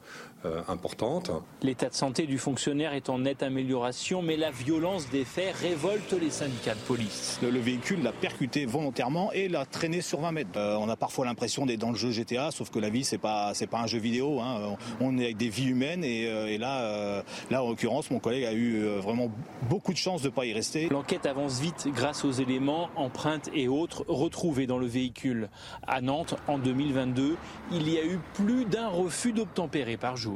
importante. 0.69 1.31
L'état 1.63 1.89
de 1.89 1.95
santé 1.95 2.27
du 2.27 2.39
fonctionnaire 2.39 2.95
est 2.95 3.09
en 3.09 3.19
nette 3.19 3.43
amélioration, 3.43 4.23
mais 4.23 4.37
la 4.37 4.51
violence 4.51 5.09
des 5.11 5.25
faits 5.25 5.55
révolte 5.57 6.13
les 6.13 6.31
syndicats 6.31 6.75
de 6.75 6.81
police. 6.81 7.39
Le, 7.43 7.59
véhicule 7.59 8.03
l'a 8.03 8.13
percuté 8.13 8.67
volontairement 8.67 9.33
et 9.33 9.49
l'a 9.49 9.65
traîné 9.65 10.01
sur 10.01 10.21
20 10.21 10.33
mètres. 10.33 10.51
Euh, 10.57 10.77
on 10.77 10.89
a 10.89 10.97
parfois 10.97 11.27
l'impression 11.27 11.67
d'être 11.67 11.81
dans 11.81 11.91
le 11.91 11.97
jeu 11.97 12.11
GTA, 12.11 12.51
sauf 12.51 12.71
que 12.71 12.79
la 12.79 12.91
vie 12.91 13.05
c'est 13.05 13.19
pas 13.19 13.55
c'est 13.55 13.67
pas 13.67 13.81
un 13.81 13.87
jeu 13.87 13.99
vidéo. 13.99 14.41
Hein. 14.41 14.77
On 15.01 15.19
est 15.19 15.25
avec 15.25 15.37
des 15.37 15.49
vies 15.49 15.69
humaines 15.69 16.05
et, 16.05 16.27
euh, 16.27 16.57
là 16.59 17.23
là 17.51 17.63
en 17.63 17.69
l'occurrence 17.69 18.11
mon 18.11 18.19
collègue 18.19 18.45
a 18.45 18.53
eu 18.53 18.85
vraiment 19.01 19.31
beaucoup 19.69 19.93
de 19.93 19.99
chance 19.99 20.23
de 20.23 20.29
pas 20.29 20.47
y 20.47 20.53
rester. 20.53 20.89
L'enquête 20.89 21.27
avance 21.27 21.61
vite 21.61 21.89
grâce 21.95 22.25
aux 22.25 22.33
éléments, 22.33 22.89
empreintes 22.97 23.51
et 23.55 23.69
autres 23.69 24.05
retrouvés 24.09 24.67
dans 24.67 24.79
le 24.79 24.87
véhicule. 24.87 25.49
À 25.87 26.01
Nantes 26.01 26.37
en 26.49 26.59
2022, 26.59 27.37
il 27.73 27.89
y 27.91 27.99
a 27.99 28.05
eu 28.05 28.19
plus 28.35 28.65
d'un 28.65 28.89
refus 28.89 29.33
d'obtempérer 29.33 29.97
par 29.97 30.17
jour. 30.17 30.36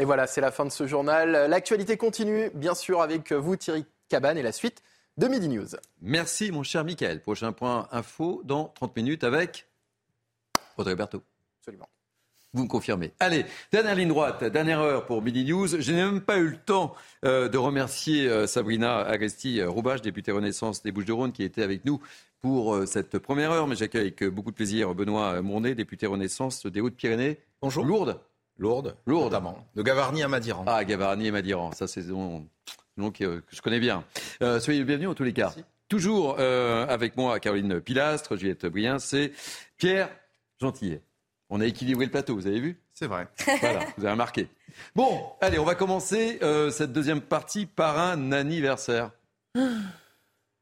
Et 0.00 0.04
voilà, 0.04 0.26
c'est 0.26 0.40
la 0.40 0.50
fin 0.50 0.64
de 0.64 0.70
ce 0.70 0.86
journal. 0.86 1.48
L'actualité 1.48 1.96
continue, 1.96 2.50
bien 2.54 2.74
sûr, 2.74 3.00
avec 3.00 3.32
vous, 3.32 3.56
Thierry 3.56 3.84
Cabane, 4.08 4.38
et 4.38 4.42
la 4.42 4.52
suite 4.52 4.82
de 5.16 5.26
Midi 5.26 5.48
News. 5.48 5.68
Merci, 6.00 6.52
mon 6.52 6.62
cher 6.62 6.84
Michael. 6.84 7.20
Prochain 7.20 7.52
point 7.52 7.88
info 7.90 8.42
dans 8.44 8.68
30 8.68 8.96
minutes 8.96 9.24
avec 9.24 9.66
Audrey 10.76 10.94
Berthaud. 10.94 11.22
Absolument. 11.60 11.88
Vous 12.54 12.62
me 12.62 12.68
confirmez. 12.68 13.12
Allez, 13.20 13.44
dernière 13.72 13.94
ligne 13.94 14.08
droite, 14.08 14.42
dernière 14.44 14.80
heure 14.80 15.04
pour 15.04 15.20
Midi 15.20 15.44
News. 15.44 15.66
Je 15.66 15.92
n'ai 15.92 16.02
même 16.02 16.22
pas 16.22 16.38
eu 16.38 16.48
le 16.48 16.56
temps 16.56 16.94
euh, 17.24 17.48
de 17.48 17.58
remercier 17.58 18.26
euh, 18.26 18.46
Sabrina 18.46 19.00
Agresti-Roubache, 19.00 20.00
députée 20.00 20.32
Renaissance 20.32 20.82
des 20.82 20.90
Bouches-du-Rhône, 20.90 21.32
qui 21.32 21.42
était 21.42 21.62
avec 21.62 21.84
nous 21.84 22.00
pour 22.40 22.74
euh, 22.74 22.86
cette 22.86 23.18
première 23.18 23.50
heure. 23.50 23.66
Mais 23.66 23.76
j'accueille 23.76 24.00
avec 24.02 24.24
beaucoup 24.24 24.50
de 24.50 24.56
plaisir 24.56 24.94
Benoît 24.94 25.42
Mournet, 25.42 25.74
député 25.74 26.06
Renaissance 26.06 26.64
des 26.64 26.80
Hautes-Pyrénées. 26.80 27.38
Bonjour. 27.60 27.84
Lourdes. 27.84 28.18
Lourdes, 28.58 28.96
Lourdes. 29.06 29.24
notamment. 29.32 29.66
De 29.76 29.82
Gavarnie 29.82 30.22
à 30.22 30.28
Madiran. 30.28 30.64
Ah, 30.66 30.84
Gavarnie 30.84 31.28
et 31.28 31.30
Madiran, 31.30 31.72
ça 31.72 31.86
c'est 31.86 32.08
un 32.10 32.42
nom 32.96 33.10
que, 33.12 33.42
je 33.50 33.60
connais 33.60 33.78
bien. 33.80 34.04
Euh, 34.42 34.58
soyez 34.60 34.82
bienvenus 34.84 35.08
en 35.08 35.14
tous 35.14 35.22
les 35.24 35.32
cas. 35.32 35.54
Toujours 35.88 36.36
euh, 36.38 36.86
avec 36.88 37.16
moi 37.16 37.38
Caroline 37.40 37.80
Pilastre, 37.80 38.36
Juliette 38.36 38.66
Brien, 38.66 38.98
c'est 38.98 39.32
Pierre 39.76 40.10
Gentillet. 40.60 41.02
On 41.50 41.60
a 41.60 41.66
équilibré 41.66 42.04
le 42.04 42.10
plateau, 42.10 42.34
vous 42.34 42.46
avez 42.46 42.60
vu? 42.60 42.78
C'est 42.92 43.06
vrai. 43.06 43.28
Voilà, 43.60 43.78
vous 43.96 44.04
avez 44.04 44.10
remarqué. 44.10 44.48
Bon, 44.94 45.22
allez, 45.40 45.58
on 45.58 45.64
va 45.64 45.74
commencer 45.76 46.38
euh, 46.42 46.70
cette 46.70 46.92
deuxième 46.92 47.20
partie 47.20 47.64
par 47.64 47.98
un 47.98 48.32
anniversaire. 48.32 49.12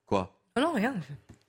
Quoi? 0.07 0.39
Oh 0.57 0.61
Non, 0.61 0.73
rien. 0.75 0.95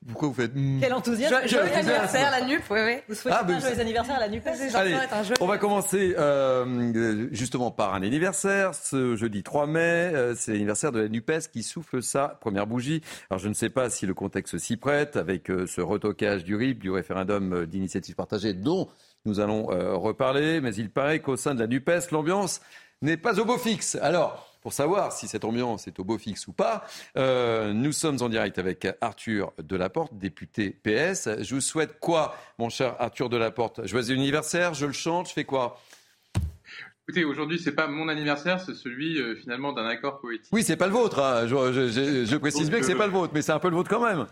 Pourquoi 0.08 0.28
vous 0.30 0.34
faites 0.34 0.56
hmm. 0.56 0.80
Quel 0.80 0.94
enthousiasme 0.94 1.48
Joyeux 1.48 1.74
anniversaire, 1.74 2.32
la 2.32 2.46
NUP, 2.46 2.62
oui, 2.70 2.80
oui. 2.86 2.98
Vous 3.10 3.16
souhaitez 3.16 3.38
ah, 3.40 3.44
pas 3.44 3.60
joyeux 3.60 3.80
anniversaire 3.80 4.16
à 4.16 4.20
la 4.20 4.30
NUP 4.30 4.44
Allez, 4.74 4.96
on 5.42 5.48
va 5.48 5.58
commencer 5.58 6.16
euh, 6.18 7.28
justement 7.32 7.72
par 7.72 7.94
un 7.94 8.02
anniversaire. 8.02 8.74
Ce 8.74 9.16
jeudi 9.16 9.44
3 9.44 9.68
mai, 9.68 9.80
euh, 9.80 10.36
c'est 10.36 10.54
l'anniversaire 10.54 10.92
de 10.92 11.02
la 11.02 11.10
NUPES 11.10 11.52
qui 11.52 11.64
souffle 11.64 12.02
sa 12.02 12.30
première 12.30 12.68
bougie. 12.68 13.02
Alors 13.30 13.40
je 13.40 13.50
ne 13.50 13.54
sais 13.54 13.70
pas 13.70 13.90
si 13.90 14.06
le 14.06 14.14
contexte 14.14 14.58
s'y 14.58 14.78
prête 14.78 15.18
avec 15.18 15.50
euh, 15.50 15.68
ce 15.68 15.82
retocage 15.82 16.44
du 16.44 16.56
RIP, 16.56 16.80
du 16.80 16.92
référendum 16.92 17.66
d'initiative 17.66 18.16
partagée 18.16 18.54
dont 18.54 18.88
nous 19.26 19.42
allons 19.42 19.66
reparler, 20.00 20.62
mais 20.62 20.74
il 20.76 20.90
paraît 20.90 21.20
qu'au 21.20 21.36
sein 21.36 21.54
de 21.54 21.60
la 21.60 21.68
NUPES, 21.68 22.12
l'ambiance 22.12 22.62
n'est 23.02 23.18
pas 23.18 23.40
au 23.40 23.46
beau 23.46 23.58
fixe. 23.58 23.98
Alors, 24.02 24.47
pour 24.62 24.74
savoir 24.74 25.12
si 25.12 25.28
cette 25.28 25.46
ambiance 25.46 25.88
est 25.88 26.00
au 26.00 26.04
beau 26.04 26.18
fixe 26.18 26.48
ou 26.48 26.54
pas, 26.54 26.86
euh, 27.18 27.74
nous 27.74 27.92
sommes 27.92 28.18
en 28.22 28.30
direct 28.30 28.60
avec 28.60 28.88
Arthur 29.02 29.54
Delaporte, 29.60 30.14
député 30.18 30.72
PS. 30.72 31.30
Je 31.42 31.56
vous 31.56 31.62
souhaite 31.62 32.00
quoi, 32.00 32.36
mon 32.58 32.70
cher 32.70 32.96
Arthur 33.00 33.30
Delaporte? 33.30 33.86
Joyeux 33.86 34.14
anniversaire, 34.14 34.74
je 34.74 34.86
le 34.86 34.94
chante, 34.94 35.30
je 35.30 35.34
fais 35.34 35.46
quoi? 35.46 35.80
Écoutez, 37.10 37.24
aujourd'hui, 37.24 37.58
c'est 37.58 37.72
pas 37.72 37.88
mon 37.88 38.10
anniversaire, 38.10 38.60
c'est 38.60 38.76
celui 38.76 39.18
euh, 39.18 39.36
finalement 39.36 39.72
d'un 39.72 39.86
accord 39.86 40.20
poétique. 40.20 40.50
Oui, 40.52 40.62
c'est 40.62 40.76
pas 40.76 40.88
le 40.88 40.94
vôtre. 40.94 41.20
Hein. 41.20 41.48
Je, 41.48 42.36
précise 42.36 42.70
bien 42.70 42.80
que 42.80 42.86
c'est 42.86 42.96
euh, 42.96 42.98
pas 42.98 43.06
le 43.06 43.14
vôtre, 43.14 43.32
mais 43.34 43.42
c'est 43.42 43.54
un 43.54 43.60
peu 43.60 43.70
le 43.70 43.78
vôtre 43.78 43.90
quand 43.90 44.04
même. 44.04 44.28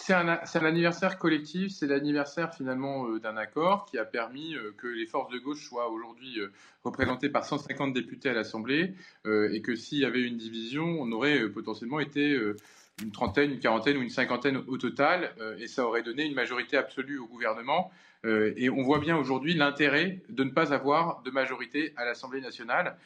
C'est 0.00 0.14
un, 0.14 0.28
anniversaire 0.64 1.18
collectif, 1.18 1.72
c'est 1.72 1.88
l'anniversaire 1.88 2.54
finalement 2.54 3.08
euh, 3.08 3.18
d'un 3.18 3.36
accord 3.36 3.84
qui 3.84 3.98
a 3.98 4.04
permis 4.04 4.54
euh, 4.54 4.72
que 4.78 4.86
les 4.86 5.06
forces 5.06 5.30
de 5.30 5.38
gauche 5.38 5.68
soient 5.68 5.90
aujourd'hui 5.90 6.38
euh, 6.38 6.52
représentées 6.84 7.28
par 7.28 7.44
150 7.44 7.92
députés 7.92 8.30
à 8.30 8.32
l'Assemblée 8.32 8.94
et 9.26 9.60
que 9.60 9.74
s'il 9.74 9.98
y 9.98 10.04
avait 10.04 10.22
une 10.22 10.36
division, 10.36 10.84
on 10.84 11.10
aurait 11.12 11.46
potentiellement 11.50 12.00
été 12.00 12.38
une 13.02 13.10
trentaine, 13.10 13.50
une 13.50 13.58
quarantaine 13.58 13.98
ou 13.98 14.02
une 14.02 14.08
cinquantaine 14.08 14.56
au 14.68 14.78
total 14.78 15.34
et 15.58 15.66
ça 15.66 15.84
aurait 15.84 16.02
donné 16.02 16.24
une 16.24 16.34
majorité 16.34 16.78
absolue 16.78 17.18
au 17.18 17.26
gouvernement. 17.26 17.90
et 18.24 18.70
on 18.70 18.82
voit 18.82 19.00
bien 19.00 19.18
aujourd'hui 19.18 19.52
l'intérêt 19.54 20.22
de 20.30 20.44
ne 20.44 20.50
pas 20.50 20.72
avoir 20.72 21.20
de 21.24 21.30
majorité 21.30 21.92
à 21.96 22.06
l'Assemblée 22.06 22.40
nationale, 22.40 22.96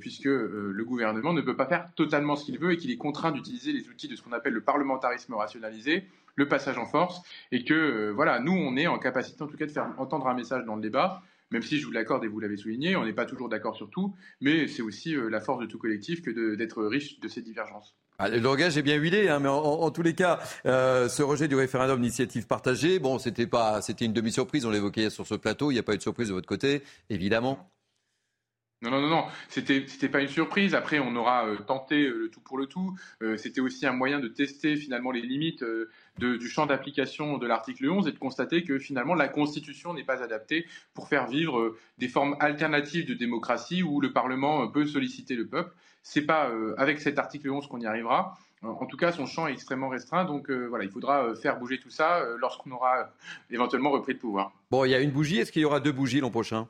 puisque 0.00 0.24
le 0.24 0.82
gouvernement 0.84 1.32
ne 1.32 1.42
peut 1.42 1.56
pas 1.56 1.66
faire 1.66 1.88
totalement 1.94 2.34
ce 2.34 2.46
qu'il 2.46 2.58
veut 2.58 2.72
et 2.72 2.76
qu'il 2.76 2.90
est 2.90 2.96
contraint 2.96 3.30
d'utiliser 3.30 3.72
les 3.72 3.88
outils 3.88 4.08
de 4.08 4.16
ce 4.16 4.22
qu'on 4.22 4.32
appelle 4.32 4.54
le 4.54 4.62
parlementarisme 4.62 5.34
rationalisé, 5.34 6.08
le 6.34 6.48
passage 6.48 6.78
en 6.78 6.86
force 6.86 7.22
et 7.50 7.64
que 7.64 7.74
euh, 7.74 8.12
voilà, 8.12 8.40
nous 8.40 8.52
on 8.52 8.76
est 8.76 8.86
en 8.86 8.98
capacité 8.98 9.42
en 9.42 9.46
tout 9.46 9.56
cas 9.56 9.66
de 9.66 9.70
faire 9.70 9.92
entendre 9.98 10.26
un 10.26 10.34
message 10.34 10.64
dans 10.64 10.76
le 10.76 10.82
débat. 10.82 11.22
Même 11.50 11.62
si 11.62 11.78
je 11.78 11.84
vous 11.84 11.92
l'accorde 11.92 12.24
et 12.24 12.28
vous 12.28 12.40
l'avez 12.40 12.56
souligné, 12.56 12.96
on 12.96 13.04
n'est 13.04 13.12
pas 13.12 13.26
toujours 13.26 13.50
d'accord 13.50 13.76
sur 13.76 13.90
tout, 13.90 14.14
mais 14.40 14.68
c'est 14.68 14.80
aussi 14.80 15.14
euh, 15.14 15.28
la 15.28 15.40
force 15.40 15.60
de 15.60 15.66
tout 15.66 15.78
collectif 15.78 16.22
que 16.22 16.54
d'être 16.54 16.82
riche 16.82 17.20
de 17.20 17.28
ces 17.28 17.42
divergences. 17.42 17.94
Ah, 18.18 18.28
le 18.28 18.38
langage 18.38 18.78
est 18.78 18.82
bien 18.82 18.96
huilé, 18.96 19.28
hein, 19.28 19.38
mais 19.40 19.48
en, 19.48 19.90
tous 19.90 20.02
les 20.02 20.14
cas, 20.14 20.38
euh, 20.64 21.08
ce 21.08 21.22
rejet 21.22 21.48
du 21.48 21.56
référendum 21.56 22.00
d'initiative 22.00 22.46
partagée, 22.46 22.98
bon, 22.98 23.18
c'était 23.18 23.46
pas, 23.46 23.82
c'était 23.82 24.04
une 24.04 24.12
demi-surprise. 24.12 24.64
On 24.64 24.70
l'évoquait 24.70 25.10
sur 25.10 25.26
ce 25.26 25.34
plateau. 25.34 25.70
Il 25.70 25.74
n'y 25.74 25.80
a 25.80 25.82
pas 25.82 25.94
eu 25.94 25.96
de 25.96 26.02
surprise 26.02 26.28
de 26.28 26.32
votre 26.32 26.46
côté, 26.46 26.82
évidemment. 27.10 27.70
Non, 28.82 28.90
non, 28.90 29.00
non, 29.00 29.08
non, 29.08 29.24
c'était, 29.48 29.84
c'était 29.86 30.08
pas 30.08 30.20
une 30.20 30.28
surprise. 30.28 30.74
Après, 30.74 30.98
on 30.98 31.14
aura 31.16 31.46
euh, 31.46 31.56
tenté 31.56 32.04
euh, 32.04 32.18
le 32.18 32.28
tout 32.30 32.40
pour 32.40 32.58
le 32.58 32.66
tout. 32.66 32.96
c'était 33.36 33.60
aussi 33.60 33.86
un 33.86 33.92
moyen 33.92 34.20
de 34.20 34.28
tester 34.28 34.76
finalement 34.76 35.10
les 35.10 35.22
limites 35.22 35.64
du 36.18 36.48
champ 36.48 36.66
d'application 36.66 37.38
de 37.38 37.46
l'article 37.46 37.88
11 37.88 38.08
et 38.08 38.12
de 38.12 38.18
constater 38.18 38.64
que 38.64 38.78
finalement 38.78 39.14
la 39.14 39.28
Constitution 39.28 39.94
n'est 39.94 40.04
pas 40.04 40.22
adaptée 40.22 40.66
pour 40.94 41.08
faire 41.08 41.26
vivre 41.26 41.76
des 41.98 42.08
formes 42.08 42.36
alternatives 42.40 43.06
de 43.06 43.14
démocratie 43.14 43.82
où 43.82 44.00
le 44.00 44.12
Parlement 44.12 44.66
peut 44.68 44.86
solliciter 44.86 45.34
le 45.34 45.46
peuple. 45.46 45.74
C'est 46.02 46.22
pas 46.22 46.48
euh, 46.48 46.74
avec 46.78 47.00
cet 47.00 47.18
article 47.18 47.50
11 47.50 47.68
qu'on 47.68 47.80
y 47.80 47.86
arrivera. 47.86 48.36
En 48.62 48.86
tout 48.86 48.96
cas, 48.96 49.10
son 49.10 49.26
champ 49.26 49.48
est 49.48 49.52
extrêmement 49.52 49.88
restreint, 49.88 50.24
donc 50.24 50.48
euh, 50.48 50.66
voilà, 50.68 50.84
il 50.84 50.90
faudra 50.90 51.24
euh, 51.24 51.34
faire 51.34 51.58
bouger 51.58 51.80
tout 51.80 51.90
ça 51.90 52.22
lorsqu'on 52.38 52.70
aura 52.70 53.10
éventuellement 53.50 53.90
repris 53.90 54.12
le 54.12 54.20
pouvoir. 54.20 54.52
Bon, 54.70 54.84
il 54.84 54.90
y 54.90 54.94
a 54.94 55.00
une 55.00 55.10
bougie. 55.10 55.38
Est-ce 55.38 55.50
qu'il 55.50 55.62
y 55.62 55.64
aura 55.64 55.80
deux 55.80 55.90
bougies 55.90 56.20
l'an 56.20 56.30
prochain? 56.30 56.68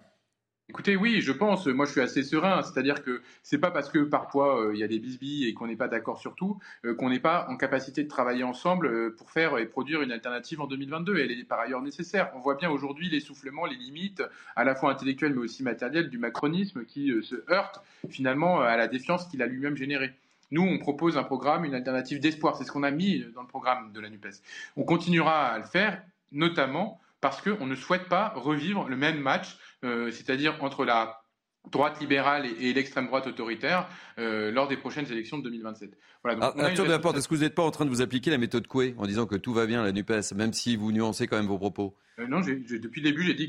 Écoutez, 0.68 0.97
oui, 0.97 1.20
je 1.20 1.32
pense. 1.32 1.66
Moi, 1.66 1.86
je 1.86 1.93
suis 1.93 2.01
assez 2.01 2.22
serein. 2.22 2.62
C'est-à-dire 2.62 3.02
que 3.02 3.20
c'est 3.43 3.59
pas 3.59 3.70
parce 3.70 3.90
que 3.90 3.98
parfois 3.98 4.70
il 4.72 4.78
y 4.78 4.82
a 4.82 4.89
des 4.89 4.98
bisbilles 4.98 5.48
et 5.48 5.55
qu'on 5.55 5.66
n'est 5.66 5.76
pas 5.76 5.89
d'accord 5.89 6.18
sur 6.18 6.34
tout 6.34 6.59
qu'on 6.98 7.10
n'est 7.10 7.20
pas 7.20 7.47
en 7.51 7.56
capacité 7.56 8.05
de 8.05 8.09
travailler 8.09 8.44
ensemble 8.44 9.14
pour 9.16 9.30
faire 9.30 9.59
et 9.59 9.66
produire 9.66 10.02
une 10.02 10.12
alternative 10.12 10.60
en 10.60 10.66
2022. 10.66 11.18
Elle 11.18 11.30
est 11.32 11.44
par 11.44 11.60
ailleurs 11.60 11.82
nécessaire. 11.82 12.30
On 12.34 12.40
voit 12.40 12.55
bien 12.55 12.70
aujourd'hui 12.70 13.10
l'essoufflement, 13.10 13.66
les 13.66 13.76
limites, 13.76 14.22
à 14.56 14.64
la 14.64 14.74
fois 14.74 14.90
intellectuelles 14.90 15.34
mais 15.34 15.43
aussi 15.43 15.62
matérielles, 15.62 16.09
du 16.09 16.18
macronisme 16.18 16.84
qui 16.84 17.12
se 17.22 17.44
heurte 17.51 17.80
finalement 18.09 18.60
à 18.60 18.76
la 18.76 18.89
défiance 18.89 19.26
qu'il 19.26 19.43
a 19.43 19.47
lui-même 19.47 19.76
générée. 19.76 20.14
Nous, 20.52 20.62
on 20.62 20.78
propose 20.78 21.16
un 21.16 21.24
programme, 21.24 21.64
une 21.64 21.74
alternative 21.74 22.20
d'espoir. 22.20 22.56
C'est 22.56 22.64
ce 22.64 22.72
qu'on 22.72 22.82
a 22.82 22.90
mis 22.90 23.24
dans 23.34 23.40
le 23.40 23.48
programme 23.48 23.90
de 23.93 24.01
la 24.01 24.10
NUPES. 24.10 24.43
On 24.76 24.84
continuera 24.84 25.48
à 25.48 25.59
le 25.59 25.64
faire, 25.64 26.02
notamment 26.30 27.01
parce 27.22 27.40
qu'on 27.40 27.66
ne 27.66 27.74
souhaite 27.74 28.09
pas 28.09 28.32
revivre 28.36 28.89
le 28.89 28.97
même 28.97 29.18
match, 29.18 29.56
euh, 29.56 29.71
c'est-à-dire 29.82 30.56
entre 30.62 30.84
la 30.84 31.22
droite 31.70 32.00
libérale 32.00 32.46
et, 32.60 32.72
l'extrême 32.72 33.06
droite 33.06 33.26
autoritaire 33.26 33.88
euh, 34.18 34.50
lors 34.50 34.68
des 34.68 34.76
prochaines 34.76 35.10
élections 35.10 35.38
de 35.38 35.44
2027. 35.44 35.96
Voilà, 36.22 36.38
donc 36.38 36.54
ah, 36.59 36.70
de 36.70 36.82
la 36.82 36.98
Porte, 36.98 37.16
est-ce 37.16 37.28
que 37.28 37.34
vous 37.34 37.42
n'êtes 37.42 37.54
pas 37.54 37.62
en 37.62 37.70
train 37.70 37.84
de 37.84 37.90
vous 37.90 38.02
appliquer 38.02 38.30
la 38.30 38.38
méthode 38.38 38.66
Coué 38.66 38.94
en 38.98 39.06
disant 39.06 39.26
que 39.26 39.36
tout 39.36 39.52
va 39.52 39.66
bien 39.66 39.82
la 39.82 39.92
NUPES, 39.92 40.34
même 40.34 40.52
si 40.52 40.76
vous 40.76 40.92
nuancez 40.92 41.26
quand 41.26 41.36
même 41.36 41.46
vos 41.46 41.59
propos? 41.59 41.96
Euh, 42.18 42.26
Non, 42.26 42.40
depuis 42.40 43.00
le 43.00 43.10
début, 43.10 43.24
j'ai 43.24 43.34
dit 43.34 43.48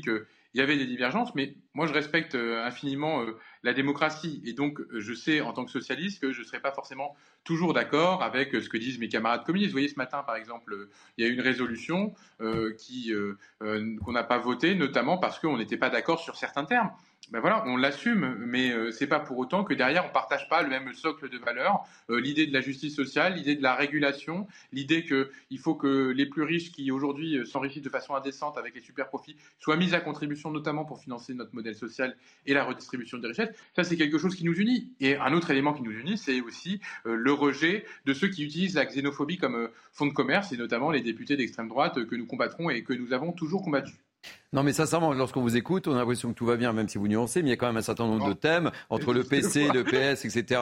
qu'il 0.54 0.60
y 0.60 0.62
avait 0.62 0.76
des 0.76 0.86
divergences, 0.86 1.34
mais 1.34 1.56
moi 1.74 1.88
je 1.88 1.92
respecte 1.92 2.36
infiniment 2.36 3.24
la 3.64 3.72
démocratie. 3.72 4.40
Et 4.46 4.52
donc 4.52 4.80
je 4.92 5.12
sais 5.12 5.40
en 5.40 5.52
tant 5.52 5.64
que 5.64 5.70
socialiste 5.72 6.20
que 6.20 6.30
je 6.32 6.42
ne 6.42 6.44
serai 6.44 6.60
pas 6.60 6.70
forcément 6.70 7.16
toujours 7.42 7.74
d'accord 7.74 8.22
avec 8.22 8.52
ce 8.52 8.68
que 8.68 8.76
disent 8.76 9.00
mes 9.00 9.08
camarades 9.08 9.44
communistes. 9.44 9.70
Vous 9.70 9.74
voyez, 9.74 9.88
ce 9.88 9.96
matin, 9.96 10.22
par 10.22 10.36
exemple, 10.36 10.88
il 11.18 11.26
y 11.26 11.28
a 11.28 11.32
une 11.32 11.40
résolution 11.40 12.14
qu'on 12.38 14.12
n'a 14.12 14.22
pas 14.22 14.38
votée, 14.38 14.76
notamment 14.76 15.18
parce 15.18 15.40
qu'on 15.40 15.58
n'était 15.58 15.76
pas 15.76 15.90
d'accord 15.90 16.20
sur 16.20 16.36
certains 16.36 16.64
termes 16.64 16.92
ben 17.30 17.40
voilà, 17.40 17.64
on 17.66 17.78
l'assume, 17.78 18.36
mais 18.38 18.70
euh, 18.70 18.90
c'est 18.90 19.06
pas 19.06 19.18
pour 19.18 19.38
autant 19.38 19.64
que 19.64 19.72
derrière 19.72 20.04
on 20.04 20.12
partage 20.12 20.46
pas 20.50 20.62
le 20.62 20.68
même 20.68 20.92
socle 20.92 21.30
de 21.30 21.38
valeurs. 21.38 21.82
Euh, 22.10 22.20
l'idée 22.20 22.46
de 22.46 22.52
la 22.52 22.60
justice 22.60 22.94
sociale, 22.94 23.34
l'idée 23.36 23.56
de 23.56 23.62
la 23.62 23.74
régulation, 23.74 24.46
l'idée 24.72 25.06
qu'il 25.06 25.58
faut 25.58 25.74
que 25.74 26.10
les 26.10 26.26
plus 26.26 26.42
riches 26.42 26.70
qui 26.70 26.90
aujourd'hui 26.90 27.38
euh, 27.38 27.46
s'enrichissent 27.46 27.82
de 27.82 27.88
façon 27.88 28.14
indécente 28.14 28.58
avec 28.58 28.74
les 28.74 28.82
super 28.82 29.08
profits 29.08 29.36
soient 29.58 29.78
mis 29.78 29.94
à 29.94 30.00
contribution, 30.00 30.50
notamment 30.50 30.84
pour 30.84 31.00
financer 31.00 31.32
notre 31.32 31.54
modèle 31.54 31.74
social 31.74 32.14
et 32.44 32.52
la 32.52 32.62
redistribution 32.62 33.16
des 33.16 33.28
richesses. 33.28 33.56
Ça, 33.74 33.84
c'est 33.84 33.96
quelque 33.96 34.18
chose 34.18 34.34
qui 34.34 34.44
nous 34.44 34.54
unit. 34.54 34.92
Et 35.00 35.16
un 35.16 35.32
autre 35.32 35.50
élément 35.50 35.72
qui 35.72 35.82
nous 35.82 35.92
unit, 35.92 36.18
c'est 36.18 36.42
aussi 36.42 36.80
le 37.04 37.32
rejet 37.32 37.86
de 38.04 38.12
ceux 38.12 38.28
qui 38.28 38.44
utilisent 38.44 38.74
la 38.74 38.84
xénophobie 38.84 39.38
comme 39.38 39.70
fonds 39.92 40.06
de 40.06 40.12
commerce, 40.12 40.52
et 40.52 40.58
notamment 40.58 40.90
les 40.90 41.00
députés 41.00 41.36
d'extrême 41.36 41.68
droite 41.68 42.04
que 42.04 42.16
nous 42.16 42.26
combattrons 42.26 42.68
et 42.68 42.84
que 42.84 42.92
nous 42.92 43.12
avons 43.12 43.32
toujours 43.32 43.62
combattus. 43.62 44.03
Non, 44.52 44.62
mais 44.62 44.72
sincèrement, 44.72 45.12
lorsqu'on 45.12 45.42
vous 45.42 45.56
écoute, 45.56 45.88
on 45.88 45.94
a 45.94 45.98
l'impression 45.98 46.30
que 46.30 46.34
tout 46.34 46.46
va 46.46 46.56
bien, 46.56 46.72
même 46.72 46.88
si 46.88 46.96
vous 46.96 47.08
nuancez, 47.08 47.42
mais 47.42 47.48
il 47.48 47.50
y 47.50 47.54
a 47.54 47.56
quand 47.56 47.66
même 47.66 47.76
un 47.76 47.82
certain 47.82 48.06
nombre 48.06 48.28
de 48.28 48.34
thèmes 48.34 48.70
entre 48.88 49.12
le 49.12 49.24
PC, 49.28 49.68
le 49.72 49.82
PS, 49.82 50.24
etc., 50.24 50.60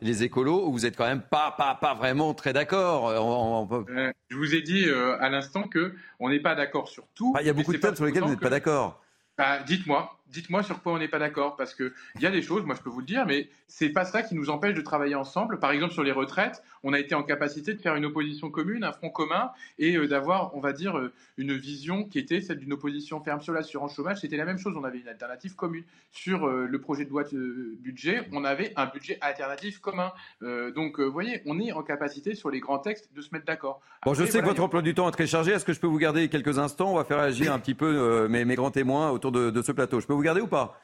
les 0.00 0.22
écolos, 0.22 0.66
où 0.66 0.72
vous 0.72 0.86
êtes 0.86 0.96
quand 0.96 1.06
même 1.06 1.20
pas, 1.20 1.54
pas, 1.56 1.74
pas 1.74 1.94
vraiment 1.94 2.32
très 2.32 2.52
d'accord. 2.52 3.08
Euh, 3.08 3.84
euh, 3.90 4.12
je 4.28 4.36
vous 4.36 4.54
ai 4.54 4.62
dit 4.62 4.88
euh, 4.88 5.20
à 5.20 5.28
l'instant 5.28 5.64
que 5.64 5.94
on 6.20 6.30
n'est 6.30 6.40
pas 6.40 6.54
d'accord 6.54 6.88
sur 6.88 7.06
tout. 7.14 7.34
Ah, 7.36 7.42
il 7.42 7.46
y 7.46 7.50
a 7.50 7.52
beaucoup 7.52 7.72
de 7.72 7.78
thèmes 7.78 7.96
sur 7.96 8.06
lesquels 8.06 8.22
vous 8.22 8.30
n'êtes 8.30 8.40
pas 8.40 8.50
d'accord. 8.50 9.02
Bah, 9.36 9.58
dites-moi, 9.66 10.18
dites-moi 10.30 10.62
sur 10.62 10.82
quoi 10.82 10.92
on 10.92 10.98
n'est 10.98 11.08
pas 11.08 11.18
d'accord, 11.18 11.56
parce 11.56 11.74
qu'il 11.74 11.92
y 12.20 12.26
a 12.26 12.30
des 12.30 12.42
choses, 12.42 12.64
moi 12.64 12.74
je 12.74 12.82
peux 12.82 12.90
vous 12.90 13.00
le 13.00 13.06
dire, 13.06 13.26
mais 13.26 13.48
c'est 13.66 13.90
pas 13.90 14.04
ça 14.04 14.22
qui 14.22 14.34
nous 14.34 14.50
empêche 14.50 14.74
de 14.74 14.80
travailler 14.80 15.14
ensemble. 15.14 15.58
Par 15.58 15.70
exemple, 15.70 15.92
sur 15.92 16.02
les 16.02 16.12
retraites, 16.12 16.62
on 16.82 16.92
a 16.92 16.98
été 16.98 17.14
en 17.14 17.22
capacité 17.22 17.74
de 17.74 17.80
faire 17.80 17.94
une 17.96 18.06
opposition 18.06 18.50
commune, 18.50 18.84
un 18.84 18.92
front 18.92 19.10
commun, 19.10 19.50
et 19.78 19.96
euh, 19.96 20.08
d'avoir, 20.08 20.54
on 20.56 20.60
va 20.60 20.72
dire, 20.72 20.98
euh, 20.98 21.12
une 21.36 21.54
vision 21.54 22.04
qui 22.04 22.18
était 22.18 22.40
celle 22.40 22.58
d'une 22.58 22.72
opposition 22.72 23.20
ferme 23.20 23.40
sur 23.40 23.52
l'assurance 23.52 23.94
chômage. 23.94 24.20
C'était 24.20 24.36
la 24.36 24.44
même 24.44 24.58
chose, 24.58 24.74
on 24.76 24.84
avait 24.84 24.98
une 24.98 25.08
alternative 25.08 25.54
commune. 25.54 25.84
Sur 26.10 26.46
euh, 26.46 26.66
le 26.66 26.80
projet 26.80 27.04
de 27.04 27.10
loi 27.10 27.24
de 27.24 27.76
budget, 27.80 28.26
on 28.32 28.44
avait 28.44 28.72
un 28.76 28.86
budget 28.86 29.18
alternatif 29.20 29.80
commun. 29.80 30.12
donc, 30.40 31.00
vous 31.00 31.12
voyez, 31.12 31.42
on 31.46 31.60
est 31.60 31.72
en 31.72 31.82
capacité 31.82 32.34
sur 32.34 32.50
les 32.50 32.60
grands 32.60 32.78
textes 32.78 33.10
de 33.14 33.20
se 33.20 33.28
mettre 33.32 33.44
d'accord. 33.44 33.80
Bon, 34.04 34.14
je 34.14 34.24
sais 34.24 34.40
que 34.40 34.46
votre 34.46 34.62
emploi 34.62 34.82
du 34.82 34.94
temps 34.94 35.08
est 35.08 35.12
très 35.12 35.26
chargé. 35.26 35.52
Est-ce 35.52 35.64
que 35.64 35.72
je 35.72 35.80
peux 35.80 35.86
vous 35.86 35.98
garder 35.98 36.28
quelques 36.28 36.58
instants? 36.58 36.92
On 36.92 36.96
va 36.96 37.04
faire 37.04 37.18
agir 37.18 37.52
un 37.52 37.58
petit 37.58 37.74
peu 37.74 38.26
mes, 38.28 38.44
mes, 38.44 38.54
grands 38.54 38.70
témoins 38.70 39.10
autour 39.10 39.32
de, 39.32 39.50
de 39.50 39.62
ce 39.62 39.72
plateau. 39.72 40.00
Je 40.00 40.06
peux 40.06 40.14
vous 40.18 40.24
garder 40.24 40.40
ou 40.40 40.48
pas 40.48 40.80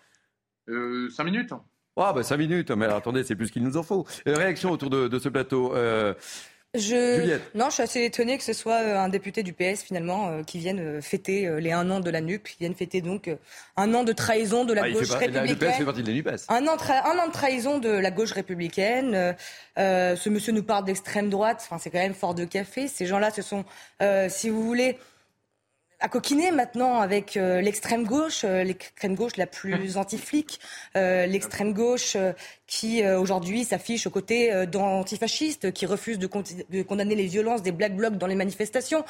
euh, 0.69 1.11
Cinq 1.11 1.25
minutes. 1.25 1.53
Ah, 1.97 2.13
bah 2.13 2.23
cinq 2.23 2.39
minutes, 2.39 2.71
mais 2.71 2.87
attendez, 2.87 3.25
c'est 3.25 3.37
plus 3.37 3.51
qu'il 3.51 3.63
nous 3.63 3.77
en 3.77 3.83
faut. 3.83 4.07
Euh, 4.27 4.37
réaction 4.37 4.71
autour 4.71 4.91
de, 4.91 5.19
ce 5.19 5.29
plateau. 5.29 5.75
Euh, 5.75 6.15
je... 6.75 7.39
Non, 7.57 7.67
je 7.67 7.75
suis 7.75 7.83
assez 7.83 8.05
étonné 8.05 8.37
que 8.37 8.43
ce 8.43 8.53
soit 8.53 8.79
un 8.79 9.09
député 9.09 9.45
du 9.45 9.53
PS 9.53 9.83
finalement 9.83 10.43
qui 10.43 10.59
vienne 10.59 11.01
fêter 11.01 11.49
les 11.61 11.71
un 11.71 11.89
an 11.91 12.01
de 12.01 12.11
la 12.11 12.21
NUP, 12.21 12.43
qui 12.43 12.57
vienne 12.59 12.75
fêter 12.75 13.01
donc 13.01 13.31
un 13.77 13.95
an 13.95 14.03
de 14.03 14.13
trahison 14.13 14.65
de 14.65 14.73
la 14.73 14.83
ah, 14.83 14.91
gauche 14.91 15.11
républicaine. 15.11 15.49
Le 15.49 15.57
PS 15.57 15.79
fait 15.79 15.85
partie 15.85 16.03
de 16.03 16.09
la 16.09 16.15
NUPES. 16.15 16.47
Un 16.49 16.67
an, 16.67 16.77
un 16.77 17.19
an 17.19 17.29
de 17.29 17.33
trahison 17.33 17.79
de 17.79 17.91
la 17.91 18.11
gauche 18.11 18.33
républicaine. 18.33 19.37
ce 19.77 20.29
monsieur 20.29 20.53
nous 20.53 20.65
parle 20.65 20.85
d'extrême 20.85 21.31
droite. 21.31 21.61
Enfin, 21.63 21.79
c'est 21.79 21.91
quand 21.91 21.99
même 21.99 22.15
fort 22.15 22.35
de 22.35 22.45
café. 22.45 22.89
Ces 22.89 23.07
gens-là, 23.07 23.31
ce 23.31 23.43
sont, 23.43 23.65
si 24.29 24.49
vous 24.49 24.65
voulez, 24.65 24.99
à 26.05 26.09
coquiner 26.09 26.51
maintenant 26.51 27.01
avec 27.01 27.39
euh, 27.39 27.63
l'extrême 27.63 28.05
gauche, 28.05 28.45
euh, 28.45 28.63
l'extrême 28.63 29.15
gauche 29.15 29.39
la 29.39 29.47
plus 29.47 29.97
anti-flic, 29.97 30.61
euh, 30.99 31.25
l'extrême 31.25 31.73
gauche 31.73 32.19
qui 32.67 33.07
aujourd'hui 33.07 33.65
s'affiche 33.65 34.07
aux 34.07 34.11
côtés 34.11 34.67
d'antifascistes, 34.67 35.73
qui 35.73 35.87
refuse 35.87 36.19
de, 36.19 36.29
de, 36.71 36.83
condamner 36.83 37.15
les 37.15 37.27
violences 37.27 37.63
des 37.63 37.73
black 37.73 37.95
blocs 37.95 38.17
dans 38.17 38.27
les 38.27 38.35
manifestations. 38.35 39.05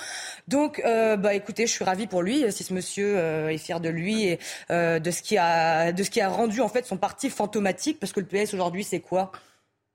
Donc, 0.48 0.82
bah 0.84 1.34
écoutez, 1.34 1.66
je 1.66 1.72
suis 1.72 1.84
ravie 1.84 2.06
pour 2.06 2.22
lui 2.22 2.44
si 2.52 2.64
ce 2.64 2.74
monsieur 2.74 3.16
est 3.48 3.58
fier 3.58 3.80
de 3.80 3.88
lui 3.88 4.24
et 4.24 4.38
de 4.70 5.10
ce 5.10 5.22
qui 5.22 5.38
a 5.38 5.92
de 5.92 6.02
ce 6.02 6.10
qui 6.10 6.20
a 6.20 6.28
rendu 6.28 6.60
en 6.60 6.68
fait 6.68 6.84
son 6.84 6.96
parti 6.96 7.30
fantomatique, 7.30 8.00
parce 8.00 8.12
que 8.12 8.20
le 8.20 8.26
PS 8.26 8.54
aujourd'hui 8.54 8.84
c'est 8.84 9.00
quoi? 9.00 9.30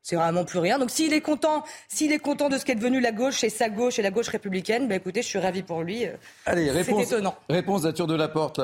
C'est 0.01 0.15
vraiment 0.15 0.45
plus 0.45 0.59
rien. 0.59 0.79
Donc 0.79 0.91
s'il 0.91 1.13
est 1.13 1.21
content, 1.21 1.63
s'il 1.87 2.11
est 2.11 2.19
content 2.19 2.49
de 2.49 2.57
ce 2.57 2.65
qu'est 2.65 2.75
devenu 2.75 2.99
la 2.99 3.11
gauche 3.11 3.43
et 3.43 3.49
sa 3.49 3.69
gauche 3.69 3.99
et 3.99 4.01
la 4.01 4.11
gauche 4.11 4.29
républicaine, 4.29 4.87
ben 4.87 4.95
écoutez, 4.95 5.21
je 5.21 5.27
suis 5.27 5.39
ravi 5.39 5.63
pour 5.63 5.83
lui. 5.83 6.05
Allez, 6.45 6.71
réponse, 6.71 7.07
étonnant. 7.07 7.35
Réponse 7.49 7.83
d'Arthur 7.83 8.07
de 8.07 8.15
la 8.15 8.27
Porte. 8.27 8.59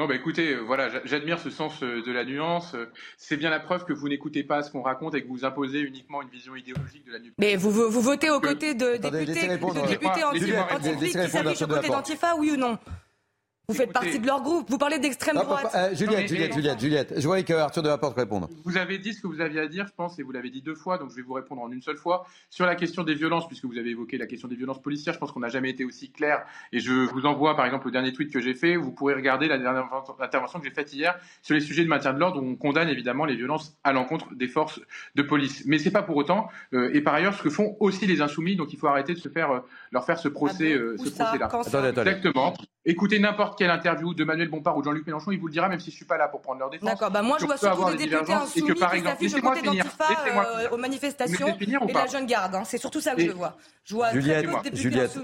Non, 0.00 0.06
bah 0.06 0.14
écoutez, 0.14 0.54
euh, 0.54 0.60
voilà, 0.60 0.88
j'admire 1.04 1.38
ce 1.38 1.50
sens 1.50 1.82
euh, 1.82 2.02
de 2.02 2.10
la 2.10 2.24
nuance. 2.24 2.74
C'est 3.18 3.36
bien 3.36 3.50
la 3.50 3.60
preuve 3.60 3.84
que 3.84 3.92
vous 3.92 4.08
n'écoutez 4.08 4.44
pas 4.44 4.62
ce 4.62 4.70
qu'on 4.70 4.80
raconte 4.80 5.14
et 5.14 5.22
que 5.22 5.28
vous 5.28 5.44
imposez 5.44 5.80
uniquement 5.80 6.22
une 6.22 6.30
vision 6.30 6.56
idéologique 6.56 7.04
de 7.04 7.12
la 7.12 7.18
NUPES. 7.18 7.34
Mais 7.36 7.56
vous, 7.56 7.70
vous, 7.70 8.00
votez 8.00 8.30
aux 8.30 8.40
côtés 8.40 8.72
de 8.74 8.96
députés, 8.96 9.48
de 9.48 9.88
députés 9.88 10.24
anti-flics 10.24 11.00
qui 11.00 11.10
s'affichent 11.10 11.62
aux 11.62 11.66
côtés 11.66 11.88
d'Antifa, 11.88 12.34
oui 12.36 12.52
ou 12.52 12.56
non? 12.56 12.78
Vous 13.70 13.76
faites 13.76 13.92
partie 13.92 14.18
de 14.18 14.26
leur 14.26 14.42
groupe. 14.42 14.68
Vous 14.68 14.78
parlez 14.78 14.98
d'extrême 14.98 15.36
droite. 15.36 15.70
Euh, 15.74 15.94
Juliette, 15.94 16.28
Juliette, 16.28 16.54
Juliette, 16.54 16.80
Juliette. 16.80 17.14
Je 17.16 17.26
voyais 17.26 17.44
que 17.44 17.52
Arthur 17.52 17.82
de 17.82 17.88
la 17.88 17.98
Porte 17.98 18.16
répondre. 18.16 18.48
Vous 18.64 18.76
avez 18.76 18.98
dit 18.98 19.14
ce 19.14 19.20
que 19.20 19.28
vous 19.28 19.40
aviez 19.40 19.60
à 19.60 19.68
dire, 19.68 19.86
je 19.86 19.92
pense, 19.94 20.18
et 20.18 20.24
vous 20.24 20.32
l'avez 20.32 20.50
dit 20.50 20.60
deux 20.60 20.74
fois, 20.74 20.98
donc 20.98 21.10
je 21.10 21.16
vais 21.16 21.22
vous 21.22 21.34
répondre 21.34 21.62
en 21.62 21.70
une 21.70 21.82
seule 21.82 21.96
fois. 21.96 22.26
Sur 22.50 22.66
la 22.66 22.74
question 22.74 23.04
des 23.04 23.14
violences, 23.14 23.46
puisque 23.46 23.66
vous 23.66 23.78
avez 23.78 23.90
évoqué 23.90 24.18
la 24.18 24.26
question 24.26 24.48
des 24.48 24.56
violences 24.56 24.82
policières, 24.82 25.14
je 25.14 25.20
pense 25.20 25.30
qu'on 25.30 25.40
n'a 25.40 25.48
jamais 25.48 25.70
été 25.70 25.84
aussi 25.84 26.10
clair. 26.10 26.44
Et 26.72 26.80
je 26.80 26.92
vous 26.92 27.26
envoie, 27.26 27.54
par 27.54 27.64
exemple, 27.64 27.86
le 27.86 27.92
dernier 27.92 28.12
tweet 28.12 28.32
que 28.32 28.40
j'ai 28.40 28.54
fait. 28.54 28.74
Vous 28.74 28.90
pourrez 28.90 29.14
regarder 29.14 29.46
la 29.46 29.58
dernière 29.58 29.88
intervention 30.18 30.58
que 30.58 30.66
j'ai 30.66 30.74
faite 30.74 30.92
hier 30.92 31.16
sur 31.42 31.54
les 31.54 31.60
sujets 31.60 31.84
de 31.84 31.88
maintien 31.88 32.12
de 32.12 32.18
l'ordre, 32.18 32.42
où 32.42 32.46
on 32.46 32.56
condamne 32.56 32.88
évidemment 32.88 33.24
les 33.24 33.36
violences 33.36 33.78
à 33.84 33.92
l'encontre 33.92 34.34
des 34.34 34.48
forces 34.48 34.80
de 35.14 35.22
police. 35.22 35.62
Mais 35.66 35.78
c'est 35.78 35.92
pas 35.92 36.02
pour 36.02 36.16
autant. 36.16 36.48
Euh, 36.74 36.90
et 36.92 37.00
par 37.02 37.14
ailleurs, 37.14 37.34
ce 37.34 37.42
que 37.42 37.50
font 37.50 37.76
aussi 37.78 38.06
les 38.06 38.20
insoumis, 38.20 38.56
donc 38.56 38.72
il 38.72 38.78
faut 38.78 38.88
arrêter 38.88 39.14
de 39.14 39.20
se 39.20 39.28
faire, 39.28 39.50
euh, 39.52 39.60
leur 39.92 40.04
faire 40.04 40.18
ce 40.18 40.28
procès, 40.28 40.72
ce 40.72 41.10
procès-là. 41.10 41.48
Exactement. 42.00 42.54
Écoutez 42.86 43.18
n'importe 43.18 43.58
quelle 43.60 43.70
interview 43.70 44.14
de 44.14 44.24
Manuel 44.24 44.48
Bompard 44.48 44.74
ou 44.78 44.80
de 44.80 44.86
Jean-Luc 44.86 45.06
Mélenchon, 45.06 45.32
il 45.32 45.38
vous 45.38 45.48
le 45.48 45.52
dira, 45.52 45.68
même 45.68 45.80
si 45.80 45.90
je 45.90 45.96
suis 45.96 46.06
pas 46.06 46.16
là 46.16 46.28
pour 46.28 46.40
prendre 46.40 46.60
leur 46.60 46.70
défense. 46.70 46.88
D'accord, 46.88 47.10
bah 47.10 47.20
moi 47.20 47.36
je 47.38 47.44
vois 47.44 47.58
surtout 47.58 47.90
des, 47.90 48.06
députés 48.06 48.32
insoumis 48.32 48.68
que, 48.68 48.72
par 48.72 48.94
exemple, 48.94 49.18
qui 49.18 49.28
s'affichent 49.28 49.44
aux 49.44 50.40
euh, 50.40 50.70
aux 50.70 50.78
manifestations 50.78 51.58
et 51.58 51.92
la 51.92 52.06
jeune 52.06 52.24
garde. 52.24 52.54
Hein. 52.54 52.62
C'est 52.64 52.78
surtout 52.78 53.02
ça 53.02 53.14
que 53.14 53.20
je 53.20 53.32
vois. 53.32 53.54
Je 53.90 53.96
vois 53.96 54.12
Juliette, 54.12 54.46
Juliette 54.72 55.18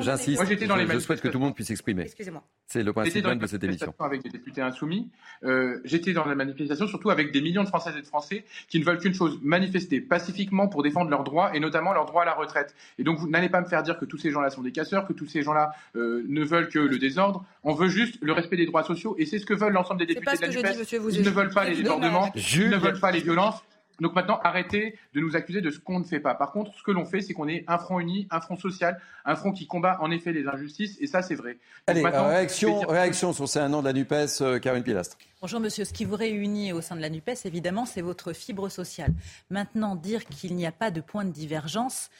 j'insiste, 0.00 0.42
je, 0.42 0.98
souhaite 0.98 1.20
que 1.20 1.28
tout 1.28 1.38
le 1.38 1.44
monde 1.44 1.54
puisse 1.54 1.68
s'exprimer. 1.68 2.04
Excusez-moi. 2.04 2.42
C'est 2.66 2.82
le 2.82 2.92
principe 2.94 3.26
même 3.26 3.38
de 3.38 3.46
cette 3.46 3.62
émission. 3.62 3.92
Avec 3.98 4.22
des 4.22 4.30
députés 4.30 4.62
insoumis, 4.62 5.10
euh, 5.44 5.78
j'étais 5.84 6.14
dans 6.14 6.24
la 6.24 6.34
manifestation 6.34 6.86
surtout 6.86 7.10
avec 7.10 7.32
des 7.32 7.42
millions 7.42 7.62
de 7.62 7.68
Françaises 7.68 7.96
et 7.98 8.00
de 8.00 8.06
Français 8.06 8.46
qui 8.68 8.80
ne 8.80 8.84
veulent 8.84 8.98
qu'une 8.98 9.12
chose, 9.12 9.38
manifester 9.42 10.00
pacifiquement 10.00 10.68
pour 10.68 10.82
défendre 10.82 11.10
leurs 11.10 11.22
droits 11.22 11.54
et 11.54 11.60
notamment 11.60 11.92
leur 11.92 12.06
droit 12.06 12.22
à 12.22 12.24
la 12.24 12.32
retraite. 12.32 12.74
Et 12.98 13.04
donc 13.04 13.18
vous 13.18 13.28
n'allez 13.28 13.50
pas 13.50 13.60
me 13.60 13.66
faire 13.66 13.82
dire 13.82 13.98
que 13.98 14.06
tous 14.06 14.16
ces 14.16 14.30
gens-là 14.30 14.48
sont 14.48 14.62
des 14.62 14.72
casseurs, 14.72 15.06
que 15.06 15.12
tous 15.12 15.26
ces 15.26 15.42
gens-là 15.42 15.72
euh, 15.96 16.24
ne 16.28 16.42
veulent 16.42 16.70
que 16.70 16.78
le 16.78 16.98
désordre. 16.98 17.44
On 17.62 17.74
veut 17.74 17.88
juste 17.88 18.16
le 18.22 18.32
respect 18.32 18.56
des 18.56 18.66
droits 18.66 18.84
sociaux 18.84 19.16
et 19.18 19.26
c'est 19.26 19.38
ce 19.38 19.44
que 19.44 19.52
veulent 19.52 19.74
l'ensemble 19.74 20.00
des 20.00 20.06
députés 20.06 20.34
de 20.34 20.40
la 20.40 20.48
NUPES. 20.48 21.10
Ils 21.12 21.22
ne 21.22 21.30
veulent 21.30 21.50
pas 21.50 21.68
les 21.68 21.76
débordements, 21.76 22.32
ils 22.34 22.70
ne 22.70 22.76
veulent 22.78 23.00
pas 23.00 23.10
les 23.10 23.20
violences. 23.20 23.62
Donc 24.00 24.14
maintenant, 24.14 24.40
arrêtez 24.42 24.98
de 25.14 25.20
nous 25.20 25.36
accuser 25.36 25.60
de 25.60 25.70
ce 25.70 25.78
qu'on 25.78 26.00
ne 26.00 26.04
fait 26.04 26.20
pas. 26.20 26.34
Par 26.34 26.52
contre, 26.52 26.72
ce 26.74 26.82
que 26.82 26.90
l'on 26.90 27.04
fait, 27.04 27.20
c'est 27.20 27.34
qu'on 27.34 27.48
est 27.48 27.64
un 27.68 27.78
front 27.78 28.00
uni, 28.00 28.26
un 28.30 28.40
front 28.40 28.56
social, 28.56 29.00
un 29.24 29.36
front 29.36 29.52
qui 29.52 29.66
combat 29.66 29.98
en 30.00 30.10
effet 30.10 30.32
les 30.32 30.46
injustices, 30.46 30.96
et 31.00 31.06
ça, 31.06 31.22
c'est 31.22 31.34
vrai. 31.34 31.58
Allez, 31.86 32.02
réaction, 32.02 32.80
réaction 32.80 33.32
sur 33.32 33.48
ces 33.48 33.60
un 33.60 33.72
an 33.72 33.80
de 33.80 33.86
la 33.86 33.92
NUPES, 33.92 34.40
euh, 34.40 34.58
Karine 34.58 34.82
Pilastre. 34.82 35.18
Bonjour 35.40 35.60
monsieur, 35.60 35.84
ce 35.84 35.92
qui 35.92 36.04
vous 36.04 36.16
réunit 36.16 36.72
au 36.72 36.80
sein 36.80 36.96
de 36.96 37.00
la 37.00 37.08
NUPES, 37.10 37.46
évidemment, 37.46 37.86
c'est 37.86 38.02
votre 38.02 38.32
fibre 38.32 38.68
sociale. 38.68 39.12
Maintenant, 39.48 39.96
dire 39.96 40.24
qu'il 40.26 40.54
n'y 40.54 40.66
a 40.66 40.72
pas 40.72 40.90
de 40.90 41.00
point 41.00 41.24
de 41.24 41.30
divergence, 41.30 42.10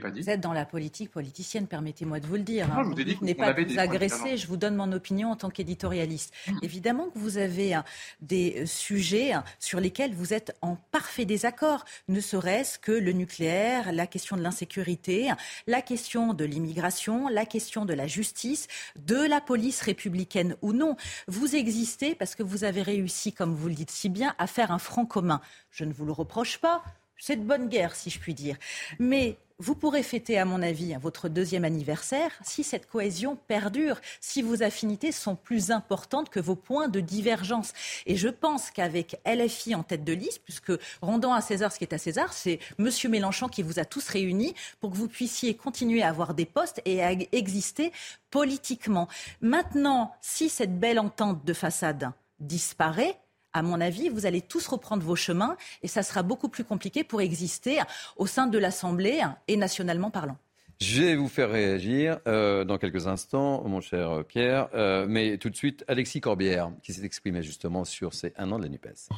vous 0.00 0.30
êtes 0.30 0.40
dans 0.40 0.52
la 0.52 0.64
politique 0.64 1.10
politicienne, 1.10 1.66
permettez-moi 1.66 2.20
de 2.20 2.26
vous 2.26 2.34
le 2.34 2.42
dire. 2.42 2.70
Hein. 2.72 2.82
je 2.96 3.14
vous, 3.14 3.34
pas 3.34 3.52
de 3.52 3.64
vous 3.64 3.78
agresser, 3.78 4.36
je 4.36 4.46
vous 4.46 4.56
donne 4.56 4.76
mon 4.76 4.90
opinion 4.92 5.30
en 5.30 5.36
tant 5.36 5.50
qu'éditorialiste. 5.50 6.32
Mmh. 6.48 6.58
Évidemment 6.62 7.08
que 7.08 7.18
vous 7.18 7.38
avez 7.38 7.74
hein, 7.74 7.84
des 8.20 8.62
euh, 8.62 8.66
sujets 8.66 9.32
hein, 9.32 9.44
sur 9.58 9.80
lesquels 9.80 10.14
vous 10.14 10.32
êtes 10.32 10.56
en 10.62 10.76
parfait 10.90 11.24
désaccord, 11.24 11.84
ne 12.08 12.20
serait-ce 12.20 12.78
que 12.78 12.92
le 12.92 13.12
nucléaire, 13.12 13.92
la 13.92 14.06
question 14.06 14.36
de 14.36 14.42
l'insécurité, 14.42 15.30
la 15.66 15.82
question 15.82 16.34
de 16.34 16.44
l'immigration, 16.44 17.28
la 17.28 17.44
question 17.44 17.84
de 17.84 17.94
la 17.94 18.06
justice, 18.06 18.68
de 18.96 19.16
la 19.16 19.40
police 19.40 19.80
républicaine 19.82 20.56
ou 20.62 20.72
non. 20.72 20.96
Vous 21.28 21.54
existez 21.54 22.14
parce 22.14 22.34
que 22.34 22.42
vous 22.42 22.64
avez 22.64 22.82
réussi, 22.82 23.32
comme 23.32 23.54
vous 23.54 23.68
le 23.68 23.74
dites 23.74 23.90
si 23.90 24.08
bien, 24.08 24.34
à 24.38 24.46
faire 24.46 24.70
un 24.70 24.78
front 24.78 25.06
commun. 25.06 25.40
Je 25.70 25.84
ne 25.84 25.92
vous 25.92 26.04
le 26.04 26.12
reproche 26.12 26.58
pas. 26.58 26.82
C'est 27.24 27.36
de 27.36 27.44
bonne 27.44 27.68
guerre, 27.68 27.94
si 27.94 28.10
je 28.10 28.18
puis 28.18 28.34
dire. 28.34 28.56
Mais 28.98 29.36
vous 29.60 29.76
pourrez 29.76 30.02
fêter, 30.02 30.40
à 30.40 30.44
mon 30.44 30.60
avis, 30.60 30.92
votre 31.00 31.28
deuxième 31.28 31.64
anniversaire 31.64 32.32
si 32.42 32.64
cette 32.64 32.88
cohésion 32.88 33.36
perdure, 33.46 34.00
si 34.20 34.42
vos 34.42 34.64
affinités 34.64 35.12
sont 35.12 35.36
plus 35.36 35.70
importantes 35.70 36.30
que 36.30 36.40
vos 36.40 36.56
points 36.56 36.88
de 36.88 36.98
divergence. 36.98 37.74
Et 38.06 38.16
je 38.16 38.26
pense 38.26 38.72
qu'avec 38.72 39.20
LFI 39.24 39.76
en 39.76 39.84
tête 39.84 40.02
de 40.02 40.12
liste, 40.12 40.40
puisque 40.44 40.72
rendant 41.00 41.32
à 41.32 41.40
César 41.40 41.70
ce 41.70 41.78
qui 41.78 41.84
est 41.84 41.94
à 41.94 41.98
César, 41.98 42.32
c'est 42.32 42.58
M. 42.80 42.90
Mélenchon 43.08 43.46
qui 43.46 43.62
vous 43.62 43.78
a 43.78 43.84
tous 43.84 44.08
réunis 44.08 44.56
pour 44.80 44.90
que 44.90 44.96
vous 44.96 45.06
puissiez 45.06 45.54
continuer 45.54 46.02
à 46.02 46.08
avoir 46.08 46.34
des 46.34 46.44
postes 46.44 46.82
et 46.86 47.04
à 47.04 47.12
exister 47.30 47.92
politiquement. 48.32 49.06
Maintenant, 49.40 50.12
si 50.20 50.48
cette 50.48 50.76
belle 50.76 50.98
entente 50.98 51.44
de 51.44 51.52
façade 51.52 52.10
disparaît, 52.40 53.16
à 53.52 53.62
mon 53.62 53.80
avis, 53.80 54.08
vous 54.08 54.26
allez 54.26 54.40
tous 54.40 54.66
reprendre 54.66 55.02
vos 55.02 55.16
chemins 55.16 55.56
et 55.82 55.88
ça 55.88 56.02
sera 56.02 56.22
beaucoup 56.22 56.48
plus 56.48 56.64
compliqué 56.64 57.04
pour 57.04 57.20
exister 57.20 57.78
au 58.16 58.26
sein 58.26 58.46
de 58.46 58.58
l'Assemblée 58.58 59.20
et 59.48 59.56
nationalement 59.56 60.10
parlant. 60.10 60.36
Je 60.80 61.02
vais 61.02 61.16
vous 61.16 61.28
faire 61.28 61.50
réagir 61.50 62.18
euh, 62.26 62.64
dans 62.64 62.76
quelques 62.76 63.06
instants, 63.06 63.62
mon 63.68 63.80
cher 63.80 64.24
Pierre, 64.26 64.68
euh, 64.74 65.06
mais 65.08 65.38
tout 65.38 65.48
de 65.48 65.54
suite, 65.54 65.84
Alexis 65.86 66.20
Corbière, 66.20 66.72
qui 66.82 66.92
s'est 66.92 67.04
exprimé 67.04 67.42
justement 67.42 67.84
sur 67.84 68.14
ces 68.14 68.32
un 68.36 68.50
an 68.50 68.58
de 68.58 68.64
la 68.64 68.68
NUPES. 68.68 69.08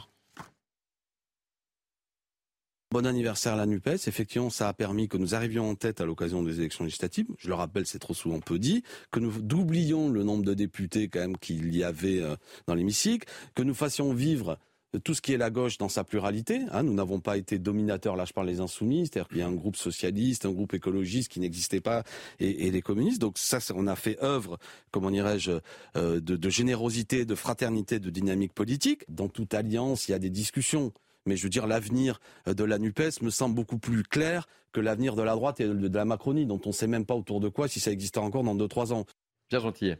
Bon 2.94 3.06
anniversaire 3.06 3.54
à 3.54 3.56
la 3.56 3.66
NUPES. 3.66 4.06
Effectivement, 4.06 4.50
ça 4.50 4.68
a 4.68 4.72
permis 4.72 5.08
que 5.08 5.16
nous 5.16 5.34
arrivions 5.34 5.68
en 5.68 5.74
tête 5.74 6.00
à 6.00 6.04
l'occasion 6.04 6.44
des 6.44 6.60
élections 6.60 6.84
législatives. 6.84 7.26
Je 7.38 7.48
le 7.48 7.54
rappelle, 7.54 7.86
c'est 7.86 7.98
trop 7.98 8.14
souvent 8.14 8.38
peu 8.38 8.56
dit. 8.56 8.84
Que 9.10 9.18
nous 9.18 9.32
doublions 9.42 10.08
le 10.08 10.22
nombre 10.22 10.44
de 10.44 10.54
députés 10.54 11.08
quand 11.08 11.18
même 11.18 11.36
qu'il 11.36 11.74
y 11.74 11.82
avait 11.82 12.20
euh, 12.20 12.36
dans 12.68 12.76
l'hémicycle. 12.76 13.26
Que 13.56 13.64
nous 13.64 13.74
fassions 13.74 14.14
vivre 14.14 14.60
tout 15.02 15.12
ce 15.12 15.20
qui 15.20 15.32
est 15.32 15.36
la 15.36 15.50
gauche 15.50 15.76
dans 15.76 15.88
sa 15.88 16.04
pluralité. 16.04 16.60
Hein. 16.70 16.84
nous 16.84 16.94
n'avons 16.94 17.18
pas 17.18 17.36
été 17.36 17.58
dominateurs, 17.58 18.14
là 18.14 18.26
je 18.26 18.32
parle 18.32 18.46
des 18.46 18.60
insoumis, 18.60 19.08
c'est-à-dire 19.08 19.26
qu'il 19.26 19.38
y 19.38 19.42
a 19.42 19.48
un 19.48 19.54
groupe 19.54 19.74
socialiste, 19.74 20.46
un 20.46 20.52
groupe 20.52 20.72
écologiste 20.72 21.32
qui 21.32 21.40
n'existait 21.40 21.80
pas, 21.80 22.04
et, 22.38 22.70
les 22.70 22.80
communistes. 22.80 23.20
Donc 23.20 23.38
ça, 23.38 23.58
on 23.74 23.88
a 23.88 23.96
fait 23.96 24.22
œuvre, 24.22 24.56
comment 24.92 25.10
dirais-je, 25.10 25.50
euh, 25.96 26.20
de 26.20 26.48
générosité, 26.48 27.24
de 27.24 27.34
fraternité, 27.34 27.98
de 27.98 28.10
dynamique 28.10 28.52
politique. 28.52 29.04
Dans 29.08 29.28
toute 29.28 29.52
alliance, 29.52 30.06
il 30.06 30.12
y 30.12 30.14
a 30.14 30.20
des 30.20 30.30
discussions 30.30 30.92
mais 31.26 31.36
je 31.36 31.42
veux 31.42 31.50
dire, 31.50 31.66
l'avenir 31.66 32.20
euh, 32.48 32.54
de 32.54 32.64
la 32.64 32.78
NUPES 32.78 33.22
me 33.22 33.30
semble 33.30 33.54
beaucoup 33.54 33.78
plus 33.78 34.02
clair 34.02 34.46
que 34.72 34.80
l'avenir 34.80 35.14
de 35.14 35.22
la 35.22 35.34
droite 35.34 35.60
et 35.60 35.66
de 35.66 35.96
la 35.96 36.04
Macronie, 36.04 36.46
dont 36.46 36.60
on 36.64 36.70
ne 36.70 36.74
sait 36.74 36.86
même 36.86 37.06
pas 37.06 37.14
autour 37.14 37.40
de 37.40 37.48
quoi 37.48 37.68
si 37.68 37.80
ça 37.80 37.90
existait 37.90 38.18
encore 38.18 38.42
dans 38.42 38.56
2-3 38.56 38.92
ans. 38.92 39.06
Bien 39.48 39.60
gentil. 39.60 39.94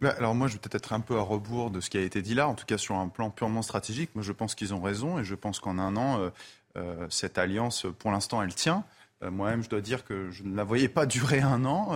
Bah, 0.00 0.14
alors 0.16 0.34
moi, 0.34 0.46
je 0.46 0.54
vais 0.54 0.58
peut-être 0.58 0.76
être 0.76 0.92
un 0.92 1.00
peu 1.00 1.18
à 1.18 1.22
rebours 1.22 1.70
de 1.70 1.80
ce 1.80 1.90
qui 1.90 1.98
a 1.98 2.02
été 2.02 2.22
dit 2.22 2.34
là, 2.34 2.48
en 2.48 2.54
tout 2.54 2.64
cas 2.64 2.78
sur 2.78 2.96
un 2.96 3.08
plan 3.08 3.30
purement 3.30 3.62
stratégique. 3.62 4.10
Moi, 4.14 4.22
je 4.22 4.32
pense 4.32 4.54
qu'ils 4.54 4.72
ont 4.72 4.80
raison 4.80 5.18
et 5.18 5.24
je 5.24 5.34
pense 5.34 5.60
qu'en 5.60 5.78
un 5.78 5.96
an, 5.96 6.20
euh, 6.20 6.30
euh, 6.76 7.06
cette 7.10 7.38
alliance, 7.38 7.86
pour 7.98 8.10
l'instant, 8.10 8.42
elle 8.42 8.54
tient. 8.54 8.84
Moi-même, 9.22 9.62
je 9.62 9.68
dois 9.68 9.82
dire 9.82 10.06
que 10.06 10.30
je 10.30 10.44
ne 10.44 10.56
la 10.56 10.64
voyais 10.64 10.88
pas 10.88 11.04
durer 11.06 11.40
un 11.40 11.66
an. 11.66 11.92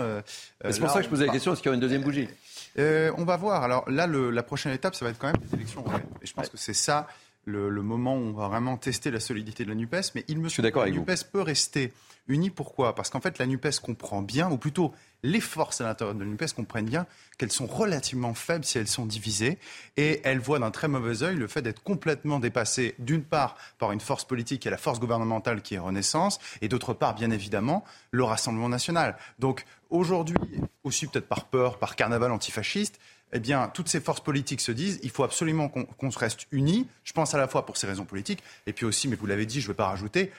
c'est 0.62 0.78
pour 0.78 0.90
ça 0.90 0.98
que 0.98 1.05
je 1.05 1.09
posais 1.09 1.24
la 1.24 1.32
question, 1.32 1.52
est-ce 1.52 1.62
qu'il 1.62 1.68
y 1.68 1.70
aura 1.70 1.76
une 1.76 1.80
deuxième 1.80 2.02
bougie? 2.02 2.28
On 2.76 3.24
va 3.24 3.38
voir. 3.38 3.62
Alors 3.62 3.88
là, 3.88 4.06
la 4.06 4.42
prochaine 4.42 4.72
étape, 4.72 4.94
ça 4.94 5.06
va 5.06 5.10
être 5.10 5.18
quand 5.18 5.28
même 5.28 5.40
les 5.42 5.55
élections 5.55 5.80
européennes. 5.80 6.06
Et 6.20 6.26
je 6.26 6.34
pense 6.34 6.51
que 6.51 6.59
c'est 6.59 6.74
ça 6.74 7.06
le, 7.44 7.70
moment 7.82 8.14
où 8.16 8.20
on 8.20 8.32
va 8.32 8.48
vraiment 8.48 8.76
tester 8.76 9.10
la 9.10 9.20
solidité 9.20 9.64
de 9.64 9.68
la 9.68 9.74
NUPES. 9.74 10.12
Mais 10.14 10.24
il 10.28 10.38
me 10.38 10.48
semble 10.48 10.70
que 10.70 10.78
la 10.78 10.90
NUPES 10.90 11.24
peut 11.32 11.42
rester 11.42 11.92
unie. 12.28 12.50
Pourquoi? 12.50 12.94
Parce 12.94 13.10
qu'en 13.10 13.20
fait, 13.20 13.38
la 13.38 13.46
NUPES 13.46 13.80
comprend 13.82 14.22
bien, 14.22 14.50
ou 14.50 14.56
plutôt 14.56 14.92
les 15.22 15.40
forces 15.40 15.80
à 15.80 15.84
l'intérieur 15.84 16.14
de 16.14 16.20
la 16.20 16.26
NUPES 16.26 16.52
comprennent 16.54 16.84
bien 16.86 17.06
qu'elles 17.38 17.52
sont 17.52 17.66
relativement 17.66 18.34
faibles 18.34 18.64
si 18.64 18.78
elles 18.78 18.88
sont 18.88 19.06
divisées. 19.06 19.58
Et 19.96 20.20
elles 20.24 20.38
voient 20.38 20.58
d'un 20.58 20.70
très 20.70 20.88
mauvais 20.88 21.22
œil 21.22 21.36
le 21.36 21.46
fait 21.46 21.62
d'être 21.62 21.82
complètement 21.82 22.40
dépassées, 22.40 22.94
d'une 22.98 23.22
part, 23.22 23.56
par 23.78 23.92
une 23.92 24.00
force 24.00 24.24
politique 24.24 24.62
qui 24.62 24.68
est 24.68 24.70
la 24.70 24.76
force 24.76 25.00
gouvernementale 25.00 25.62
qui 25.62 25.74
est 25.74 25.78
Renaissance, 25.78 26.38
et 26.62 26.68
d'autre 26.68 26.94
part, 26.94 27.14
bien 27.14 27.30
évidemment, 27.30 27.84
le 28.10 28.24
Rassemblement 28.24 28.68
national. 28.68 29.16
Donc 29.38 29.64
aujourd'hui, 29.90 30.36
aussi 30.82 31.06
peut-être 31.06 31.28
par 31.28 31.46
peur, 31.46 31.78
par 31.78 31.96
carnaval 31.96 32.32
antifasciste, 32.32 32.98
eh 33.35 33.40
bien, 33.40 33.69
toutes 33.74 33.89
ces 33.89 34.01
forces 34.01 34.20
politiques 34.20 34.61
se 34.61 34.73
disent 34.73 35.01
il 35.02 35.11
faut 35.11 35.24
absolument 35.24 35.69
qu'on 35.69 36.11
se 36.11 36.19
reste 36.19 36.47
unis. 36.52 36.86
Je 37.02 37.12
pense 37.12 37.35
à 37.35 37.39
la 37.39 37.48
fois 37.48 37.66
pour 37.66 37.77
ces 37.77 37.86
raisons 37.86 38.05
politiques, 38.05 38.43
et 38.66 38.73
puis 38.73 38.86
aussi, 38.86 39.09
mais 39.09 39.16
vous 39.16 39.27
l'avez 39.27 39.44
dit, 39.44 39.61
je 39.61 39.66
ne 39.66 39.73
vais 39.73 39.77
pas 39.77 39.89
rajouter, 39.89 40.31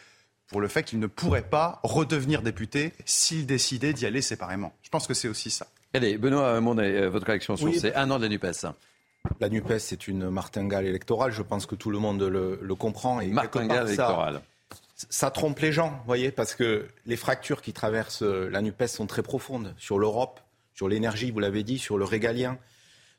pour 0.47 0.61
le 0.61 0.69
fait 0.69 0.83
qu'ils 0.83 0.99
ne 0.99 1.07
pourraient 1.07 1.41
pas 1.41 1.81
redevenir 1.83 2.41
députés 2.41 2.93
s'ils 3.03 3.45
décidaient 3.45 3.91
d'y 3.91 4.05
aller 4.05 4.21
séparément. 4.21 4.73
Je 4.81 4.89
pense 4.89 5.07
que 5.07 5.13
c'est 5.13 5.27
aussi 5.27 5.51
ça. 5.51 5.67
Allez, 5.93 6.17
Benoît 6.17 6.59
Monnet, 6.61 7.01
euh, 7.01 7.09
votre 7.09 7.27
réaction 7.27 7.57
sur 7.57 7.73
ces 7.73 7.93
un 7.93 8.09
an 8.11 8.17
de 8.17 8.23
la 8.23 8.29
NUPES 8.29 8.65
La 9.41 9.49
NUPES, 9.49 9.79
c'est 9.79 10.07
une 10.07 10.29
martingale 10.29 10.85
électorale. 10.85 11.31
Je 11.31 11.41
pense 11.41 11.65
que 11.65 11.75
tout 11.75 11.89
le 11.89 11.99
monde 11.99 12.21
le, 12.21 12.75
comprend. 12.75 13.19
Et 13.19 13.27
martingale 13.27 13.87
électorale. 13.87 14.41
Ça, 14.95 15.07
ça 15.09 15.31
trompe 15.31 15.59
les 15.59 15.73
gens, 15.73 15.89
vous 15.89 16.05
voyez, 16.05 16.31
parce 16.31 16.55
que 16.55 16.87
les 17.05 17.17
fractures 17.17 17.61
qui 17.61 17.73
traversent 17.73 18.23
euh, 18.23 18.49
la 18.49 18.61
NUPES 18.61 18.87
sont 18.87 19.07
très 19.07 19.23
profondes. 19.23 19.73
Sur 19.77 19.99
l'Europe, 19.99 20.39
sur 20.73 20.87
l'énergie, 20.87 21.31
vous 21.31 21.39
l'avez 21.39 21.63
dit, 21.63 21.77
sur 21.77 21.97
le 21.97 22.05
régalien, 22.05 22.57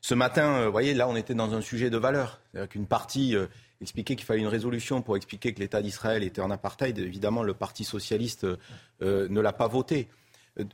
ce 0.07 0.13
matin, 0.13 0.61
euh, 0.61 0.65
vous 0.67 0.71
voyez, 0.71 0.93
là, 0.93 1.09
on 1.09 1.17
était 1.17 1.33
dans 1.33 1.53
un 1.53 1.59
sujet 1.59 1.89
de 1.89 1.97
valeur. 1.97 2.39
C'est-à-dire 2.53 2.69
qu'une 2.69 2.87
partie 2.87 3.35
euh, 3.35 3.47
expliquait 3.81 4.15
qu'il 4.15 4.25
fallait 4.25 4.39
une 4.39 4.47
résolution 4.47 5.01
pour 5.01 5.17
expliquer 5.17 5.53
que 5.53 5.59
l'État 5.59 5.81
d'Israël 5.81 6.23
était 6.23 6.39
en 6.39 6.49
apartheid. 6.49 6.97
Évidemment, 6.97 7.43
le 7.43 7.53
Parti 7.53 7.83
socialiste 7.83 8.47
euh, 9.01 9.27
ne 9.27 9.41
l'a 9.41 9.51
pas 9.51 9.67
voté. 9.67 10.07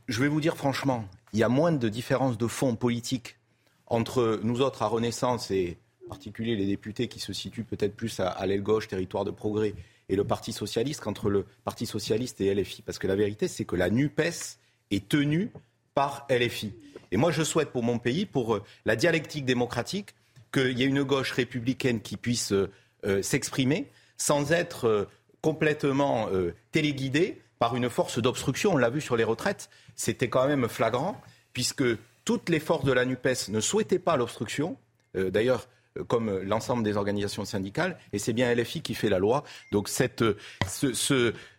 Je 0.08 0.22
vais 0.22 0.28
vous 0.28 0.40
dire 0.40 0.56
franchement, 0.56 1.06
il 1.34 1.40
y 1.40 1.44
a 1.44 1.50
moins 1.50 1.72
de 1.72 1.90
différences 1.90 2.38
de 2.38 2.46
fond 2.46 2.76
politique 2.76 3.40
entre 3.88 4.40
nous 4.44 4.62
autres 4.62 4.84
à 4.84 4.86
Renaissance 4.86 5.50
et 5.50 5.80
en 6.06 6.10
particulier 6.10 6.56
les 6.56 6.68
députés 6.68 7.08
qui 7.08 7.20
se 7.20 7.34
situent 7.34 7.64
peut-être 7.64 7.96
plus 7.96 8.20
à, 8.20 8.28
à 8.28 8.46
l'aile 8.46 8.62
gauche, 8.62 8.88
territoire 8.88 9.26
de 9.26 9.32
progrès, 9.32 9.74
et 10.10 10.16
le 10.16 10.26
Parti 10.26 10.54
socialiste 10.54 11.02
qu'entre 11.02 11.32
le 11.32 11.48
Parti 11.64 11.88
socialiste 11.88 12.40
et 12.40 12.54
LFI. 12.54 12.84
Parce 12.84 13.00
que 13.00 13.08
la 13.08 13.16
vérité, 13.16 13.48
c'est 13.48 13.66
que 13.66 13.76
la 13.76 13.90
NUPES 13.90 14.60
est 14.92 15.10
tenue 15.10 15.52
par 15.96 16.28
LFI. 16.30 16.74
Et 17.14 17.18
moi, 17.18 17.30
je 17.30 17.44
souhaite 17.44 17.70
pour 17.70 17.84
mon 17.84 18.00
pays, 18.00 18.26
pour 18.26 18.56
euh, 18.56 18.64
la 18.86 18.96
dialectique 18.96 19.46
démocratique, 19.46 20.16
qu'il 20.52 20.78
y 20.80 20.84
ait 20.84 20.88
une 20.88 21.04
gauche 21.04 21.32
républicaine 21.32 22.02
qui 22.02 22.18
puisse 22.18 22.52
euh, 22.52 22.72
euh, 23.06 23.22
s'exprimer 23.22 23.92
sans 24.18 24.52
être 24.52 25.08
complètement 25.42 26.30
téléguidée 26.72 27.42
par 27.60 27.76
une 27.76 27.90
force 27.90 28.20
d'obstruction. 28.20 28.74
On 28.74 28.78
l'a 28.78 28.90
vu 28.90 29.02
sur 29.02 29.18
les 29.18 29.26
retraites, 29.26 29.70
c'était 29.96 30.30
quand 30.30 30.48
même 30.48 30.70
flagrant, 30.70 31.20
puisque 31.52 31.84
toutes 32.24 32.48
les 32.48 32.62
forces 32.62 32.86
de 32.86 32.94
la 32.94 33.04
NUPES 33.04 33.50
ne 33.50 33.60
souhaitaient 33.60 34.00
pas 34.00 34.16
l'obstruction. 34.16 34.78
D'ailleurs, 35.14 35.68
comme 36.08 36.40
l'ensemble 36.40 36.84
des 36.84 36.96
organisations 36.96 37.44
syndicales, 37.44 37.98
et 38.14 38.20
c'est 38.20 38.32
bien 38.32 38.54
LFI 38.54 38.82
qui 38.82 38.94
fait 38.94 39.10
la 39.10 39.20
loi. 39.20 39.44
Donc 39.74 39.90
cette, 39.90 40.24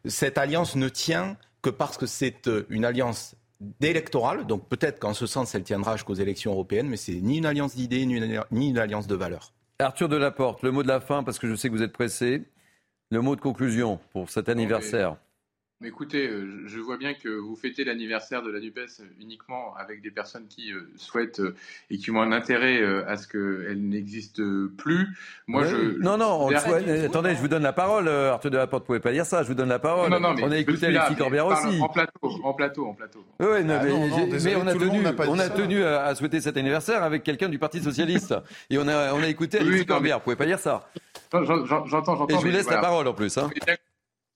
cette 0.07 0.39
alliance 0.39 0.77
ne 0.77 0.89
tient 0.89 1.37
que 1.61 1.69
parce 1.69 1.99
que 1.99 2.07
c'est 2.07 2.49
une 2.71 2.87
alliance 2.87 3.35
d'électoral. 3.81 4.47
Donc 4.47 4.69
peut-être 4.69 4.99
qu'en 4.99 5.15
ce 5.15 5.27
sens, 5.27 5.55
elle 5.55 5.63
tiendra 5.63 5.97
jusqu'aux 5.97 6.15
élections 6.15 6.53
européennes, 6.53 6.89
mais 6.89 6.97
c'est 6.97 7.15
ni 7.15 7.39
une 7.39 7.47
alliance 7.47 7.75
d'idées, 7.75 8.07
ni 8.07 8.69
une, 8.69 8.79
alliance 8.79 9.07
de 9.07 9.15
valeurs. 9.15 9.53
Arthur 9.79 10.09
Delaporte, 10.09 10.63
le 10.63 10.71
mot 10.71 10.83
de 10.83 10.89
la 10.89 11.01
fin, 11.01 11.23
parce 11.23 11.39
que 11.39 11.49
je 11.49 11.55
sais 11.55 11.69
que 11.69 11.75
vous 11.75 11.83
êtes 11.83 11.93
pressé. 11.93 12.43
Le 13.11 13.21
mot 13.21 13.37
de 13.37 13.41
conclusion 13.41 14.01
pour 14.13 14.31
cet 14.31 14.49
anniversaire 14.49 15.17
écoutez, 15.83 16.29
euh, 16.29 16.63
je 16.67 16.79
vois 16.79 16.97
bien 16.97 17.15
que 17.15 17.29
vous 17.29 17.57
fêtez 17.57 17.85
l'anniversaire 17.85 18.43
de 18.43 18.51
la 18.51 18.61
NUPES 18.61 19.03
uniquement 19.21 19.75
avec 19.77 20.03
des 20.03 20.11
personnes 20.11 20.47
qui 20.47 20.73
euh, 20.73 20.89
souhaitent 20.97 21.41
euh, 21.41 21.55
et 21.91 21.99
qui 21.99 22.11
ont 22.11 22.21
un 22.21 22.33
intérêt 22.33 22.83
à 23.07 23.17
ce 23.17 23.29
qu'elle 23.29 23.89
n'existe 23.89 24.43
plus. 24.77 25.09
Moi, 25.47 25.65
je, 25.65 25.99
non, 25.99 26.17
non, 26.17 26.49
attendez, 26.49 27.35
je 27.35 27.41
vous 27.41 27.49
donne 27.49 27.63
la 27.63 27.73
parole, 27.73 28.09
Arthur 28.09 28.51
de 28.51 28.57
la 28.57 28.67
Porte, 28.67 28.83
vous 28.83 28.87
pouvez 28.87 29.01
pas 29.01 29.13
dire 29.13 29.27
ça, 29.27 29.43
je 29.43 29.49
vous 29.49 29.55
donne 29.55 29.69
la 29.69 29.79
parole. 29.79 30.11
Non, 30.11 30.21
non, 30.21 30.35
on 30.43 30.51
a 30.51 30.59
écouté 30.59 30.87
Alexis 30.87 31.17
Corbière 31.17 31.47
aussi. 31.47 31.81
En 31.81 31.89
plateau, 31.89 32.31
en 32.43 32.55
plateau, 32.55 32.87
en 32.87 32.95
plateau. 32.95 33.25
Oui, 33.41 33.65
mais, 33.65 34.57
on 34.57 34.67
a 34.67 34.75
tenu, 34.75 35.03
on 35.29 35.39
a 35.39 35.49
tenu 35.49 35.83
à 35.83 36.15
souhaiter 36.15 36.41
cet 36.41 36.57
anniversaire 36.57 37.03
avec 37.03 37.23
quelqu'un 37.23 37.49
du 37.49 37.59
Parti 37.59 37.81
Socialiste. 37.83 38.35
et 38.71 38.79
on 38.79 38.89
a, 38.89 39.13
on 39.15 39.23
a 39.23 39.29
écouté 39.29 39.59
Alexis 39.59 39.87
Corbière, 39.87 40.19
vous 40.19 40.25
pouvez 40.25 40.37
pas 40.37 40.47
dire 40.47 40.59
ça. 40.59 40.89
J'entends, 41.33 41.87
j'entends. 41.87 42.27
Et 42.29 42.35
je 42.35 42.39
vous 42.39 42.47
laisse 42.47 42.71
la 42.71 42.79
parole 42.79 43.09
en 43.09 43.15
plus. 43.15 43.37
Hein 43.39 43.51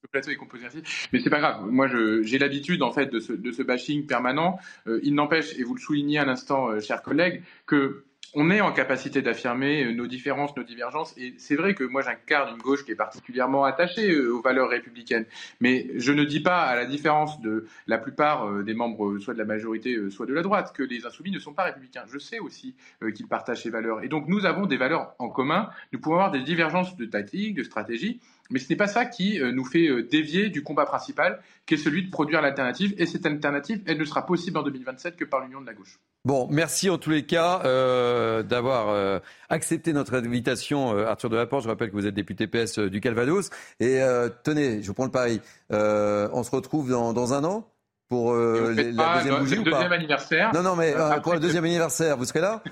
le 0.03 0.09
plateau 0.09 0.31
est 0.31 0.37
composé 0.37 0.67
ainsi. 0.67 0.83
Mais 1.13 1.21
c'est 1.21 1.31
pas 1.31 1.41
grave. 1.41 1.67
Moi, 1.67 1.89
j'ai 2.23 2.39
l'habitude, 2.39 2.83
en 2.83 2.93
fait, 2.93 3.07
de 3.07 3.19
ce, 3.21 3.63
bashing 3.63 4.07
permanent. 4.07 4.59
Euh, 4.87 5.01
il 5.03 5.15
n'empêche, 5.15 5.59
et 5.59 5.65
vous 5.65 5.75
le 5.75 5.81
soulignez 5.81 6.19
à 6.19 6.25
l'instant, 6.25 6.69
euh, 6.69 6.81
chers 6.81 7.03
collègues, 7.03 7.43
que 7.67 8.05
on 8.35 8.51
est 8.51 8.61
en 8.61 8.73
capacité 8.73 9.23
d'affirmer 9.23 9.85
euh, 9.85 9.93
nos 9.93 10.07
différences, 10.07 10.57
nos 10.57 10.63
divergences. 10.63 11.15
Et 11.17 11.35
c'est 11.39 11.57
vrai 11.57 11.75
que 11.75 11.85
moi, 11.85 12.03
j'incarne 12.03 12.55
une 12.55 12.63
gauche 12.63 12.85
qui 12.85 12.93
est 12.93 12.97
particulièrement 12.97 13.65
attachée 13.65 14.19
aux 14.19 14.41
valeurs 14.41 14.69
républicaines. 14.69 15.27
Mais 15.61 15.87
je 15.97 16.13
ne 16.13 16.25
dis 16.25 16.41
pas, 16.41 16.63
à 16.63 16.77
la 16.77 16.87
différence 16.87 17.41
de 17.41 17.67
la 17.87 17.99
plupart 17.99 18.63
des 18.63 18.75
membres, 18.75 19.19
soit 19.19 19.35
de 19.35 19.39
la 19.39 19.45
majorité, 19.45 19.97
soit 20.11 20.27
de 20.27 20.35
la 20.35 20.43
droite, 20.43 20.73
que 20.75 20.83
les 20.83 21.07
insoumis 21.07 21.31
ne 21.31 21.39
sont 21.39 21.55
pas 21.55 21.65
républicains. 21.65 22.05
Je 22.13 22.19
sais 22.19 22.39
aussi 22.39 22.75
qu'ils 23.15 23.29
partagent 23.29 23.63
ces 23.63 23.71
valeurs. 23.71 24.03
Et 24.03 24.09
donc, 24.09 24.29
nous 24.29 24.47
avons 24.47 24.67
des 24.67 24.77
valeurs 24.77 25.15
en 25.19 25.29
commun. 25.29 25.71
Nous 25.93 26.01
pouvons 26.01 26.17
avoir 26.17 26.31
des 26.31 26.43
divergences 26.43 26.97
de 26.97 27.07
tactique, 27.07 27.55
de 27.55 27.63
stratégie. 27.63 28.21
Mais 28.51 28.59
ce 28.59 28.69
n'est 28.71 28.77
pas 28.77 28.87
ça 28.87 29.05
qui 29.05 29.41
euh, 29.41 29.53
nous 29.53 29.65
fait 29.65 29.89
euh, 29.89 30.03
dévier 30.03 30.49
du 30.49 30.63
combat 30.63 30.87
principal, 30.87 31.43
qui 31.67 31.75
est 31.75 31.79
celui 31.79 32.05
de 32.05 32.11
produire 32.11 32.41
l'alternative. 32.41 32.95
Et 32.99 33.07
cette 33.07 33.27
alternative, 33.27 33.83
elle 33.87 33.99
ne 33.99 34.05
sera 34.05 34.25
possible 34.25 34.59
en 34.59 34.63
2027 34.63 35.17
que 35.17 35.25
par 35.25 35.41
l'union 35.41 35.61
de 35.61 35.67
la 35.67 35.75
gauche. 35.75 35.99
Bon, 36.25 36.49
merci 36.51 36.91
en 36.91 36.99
tous 36.99 37.11
les 37.11 37.25
cas 37.25 37.63
euh, 37.65 38.43
d'avoir 38.43 39.21
accepté 39.49 39.93
notre 39.93 40.15
invitation, 40.15 40.97
Arthur 40.99 41.31
Delaporte. 41.31 41.65
Je 41.65 41.69
rappelle 41.69 41.89
que 41.91 41.95
vous 41.95 42.07
êtes 42.07 42.15
député 42.15 42.47
PS 42.47 42.79
du 42.79 43.01
Calvados. 43.01 43.51
Et 43.81 44.01
tenez, 44.43 44.83
je 44.83 44.89
vous 44.89 44.95
prends 44.95 45.07
le 45.07 45.11
pari. 45.11 45.41
on 45.71 46.43
se 46.43 46.51
retrouve 46.51 46.91
dans, 46.91 47.33
un 47.33 47.45
an 47.45 47.67
pour 48.09 48.35
la 48.35 48.75
deuxième 48.75 49.39
bougie 49.39 49.59
ou 49.59 49.65
pas? 49.65 49.71
deuxième 49.71 49.93
anniversaire. 49.93 50.51
Non, 50.55 50.63
non, 50.63 50.77
mais 50.77 50.95
pour 51.23 51.35
le 51.35 51.41
deuxième 51.41 51.65
anniversaire, 51.65 52.17
vous 52.17 52.25
serez 52.25 52.41
là? 52.41 52.63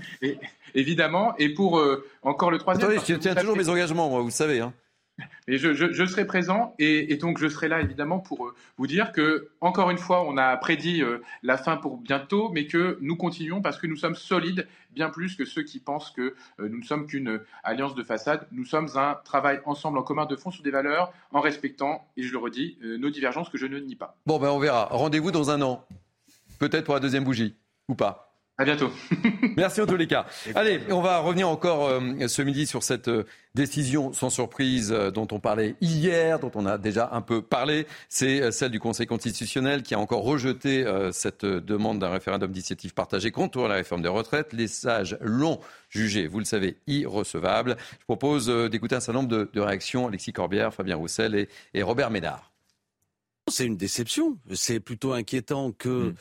Évidemment. 0.75 1.35
Et 1.39 1.55
pour 1.55 1.83
encore 2.23 2.51
le 2.51 2.59
troisième. 2.59 2.91
Attendez, 2.91 3.05
je 3.09 3.15
tiens 3.15 3.35
toujours 3.35 3.57
mes 3.57 3.69
engagements, 3.69 4.11
moi, 4.11 4.21
vous 4.21 4.31
savez. 4.31 4.61
Hein. 4.61 4.75
Et 5.49 5.59
je, 5.59 6.07
serai 6.07 6.27
présent 6.27 6.75
et, 6.79 7.17
donc 7.17 7.39
je 7.39 7.49
serai 7.49 7.69
là 7.69 7.81
évidemment 7.81 8.19
pour 8.19 8.47
euh, 8.47 8.55
vous 8.77 8.87
dire 8.87 9.13
que, 9.13 9.51
encore 9.61 9.91
une 9.91 9.99
fois, 9.99 10.27
on 10.27 10.37
a 10.37 10.57
prédit 10.57 11.03
euh, 11.03 11.19
la 11.43 11.57
fin 11.57 11.77
pour 11.77 11.99
bientôt, 11.99 12.51
mais 12.51 12.67
que 12.67 12.99
nous 13.01 13.17
continuons 13.17 13.63
parce 13.63 13.79
que 13.79 13.87
nous 13.87 13.97
sommes 13.97 14.15
solides, 14.15 14.67
bien 14.91 15.09
plus 15.09 15.37
que 15.37 15.45
ceux 15.45 15.63
qui 15.63 15.79
pensent 15.79 16.11
que 16.11 16.35
euh, 16.61 16.69
nous 16.69 16.79
ne 16.79 16.85
sommes 16.85 17.07
qu'une 17.07 17.41
alliance 17.63 17.95
de 17.95 18.03
façade. 18.03 18.47
Nous 18.53 18.65
sommes 18.65 18.89
un 18.97 19.15
travail 19.25 19.61
ensemble 19.65 19.99
en 19.99 20.03
commun 20.03 20.27
de 20.27 20.37
fond 20.37 20.51
sur 20.51 20.63
des 20.63 20.71
valeurs, 20.71 21.13
en 21.33 21.41
respectant, 21.41 22.07
et 22.17 22.23
je 22.23 22.33
le 22.33 22.39
redis, 22.39 22.79
nos 22.83 23.11
divergences 23.11 23.49
que 23.49 23.59
je 23.59 23.67
ne 23.67 23.79
nie 23.79 23.97
pas. 23.97 24.17
Bon, 24.27 24.39
ben 24.39 24.49
on 24.49 24.59
verra. 24.59 24.87
Rendez-vous 24.91 25.31
dans 25.31 25.51
un 25.51 25.63
an. 25.63 25.87
Peut-être 26.59 26.85
pour 26.85 26.95
la 26.95 27.01
deuxième 27.01 27.25
bougie, 27.25 27.57
ou 27.89 27.95
pas. 27.95 28.26
À 28.59 28.65
bientôt. 28.65 28.91
Merci 29.57 29.83
en 29.83 29.87
tous 29.87 29.97
les 29.97 30.07
cas. 30.07 30.25
Allez, 30.55 30.81
on 30.89 31.03
va 31.03 31.19
revenir 31.19 31.47
encore 31.47 31.89
euh, 31.89 32.27
ce 32.27 32.41
midi 32.41 32.67
sur 32.67 32.83
cette 32.83 33.09
euh, 33.09 33.27
décision 33.55 34.15
sans 34.15 34.31
surprise 34.31 34.93
euh, 34.93 35.11
dont 35.11 35.29
on 35.31 35.41
parlait 35.41 35.75
hier, 35.83 36.39
dont 36.39 36.51
on 36.55 36.65
a 36.65 36.79
déjà 36.79 37.11
un 37.13 37.21
peu 37.21 37.43
parlé. 37.43 37.87
C'est 38.09 38.51
celle 38.53 38.71
du 38.71 38.81
Conseil 38.81 39.07
constitutionnel 39.07 39.83
qui 39.83 39.95
a 39.95 39.99
encore 39.99 40.23
rejeté 40.23 40.87
cette 41.13 41.45
demande 41.45 41.99
d'un 41.99 42.09
référendum 42.09 42.51
d'initiative 42.51 42.95
partagée 42.95 43.31
contre 43.31 43.69
la 43.69 43.75
réforme 43.75 44.01
des 44.01 44.09
retraites. 44.09 44.55
Les 44.55 44.69
sages 44.69 45.19
l'ont 45.21 45.61
jugé, 45.91 46.27
vous 46.27 46.39
le 46.39 46.45
savez, 46.45 46.77
irrecevable. 46.87 47.77
Je 48.01 48.05
propose 48.05 48.49
d'écouter 48.71 48.95
un 48.95 49.01
certain 49.01 49.21
nombre 49.21 49.49
de, 49.53 49.61
réactions. 49.61 50.09
Alexis 50.09 50.33
Corbière, 50.33 50.73
Fabien 50.73 50.97
Roussel 50.97 51.35
et, 51.35 51.49
et 51.75 51.83
Robert 51.83 52.11
Ménard. 52.11 52.56
C'est 53.49 53.65
une 53.65 53.77
déception. 53.77 54.39
C'est 54.55 54.81
plutôt 54.81 55.13
inquiétant 55.13 55.73
que 55.73 56.11
hmm. 56.11 56.15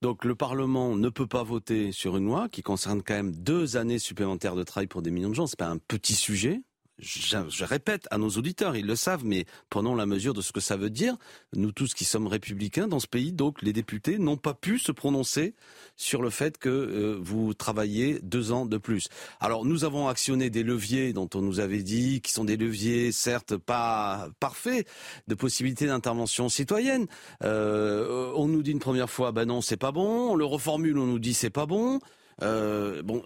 donc 0.00 0.24
le 0.24 0.34
Parlement 0.34 0.96
ne 0.96 1.08
peut 1.08 1.26
pas 1.26 1.42
voter 1.42 1.90
sur 1.90 2.16
une 2.16 2.26
loi 2.26 2.48
qui 2.48 2.62
concerne 2.62 3.02
quand 3.02 3.14
même 3.14 3.34
deux 3.34 3.76
années 3.76 3.98
supplémentaires 3.98 4.54
de 4.54 4.62
travail 4.62 4.86
pour 4.86 5.02
des 5.02 5.10
millions 5.10 5.30
de 5.30 5.34
gens. 5.34 5.46
C'est 5.46 5.58
pas 5.58 5.68
un 5.68 5.78
petit 5.78 6.14
sujet 6.14 6.62
je, 6.98 7.64
répète 7.64 8.08
à 8.10 8.18
nos 8.18 8.28
auditeurs, 8.30 8.76
ils 8.76 8.86
le 8.86 8.96
savent, 8.96 9.24
mais 9.24 9.46
prenons 9.70 9.94
la 9.94 10.06
mesure 10.06 10.34
de 10.34 10.40
ce 10.40 10.52
que 10.52 10.60
ça 10.60 10.76
veut 10.76 10.90
dire. 10.90 11.16
Nous 11.54 11.72
tous 11.72 11.94
qui 11.94 12.04
sommes 12.04 12.26
républicains 12.26 12.88
dans 12.88 13.00
ce 13.00 13.06
pays, 13.06 13.32
donc 13.32 13.62
les 13.62 13.72
députés 13.72 14.18
n'ont 14.18 14.36
pas 14.36 14.54
pu 14.54 14.78
se 14.78 14.90
prononcer 14.90 15.54
sur 15.96 16.22
le 16.22 16.30
fait 16.30 16.58
que 16.58 16.68
euh, 16.68 17.18
vous 17.20 17.54
travaillez 17.54 18.18
deux 18.22 18.52
ans 18.52 18.66
de 18.66 18.78
plus. 18.78 19.08
Alors 19.40 19.64
nous 19.64 19.84
avons 19.84 20.08
actionné 20.08 20.50
des 20.50 20.62
leviers 20.62 21.12
dont 21.12 21.28
on 21.34 21.40
nous 21.40 21.60
avait 21.60 21.82
dit, 21.82 22.20
qui 22.20 22.32
sont 22.32 22.44
des 22.44 22.56
leviers 22.56 23.12
certes 23.12 23.56
pas 23.56 24.28
parfaits, 24.40 24.86
de 25.28 25.34
possibilités 25.34 25.86
d'intervention 25.86 26.48
citoyenne. 26.48 27.06
Euh, 27.44 28.32
on 28.34 28.48
nous 28.48 28.62
dit 28.62 28.72
une 28.72 28.78
première 28.80 29.10
fois, 29.10 29.32
ben 29.32 29.44
non, 29.44 29.60
c'est 29.60 29.76
pas 29.76 29.92
bon. 29.92 30.32
On 30.32 30.34
le 30.34 30.44
reformule, 30.44 30.98
on 30.98 31.06
nous 31.06 31.18
dit 31.18 31.34
c'est 31.34 31.50
pas 31.50 31.66
bon. 31.66 32.00
Euh, 32.42 33.02
bon, 33.02 33.22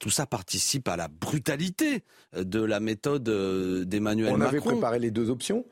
tout 0.00 0.10
ça 0.10 0.26
participe 0.26 0.88
à 0.88 0.96
la 0.96 1.08
brutalité 1.08 2.02
de 2.36 2.62
la 2.62 2.80
méthode 2.80 3.28
euh, 3.28 3.84
d'Emmanuel 3.84 4.36
Macron. 4.36 4.44
On 4.44 4.48
avait 4.48 4.60
préparé 4.60 4.98
les 4.98 5.10
deux 5.10 5.30
options. 5.30 5.64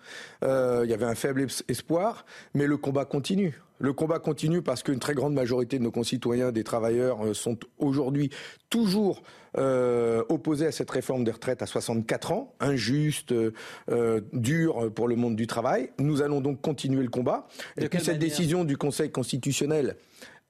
Euh, 0.44 0.82
il 0.85 0.90
y 0.90 0.94
avait 0.94 1.05
un 1.05 1.14
faible 1.14 1.47
espoir, 1.68 2.24
mais 2.55 2.66
le 2.66 2.76
combat 2.76 3.05
continue. 3.05 3.60
Le 3.81 3.93
combat 3.93 4.20
continue 4.20 4.62
parce 4.62 4.85
qu'une 4.85 5.01
très 5.01 5.14
grande 5.14 5.35
majorité 5.35 5.78
de 5.78 5.82
nos 5.82 5.90
concitoyens, 5.90 6.52
des 6.52 6.62
travailleurs, 6.62 7.35
sont 7.35 7.59
aujourd'hui 7.78 8.31
toujours 8.70 9.22
opposés 9.56 10.66
à 10.66 10.72
cette 10.72 10.90
réforme 10.90 11.24
des 11.24 11.32
retraites 11.32 11.60
à 11.60 11.66
64 11.66 12.32
ans, 12.32 12.55
injuste, 12.60 13.35
dure 14.32 14.93
pour 14.94 15.09
le 15.09 15.16
monde 15.16 15.35
du 15.35 15.48
travail. 15.48 15.90
Nous 15.98 16.22
allons 16.22 16.40
donc 16.40 16.60
continuer 16.60 17.02
le 17.02 17.09
combat. 17.09 17.48
Et 17.76 17.89
puis 17.89 18.01
cette 18.01 18.20
décision 18.20 18.64
du 18.64 18.76
Conseil 18.76 19.10
constitutionnel 19.10 19.97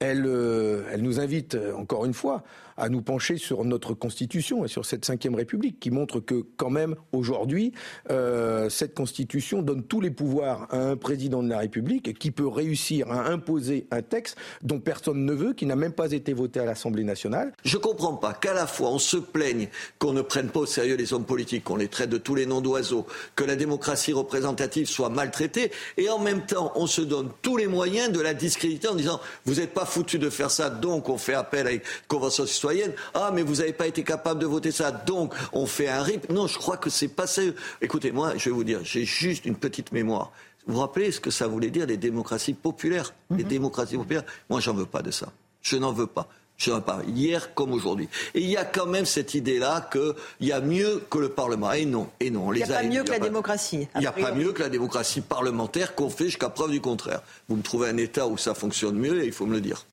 elle, 0.05 0.25
euh, 0.25 0.83
elle 0.91 1.01
nous 1.01 1.19
invite, 1.19 1.57
encore 1.77 2.05
une 2.05 2.13
fois, 2.13 2.43
à 2.77 2.89
nous 2.89 3.01
pencher 3.01 3.37
sur 3.37 3.63
notre 3.63 3.93
Constitution 3.93 4.65
et 4.65 4.67
sur 4.67 4.85
cette 4.85 5.05
cinquième 5.05 5.35
République, 5.35 5.79
qui 5.79 5.91
montre 5.91 6.19
que, 6.19 6.45
quand 6.57 6.69
même, 6.69 6.95
aujourd'hui, 7.11 7.71
euh, 8.11 8.69
cette 8.69 8.93
Constitution 8.93 9.61
donne 9.61 9.83
tous 9.83 10.01
les 10.01 10.11
pouvoirs 10.11 10.67
à 10.71 10.77
un 10.77 10.97
président 10.97 11.41
de 11.41 11.49
la 11.49 11.59
République 11.59 12.17
qui 12.17 12.31
peut 12.31 12.47
réussir 12.47 13.11
à 13.11 13.27
imposer 13.27 13.87
un 13.91 14.01
texte 14.01 14.37
dont 14.61 14.79
personne 14.79 15.25
ne 15.25 15.33
veut, 15.33 15.53
qui 15.53 15.65
n'a 15.65 15.75
même 15.75 15.93
pas 15.93 16.11
été 16.11 16.33
voté 16.33 16.59
à 16.59 16.65
l'Assemblée 16.65 17.03
nationale. 17.03 17.53
Je 17.63 17.77
ne 17.77 17.81
comprends 17.81 18.15
pas 18.15 18.33
qu'à 18.33 18.53
la 18.53 18.67
fois 18.67 18.89
on 18.89 18.99
se 18.99 19.17
plaigne 19.17 19.69
qu'on 19.99 20.13
ne 20.13 20.21
prenne 20.21 20.49
pas 20.49 20.61
au 20.61 20.65
sérieux 20.65 20.95
les 20.95 21.13
hommes 21.13 21.25
politiques, 21.25 21.63
qu'on 21.63 21.75
les 21.75 21.87
traite 21.87 22.09
de 22.09 22.17
tous 22.17 22.35
les 22.35 22.45
noms 22.45 22.61
d'oiseaux, 22.61 23.05
que 23.35 23.43
la 23.43 23.55
démocratie 23.55 24.13
représentative 24.13 24.87
soit 24.87 25.09
maltraitée, 25.09 25.71
et 25.97 26.09
en 26.09 26.19
même 26.19 26.45
temps 26.45 26.71
on 26.75 26.87
se 26.87 27.01
donne 27.01 27.29
tous 27.41 27.57
les 27.57 27.67
moyens 27.67 28.11
de 28.11 28.19
la 28.19 28.33
discréditer 28.33 28.87
en 28.87 28.95
disant 28.95 29.19
vous 29.45 29.55
n'êtes 29.55 29.73
pas 29.73 29.85
foutu 29.85 30.19
de 30.19 30.29
faire 30.29 30.51
ça, 30.51 30.69
donc 30.69 31.09
on 31.09 31.17
fait 31.17 31.33
appel 31.33 31.67
à 31.67 31.71
une 31.71 31.81
convention 32.07 32.45
citoyenne. 32.65 32.93
Ah, 33.13 33.31
mais 33.33 33.43
vous 33.43 33.55
n'avez 33.55 33.73
pas 33.73 33.87
été 33.87 34.03
capable 34.03 34.39
de 34.39 34.45
voter 34.45 34.71
ça, 34.71 34.91
donc 34.91 35.33
on 35.53 35.65
fait 35.65 35.87
un 35.87 36.01
RIP. 36.01 36.29
Non, 36.31 36.47
je 36.47 36.57
crois 36.57 36.77
que 36.77 36.89
c'est 36.89 37.07
pas 37.07 37.27
sérieux. 37.27 37.55
Écoutez, 37.81 38.11
moi, 38.11 38.33
je 38.37 38.49
vais 38.49 38.55
vous 38.55 38.63
dire, 38.63 38.79
j'ai 38.83 39.05
juste 39.05 39.45
une 39.45 39.55
petite 39.55 39.91
mémoire. 39.91 40.31
Vous 40.65 40.73
vous 40.73 40.79
rappelez 40.79 41.11
ce 41.11 41.19
que 41.19 41.29
ça 41.29 41.47
voulait 41.47 41.69
dire 41.69 41.85
les 41.85 41.97
démocraties 41.97 42.53
populaires? 42.53 43.13
Les 43.29 43.43
mhm. 43.43 43.49
démocraties 43.49 43.97
populaires? 43.97 44.23
Moi, 44.49 44.59
j'en 44.59 44.73
veux 44.73 44.87
pas 44.87 45.03
de 45.03 45.11
ça. 45.11 45.27
Je 45.61 45.77
n'en 45.77 45.91
veux 45.91 46.07
pas. 46.07 46.27
Je 46.57 46.71
n'en 46.71 46.77
veux 46.77 46.83
pas. 46.83 47.01
Hier 47.07 47.53
comme 47.53 47.71
aujourd'hui. 47.71 48.09
Et 48.33 48.41
il 48.41 48.49
y 48.49 48.57
a 48.57 48.65
quand 48.65 48.87
même 48.87 49.05
cette 49.05 49.35
idée-là 49.35 49.87
qu'il 49.91 50.47
y 50.47 50.51
a 50.51 50.61
mieux 50.61 51.03
que 51.07 51.19
le 51.19 51.29
Parlement. 51.29 51.71
Et 51.73 51.85
non, 51.85 52.07
et 52.19 52.31
non. 52.31 52.51
Il 52.51 52.57
n'y 52.57 52.63
a 52.63 52.67
pas 52.67 52.83
mieux 52.83 53.03
que 53.03 53.11
la 53.11 53.19
démocratie. 53.19 53.87
Il 53.93 54.01
n'y 54.01 54.07
a 54.07 54.11
pas 54.11 54.31
mieux 54.31 54.53
que 54.53 54.63
la 54.63 54.69
démocratie 54.69 55.21
parlementaire 55.21 55.93
qu'on 55.93 56.09
fait 56.09 56.25
jusqu'à 56.25 56.49
preuve 56.49 56.71
du 56.71 56.81
contraire. 56.81 57.21
Vous 57.47 57.57
me 57.57 57.61
trouvez 57.61 57.89
un 57.89 57.97
État 57.97 58.25
où 58.25 58.37
ça 58.37 58.55
fonctionne 58.55 58.97
mieux 58.97 59.23
et 59.23 59.27
il 59.27 59.33
faut 59.33 59.45
me 59.45 59.53
le 59.53 59.61
dire. 59.61 59.85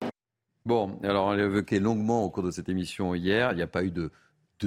Bon, 0.64 0.98
alors 1.02 1.26
on 1.26 1.32
l'a 1.32 1.44
évoqué 1.44 1.80
longuement 1.80 2.24
au 2.24 2.30
cours 2.30 2.44
de 2.44 2.50
cette 2.50 2.68
émission 2.68 3.14
hier. 3.14 3.52
Il 3.52 3.56
n'y 3.56 3.62
a 3.62 3.66
pas 3.66 3.84
eu 3.84 3.90
de, 3.90 4.10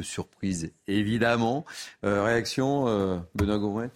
surprise, 0.02 0.74
évidemment. 0.88 1.64
Euh, 2.04 2.22
réaction, 2.22 2.90
euh, 2.90 3.18
Benoît 3.34 3.58
Gouret 3.58 3.92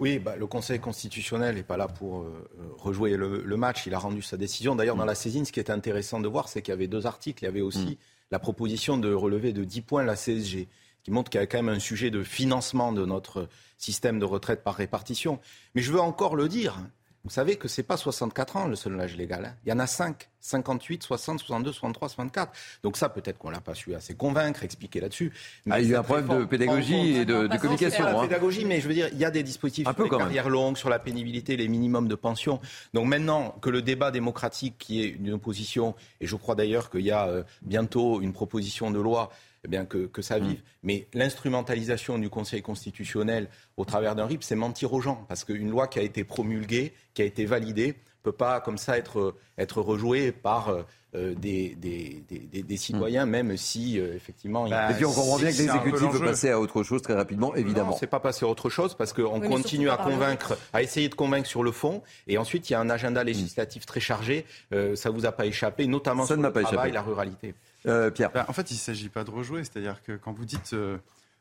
oui, 0.00 0.18
bah, 0.18 0.34
le 0.34 0.46
Conseil 0.46 0.80
constitutionnel 0.80 1.56
n'est 1.56 1.62
pas 1.62 1.76
là 1.76 1.86
pour 1.86 2.22
euh, 2.22 2.48
rejouer 2.78 3.18
le, 3.18 3.56
match. 3.58 3.86
Il 3.86 3.92
a 3.92 3.98
rendu 3.98 4.22
sa 4.22 4.38
décision. 4.38 4.74
D'ailleurs, 4.74 4.96
dans 4.96 5.04
la 5.04 5.14
saisine, 5.14 5.44
ce 5.44 5.52
qui 5.52 5.60
est 5.60 5.68
intéressant 5.68 6.20
de 6.20 6.26
voir, 6.26 6.48
c'est 6.48 6.62
qu'il 6.62 6.72
y 6.72 6.74
avait 6.74 6.86
deux 6.86 7.06
articles. 7.06 7.44
Il 7.44 7.46
y 7.46 7.48
avait 7.48 7.60
aussi 7.60 7.86
mm. 7.86 7.96
la 8.30 8.38
proposition 8.38 8.96
de 8.96 9.12
relever 9.12 9.52
de 9.52 9.62
10 9.62 9.82
points 9.82 10.02
la 10.02 10.16
CSG, 10.16 10.68
qui 11.02 11.10
montre 11.10 11.28
qu'il 11.28 11.38
y 11.38 11.44
a 11.44 11.46
quand 11.46 11.62
même 11.62 11.74
un 11.74 11.80
sujet 11.80 12.10
de 12.10 12.22
financement 12.22 12.92
de 12.92 13.04
notre 13.04 13.46
système 13.76 14.18
de 14.18 14.24
retraite 14.24 14.64
par 14.64 14.76
répartition. 14.76 15.38
Mais 15.74 15.82
je 15.82 15.92
veux 15.92 16.00
encore 16.00 16.34
le 16.34 16.48
dire, 16.48 16.78
Vous 17.24 17.30
savez 17.30 17.56
que 17.56 17.68
ce 17.68 17.80
n'est 17.80 17.86
pas 17.86 17.96
64 17.96 18.56
ans 18.56 18.66
le 18.66 18.76
seul 18.76 18.98
âge 19.00 19.16
légal. 19.16 19.44
Hein. 19.44 19.54
Il 19.64 19.70
y 19.70 19.72
en 19.72 19.78
a 19.78 19.86
5. 19.86 20.28
58, 20.40 21.02
60, 21.02 21.38
62, 21.40 21.72
63, 21.72 22.08
64. 22.08 22.52
Donc 22.82 22.96
ça, 22.96 23.08
peut-être 23.08 23.38
qu'on 23.38 23.50
l'a 23.50 23.60
pas 23.60 23.74
su 23.74 23.94
assez 23.94 24.14
convaincre, 24.14 24.64
expliquer 24.64 25.00
là-dessus. 25.00 25.32
Ah, 25.68 25.80
il 25.80 25.88
y 25.88 25.90
a 25.90 25.96
eu 25.96 25.98
un 25.98 26.02
problème 26.02 26.28
de 26.28 26.44
pédagogie 26.44 27.16
et 27.16 27.24
de, 27.24 27.46
communication. 27.58 28.06
Hein. 28.06 28.22
pédagogie, 28.22 28.64
mais 28.64 28.80
je 28.80 28.88
veux 28.88 28.94
dire, 28.94 29.08
il 29.12 29.18
y 29.18 29.24
a 29.24 29.30
des 29.30 29.42
dispositifs 29.42 29.86
un 29.86 29.92
sur 29.92 30.04
les 30.04 30.10
carrières 30.10 30.48
longues, 30.48 30.76
sur 30.76 30.88
la 30.88 30.98
pénibilité, 30.98 31.56
les 31.56 31.68
minimums 31.68 32.08
de 32.08 32.14
pension. 32.14 32.60
Donc 32.94 33.06
maintenant 33.06 33.54
que 33.60 33.68
le 33.68 33.82
débat 33.82 34.10
démocratique, 34.10 34.76
qui 34.78 35.02
est 35.02 35.08
une 35.08 35.32
opposition, 35.32 35.94
et 36.20 36.26
je 36.26 36.36
crois 36.36 36.54
d'ailleurs 36.54 36.90
qu'il 36.90 37.02
y 37.02 37.10
a 37.10 37.28
euh, 37.28 37.42
bientôt 37.62 38.20
une 38.22 38.32
proposition 38.32 38.90
de 38.90 38.98
loi 38.98 39.30
eh 39.64 39.68
bien 39.68 39.84
que, 39.84 40.06
que 40.06 40.22
ça 40.22 40.38
vive. 40.38 40.58
Mm. 40.58 40.64
Mais 40.82 41.08
l'instrumentalisation 41.12 42.18
du 42.18 42.30
Conseil 42.30 42.62
constitutionnel 42.62 43.48
au 43.76 43.84
travers 43.84 44.14
d'un 44.14 44.26
RIP, 44.26 44.42
c'est 44.42 44.56
mentir 44.56 44.92
aux 44.92 45.00
gens. 45.00 45.24
Parce 45.28 45.44
qu'une 45.44 45.70
loi 45.70 45.86
qui 45.88 45.98
a 45.98 46.02
été 46.02 46.24
promulguée, 46.24 46.94
qui 47.14 47.22
a 47.22 47.24
été 47.24 47.44
validée, 47.44 47.96
peut 48.22 48.32
pas 48.32 48.60
comme 48.60 48.78
ça 48.78 48.98
être, 48.98 49.34
être 49.58 49.80
rejouée 49.80 50.32
par 50.32 50.68
euh, 50.68 50.82
euh, 51.16 51.34
des, 51.34 51.74
des, 51.74 52.22
des, 52.28 52.62
des, 52.62 52.76
citoyens, 52.76 53.26
mm. 53.26 53.30
même 53.30 53.56
si 53.56 53.98
euh, 53.98 54.14
effectivement. 54.14 54.68
Bah, 54.68 54.92
et 54.92 54.94
puis 54.94 55.04
on 55.04 55.12
comprend 55.12 55.38
bien 55.38 55.50
que 55.50 55.56
l'exécutif 55.56 56.08
veut 56.08 56.20
passer 56.20 56.50
à 56.50 56.60
autre 56.60 56.84
chose 56.84 57.02
très 57.02 57.14
rapidement, 57.14 57.52
évidemment. 57.56 57.90
Non, 57.90 57.96
c'est 57.98 58.06
pas 58.06 58.20
passer 58.20 58.44
à 58.44 58.48
autre 58.48 58.70
chose 58.70 58.94
parce 58.94 59.12
qu'on 59.12 59.40
continue 59.40 59.90
à 59.90 59.96
convaincre, 59.96 60.56
à 60.72 60.82
essayer 60.82 61.08
de 61.08 61.16
convaincre 61.16 61.48
sur 61.48 61.64
le 61.64 61.72
fond, 61.72 62.04
et 62.28 62.38
ensuite 62.38 62.70
il 62.70 62.74
y 62.74 62.76
a 62.76 62.80
un 62.80 62.90
agenda 62.90 63.24
législatif 63.24 63.86
très 63.86 63.98
chargé. 63.98 64.46
Euh, 64.72 64.94
ça 64.94 65.10
vous 65.10 65.26
a 65.26 65.32
pas 65.32 65.46
échappé, 65.46 65.88
notamment 65.88 66.22
ça 66.22 66.34
sur 66.34 66.42
le 66.42 66.52
travail, 66.52 66.92
la 66.92 67.02
ruralité. 67.02 67.54
Euh, 67.86 68.10
Pierre. 68.10 68.30
Ben, 68.30 68.44
en 68.48 68.52
fait, 68.52 68.70
il 68.70 68.74
ne 68.74 68.78
s'agit 68.78 69.08
pas 69.08 69.24
de 69.24 69.30
rejouer. 69.30 69.64
C'est-à-dire 69.64 70.02
que 70.02 70.12
quand 70.12 70.32
vous 70.32 70.44
dites 70.44 70.72
euh, 70.72 70.98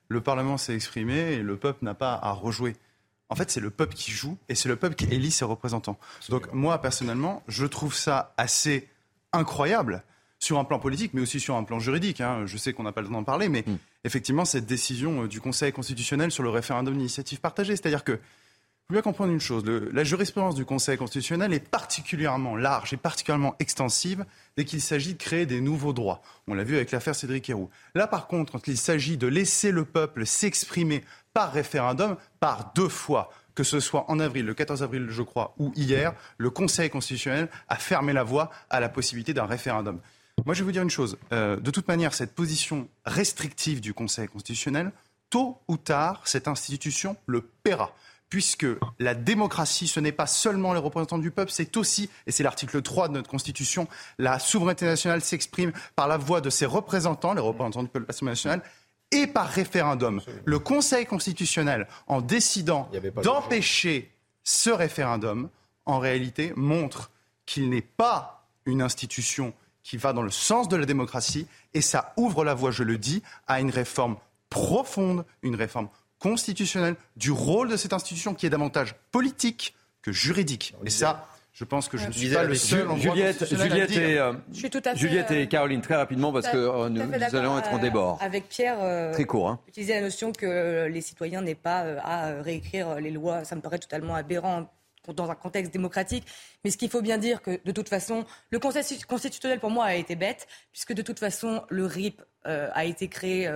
le 0.07 0.21
Parlement 0.21 0.57
s'est 0.57 0.75
exprimé 0.75 1.33
et 1.33 1.43
le 1.43 1.57
peuple 1.57 1.85
n'a 1.85 1.93
pas 1.93 2.19
à 2.21 2.31
rejouer. 2.31 2.75
En 3.29 3.35
fait, 3.35 3.51
c'est 3.51 3.59
le 3.59 3.69
peuple 3.69 3.93
qui 3.93 4.11
joue 4.11 4.37
et 4.49 4.55
c'est 4.55 4.69
le 4.69 4.75
peuple 4.75 4.95
qui 4.95 5.05
élit 5.05 5.31
ses 5.31 5.45
représentants. 5.45 5.99
Donc 6.29 6.51
moi, 6.51 6.81
personnellement, 6.81 7.43
je 7.47 7.65
trouve 7.65 7.93
ça 7.93 8.33
assez 8.37 8.89
incroyable 9.33 10.03
sur 10.39 10.57
un 10.57 10.63
plan 10.63 10.79
politique, 10.79 11.13
mais 11.13 11.21
aussi 11.21 11.39
sur 11.39 11.55
un 11.55 11.63
plan 11.63 11.79
juridique. 11.79 12.21
Hein. 12.21 12.45
Je 12.45 12.57
sais 12.57 12.73
qu'on 12.73 12.83
n'a 12.83 12.91
pas 12.91 13.01
le 13.01 13.07
temps 13.07 13.13
d'en 13.13 13.23
parler, 13.23 13.49
mais 13.49 13.63
mm. 13.67 13.77
effectivement, 14.05 14.45
cette 14.45 14.65
décision 14.65 15.23
euh, 15.23 15.27
du 15.27 15.41
Conseil 15.41 15.71
constitutionnel 15.71 16.31
sur 16.31 16.43
le 16.43 16.49
référendum 16.49 16.95
d'initiative 16.95 17.39
partagée, 17.39 17.75
c'est-à-dire 17.75 18.03
que 18.03 18.19
faut 18.89 18.93
bien 18.93 19.03
comprendre 19.03 19.31
une 19.31 19.39
chose. 19.39 19.63
la 19.65 20.03
jurisprudence 20.03 20.55
du 20.55 20.65
Conseil 20.65 20.97
constitutionnel 20.97 21.53
est 21.53 21.59
particulièrement 21.59 22.55
large 22.55 22.91
et 22.91 22.97
particulièrement 22.97 23.55
extensive 23.59 24.25
dès 24.57 24.65
qu'il 24.65 24.81
s'agit 24.81 25.13
de 25.13 25.19
créer 25.19 25.45
des 25.45 25.61
nouveaux 25.61 25.93
droits. 25.93 26.23
On 26.47 26.55
l'a 26.55 26.63
vu 26.63 26.75
avec 26.75 26.89
l'affaire 26.89 27.13
Cédric 27.13 27.47
Héroux. 27.51 27.69
Là, 27.93 28.07
par 28.07 28.25
contre, 28.25 28.53
quand 28.53 28.67
il 28.67 28.79
s'agit 28.79 29.15
de 29.15 29.27
laisser 29.27 29.69
le 29.69 29.85
peuple 29.85 30.25
s'exprimer 30.25 31.03
par 31.35 31.51
référendum, 31.51 32.17
par 32.39 32.71
deux 32.73 32.89
fois, 32.89 33.29
que 33.53 33.63
ce 33.63 33.79
soit 33.79 34.09
en 34.09 34.19
avril, 34.19 34.47
le 34.47 34.55
14 34.55 34.81
avril, 34.81 35.05
je 35.11 35.21
crois, 35.21 35.53
ou 35.59 35.71
hier, 35.75 36.15
le 36.39 36.49
Conseil 36.49 36.89
constitutionnel 36.89 37.47
a 37.67 37.75
fermé 37.75 38.11
la 38.11 38.23
voie 38.23 38.49
à 38.71 38.79
la 38.79 38.89
possibilité 38.89 39.35
d'un 39.35 39.45
référendum. 39.45 39.99
Moi, 40.47 40.55
je 40.55 40.61
vais 40.61 40.65
vous 40.65 40.71
dire 40.71 40.81
une 40.81 40.89
chose. 40.89 41.19
Euh, 41.31 41.57
de 41.57 41.69
toute 41.69 41.87
manière, 41.87 42.15
cette 42.15 42.33
position 42.33 42.89
restrictive 43.05 43.81
du 43.81 43.93
Conseil 43.93 44.27
constitutionnel, 44.27 44.91
tôt 45.29 45.59
ou 45.67 45.77
tard, 45.77 46.23
cette 46.25 46.47
institution 46.47 47.17
le 47.27 47.41
paiera 47.41 47.93
puisque 48.29 48.67
la 48.99 49.15
démocratie, 49.15 49.87
ce 49.87 49.99
n'est 49.99 50.11
pas 50.11 50.27
seulement 50.27 50.73
les 50.73 50.79
représentants 50.79 51.17
du 51.17 51.31
peuple, 51.31 51.51
c'est 51.51 51.75
aussi, 51.77 52.09
et 52.27 52.31
c'est 52.31 52.43
l'article 52.43 52.81
3 52.81 53.07
de 53.09 53.13
notre 53.13 53.29
Constitution, 53.29 53.87
la 54.17 54.39
souveraineté 54.39 54.85
nationale 54.85 55.21
s'exprime 55.21 55.71
par 55.95 56.07
la 56.07 56.17
voix 56.17 56.41
de 56.41 56.49
ses 56.49 56.65
représentants, 56.65 57.33
les 57.33 57.41
représentants 57.41 57.83
du 57.83 57.89
peuple 57.89 58.11
national, 58.21 58.61
et 59.11 59.25
par 59.25 59.47
référendum. 59.47 60.21
Le 60.45 60.59
Conseil 60.59 61.05
constitutionnel, 61.05 61.87
en 62.07 62.21
décidant 62.21 62.89
d'empêcher 63.23 64.11
ce 64.43 64.69
référendum, 64.69 65.49
en 65.85 65.97
réalité, 65.97 66.53
montre 66.55 67.09
qu'il 67.47 67.69
n'est 67.69 67.81
pas 67.81 68.47
une 68.65 68.83
institution 68.83 69.53
qui 69.81 69.97
va 69.97 70.13
dans 70.13 70.21
le 70.21 70.29
sens 70.29 70.69
de 70.69 70.75
la 70.75 70.85
démocratie, 70.85 71.47
et 71.73 71.81
ça 71.81 72.13
ouvre 72.17 72.43
la 72.43 72.53
voie, 72.53 72.69
je 72.69 72.83
le 72.83 72.99
dis, 72.99 73.23
à 73.47 73.59
une 73.59 73.71
réforme 73.71 74.17
profonde, 74.51 75.25
une 75.41 75.55
réforme 75.55 75.89
constitutionnel 76.19 76.95
du 77.15 77.31
rôle 77.31 77.69
de 77.69 77.77
cette 77.77 77.93
institution 77.93 78.33
qui 78.33 78.45
est 78.45 78.49
davantage 78.49 78.95
politique 79.11 79.75
que 80.01 80.11
juridique. 80.11 80.75
Et 80.85 80.89
ça, 80.89 81.27
je 81.53 81.65
pense 81.65 81.89
que 81.89 81.97
je 81.97 82.07
ne 82.07 82.11
suis 82.11 82.29
pas 82.29 82.43
le 82.43 82.55
seul 82.55 82.87
Juliette, 82.97 83.45
Juliette, 83.45 83.91
et, 83.91 84.17
euh, 84.17 84.33
Juliette 84.95 85.31
et 85.31 85.43
euh, 85.43 85.45
Caroline, 85.45 85.81
très 85.81 85.95
rapidement, 85.95 86.31
parce 86.31 86.47
que 86.47 86.57
euh, 86.57 86.89
nous, 86.89 87.01
allons 87.01 87.57
être 87.57 87.73
en 87.73 87.79
débord. 87.79 88.17
Avec 88.21 88.47
Pierre, 88.47 89.11
très 89.11 89.25
court. 89.25 89.49
Hein. 89.49 89.59
utiliser 89.67 89.95
la 89.95 90.01
notion 90.01 90.31
que 90.31 90.85
les 90.85 91.01
citoyens 91.01 91.41
n'aient 91.41 91.55
pas 91.55 91.79
à 92.01 92.41
réécrire 92.41 92.95
les 92.95 93.11
lois, 93.11 93.43
ça 93.43 93.55
me 93.55 93.61
paraît 93.61 93.79
totalement 93.79 94.15
aberrant 94.15 94.71
dans 95.07 95.29
un 95.31 95.35
contexte 95.35 95.73
démocratique. 95.73 96.25
Mais 96.63 96.71
ce 96.71 96.77
qu'il 96.77 96.89
faut 96.89 97.01
bien 97.01 97.17
dire 97.17 97.41
que 97.41 97.59
de 97.65 97.71
toute 97.71 97.89
façon, 97.89 98.25
le 98.51 98.59
Conseil 98.59 99.01
constitutionnel 99.01 99.59
pour 99.59 99.71
moi 99.71 99.85
a 99.85 99.95
été 99.95 100.15
bête, 100.15 100.47
puisque 100.71 100.93
de 100.93 101.01
toute 101.01 101.19
façon, 101.19 101.63
le 101.69 101.85
RIP 101.85 102.21
a 102.45 102.85
été 102.85 103.09
créé 103.09 103.51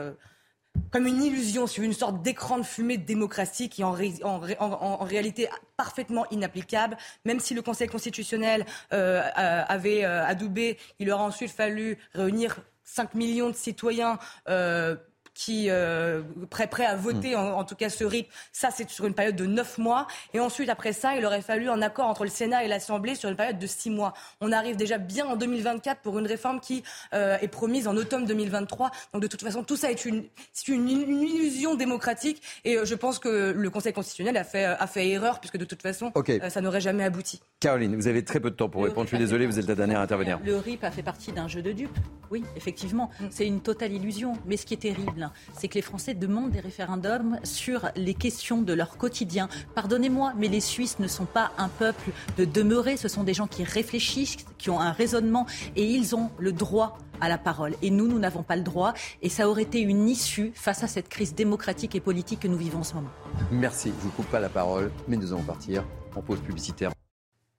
comme 0.94 1.08
une 1.08 1.24
illusion 1.24 1.66
sur 1.68 1.84
une 1.84 1.94
sorte 1.94 2.22
d'écran 2.22 2.60
de 2.60 2.64
fumée 2.64 2.98
démocratique 2.98 3.74
qui 3.74 3.82
est 3.82 3.86
en, 3.86 4.41
en, 4.60 4.98
réalité 5.04 5.50
parfaitement 5.76 6.26
inapplicable. 6.30 6.98
Même 7.26 7.40
si 7.40 7.54
le 7.54 7.62
Conseil 7.62 7.88
constitutionnel 7.88 8.66
euh, 8.94 9.24
avait 9.36 10.06
euh, 10.06 10.26
adoubé, 10.26 10.78
il 11.00 11.12
aura 11.12 11.24
ensuite 11.24 11.52
fallu 11.52 11.98
réunir 12.14 12.58
5 12.84 13.16
millions 13.16 13.50
de 13.50 13.56
citoyens. 13.56 14.20
Euh, 14.50 14.95
qui 15.34 15.70
euh, 15.70 16.22
prêt, 16.50 16.68
prêt 16.68 16.86
à 16.86 16.96
voter, 16.96 17.36
hmm. 17.36 17.40
en, 17.40 17.64
tout 17.64 17.76
cas 17.76 17.90
ce 17.90 18.04
RIP, 18.04 18.28
ça 18.52 18.70
c'est 18.72 18.90
sur 18.90 19.06
une 19.06 19.14
période 19.14 19.36
de 19.36 19.46
neuf 19.46 19.78
mois. 19.78 20.08
Et 20.34 20.40
ensuite, 20.40 20.70
après 20.70 20.94
ça, 20.94 21.16
il 21.16 21.26
aurait 21.26 21.42
fallu 21.42 21.70
un 21.70 21.82
accord 21.82 22.08
entre 22.08 22.24
le 22.24 22.30
Sénat 22.30 22.64
et 22.64 22.68
l'Assemblée 22.68 23.16
sur 23.16 23.30
une 23.30 23.36
période 23.36 23.60
de 23.60 23.68
six 23.68 23.90
mois. 23.90 24.14
On 24.42 24.52
arrive 24.52 24.76
déjà 24.76 24.98
bien 24.98 25.26
en 25.26 25.36
2024 25.36 26.02
pour 26.02 26.20
une 26.20 26.28
réforme 26.28 26.60
qui 26.60 26.84
euh, 27.14 27.38
est 27.42 27.48
promise 27.48 27.88
en 27.88 27.96
automne 27.96 28.26
2023. 28.26 28.92
Donc 29.14 29.22
de 29.22 29.28
toute 29.28 29.42
façon, 29.42 29.64
tout 29.64 29.76
ça 29.76 29.92
est 29.92 30.06
une, 30.06 30.24
une, 30.68 30.90
une 30.90 31.22
illusion 31.22 31.76
démocratique. 31.76 32.42
Et 32.64 32.78
euh, 32.78 32.86
je 32.86 32.96
pense 32.96 33.20
que 33.20 33.54
le 33.56 33.70
Conseil 33.70 33.94
constitutionnel 33.94 34.38
a 34.38 34.44
fait, 34.44 34.66
a 34.66 34.88
fait 34.88 35.10
erreur, 35.10 35.40
puisque 35.40 35.58
de 35.58 35.66
toute 35.66 35.82
façon, 35.82 36.12
euh, 36.16 36.50
ça 36.50 36.62
n'aurait 36.62 36.82
jamais 36.82 37.04
abouti. 37.04 37.42
Caroline, 37.60 37.96
vous 37.96 38.08
avez 38.08 38.24
très 38.24 38.40
peu 38.40 38.52
de 38.52 38.56
temps 38.56 38.70
pour 38.70 38.84
répondre. 38.84 39.04
Je 39.04 39.16
suis 39.16 39.18
désolé, 39.18 39.46
vous 39.46 39.60
êtes 39.60 39.68
la 39.68 39.76
dernière 39.76 40.00
à 40.00 40.04
intervenir. 40.04 40.40
Le 40.44 40.58
RIP 40.58 40.84
a 40.84 40.92
fait 40.92 41.04
partie 41.04 41.32
d'un 41.32 41.48
jeu 41.48 41.62
de 41.62 41.72
dupes. 41.72 41.98
Oui, 42.30 42.44
effectivement. 42.56 43.10
Mm. 43.20 43.26
C'est 43.30 43.48
une 43.48 43.62
totale 43.62 43.94
illusion. 43.94 44.34
Mais 44.46 44.58
ce 44.58 44.66
qui 44.66 44.74
est 44.74 44.78
terrible, 44.78 45.23
c'est 45.58 45.68
que 45.68 45.76
les 45.76 45.82
Français 45.82 46.14
demandent 46.14 46.52
des 46.52 46.60
référendums 46.60 47.40
sur 47.44 47.90
les 47.95 48.14
questions 48.14 48.62
de 48.62 48.74
leur 48.74 48.98
quotidien. 48.98 49.50
Pardonnez-moi, 49.76 50.34
mais 50.38 50.48
les 50.48 50.62
Suisses 50.62 51.00
ne 51.00 51.08
sont 51.08 51.26
pas 51.26 51.52
un 51.58 51.70
peuple 51.70 52.12
de 52.38 52.45
demeurer, 52.45 52.98
ce 52.98 53.08
sont 53.08 53.24
des 53.24 53.34
gens 53.34 53.48
qui 53.48 53.64
réfléchissent, 53.64 54.38
qui 54.58 54.70
ont 54.70 54.80
un 54.80 54.91
raisonnement 54.91 55.45
et 55.76 55.86
ils 55.86 56.16
ont 56.16 56.30
le 56.40 56.52
droit 56.52 56.98
à 57.22 57.30
la 57.30 57.38
parole. 57.38 57.74
Et 57.82 57.90
nous, 57.90 58.08
nous 58.08 58.20
n'avons 58.20 58.44
pas 58.44 58.56
le 58.56 58.64
droit. 58.64 58.94
Et 59.22 59.30
ça 59.30 59.50
aurait 59.50 59.64
été 59.64 59.80
une 59.80 60.10
issue 60.10 60.52
face 60.56 60.84
à 60.84 60.88
cette 60.88 61.10
crise 61.10 61.34
démocratique 61.34 61.95
et 61.95 62.00
politique 62.00 62.41
que 62.41 62.48
nous 62.48 62.58
vivons 62.58 62.80
en 62.80 62.84
ce 62.84 62.95
moment. 62.95 63.10
Merci. 63.52 63.90
Je 63.90 63.95
ne 63.95 64.02
vous 64.02 64.10
coupe 64.12 64.28
pas 64.28 64.40
la 64.40 64.50
parole, 64.50 64.91
mais 65.08 65.18
nous 65.18 65.34
allons 65.34 65.44
partir 65.44 65.84
en 66.16 66.22
pause 66.22 66.40
publicitaire. 66.40 66.91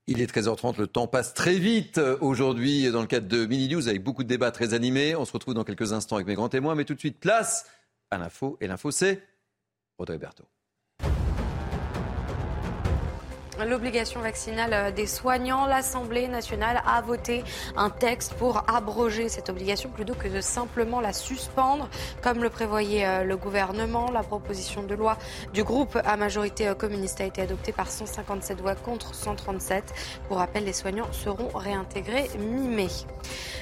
Il 0.07 0.21
est 0.21 0.31
13h30, 0.31 0.77
le 0.77 0.85
temps 0.85 1.07
passe 1.07 1.33
très 1.33 1.57
vite 1.57 1.99
aujourd'hui 2.21 2.91
dans 2.91 3.01
le 3.01 3.07
cadre 3.07 3.27
de 3.27 3.47
Mini 3.47 3.67
News 3.69 3.87
avec 3.87 4.03
beaucoup 4.03 4.23
de 4.23 4.27
débats 4.27 4.51
très 4.51 4.75
animés. 4.75 5.15
On 5.15 5.25
se 5.25 5.31
retrouve 5.31 5.55
dans 5.55 5.63
quelques 5.63 5.93
instants 5.93 6.15
avec 6.15 6.27
mes 6.27 6.35
grands 6.35 6.49
témoins, 6.49 6.75
mais 6.75 6.85
tout 6.85 6.93
de 6.93 6.99
suite, 6.99 7.19
place 7.19 7.65
à 8.11 8.19
l'info. 8.19 8.55
Et 8.61 8.67
l'info, 8.67 8.91
c'est 8.91 9.23
Audrey 9.97 10.19
Berthaud. 10.19 10.45
L'obligation 13.63 14.19
vaccinale 14.19 14.73
euh, 14.73 14.91
des 14.91 15.05
soignants. 15.05 15.65
L'Assemblée 15.65 16.27
nationale 16.27 16.81
a 16.85 17.01
voté 17.01 17.43
un 17.77 17.89
texte 17.89 18.33
pour 18.33 18.63
abroger 18.69 19.29
cette 19.29 19.49
obligation 19.49 19.89
plutôt 19.89 20.15
que 20.15 20.27
de 20.27 20.41
simplement 20.41 20.99
la 20.99 21.13
suspendre, 21.13 21.89
comme 22.21 22.43
le 22.43 22.49
prévoyait 22.49 23.05
euh, 23.05 23.23
le 23.23 23.37
gouvernement. 23.37 24.11
La 24.11 24.23
proposition 24.23 24.83
de 24.83 24.95
loi 24.95 25.17
du 25.53 25.63
groupe 25.63 25.97
à 26.03 26.17
majorité 26.17 26.67
euh, 26.67 26.73
communiste 26.73 27.21
a 27.21 27.25
été 27.25 27.41
adoptée 27.41 27.71
par 27.71 27.89
157 27.89 28.59
voix 28.59 28.75
contre 28.75 29.15
137. 29.15 29.83
Pour 30.27 30.37
rappel, 30.37 30.65
les 30.65 30.73
soignants 30.73 31.11
seront 31.11 31.49
réintégrés 31.55 32.29
mi-mai. 32.37 32.87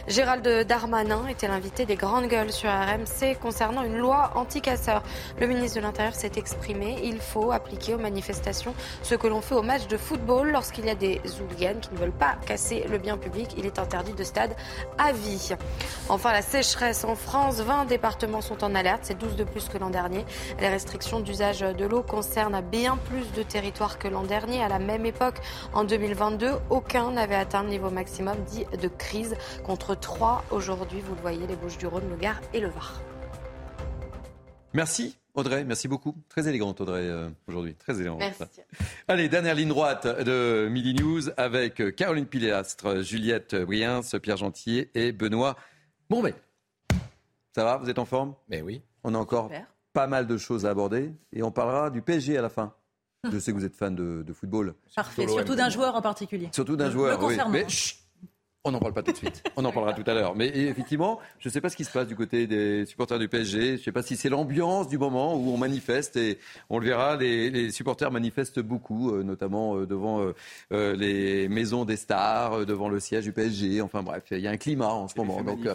Gérald 0.08 0.48
Darmanin 0.68 1.28
était 1.28 1.48
l'invité 1.48 1.86
des 1.86 1.96
grandes 1.96 2.28
gueules 2.28 2.52
sur 2.52 2.70
RMC 2.70 3.38
concernant 3.42 3.84
une 3.84 3.98
loi 3.98 4.32
anti-casseurs. 4.36 5.04
Le 5.40 5.48
ministre 5.48 5.78
de 5.78 5.84
l'Intérieur 5.84 6.14
s'est 6.14 6.32
exprimé. 6.36 6.98
Il 7.04 7.20
faut 7.20 7.52
appliquer 7.52 7.94
aux 7.94 8.00
manifestations 8.00 8.74
ce 9.02 9.16
que 9.16 9.28
l'on 9.28 9.42
fait 9.42 9.56
au 9.56 9.62
de 9.88 9.98
football. 9.98 10.52
Lorsqu'il 10.52 10.86
y 10.86 10.90
a 10.90 10.96
des 10.96 11.22
hooligans 11.40 11.80
qui 11.80 11.94
ne 11.94 11.98
veulent 11.98 12.12
pas 12.12 12.36
casser 12.46 12.86
le 12.90 12.98
bien 12.98 13.18
public, 13.18 13.54
il 13.58 13.66
est 13.66 13.80
interdit 13.80 14.14
de 14.14 14.24
stade 14.24 14.56
à 14.98 15.12
vie. 15.12 15.52
Enfin, 16.10 16.32
la 16.32 16.42
sécheresse 16.42 17.04
en 17.04 17.16
France, 17.16 17.62
20 17.62 17.86
départements 17.86 18.42
sont 18.42 18.64
en 18.64 18.76
alerte, 18.76 19.02
c'est 19.04 19.18
12 19.18 19.36
de 19.36 19.44
plus 19.44 19.70
que 19.70 19.78
l'an 19.78 19.90
dernier. 19.90 20.26
Les 20.60 20.70
restrictions 20.70 21.20
d'usage 21.20 21.62
de 21.62 21.86
l'eau 21.86 22.04
concernent 22.04 22.62
bien 22.62 22.98
plus 22.98 23.32
de 23.34 23.44
territoires 23.44 23.98
que 23.98 24.08
l'an 24.08 24.24
dernier. 24.24 24.64
À 24.64 24.68
la 24.68 24.80
même 24.80 25.06
époque, 25.06 25.40
en 25.74 25.84
2022, 25.84 26.52
aucun 26.70 27.12
n'avait 27.12 27.36
atteint 27.36 27.64
le 27.64 27.70
niveau 27.70 27.90
maximum 27.90 28.38
dit 28.46 28.66
de 28.82 28.88
crise 28.88 29.36
contre 29.64 29.96
3 29.96 30.44
aujourd'hui. 30.52 31.02
Vous 31.02 31.16
le 31.16 31.22
voyez, 31.22 31.48
les 31.48 31.56
Bouches 31.56 31.78
du 31.78 31.88
Rhône, 31.88 32.10
le 32.10 32.16
Gard 32.16 32.40
et 32.54 32.60
le 32.60 32.70
Var. 32.70 33.02
Merci 34.74 35.18
Audrey, 35.36 35.64
merci 35.64 35.88
beaucoup. 35.88 36.16
Très 36.30 36.48
élégante, 36.48 36.80
Audrey, 36.80 37.08
euh, 37.08 37.30
aujourd'hui. 37.48 37.74
Très 37.74 38.00
élégante. 38.00 38.20
Merci. 38.20 38.44
Allez, 39.08 39.30
dernière 39.30 39.56
ligne 39.56 39.70
droite 39.70 40.06
de 40.06 40.68
Midi 40.70 40.94
News 40.94 41.22
avec 41.38 41.82
euh, 41.82 41.92
Caroline 41.92 42.28
Pilastre, 42.28 43.02
Juliette 43.02 43.56
Briens, 43.56 44.02
Pierre 44.22 44.38
Gentier 44.38 44.92
et 44.94 45.12
Benoît 45.12 45.56
Bombay. 46.08 46.36
Ça 47.56 47.64
va? 47.64 47.78
Vous 47.78 47.90
êtes 47.90 47.98
en 47.98 48.06
forme? 48.06 48.36
Mais 48.48 48.62
oui. 48.62 48.84
On 49.04 49.16
a 49.16 49.18
encore 49.18 49.50
pas 49.94 50.06
mal 50.06 50.28
de 50.28 50.38
choses 50.38 50.68
à 50.68 50.70
aborder 50.70 51.12
et 51.32 51.42
on 51.42 51.52
parlera 51.52 51.90
du 51.90 52.02
PSG 52.02 52.38
à 52.38 52.42
la 52.42 52.50
fin. 52.50 52.74
Je 53.32 53.40
sais 53.40 53.52
que 53.52 53.58
vous 53.58 53.66
êtes 53.66 53.76
fan 53.76 53.96
de, 53.96 54.34
football. 54.34 54.76
Parfait, 54.96 55.28
surtout 55.28 55.56
d'un 55.56 55.70
joueur 55.70 55.96
en 55.96 56.02
particulier. 56.02 56.50
Surtout 56.52 56.76
d'un 56.76 56.92
joueur, 56.92 57.24
oui. 57.24 57.38
Mais 57.50 57.66
on 58.66 58.72
n'en 58.72 58.80
parle 58.80 58.94
pas 58.94 59.04
tout 59.04 59.12
de 59.12 59.18
suite. 59.18 59.44
On 59.58 59.66
en 59.66 59.74
parlera 59.74 59.94
tout 59.94 60.10
à 60.10 60.14
l'heure. 60.14 60.36
Mais 60.36 60.48
effectivement, 60.48 61.20
je 61.40 61.50
ne 61.50 61.52
sais 61.52 61.60
pas 61.60 61.68
ce 61.68 61.76
qui 61.76 61.84
se 61.84 61.92
passe 61.92 62.08
du 62.08 62.16
côté 62.16 62.48
des 62.48 62.86
supporters 62.86 63.20
du 63.20 63.28
PSG. 63.28 63.60
Je 63.60 63.72
ne 63.74 63.78
sais 63.78 63.92
pas 63.92 64.04
si 64.04 64.16
c'est 64.16 64.30
l'ambiance 64.30 64.88
du 64.88 64.98
moment 64.98 65.36
où 65.36 65.50
on 65.50 65.58
manifeste 65.58 66.16
et 66.16 66.40
on 66.70 66.80
le 66.80 66.86
verra. 66.86 67.18
Les, 67.18 67.72
supporters 67.72 68.10
manifestent 68.10 68.62
beaucoup, 68.62 69.12
euh, 69.12 69.24
notamment 69.24 69.76
euh, 69.76 69.86
devant 69.86 70.22
euh, 70.72 70.96
les 70.96 71.50
maisons 71.50 71.84
des 71.84 71.98
stars, 71.98 72.66
devant 72.66 72.88
le 72.88 73.02
siège 73.02 73.26
du 73.26 73.34
PSG. 73.34 73.82
Enfin 73.82 74.02
bref, 74.02 74.24
il 74.32 74.40
y 74.40 74.48
a 74.48 74.52
un 74.52 74.58
climat 74.58 74.94
en 74.94 75.10
ce 75.10 75.16
moment. 75.18 75.44
Donc 75.44 75.68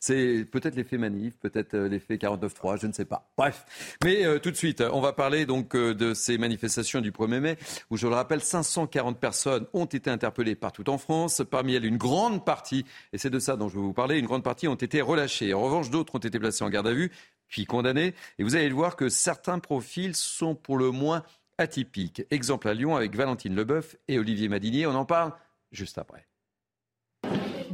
c'est 0.00 0.44
peut-être 0.50 0.76
l'effet 0.76 0.98
manif, 0.98 1.36
peut-être 1.38 1.76
l'effet 1.76 2.16
49-3, 2.16 2.80
je 2.80 2.86
ne 2.86 2.92
sais 2.92 3.04
pas. 3.04 3.30
Bref. 3.36 3.64
Mais 4.04 4.38
tout 4.40 4.50
de 4.50 4.56
suite, 4.56 4.80
on 4.80 5.00
va 5.00 5.12
parler 5.12 5.46
donc 5.46 5.74
de 5.76 6.14
ces 6.14 6.38
manifestations 6.38 7.00
du 7.00 7.10
1er 7.10 7.40
mai 7.40 7.58
où, 7.90 7.96
je 7.96 8.06
le 8.06 8.14
rappelle, 8.14 8.40
540 8.40 9.18
personnes 9.18 9.66
ont 9.72 9.86
été 9.86 10.10
interpellées 10.10 10.54
partout 10.54 10.88
en 10.90 10.98
France. 10.98 11.42
Parmi 11.50 11.74
elles, 11.74 11.84
une 11.84 11.96
grande 11.96 12.44
partie, 12.44 12.84
et 13.12 13.18
c'est 13.18 13.30
de 13.30 13.38
ça 13.38 13.56
dont 13.56 13.68
je 13.68 13.74
vais 13.74 13.82
vous 13.82 13.92
parler, 13.92 14.18
une 14.18 14.26
grande 14.26 14.44
partie 14.44 14.68
ont 14.68 14.74
été 14.74 15.00
relâchés. 15.00 15.54
En 15.54 15.62
revanche, 15.62 15.90
d'autres 15.90 16.14
ont 16.14 16.18
été 16.18 16.38
placés 16.38 16.64
en 16.64 16.70
garde 16.70 16.86
à 16.86 16.92
vue, 16.92 17.10
puis 17.48 17.64
condamnés. 17.64 18.14
Et 18.38 18.44
vous 18.44 18.54
allez 18.54 18.68
le 18.68 18.74
voir 18.74 18.94
que 18.94 19.08
certains 19.08 19.58
profils 19.58 20.14
sont 20.14 20.54
pour 20.54 20.76
le 20.76 20.90
moins 20.90 21.24
atypiques. 21.58 22.22
Exemple 22.30 22.68
à 22.68 22.74
Lyon 22.74 22.94
avec 22.94 23.16
Valentine 23.16 23.56
Leboeuf 23.56 23.96
et 24.06 24.20
Olivier 24.20 24.48
Madinier. 24.48 24.86
On 24.86 24.94
en 24.94 25.04
parle 25.04 25.32
juste 25.72 25.98
après. 25.98 26.27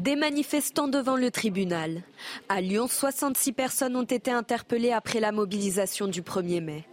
Des 0.04 0.16
manifestants 0.16 0.86
devant 0.86 1.16
le 1.16 1.30
tribunal. 1.30 2.02
À 2.50 2.60
Lyon, 2.60 2.88
66 2.88 3.52
personnes 3.52 3.96
ont 3.96 4.02
été 4.02 4.30
interpellées 4.30 4.92
après 4.92 5.18
la 5.18 5.32
mobilisation 5.32 6.08
du 6.08 6.20
1er 6.20 6.60
mai. 6.60 6.84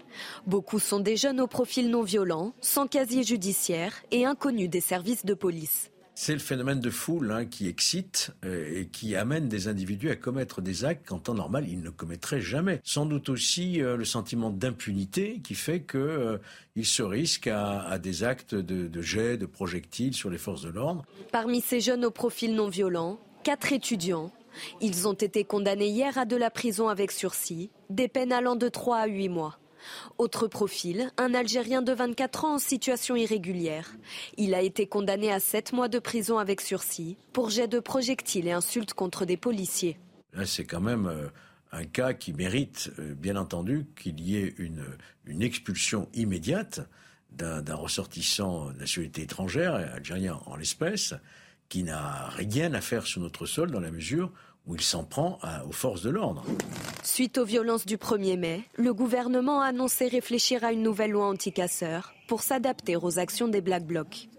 Beaucoup 0.48 0.80
sont 0.80 1.02
des 1.02 1.18
jeunes 1.18 1.42
au 1.42 1.48
profil 1.48 1.90
non 1.90 2.04
violent, 2.04 2.54
sans 2.62 2.88
casier 2.88 3.24
judiciaire 3.24 3.96
et 4.12 4.26
inconnus 4.26 4.70
des 4.70 4.80
services 4.80 5.26
de 5.26 5.34
police. 5.34 5.92
C'est 6.24 6.34
le 6.34 6.40
phénomène 6.40 6.80
de 6.80 6.92
foule 6.92 7.32
hein, 7.32 7.48
qui 7.48 7.68
excite 7.68 8.30
euh, 8.46 8.82
et 8.82 8.86
qui 8.86 9.16
amène 9.16 9.50
des 9.50 9.68
individus 9.68 10.12
à 10.12 10.16
commettre 10.16 10.62
des 10.62 10.86
actes 10.86 11.08
qu'en 11.08 11.18
temps 11.18 11.34
normal 11.34 11.68
ils 11.68 11.82
ne 11.82 11.90
commettraient 11.90 12.42
jamais. 12.42 12.80
Sans 12.84 13.08
doute 13.08 13.30
aussi 13.30 13.82
euh, 13.82 13.98
le 13.98 14.06
sentiment 14.06 14.52
d'impunité 14.52 15.42
qui 15.44 15.56
fait 15.56 15.82
qu'ils 15.82 16.00
euh, 16.00 16.38
se 16.84 17.02
risquent 17.02 17.48
à, 17.48 17.98
des 17.98 18.24
actes 18.24 18.54
de, 18.54 18.88
de 18.88 19.02
jet, 19.02 19.38
de 19.38 19.48
projectiles 19.48 20.14
sur 20.14 20.30
les 20.30 20.38
forces 20.38 20.62
de 20.62 20.70
l'ordre. 20.70 21.04
Parmi 21.32 21.60
ces 21.60 21.80
jeunes 21.80 22.06
au 22.06 22.12
profil 22.12 22.54
non 22.54 22.70
violent, 22.70 23.18
quatre 23.44 23.74
étudiants. 23.74 24.32
Ils 24.80 25.08
ont 25.08 25.14
été 25.14 25.44
condamnés 25.44 25.88
hier 25.88 26.20
à 26.20 26.26
de 26.26 26.36
la 26.36 26.52
prison 26.52 26.88
avec 26.88 27.12
sursis, 27.12 27.72
des 27.90 28.08
peines 28.08 28.32
allant 28.32 28.56
de 28.56 28.70
3 28.70 28.98
à 28.98 29.08
8 29.08 29.30
mois. 29.30 29.58
Autre 30.18 30.48
profil, 30.48 31.12
un 31.18 31.34
Algérien 31.34 31.82
de 31.82 31.94
24 31.94 32.46
ans 32.46 32.56
en 32.56 32.60
situation 32.60 33.16
irrégulière. 33.16 33.92
Il 34.38 34.54
a 34.54 34.62
été 34.62 34.88
condamné 34.88 35.32
à 35.32 35.40
7 35.40 35.74
mois 35.74 35.88
de 35.88 36.00
prison 36.00 36.38
avec 36.38 36.62
sursis 36.62 37.18
pour 37.34 37.50
jet 37.50 37.68
de 37.68 37.80
projectiles 37.80 38.48
et 38.48 38.52
insultes 38.52 38.94
contre 38.94 39.26
des 39.26 39.38
policiers. 39.38 39.98
c'est 40.46 40.66
quand 40.66 40.82
même 40.82 41.08
euh, 41.08 41.28
un 41.72 41.86
cas 41.86 42.14
qui 42.14 42.34
mérite, 42.34 42.92
euh, 43.00 43.14
bien 43.14 43.36
entendu, 43.36 43.86
qu'il 44.02 44.20
y 44.20 44.38
ait 44.38 44.54
une, 44.58 44.84
expulsion 45.42 46.10
immédiate 46.14 46.82
d'un 47.32 47.76
ressortissant 47.76 48.72
de 48.72 48.80
nationalité 48.80 49.22
étrangère, 49.22 49.74
algérien 49.76 50.40
en 50.46 50.58
l'espèce, 50.58 51.14
qui 51.70 51.84
n'a 51.84 52.28
rien 52.28 52.74
à 52.74 52.82
faire 52.82 53.08
sur 53.08 53.22
notre 53.22 53.46
sol 53.46 53.72
dans 53.72 53.80
la 53.80 53.92
mesure 53.92 54.34
où 54.68 54.76
il 54.76 54.82
s'en 54.82 55.04
prend 55.04 55.40
aux 55.68 55.72
forces 55.72 56.04
de 56.04 56.10
l'ordre. 56.10 56.44
Suite 57.04 57.38
aux 57.38 57.46
violences 57.46 57.86
du 57.86 57.98
1er 57.98 58.38
mai, 58.38 58.64
le 58.76 58.94
gouvernement 58.94 59.62
a 59.62 59.68
annoncé 59.68 60.08
réfléchir 60.08 60.64
à 60.64 60.72
une 60.72 60.84
nouvelle 60.84 61.12
loi 61.12 61.28
anti-casseurs 61.28 62.14
pour 62.28 62.44
s'adapter 62.44 62.96
aux 62.96 63.20
actions 63.20 63.48
des 63.48 63.62
Black 63.62 63.86
Blocs. 63.86 64.30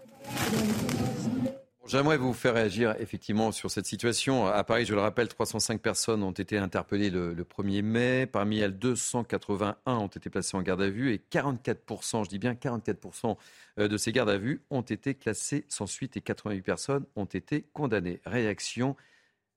J'aimerais 1.85 2.17
vous 2.17 2.33
faire 2.33 2.53
réagir 2.53 2.95
effectivement 2.99 3.51
sur 3.51 3.69
cette 3.69 3.85
situation. 3.85 4.47
À 4.47 4.63
Paris, 4.63 4.85
je 4.85 4.95
le 4.95 5.01
rappelle, 5.01 5.27
305 5.27 5.81
personnes 5.81 6.23
ont 6.23 6.31
été 6.31 6.57
interpellées 6.57 7.09
le, 7.09 7.35
1er 7.35 7.81
mai. 7.81 8.25
Parmi 8.25 8.59
elles, 8.59 8.79
281 8.79 9.75
ont 9.85 10.07
été 10.07 10.29
placées 10.29 10.55
en 10.55 10.61
garde 10.61 10.81
à 10.81 10.89
vue 10.89 11.13
et 11.13 11.21
44%, 11.29 12.23
je 12.23 12.29
dis 12.29 12.39
bien 12.39 12.53
44% 12.53 13.35
euh, 13.79 13.87
de 13.89 13.97
ces 13.97 14.13
gardes 14.13 14.29
à 14.29 14.37
vue 14.37 14.63
ont 14.69 14.81
été 14.81 15.13
classées 15.13 15.65
sans 15.67 15.85
suite 15.85 16.15
et 16.15 16.21
88 16.21 16.61
personnes 16.61 17.05
ont 17.17 17.25
été 17.25 17.65
condamnées. 17.73 18.21
Réaction 18.25 18.95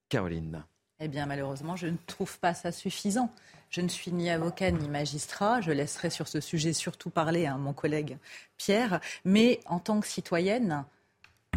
Caroline. 0.08 0.64
Eh 1.00 1.08
bien, 1.08 1.26
malheureusement, 1.26 1.76
je 1.76 1.88
ne 1.88 1.96
trouve 2.06 2.38
pas 2.38 2.54
ça 2.54 2.72
suffisant. 2.72 3.30
Je 3.68 3.80
ne 3.80 3.88
suis 3.88 4.12
ni 4.12 4.30
avocat 4.30 4.70
ni 4.70 4.88
magistrat. 4.88 5.60
Je 5.60 5.70
laisserai 5.72 6.10
sur 6.10 6.28
ce 6.28 6.40
sujet 6.40 6.72
surtout 6.72 7.10
parler 7.10 7.46
à 7.46 7.56
mon 7.56 7.72
collègue 7.72 8.16
Pierre. 8.56 9.00
Mais 9.24 9.60
en 9.66 9.78
tant 9.78 10.00
que 10.00 10.06
citoyenne, 10.06 10.84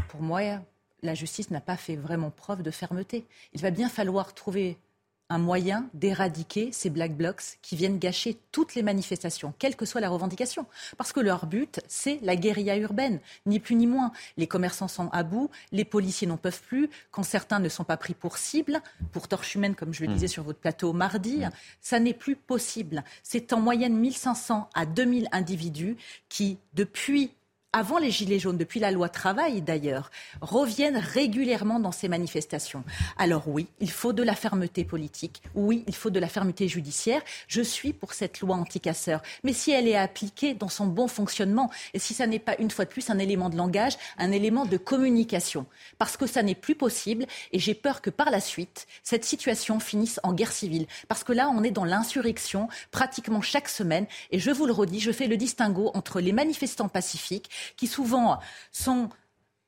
pour 0.10 0.22
moi, 0.22 0.42
la 1.02 1.16
justice 1.16 1.52
n'a 1.52 1.62
pas 1.62 1.78
fait 1.78 1.96
vraiment 1.96 2.32
preuve 2.32 2.64
de 2.64 2.72
fermeté. 2.72 3.26
Il 3.54 3.62
va 3.62 3.72
bien 3.72 3.88
falloir 3.88 4.34
trouver 4.34 4.78
un 5.30 5.38
moyen 5.38 5.90
d'éradiquer 5.94 6.72
ces 6.72 6.90
black 6.90 7.16
blocs 7.16 7.58
qui 7.62 7.76
viennent 7.76 8.00
gâcher 8.00 8.38
toutes 8.52 8.76
les 8.76 8.84
manifestations, 8.84 9.54
quelle 9.60 9.76
que 9.76 9.86
soit 9.86 10.02
la 10.02 10.10
revendication. 10.10 10.66
Parce 10.98 11.14
que 11.14 11.20
leur 11.20 11.46
but, 11.46 11.80
c'est 11.88 12.20
la 12.24 12.36
guérilla 12.36 12.78
urbaine, 12.78 13.20
ni 13.46 13.60
plus 13.60 13.76
ni 13.76 13.88
moins. 13.88 14.12
Les 14.38 14.48
commerçants 14.48 14.88
sont 14.88 15.10
à 15.10 15.24
bout, 15.24 15.50
les 15.72 15.86
policiers 15.86 16.28
n'en 16.28 16.38
peuvent 16.38 16.62
plus, 16.62 16.90
quand 17.12 17.24
certains 17.24 17.60
ne 17.60 17.70
sont 17.70 17.84
pas 17.84 17.98
pris 17.98 18.14
pour 18.14 18.38
cible, 18.38 18.82
pour 19.12 19.28
torche 19.28 19.56
humaine, 19.56 19.76
comme 19.76 19.94
je 19.94 20.04
le 20.04 20.10
mmh. 20.10 20.14
disais 20.14 20.28
sur 20.28 20.44
votre 20.44 20.60
plateau 20.60 20.94
mardi, 20.94 21.38
mmh. 21.38 21.52
ça 21.82 22.00
n'est 22.00 22.14
plus 22.14 22.36
possible. 22.36 23.04
C'est 23.24 23.54
en 23.54 23.60
moyenne 23.60 23.96
1500 23.96 24.70
à 24.74 24.86
2000 24.86 25.28
individus 25.32 25.98
qui, 26.28 26.58
depuis 26.74 27.32
avant 27.72 28.00
les 28.00 28.10
Gilets 28.10 28.40
jaunes, 28.40 28.58
depuis 28.58 28.80
la 28.80 28.90
loi 28.90 29.10
travail 29.10 29.62
d'ailleurs, 29.62 30.10
reviennent 30.42 30.98
régulièrement 30.98 31.80
dans 31.80 31.92
ces 31.92 32.08
manifestations. 32.08 32.84
Alors 33.16 33.48
oui, 33.48 33.68
il 33.80 33.92
faut 33.92 34.12
de 34.12 34.24
la 34.24 34.34
fermeté 34.34 34.84
politique, 34.84 35.44
oui, 35.54 35.84
il 35.86 35.94
faut 35.94 36.10
de 36.10 36.20
la 36.20 36.28
fermeté 36.28 36.68
judiciaire. 36.68 37.22
Je 37.48 37.62
suis 37.62 37.94
pour 37.94 38.14
cette 38.14 38.40
loi 38.40 38.56
anticasseur. 38.56 39.22
Mais 39.44 39.54
si 39.54 39.70
elle 39.70 39.88
est 39.88 39.96
appliquée 39.96 40.56
dans 40.56 40.68
son 40.68 40.88
bon 40.88 41.08
fonctionnement, 41.08 41.70
et 41.94 42.00
si 42.00 42.16
ça 42.16 42.26
n'est 42.26 42.40
pas 42.40 42.56
une 42.58 42.72
fois 42.72 42.86
de 42.86 42.90
plus 42.90 43.12
un 43.12 43.20
élément 43.20 43.50
de 43.50 43.56
langage, 43.56 43.98
un 44.18 44.32
élément 44.32 44.66
de 44.66 44.78
communication, 44.78 45.68
parce 46.00 46.18
que 46.18 46.26
ça 46.26 46.42
n'est 46.42 46.56
plus 46.56 46.76
possible, 46.76 47.28
et 47.52 47.60
j'ai 47.60 47.76
peur 47.76 48.02
que 48.02 48.10
par 48.10 48.32
la 48.32 48.42
suite, 48.42 48.88
cette 49.04 49.26
situation 49.26 49.80
finisse 49.80 50.20
en 50.24 50.34
guerre 50.34 50.54
civile. 50.54 50.88
Parce 51.08 51.24
que 51.24 51.34
là, 51.34 51.52
on 51.56 51.64
est 51.64 51.70
dans 51.70 51.86
l'insurrection 51.86 52.68
pratiquement 52.90 53.42
chaque 53.42 53.70
semaine, 53.70 54.08
et 54.32 54.40
je 54.40 54.50
vous 54.50 54.66
le 54.66 54.74
redis, 54.74 55.02
je 55.02 55.12
fais 55.12 55.28
le 55.28 55.38
distinguo 55.38 55.92
entre 55.94 56.20
les 56.20 56.32
manifestants 56.32 56.90
pacifiques, 56.90 57.52
qui 57.78 57.88
souvent 57.88 58.40
sont 58.72 59.10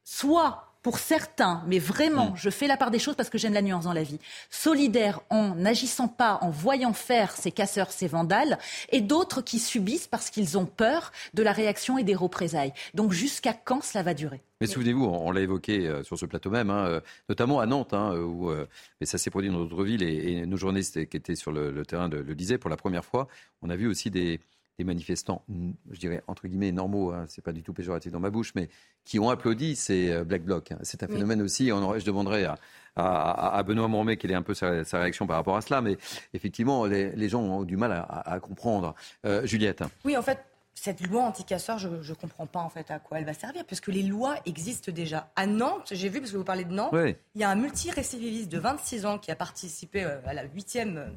soit 0.04 0.72
pour 0.82 0.98
certains, 0.98 1.64
mais 1.68 1.80
vraiment, 1.80 2.32
mm. 2.32 2.38
je 2.38 2.50
fais 2.50 2.68
la 2.68 2.76
part 2.76 2.92
des 2.92 3.00
choses 3.00 3.16
parce 3.16 3.30
que 3.30 3.38
j'aime 3.38 3.54
la 3.54 3.62
nuance 3.62 3.84
dans 3.84 3.94
la 3.94 4.04
vie, 4.04 4.20
solidaires 4.50 5.22
en 5.30 5.56
n'agissant 5.56 6.08
pas, 6.08 6.40
en 6.42 6.50
voyant 6.50 6.94
faire 6.94 7.32
ces 7.32 7.52
casseurs, 7.52 7.92
ces 7.92 8.08
vandales, 8.08 8.58
et 8.92 9.02
d'autres 9.02 9.42
qui 9.42 9.60
subissent 9.60 10.08
parce 10.08 10.30
qu'ils 10.30 10.58
ont 10.58 10.66
peur 10.66 11.12
de 11.34 11.44
la 11.44 11.52
réaction 11.52 11.98
et 11.98 12.04
des 12.04 12.16
représailles. 12.16 12.74
Donc 12.94 13.12
jusqu'à 13.12 13.54
quand 13.54 13.84
cela 13.84 14.04
va 14.04 14.14
durer? 14.14 14.42
Mais 14.60 14.68
souvenez-vous, 14.68 15.06
on, 15.06 15.32
l'a 15.32 15.42
évoqué 15.42 15.88
euh, 15.88 16.04
sur 16.04 16.18
ce 16.20 16.26
plateau 16.26 16.52
même, 16.52 16.70
hein, 16.70 16.86
euh, 16.86 17.02
notamment 17.30 17.60
à 17.60 17.66
Nantes, 17.66 17.94
hein, 17.94 18.16
où, 18.16 18.50
euh, 18.50 18.68
mais 19.00 19.08
ça 19.08 19.18
s'est 19.18 19.32
produit 19.32 19.50
dans 19.50 19.60
d'autres 19.60 19.84
villes, 19.84 20.04
et, 20.04 20.46
nos 20.46 20.58
journalistes 20.58 21.08
qui 21.10 21.18
étaient 21.18 21.36
sur 21.36 21.52
le, 21.52 21.86
terrain 21.86 22.10
le 22.10 22.36
disaient 22.36 22.58
pour 22.58 22.70
la 22.70 22.78
première 22.78 23.06
fois. 23.06 23.28
On 23.62 23.70
a 23.70 23.76
vu 23.76 23.88
aussi 23.88 24.10
des, 24.10 24.40
des 24.82 24.86
manifestants, 24.86 25.44
je 25.92 26.00
dirais 26.00 26.24
entre 26.28 26.48
guillemets 26.48 26.72
normaux, 26.72 27.12
hein, 27.12 27.26
c'est 27.28 27.44
pas 27.44 27.54
du 27.54 27.62
tout 27.62 27.74
péjoratif 27.74 28.12
dans 28.12 28.20
ma 28.20 28.32
bouche, 28.32 28.54
mais 28.56 28.70
qui 29.06 29.20
ont 29.20 29.30
applaudi 29.30 29.76
ces 29.76 30.12
euh, 30.12 30.24
Black 30.24 30.44
Blocs. 30.44 30.72
Hein. 30.72 30.80
C'est 30.82 31.04
un 31.04 31.08
phénomène 31.08 31.42
aussi, 31.42 31.72
on 31.72 31.82
aurait, 31.84 32.00
je 32.00 32.06
demanderais 32.06 32.48
à, 32.96 33.64
Benoît 33.64 33.88
Mormet 33.88 34.18
quelle 34.18 34.32
est 34.32 34.36
un 34.36 34.42
peu 34.42 34.54
sa, 34.54 34.84
réaction 34.94 35.28
par 35.28 35.38
rapport 35.38 35.56
à 35.56 35.62
cela, 35.62 35.82
mais 35.82 35.98
effectivement, 36.34 36.86
les, 36.86 37.30
gens 37.30 37.42
ont 37.42 37.64
du 37.64 37.78
mal 37.78 37.92
à, 37.92 38.40
comprendre. 38.40 38.96
Euh, 39.26 39.46
Juliette. 39.46 39.84
Oui, 40.04 40.18
en 40.18 40.22
fait, 40.22 40.40
cette 40.74 41.06
loi 41.08 41.24
anti-casseurs, 41.24 41.78
je 41.78 41.88
ne 41.88 42.16
comprends 42.16 42.48
pas 42.48 42.60
en 42.60 42.70
fait 42.70 42.90
à 42.90 43.00
quoi 43.00 43.20
elle 43.20 43.26
va 43.26 43.34
servir, 43.34 43.66
puisque 43.66 43.88
les 43.88 44.04
lois 44.04 44.36
existent 44.46 44.92
déjà. 44.92 45.32
À 45.36 45.46
Nantes, 45.46 45.90
j'ai 45.92 46.10
vu, 46.10 46.20
parce 46.20 46.32
que 46.32 46.38
vous 46.38 46.44
parlez 46.44 46.66
de 46.66 46.74
Nantes, 46.74 46.94
il 47.36 47.42
y 47.42 47.44
a 47.44 47.50
un 47.50 47.56
multirécidiviste 47.56 48.52
de 48.52 48.58
26 48.58 49.06
ans 49.06 49.20
qui 49.20 49.32
a 49.32 49.36
participé 49.36 50.04
euh, 50.04 50.20
à 50.26 50.34
la 50.34 50.44
huitième 50.46 51.16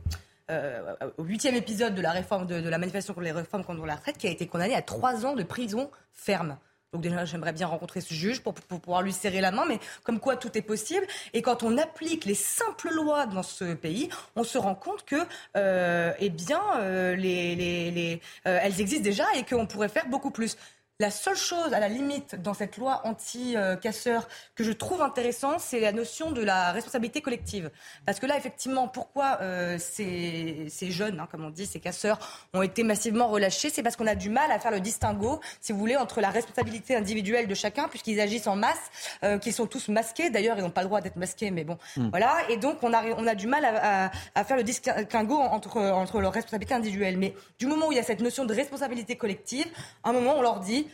euh, 0.51 0.95
au 1.17 1.25
huitième 1.25 1.55
épisode 1.55 1.95
de 1.95 2.03
la 2.03 2.13
réforme 2.13 2.47
de, 2.47 2.69
la 2.69 2.79
manifestation 2.79 3.15
contre 3.15 3.25
les 3.25 3.33
réformes 3.33 3.65
contre 3.65 3.87
la 3.87 3.97
retraite, 3.97 4.19
qui 4.19 4.27
a 4.27 4.31
été 4.31 4.47
condamné 4.47 4.75
à 4.75 4.83
trois 4.83 5.25
ans 5.27 5.35
de 5.35 5.43
prison 5.43 5.91
ferme. 6.13 6.59
Donc 6.95 7.03
déjà, 7.03 7.25
j'aimerais 7.25 7.53
bien 7.53 7.67
rencontrer 7.67 8.01
ce 8.01 8.15
juge 8.15 8.41
pour, 8.41 8.55
pouvoir 8.55 9.03
lui 9.03 9.13
serrer 9.13 9.41
la 9.41 9.51
main, 9.51 9.65
mais 9.67 9.81
comme 10.05 10.21
quoi 10.21 10.37
tout 10.37 10.57
est 10.57 10.63
possible. 10.63 11.05
Et 11.33 11.43
quand 11.43 11.65
on 11.65 11.77
applique 11.77 12.25
les 12.25 12.37
simples 12.37 12.91
lois 12.93 13.27
dans 13.27 13.43
ce 13.43 13.75
pays, 13.75 14.09
on 14.37 14.45
se 14.45 14.59
rend 14.59 14.77
compte 14.77 15.05
que, 15.05 15.17
euh, 15.57 16.13
eh 16.21 16.31
bien, 16.31 16.63
euh, 16.77 17.17
euh, 17.17 18.19
elles 18.45 18.81
existent 18.81 19.03
déjà 19.03 19.25
et 19.35 19.45
qu'on 19.45 19.67
pourrait 19.67 19.89
faire 19.89 20.07
beaucoup 20.07 20.31
plus. 20.31 20.57
La 21.01 21.11
seule 21.11 21.35
chose, 21.35 21.75
à 21.75 21.81
la 21.81 21.89
limite, 21.89 22.37
dans 22.37 22.55
cette 22.55 22.77
loi 22.77 23.01
anti-casseurs 23.03 24.29
que 24.55 24.63
je 24.63 24.71
trouve 24.71 25.03
intéressant, 25.03 25.59
c'est 25.59 25.81
la 25.81 25.91
notion 25.91 26.31
de 26.31 26.41
la 26.41 26.71
responsabilité 26.71 27.21
collective. 27.21 27.73
Parce 28.07 28.21
que 28.21 28.27
là, 28.27 28.37
effectivement, 28.37 28.87
pourquoi 28.87 29.39
euh, 29.41 29.77
ces, 29.81 30.69
jeunes, 30.93 31.19
hein, 31.19 31.27
comme 31.29 31.45
on 31.45 31.51
dit, 31.51 31.67
ces 31.67 31.81
casseurs, 31.81 32.47
ont 32.53 32.63
été 32.63 32.85
massivement 32.85 33.27
relâchés 33.27 33.71
C'est 33.71 33.83
parce 33.83 33.97
qu'on 33.97 34.07
a 34.07 34.15
du 34.15 34.31
mal 34.31 34.53
à 34.53 34.61
faire 34.61 34.71
le 34.71 34.79
distinguo, 34.79 35.41
si 35.61 35.73
vous 35.73 35.81
voulez, 35.81 35.97
entre 35.97 36.21
la 36.21 36.31
responsabilité 36.31 36.95
individuelle 36.95 37.49
de 37.49 37.55
chacun, 37.57 37.89
puisqu'ils 37.89 38.21
agissent 38.21 38.47
en 38.47 38.55
masse, 38.55 38.79
euh, 39.25 39.39
qu'ils 39.39 39.53
sont 39.53 39.67
tous 39.67 39.89
masqués. 39.89 40.31
D'ailleurs, 40.31 40.59
ils 40.59 40.63
n'ont 40.63 40.71
pas 40.71 40.83
le 40.83 40.87
droit 40.87 41.01
d'être 41.01 41.17
masqués, 41.17 41.51
mais 41.51 41.65
bon, 41.65 41.77
hmm. 41.97 42.11
voilà. 42.11 42.37
Et 42.51 42.57
donc, 42.57 42.79
on 42.83 42.93
a, 42.93 43.03
on 43.17 43.27
a 43.27 43.35
du 43.35 43.49
mal 43.49 43.65
à, 43.65 44.45
faire 44.45 44.57
le 44.57 44.63
distinguo 44.63 45.39
entre, 45.39 45.77
entre 45.81 46.21
leur 46.21 46.33
responsabilité 46.33 46.73
individuelle. 46.73 47.19
Mais 47.19 47.35
du 47.59 47.67
moment 47.67 47.89
où 47.89 47.93
il 47.93 47.97
y 47.97 48.01
a 48.01 48.05
cette 48.05 48.21
notion 48.21 48.45
de 48.45 48.55
responsabilité 48.55 49.17
collective, 49.17 49.67
à 50.05 50.11
un 50.11 50.13
moment, 50.13 50.35
on 50.37 50.43
leur 50.43 50.61
dit 50.61 50.85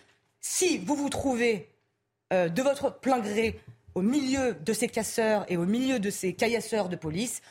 si 0.40 0.78
vous 0.78 0.94
vous 0.94 1.08
trouvez 1.08 1.68
euh, 2.32 2.48
de 2.48 2.62
votre 2.62 3.00
plein 3.00 3.18
gré 3.18 3.60
au 3.94 4.02
milieu 4.02 4.54
de 4.54 4.72
ces 4.72 4.88
casseurs 4.88 5.44
et 5.48 5.56
au 5.56 5.66
milieu 5.66 5.98
de 5.98 6.10
ces 6.10 6.34
caillasseurs 6.34 6.88
de 6.88 6.96
police, 6.96 7.42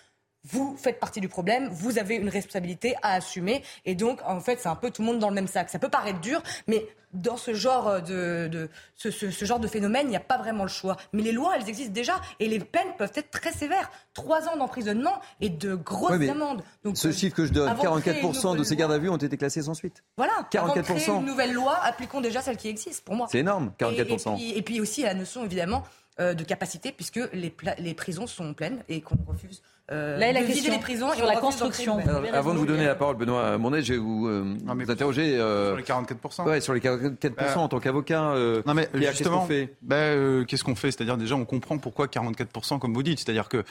vous 0.46 0.76
faites 0.78 1.00
partie 1.00 1.20
du 1.20 1.28
problème, 1.28 1.68
vous 1.70 1.98
avez 2.00 2.16
une 2.16 2.30
responsabilité 2.30 2.96
à 3.02 3.14
assumer. 3.14 3.64
Et 3.86 3.96
donc, 3.96 4.20
en 4.26 4.40
fait, 4.40 4.60
c'est 4.60 4.70
un 4.70 4.76
peu 4.76 4.90
tout 4.90 5.02
le 5.02 5.08
monde 5.08 5.20
dans 5.20 5.30
le 5.30 5.36
même 5.36 5.48
sac. 5.48 5.70
Ça 5.70 5.80
peut 5.80 5.90
paraître 5.90 6.22
dur, 6.22 6.42
mais 6.68 6.86
dans 7.12 7.38
ce 7.38 7.54
genre 7.54 8.02
de, 8.02 8.70
ce, 8.96 9.46
genre 9.46 9.60
de 9.60 9.68
phénomène, 9.68 10.08
il 10.08 10.12
n'y 10.12 10.16
a 10.16 10.22
pas 10.22 10.38
vraiment 10.38 10.64
le 10.64 10.70
choix. 10.70 10.96
Mais 11.12 11.24
les 11.24 11.32
lois, 11.32 11.56
elles 11.58 11.68
existent 11.68 11.92
déjà. 11.92 12.22
Et 12.40 12.48
les 12.48 12.60
peines 12.60 12.94
peuvent 12.98 13.12
être 13.16 13.32
très 13.32 13.52
sévères. 13.52 13.90
Trois 14.14 14.48
ans 14.48 14.56
d'emprisonnement 14.58 15.20
et 15.42 15.50
de 15.50 15.76
grosses 15.76 16.30
amendes. 16.30 16.64
Donc, 16.84 16.98
ce 16.98 17.12
chiffre 17.12 17.36
que 17.36 17.46
je 17.46 17.52
donne, 17.52 17.74
44% 17.74 18.58
de 18.58 18.64
ces 18.64 18.76
gardes 18.76 18.92
à 18.92 18.98
vue 18.98 19.10
ont 19.10 19.18
été 19.18 19.36
classés 19.38 19.64
sans 19.64 19.74
suite. 19.74 20.04
Voilà. 20.18 20.34
44%. 20.52 20.60
Avant 20.60 20.76
de 20.76 20.82
créer 20.82 21.08
une 21.10 21.26
nouvelle 21.26 21.54
loi, 21.54 21.78
appliquons 21.84 22.22
déjà 22.22 22.42
celle 22.42 22.58
qui 22.58 22.70
existe, 22.70 23.04
pour 23.04 23.16
moi. 23.16 23.28
C'est 23.30 23.40
énorme, 23.40 23.74
44%. 23.80 24.40
Et, 24.40 24.58
et, 24.58 24.62
puis, 24.62 24.80
aussi 24.80 25.02
la 25.02 25.14
notion, 25.14 25.44
évidemment, 25.44 25.84
euh, 26.20 26.34
de 26.34 26.44
capacité, 26.44 26.92
puisque 26.92 27.20
les, 27.34 27.56
les 27.78 27.94
prisons 27.94 28.28
sont 28.28 28.54
pleines 28.54 28.84
et 28.90 29.02
qu'on 29.02 29.18
refuse 29.26 29.62
euh, 29.92 30.18
Là, 30.18 30.32
la 30.32 30.44
question 30.44 30.72
les 30.72 30.80
prisons 30.80 31.14
sur 31.14 31.26
la 31.26 31.38
construction. 31.38 32.00
avant 32.34 32.54
de 32.54 32.60
vous 32.60 32.66
donner 32.66 32.86
la 32.86 32.96
parole, 32.96 33.16
Benoît 33.16 33.58
Monet, 33.58 33.82
je 33.82 33.94
vais 33.94 34.00
vous, 34.00 34.28
euh, 34.28 34.56
interroger. 34.88 35.38
Euh, 35.38 35.70
sur 35.70 35.78
les 35.78 35.84
44%. 35.84 36.46
Ouais, 36.46 36.62
sur 36.62 36.74
les 36.74 36.80
44% 36.80 37.32
bah, 37.36 37.58
en 37.58 37.68
tant 37.68 37.80
qu'avocat. 37.80 38.34
non, 38.66 38.74
mais 38.74 38.90
justement, 38.94 39.48
bah, 39.82 40.44
qu'est-ce 40.48 40.64
qu'on 40.64 40.76
fait? 40.76 40.92
C'est-à-dire, 40.92 41.18
déjà, 41.18 41.36
on 41.36 41.46
comprend 41.46 41.78
pourquoi 41.78 42.08
44%, 42.08 42.80
comme 42.80 42.94
vous 42.94 43.04
dites. 43.04 43.20
C'est-à-dire 43.20 43.50
que 43.50 43.64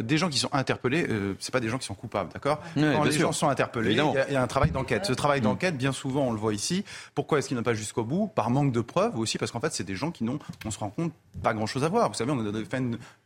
des 0.00 0.18
gens 0.18 0.28
qui 0.28 0.38
sont 0.38 0.50
interpellés, 0.52 1.06
c'est 1.38 1.52
pas 1.52 1.60
des 1.60 1.68
gens 1.68 1.78
qui 1.78 1.86
sont 1.86 1.94
coupables, 1.94 2.32
d'accord? 2.32 2.60
Quand 2.74 3.04
les 3.04 3.12
gens 3.12 3.32
sont 3.32 3.48
interpellés, 3.48 3.92
il 3.92 4.32
y, 4.32 4.36
a 4.36 4.42
un 4.42 4.46
travail 4.46 4.70
d'enquête. 4.70 5.06
Ce 5.06 5.12
travail 5.12 5.40
d'enquête, 5.40 5.76
bien 5.76 5.92
souvent, 5.92 6.26
on 6.26 6.32
le 6.32 6.38
voit 6.38 6.54
ici. 6.54 6.84
Pourquoi 7.14 7.38
est-ce 7.38 7.48
qu'il 7.48 7.56
n'a 7.56 7.62
pas 7.62 7.74
jusqu'au 7.74 8.04
bout? 8.04 8.28
Par 8.28 8.50
manque 8.50 8.72
de 8.72 8.80
preuves, 8.80 9.16
ou 9.16 9.22
aussi 9.22 9.38
parce 9.38 9.50
qu'en 9.50 9.60
fait, 9.60 9.72
c'est 9.72 9.84
des 9.84 9.96
gens 9.96 10.10
qui 10.10 10.24
n'ont, 10.24 10.38
on 10.64 10.70
se 10.70 10.78
rend 10.78 10.90
compte, 10.90 11.12
pas 11.42 11.54
grand-chose 11.54 11.84
à 11.84 11.88
voir. 11.88 12.08
Vous 12.08 12.14
savez, 12.14 12.32
on 12.32 12.46
a 12.46 12.52
des 12.52 12.64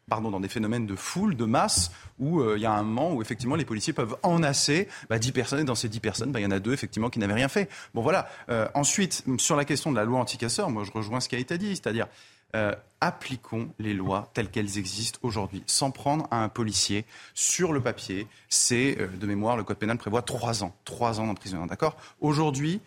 pardon, 0.09 0.31
dans 0.31 0.41
des 0.41 0.49
phénomènes 0.49 0.87
de 0.87 0.97
foule, 0.97 1.37
de 1.37 1.45
masse, 1.45 1.91
où 2.19 2.41
euh, 2.41 2.55
il 2.57 2.63
y 2.63 2.67
a 2.67 2.73
un 2.73 2.83
moment 2.83 3.13
où 3.15 3.23
effectivement 3.23 3.57
les 3.57 3.65
policiers 3.65 3.93
peuvent 3.93 4.17
ennacer 4.23 4.89
bah, 5.09 5.19
10 5.19 5.33
personnes, 5.33 5.61
et 5.61 5.65
dans 5.65 5.75
ces 5.75 5.89
10 5.89 6.01
personnes, 6.01 6.33
bah, 6.33 6.41
il 6.41 6.43
y 6.43 6.47
en 6.47 6.51
a 6.51 6.61
deux 6.61 6.73
effectivement 6.73 7.11
qui 7.11 7.19
n'avaient 7.19 7.35
rien 7.35 7.49
fait. 7.49 7.69
Bon 7.95 8.03
voilà. 8.03 8.29
Euh, 8.51 8.69
ensuite, 8.75 9.25
sur 9.39 9.57
la 9.57 9.65
question 9.65 9.91
de 9.91 9.97
la 9.97 10.05
loi 10.05 10.19
anticasseur, 10.19 10.71
moi 10.71 10.85
je 10.85 10.91
rejoins 10.91 11.21
ce 11.21 11.29
qui 11.29 11.37
a 11.37 11.39
été 11.39 11.59
dit, 11.59 11.71
c'est-à-dire 11.71 12.07
euh, 12.55 12.75
appliquons 13.01 13.69
les 13.79 13.95
lois 13.95 14.31
telles 14.35 14.51
qu'elles 14.51 14.79
existent 14.79 15.19
aujourd'hui, 15.23 15.63
sans 15.67 15.91
prendre 15.91 16.29
à 16.31 16.43
un 16.43 16.49
policier 16.49 17.05
sur 17.35 17.73
le 17.73 17.81
papier. 17.81 18.27
C'est 18.49 18.97
de 18.97 19.27
mémoire, 19.27 19.57
le 19.57 19.65
code 19.65 19.79
pénal 19.79 19.99
prévoit 19.99 20.23
trois 20.23 20.63
ans, 20.63 20.77
trois 20.85 21.21
ans 21.21 21.27
d'emprisonnement, 21.27 21.67
d'accord? 21.67 21.97
Aujourd'hui, 22.21 22.81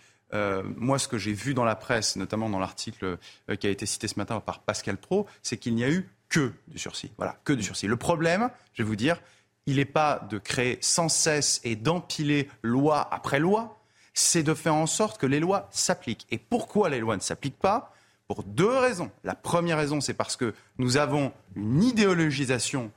moi, 0.78 1.00
ce 1.00 1.08
que 1.08 1.18
j'ai 1.18 1.34
vu 1.34 1.54
dans 1.54 1.64
la 1.64 1.76
presse, 1.76 2.16
notamment 2.16 2.50
dans 2.50 2.60
l'article 2.60 3.18
qui 3.60 3.68
a 3.68 3.70
été 3.70 3.86
cité 3.86 4.08
ce 4.08 4.16
matin 4.18 4.40
par 4.40 4.60
Pascal 4.60 4.98
Pro, 4.98 5.26
c'est 5.42 5.58
qu'il 5.58 5.76
n'y 5.76 5.84
a 5.84 5.90
eu 5.90 6.10
que 6.30 6.52
du 6.68 6.78
sursis. 6.78 7.12
Voilà, 7.18 7.38
que 7.44 7.54
du 7.54 7.64
sursis. 7.64 7.88
Le 7.88 7.98
problème, 7.98 8.50
je 8.74 8.84
vais 8.84 8.88
vous 8.88 8.96
dire, 8.96 9.22
il 9.66 9.78
n'est 9.78 9.86
pas 9.86 10.26
de 10.30 10.38
créer 10.38 10.78
sans 10.82 11.10
cesse 11.10 11.62
et 11.64 11.76
d'empiler 11.76 12.50
loi 12.62 13.08
après 13.14 13.40
loi, 13.40 13.80
c'est 14.14 14.44
de 14.44 14.54
faire 14.54 14.76
en 14.76 14.88
sorte 14.88 15.20
que 15.20 15.26
les 15.26 15.40
lois 15.40 15.70
s'appliquent. 15.72 16.26
Et 16.32 16.38
pourquoi 16.38 16.90
les 16.90 17.00
lois 17.00 17.16
ne 17.16 17.22
s'appliquent 17.22 17.60
pas? 17.60 17.94
Pour 18.28 18.44
deux 18.44 18.78
raisons. 18.78 19.12
La 19.24 19.36
première 19.36 19.78
raison, 19.78 20.02
c'est 20.02 20.14
parce 20.14 20.36
que 20.36 20.54
nous 20.80 20.98
avons 20.98 21.32
une 21.56 21.84
idéologisation 21.84 22.92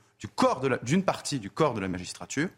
d'une 0.83 1.03
partie 1.03 1.39
du 1.39 1.49
corps 1.49 1.73
de 1.73 1.79
la 1.79 1.87
magistrature. 1.87 2.49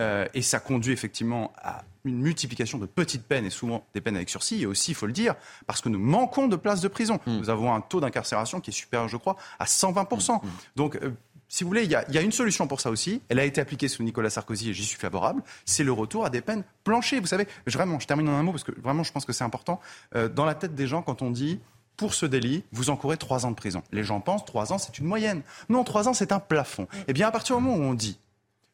Euh, 0.00 0.26
et 0.34 0.42
ça 0.42 0.60
conduit 0.60 0.92
effectivement 0.92 1.52
à 1.62 1.82
une 2.04 2.18
multiplication 2.18 2.78
de 2.78 2.86
petites 2.86 3.24
peines 3.24 3.44
et 3.44 3.50
souvent 3.50 3.86
des 3.94 4.00
peines 4.00 4.16
avec 4.16 4.30
sursis. 4.30 4.62
Et 4.62 4.66
aussi, 4.66 4.92
il 4.92 4.94
faut 4.94 5.06
le 5.06 5.12
dire, 5.12 5.34
parce 5.66 5.80
que 5.80 5.88
nous 5.88 5.98
manquons 5.98 6.48
de 6.48 6.56
places 6.56 6.80
de 6.80 6.88
prison. 6.88 7.18
Mm. 7.26 7.38
Nous 7.38 7.50
avons 7.50 7.74
un 7.74 7.80
taux 7.80 8.00
d'incarcération 8.00 8.60
qui 8.60 8.70
est 8.70 8.72
supérieur, 8.72 9.08
je 9.08 9.16
crois, 9.16 9.36
à 9.58 9.64
120%. 9.64 10.36
Mm. 10.36 10.48
Donc, 10.76 10.96
euh, 10.96 11.10
si 11.48 11.64
vous 11.64 11.70
voulez, 11.70 11.84
il 11.84 11.90
y, 11.90 11.94
a, 11.94 12.20
une 12.20 12.32
solution 12.32 12.66
pour 12.66 12.80
ça 12.80 12.90
aussi. 12.90 13.22
Elle 13.30 13.38
a 13.38 13.44
été 13.44 13.58
appliquée 13.60 13.88
sous 13.88 14.02
Nicolas 14.02 14.28
Sarkozy 14.28 14.68
et 14.68 14.74
j'y 14.74 14.84
suis 14.84 14.98
favorable. 14.98 15.42
C'est 15.64 15.82
le 15.82 15.92
retour 15.92 16.26
à 16.26 16.30
des 16.30 16.42
peines 16.42 16.62
planchées. 16.84 17.20
Vous 17.20 17.26
savez, 17.26 17.48
vraiment, 17.66 17.98
je 17.98 18.06
termine 18.06 18.28
en 18.28 18.34
un 18.34 18.42
mot 18.42 18.52
parce 18.52 18.64
que 18.64 18.78
vraiment, 18.78 19.02
je 19.02 19.12
pense 19.12 19.24
que 19.24 19.32
c'est 19.32 19.44
important. 19.44 19.80
Euh, 20.14 20.28
dans 20.28 20.44
la 20.44 20.54
tête 20.54 20.74
des 20.74 20.86
gens, 20.86 21.00
quand 21.00 21.22
on 21.22 21.30
dit 21.30 21.58
pour 21.96 22.12
ce 22.12 22.26
délit, 22.26 22.64
vous 22.70 22.90
encourez 22.90 23.16
trois 23.16 23.46
ans 23.46 23.50
de 23.50 23.56
prison. 23.56 23.82
Les 23.92 24.04
gens 24.04 24.20
pensent 24.20 24.44
trois 24.44 24.72
ans, 24.74 24.78
c'est 24.78 24.98
une 24.98 25.06
moyenne. 25.06 25.42
Non, 25.70 25.84
trois 25.84 26.06
ans, 26.06 26.12
c'est 26.12 26.32
un 26.32 26.38
plafond. 26.38 26.86
Eh 27.08 27.12
bien, 27.14 27.26
à 27.26 27.30
partir 27.30 27.56
du 27.56 27.62
moment 27.62 27.76
où 27.76 27.82
on 27.82 27.94
dit 27.94 28.18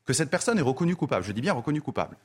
que 0.05 0.13
cette 0.13 0.31
personne 0.31 0.59
est 0.59 0.63
reconnue 0.63 0.97
coupable, 0.97 1.25
je 1.25 1.33
dis 1.33 1.41
bien 1.41 1.53
reconnue 1.53 1.83
coupable, 1.83 2.17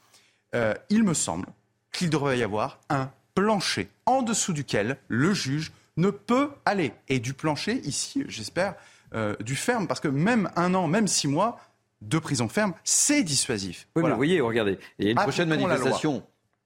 euh, 0.56 0.74
il 0.90 1.04
me 1.04 1.14
semble 1.14 1.48
qu'il 1.92 2.10
devrait 2.10 2.38
y 2.38 2.44
avoir 2.44 2.80
un 2.90 3.12
plancher 3.36 3.90
en 4.06 4.22
dessous 4.22 4.54
duquel 4.54 4.98
le 5.08 5.34
juge 5.34 5.72
ne 5.98 6.10
peut 6.10 6.52
aller. 6.66 6.94
Et 7.08 7.20
du 7.20 7.34
plancher, 7.34 7.82
ici, 7.86 8.24
j'espère, 8.28 8.76
euh, 9.14 9.36
du 9.42 9.56
ferme, 9.56 9.88
parce 9.88 10.00
que 10.00 10.08
même 10.08 10.50
un 10.56 10.74
an, 10.74 10.88
même 10.88 11.08
six 11.08 11.28
mois 11.28 11.60
de 12.02 12.18
prison 12.20 12.48
ferme, 12.48 12.74
c'est 12.84 13.24
dissuasif. 13.24 13.88
Oui, 13.96 14.04
mais 14.04 14.10
vous 14.10 14.16
voyez, 14.16 14.42
regardez, 14.42 14.80
il 14.98 15.06
y 15.06 15.08
a 15.10 15.12
une 15.12 15.18
prochaine 15.18 15.50
manifestation 15.50 16.24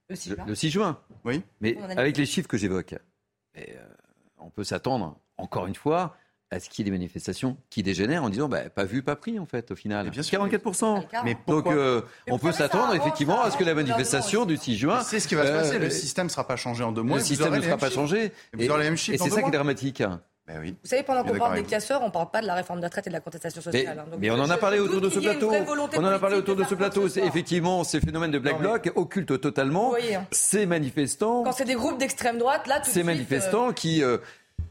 le 0.08 0.54
6 0.54 0.70
juin. 0.70 0.98
Oui. 1.24 1.42
Mais 1.60 1.76
avec 1.96 2.16
les 2.16 2.26
chiffres 2.26 2.48
que 2.48 2.56
j'évoque, 2.56 2.94
euh, 3.56 3.62
on 4.38 4.50
peut 4.50 4.64
s'attendre, 4.64 5.16
encore 5.36 5.66
une 5.66 5.74
fois, 5.74 6.16
à 6.54 6.60
ce 6.60 6.68
qu'il 6.68 6.84
y 6.84 6.88
ait 6.88 6.90
des 6.90 6.96
manifestations 6.96 7.56
qui 7.68 7.82
dégénèrent 7.82 8.22
en 8.22 8.30
disant 8.30 8.48
bah, 8.48 8.70
pas 8.74 8.84
vu, 8.84 9.02
pas 9.02 9.16
pris 9.16 9.38
en 9.38 9.46
fait 9.46 9.70
au 9.70 9.74
final. 9.74 10.10
bien 10.10 10.22
sûr. 10.22 10.44
44%. 10.44 11.02
Mais 11.24 11.36
Donc 11.46 11.66
euh, 11.66 12.02
on 12.30 12.38
peut 12.38 12.52
s'attendre 12.52 12.94
effectivement 12.94 13.42
à 13.42 13.50
ce 13.50 13.56
que 13.56 13.64
la 13.64 13.74
manifestation 13.74 14.46
du 14.46 14.56
6 14.56 14.76
juin. 14.76 15.00
C'est 15.02 15.20
ce 15.20 15.28
qui 15.28 15.34
va 15.34 15.46
se 15.46 15.52
passer. 15.52 15.78
Le 15.78 15.86
euh, 15.86 15.90
système 15.90 16.26
ne 16.26 16.30
sera 16.30 16.46
pas 16.46 16.56
changé 16.56 16.84
en 16.84 16.92
deux 16.92 17.02
mois. 17.02 17.18
Le 17.18 17.24
système 17.24 17.54
ne 17.54 17.60
sera 17.60 17.76
pas 17.76 17.90
changé. 17.90 18.32
Et, 18.58 18.68
c'est 18.96 19.30
ça 19.30 19.42
qui 19.42 19.48
est 19.48 19.52
dramatique. 19.52 20.02
Ben 20.46 20.58
oui. 20.60 20.76
Vous 20.82 20.90
savez, 20.90 21.02
pendant 21.02 21.24
qu'on 21.24 21.38
parle 21.38 21.54
des 21.54 21.62
casseurs, 21.62 22.02
on 22.02 22.08
ne 22.08 22.10
parle 22.10 22.30
pas 22.30 22.42
de 22.42 22.46
la 22.46 22.54
réforme 22.54 22.78
de 22.78 22.84
la 22.84 22.90
traite 22.90 23.06
et 23.06 23.10
de 23.10 23.14
la 23.14 23.20
contestation 23.20 23.62
sociale. 23.62 24.04
Mais, 24.18 24.28
hein. 24.28 24.34
on 24.36 24.42
en 24.42 24.50
a 24.50 24.58
parlé 24.58 24.78
autour 24.78 25.00
de 25.00 25.08
ce 25.08 25.18
plateau. 25.18 25.50
On 25.50 26.04
en 26.04 26.06
a 26.06 26.18
parlé 26.18 26.36
autour 26.36 26.54
de 26.54 26.64
ce 26.64 26.74
plateau. 26.74 27.08
Effectivement, 27.08 27.82
ces 27.82 27.98
phénomènes 28.00 28.30
de 28.30 28.38
black 28.38 28.58
bloc 28.58 28.92
occultent 28.94 29.40
totalement 29.40 29.94
hein. 29.94 30.26
ces 30.30 30.66
manifestants. 30.66 31.44
Quand 31.44 31.52
c'est 31.52 31.64
des 31.64 31.74
groupes 31.74 31.98
d'extrême 31.98 32.36
droite, 32.36 32.66
là, 32.66 32.80
tout 32.80 32.90
Ces 32.90 33.04
manifestants 33.04 33.72
qui 33.72 34.02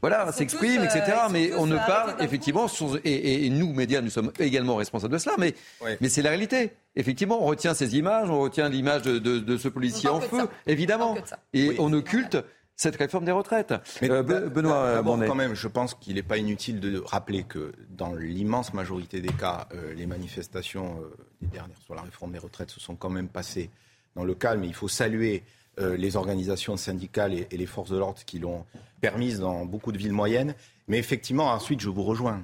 voilà, 0.03 0.30
s'exprime, 0.34 0.84
etc. 0.84 1.01
Euh, 1.07 1.30
mais 1.31 1.53
on 1.53 1.65
ne 1.65 1.77
parle 1.77 2.15
effectivement, 2.19 2.67
et, 3.05 3.49
nous, 3.49 3.71
médias, 3.71 4.01
nous 4.01 4.09
sommes 4.09 4.34
également 4.38 4.75
responsables 4.75 5.13
de 5.13 5.17
cela, 5.17 5.35
mais, 5.39 5.55
mais 6.01 6.09
c'est 6.09 6.21
la 6.21 6.31
réalité. 6.31 6.73
Effectivement, 6.97 7.41
on 7.41 7.45
retient 7.45 7.73
ces 7.73 7.95
images, 7.95 8.30
on 8.30 8.41
retient 8.41 8.67
l'image 8.67 9.03
de, 9.03 9.57
ce 9.57 9.69
policier 9.69 10.09
en 10.09 10.19
feu, 10.19 10.49
évidemment, 10.67 11.15
et 11.53 11.77
on 11.80 11.93
occulte 11.93 12.38
cette 12.75 12.97
réforme 12.97 13.23
des 13.23 13.31
retraites. 13.31 13.73
Mais 14.01 14.11
euh, 14.11 14.23
Benoît 14.23 14.95
D'abord, 14.95 15.17
quand 15.25 15.35
même, 15.35 15.53
je 15.53 15.69
pense 15.69 15.93
qu'il 15.93 16.15
n'est 16.15 16.21
pas 16.21 16.38
inutile 16.38 16.81
de 16.81 16.99
rappeler 16.99 17.43
que 17.43 17.71
dans 17.88 18.13
l'immense 18.13 18.73
majorité 18.73 19.21
des 19.21 19.31
cas, 19.31 19.69
euh, 19.73 19.93
les 19.93 20.05
manifestations 20.05 21.01
des 21.39 21.47
dernières 21.47 21.77
sur 21.77 21.95
la 21.95 22.01
réforme 22.01 22.34
des 22.34 22.39
retraites 22.39 22.71
se 22.71 22.81
sont 22.81 22.97
quand 22.97 23.09
même 23.09 23.30
passées 23.30 23.69
dans 24.17 24.25
le 24.25 24.35
calme. 24.35 24.65
il 24.65 24.73
faut 24.73 24.89
saluer 24.89 25.43
euh, 25.80 25.98
les 25.98 26.16
organisations 26.16 26.78
syndicales 26.78 27.34
et, 27.34 27.48
les 27.52 27.66
forces 27.66 27.90
de 27.90 27.98
l'ordre 27.98 28.24
qui 28.26 28.40
l'ont 28.40 28.66
permise 29.02 29.40
dans 29.40 29.66
beaucoup 29.66 29.91
de 29.91 29.98
villes 29.98 30.14
moyennes. 30.14 30.54
Mais 30.88 31.00
effectivement, 31.00 31.52
ensuite, 31.52 31.80
je 31.80 31.90
vous 31.90 32.04
rejoins. 32.04 32.44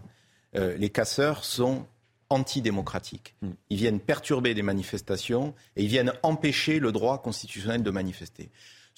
Euh, 0.55 0.75
les 0.77 0.89
casseurs 0.89 1.43
sont 1.43 1.85
antidémocratiques. 2.29 3.35
Hmm. 3.41 3.51
Ils 3.69 3.77
viennent 3.77 3.99
perturber 3.99 4.53
des 4.53 4.61
manifestations 4.61 5.53
et 5.75 5.83
ils 5.83 5.89
viennent 5.89 6.13
empêcher 6.23 6.79
le 6.79 6.91
droit 6.91 7.21
constitutionnel 7.21 7.83
de 7.83 7.91
manifester. 7.91 8.49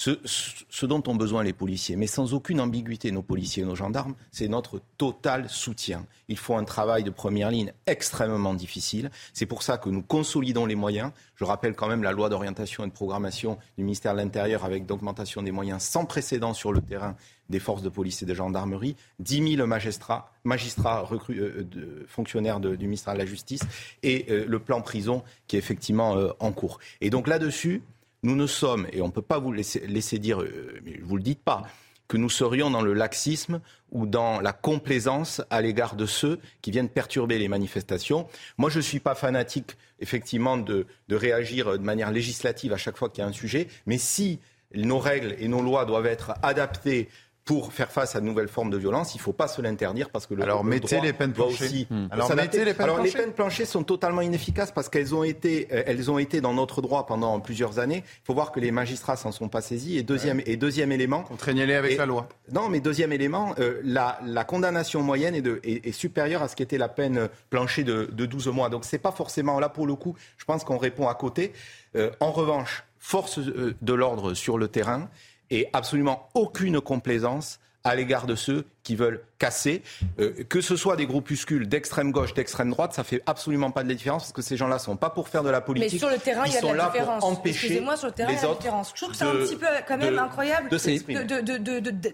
Ce, 0.03 0.85
dont 0.87 1.03
ont 1.05 1.15
besoin 1.15 1.43
les 1.43 1.53
policiers, 1.53 1.95
mais 1.95 2.07
sans 2.07 2.33
aucune 2.33 2.59
ambiguïté, 2.59 3.11
nos 3.11 3.21
policiers 3.21 3.61
et 3.61 3.65
nos 3.67 3.75
gendarmes, 3.75 4.15
c'est 4.31 4.47
notre 4.47 4.81
total 4.97 5.47
soutien. 5.47 6.07
Il 6.27 6.39
faut 6.39 6.55
un 6.55 6.63
travail 6.63 7.03
de 7.03 7.11
première 7.11 7.51
ligne 7.51 7.71
extrêmement 7.85 8.55
difficile. 8.55 9.11
C'est 9.31 9.45
pour 9.45 9.61
ça 9.61 9.77
que 9.77 9.89
nous 9.89 10.01
consolidons 10.01 10.65
les 10.65 10.73
moyens. 10.73 11.11
Je 11.35 11.43
rappelle 11.43 11.75
quand 11.75 11.87
même 11.87 12.01
la 12.01 12.13
loi 12.13 12.29
d'orientation 12.29 12.83
et 12.83 12.87
de 12.87 12.91
programmation 12.91 13.59
du 13.77 13.83
ministère 13.83 14.13
de 14.13 14.17
l'Intérieur 14.17 14.65
avec 14.65 14.87
d'augmentation 14.87 15.43
des 15.43 15.51
moyens 15.51 15.83
sans 15.83 16.05
précédent 16.05 16.55
sur 16.55 16.73
le 16.73 16.81
terrain 16.81 17.15
des 17.49 17.59
forces 17.59 17.83
de 17.83 17.89
police 17.89 18.23
et 18.23 18.25
de 18.25 18.33
gendarmerie, 18.33 18.95
10 19.19 19.55
000 19.57 19.67
magistrats, 19.67 20.31
magistrats 20.45 21.07
euh, 21.29 21.63
de, 21.63 22.05
fonctionnaires 22.07 22.59
du 22.59 22.87
ministère 22.87 23.13
de 23.13 23.19
la 23.19 23.25
Justice 23.27 23.61
et 24.01 24.25
euh, 24.31 24.45
le 24.47 24.57
plan 24.57 24.81
prison 24.81 25.21
qui 25.45 25.57
est 25.57 25.59
effectivement 25.59 26.17
euh, 26.17 26.31
en 26.39 26.53
cours. 26.53 26.79
Et 27.01 27.11
donc 27.11 27.27
là-dessus, 27.27 27.83
nous 28.23 28.35
ne 28.35 28.47
sommes, 28.47 28.87
et 28.91 29.01
on 29.01 29.07
ne 29.07 29.11
peut 29.11 29.21
pas 29.21 29.39
vous 29.39 29.51
laisser, 29.51 30.19
dire, 30.19 30.41
euh, 30.41 30.79
mais 30.83 30.99
vous 31.01 31.13
ne 31.13 31.17
le 31.17 31.23
dites 31.23 31.43
pas, 31.43 31.63
que 32.07 32.17
nous 32.17 32.29
serions 32.29 32.69
dans 32.69 32.81
le 32.81 32.93
laxisme 32.93 33.61
ou 33.91 34.05
dans 34.05 34.41
la 34.41 34.51
complaisance 34.51 35.41
à 35.49 35.61
l'égard 35.61 35.95
de 35.95 36.05
ceux 36.05 36.39
qui 36.61 36.69
viennent 36.69 36.89
perturber 36.89 37.39
les 37.39 37.47
manifestations. 37.47 38.27
Moi, 38.57 38.69
je 38.69 38.77
ne 38.77 38.81
suis 38.81 38.99
pas 38.99 39.15
fanatique, 39.15 39.77
effectivement, 39.99 40.57
de 40.57 40.85
réagir 41.09 41.71
de 41.71 41.83
manière 41.83 42.11
législative 42.11 42.73
à 42.73 42.77
chaque 42.77 42.97
fois 42.97 43.09
qu'il 43.09 43.21
y 43.21 43.25
a 43.25 43.27
un 43.27 43.33
sujet, 43.33 43.69
mais 43.85 43.97
si 43.97 44.39
nos 44.75 44.99
règles 44.99 45.35
et 45.39 45.47
nos 45.47 45.61
lois 45.61 45.85
doivent 45.85 46.05
être 46.05 46.33
adaptées 46.43 47.09
pour 47.45 47.73
faire 47.73 47.91
face 47.91 48.15
à 48.15 48.21
de 48.21 48.25
nouvelles 48.25 48.47
formes 48.47 48.69
de 48.69 48.77
violence, 48.77 49.15
il 49.15 49.17
ne 49.17 49.23
faut 49.23 49.33
pas 49.33 49.47
se 49.47 49.61
l'interdire 49.61 50.09
parce 50.11 50.27
que 50.27 50.35
le, 50.35 50.43
Alors, 50.43 50.63
mettez 50.63 51.01
les 51.01 51.11
peines 51.11 51.33
planchées. 51.33 51.65
Aussi 51.65 51.87
hmm. 51.89 52.07
Alors, 52.11 52.33
mettez 52.35 52.63
les 52.63 52.73
peines 52.73 52.83
Alors, 52.83 53.01
les 53.01 53.11
peines 53.11 53.33
planchées 53.33 53.65
sont 53.65 53.83
totalement 53.83 54.21
inefficaces 54.21 54.71
parce 54.71 54.89
qu'elles 54.89 55.15
ont 55.15 55.23
été, 55.23 55.67
euh, 55.71 55.83
elles 55.87 56.11
ont 56.11 56.19
été 56.19 56.39
dans 56.39 56.53
notre 56.53 56.81
droit 56.81 57.07
pendant 57.07 57.39
plusieurs 57.39 57.79
années. 57.79 58.03
Il 58.05 58.25
faut 58.25 58.33
voir 58.35 58.51
que 58.51 58.59
les 58.59 58.71
magistrats 58.71 59.15
s'en 59.15 59.31
sont 59.31 59.49
pas 59.49 59.61
saisis. 59.61 59.97
Et 59.97 60.03
deuxième, 60.03 60.41
et 60.45 60.55
deuxième 60.55 60.91
élément. 60.91 61.23
Contraignez-les 61.23 61.73
avec 61.73 61.97
la 61.97 62.05
loi. 62.05 62.29
Non, 62.51 62.69
mais 62.69 62.79
deuxième 62.79 63.11
élément, 63.11 63.55
euh, 63.59 63.81
la, 63.83 64.19
la, 64.23 64.43
condamnation 64.43 65.01
moyenne 65.01 65.33
est, 65.33 65.41
de, 65.41 65.59
est, 65.63 65.91
supérieure 65.91 66.43
à 66.43 66.47
ce 66.47 66.55
qu'était 66.55 66.77
la 66.77 66.89
peine 66.89 67.27
planchée 67.49 67.83
de, 67.83 68.07
de 68.11 68.25
12 68.25 68.47
mois. 68.49 68.69
Donc, 68.69 68.85
c'est 68.85 68.99
pas 68.99 69.11
forcément 69.11 69.59
là 69.59 69.69
pour 69.69 69.87
le 69.87 69.95
coup. 69.95 70.15
Je 70.37 70.45
pense 70.45 70.63
qu'on 70.63 70.77
répond 70.77 71.07
à 71.07 71.15
côté. 71.15 71.53
Euh, 71.95 72.11
en 72.19 72.31
revanche, 72.31 72.83
force 72.99 73.39
de 73.39 73.93
l'ordre 73.93 74.35
sur 74.35 74.59
le 74.59 74.67
terrain 74.67 75.09
et 75.51 75.69
absolument 75.73 76.29
aucune 76.33 76.81
complaisance 76.81 77.59
à 77.83 77.95
l'égard 77.95 78.25
de 78.25 78.35
ceux 78.35 78.65
qui 78.83 78.95
veulent 78.95 79.21
casser. 79.37 79.81
Euh, 80.19 80.43
que 80.49 80.61
ce 80.61 80.75
soit 80.75 80.95
des 80.95 81.05
groupuscules 81.05 81.67
d'extrême 81.67 82.11
gauche, 82.11 82.33
d'extrême 82.33 82.69
droite, 82.69 82.93
ça 82.93 83.03
fait 83.03 83.21
absolument 83.25 83.71
pas 83.71 83.83
de 83.83 83.89
la 83.89 83.95
différence 83.95 84.23
parce 84.23 84.33
que 84.33 84.41
ces 84.41 84.57
gens-là 84.57 84.79
sont 84.79 84.95
pas 84.95 85.09
pour 85.09 85.29
faire 85.29 85.43
de 85.43 85.49
la 85.49 85.61
politique. 85.61 85.93
Mais 85.93 85.99
sur 85.99 86.09
le 86.09 86.17
terrain, 86.17 86.43
il 86.45 86.53
y 86.53 86.57
a 86.57 86.61
de 86.61 86.67
la 86.67 86.89
différence. 86.89 87.23
Excusez-moi, 87.43 87.97
sur 87.97 88.07
le 88.07 88.13
terrain, 88.13 88.31
il 88.31 88.35
y 88.35 88.37
a 88.37 88.41
de 88.41 88.47
la 88.47 88.53
différence. 88.55 88.91
Je 88.93 89.01
trouve 89.01 89.11
que 89.11 89.17
c'est 89.17 89.25
un 89.25 89.35
petit 89.35 89.55
peu 89.55 89.65
quand 89.87 89.97
même 89.97 90.19
incroyable 90.19 90.69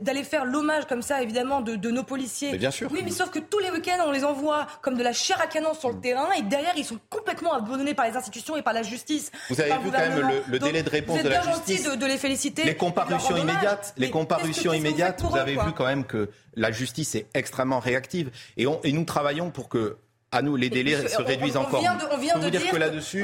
d'aller 0.02 0.24
faire 0.24 0.46
l'hommage 0.46 0.86
comme 0.88 1.02
ça, 1.02 1.22
évidemment, 1.22 1.62
de, 1.62 1.92
nos 1.92 2.04
policiers. 2.04 2.52
Mais 2.52 2.58
bien 2.58 2.72
sûr. 2.72 2.90
Oui, 2.92 3.02
mais 3.04 3.12
sauf 3.12 3.30
que 3.30 3.40
tous 3.40 3.60
les 3.60 3.72
week-ends, 3.72 4.04
on 4.06 4.12
les 4.12 4.24
envoie 4.24 4.68
comme 4.82 4.96
de 4.96 5.04
la 5.04 5.14
chair 5.14 5.40
à 5.42 5.48
canon 5.48 5.74
sur 5.74 5.90
le 5.90 6.00
terrain 6.00 6.28
et 6.38 6.42
derrière, 6.44 6.74
ils 6.78 6.86
sont 6.86 7.00
complètement 7.10 7.54
abandonnés 7.54 7.94
par 7.94 8.08
les 8.08 8.16
institutions 8.16 8.56
et 8.58 8.62
par 8.62 8.74
la 8.74 8.84
justice. 8.84 9.32
Vous 9.50 9.60
avez 9.60 9.72
vu 9.72 9.92
quand 9.92 10.00
même 10.00 10.44
le, 10.50 10.60
délai 10.60 10.84
de 10.84 10.90
réponse 10.90 11.24
de 11.24 11.30
la 11.30 11.42
justice. 11.42 11.84
De, 11.84 11.96
de 11.96 12.06
les 12.06 12.18
féliciter. 12.18 12.64
Les 12.64 12.76
comparutions 12.76 13.38
immédiates. 13.38 13.94
Les 13.98 14.10
comparutions 14.10 14.74
immédiates. 14.74 15.22
Vous 15.22 15.38
avez 15.38 15.54
vu 15.54 15.72
quand 15.76 15.86
même 15.86 16.06
que 16.06 16.30
la 16.58 16.72
justice 16.72 17.16
est 17.16 17.28
extrêmement 17.34 17.80
réactive. 17.80 18.32
Et, 18.58 18.66
nous 18.66 19.06
travaillons 19.06 19.52
pour 19.52 19.70
que 19.70 19.98
à 20.30 20.42
nous, 20.42 20.58
les 20.58 20.70
délais 20.70 21.08
se 21.08 21.22
réduisent 21.22 21.56
encore. 21.56 21.80
on 21.80 22.18
vient 22.18 22.38
de, 22.38 22.50
dire, 22.50 22.62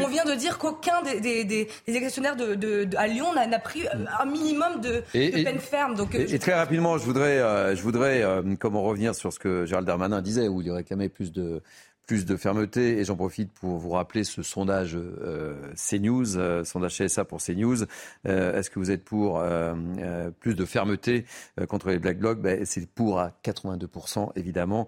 on 0.01 0.07
vient 0.07 0.23
de 0.23 0.35
dire 0.35 0.57
qu'aucun 0.57 1.01
des, 1.01 1.19
des, 1.19 1.43
des, 1.43 1.68
de, 1.85 2.95
à 2.95 3.07
Lyon 3.07 3.34
n'a 3.34 3.60
pris 3.60 3.85
euh, 3.88 4.05
un 4.22 4.26
minimum 4.26 4.80
de, 4.80 5.03
peine 5.11 5.60
ferme. 5.60 5.95
Donc, 5.95 6.15
et, 6.15 6.39
très 6.39 6.53
rapidement, 6.53 6.97
je 6.97 7.03
voudrais, 7.03 7.39
euh, 7.39 7.76
je 7.76 7.81
voudrais 7.81 8.23
euh, 8.23 8.41
comment 8.57 8.84
revenir 8.84 9.15
sur 9.15 9.34
ce 9.34 9.39
que 9.39 9.65
Gérald 9.65 9.85
Darmanin 9.85 10.22
disait, 10.22 10.47
où 10.47 10.61
il 10.61 10.72
réclamait 10.72 11.10
plus 11.10 11.34
de, 11.34 11.61
plus 12.05 12.25
de 12.25 12.35
fermeté. 12.35 12.97
Et 12.99 13.05
j'en 13.05 13.15
profite 13.15 13.51
pour 13.51 13.77
vous 13.77 13.91
rappeler 13.91 14.23
ce 14.23 14.41
sondage 14.43 14.95
euh, 14.95 15.55
CNews, 15.75 16.38
euh, 16.38 16.63
sondage 16.63 16.97
CSA 16.97 17.25
pour 17.25 17.41
CNews. 17.41 17.84
Euh, 18.27 18.59
Est-ce 18.59 18.69
que 18.69 18.80
vous 18.80 18.91
êtes 18.91 19.03
pour 19.03 19.39
euh, 19.39 19.73
euh, 19.99 20.31
plus 20.31 20.55
de 20.55 20.65
fermeté 20.65 21.25
contre 21.67 21.89
les 21.89 21.99
Black 21.99 22.19
Blocs? 22.19 22.39
Ben, 22.39 22.65
C'est 22.65 22.88
pour 22.88 23.19
à 23.19 23.31
82%, 23.43 24.31
évidemment, 24.35 24.88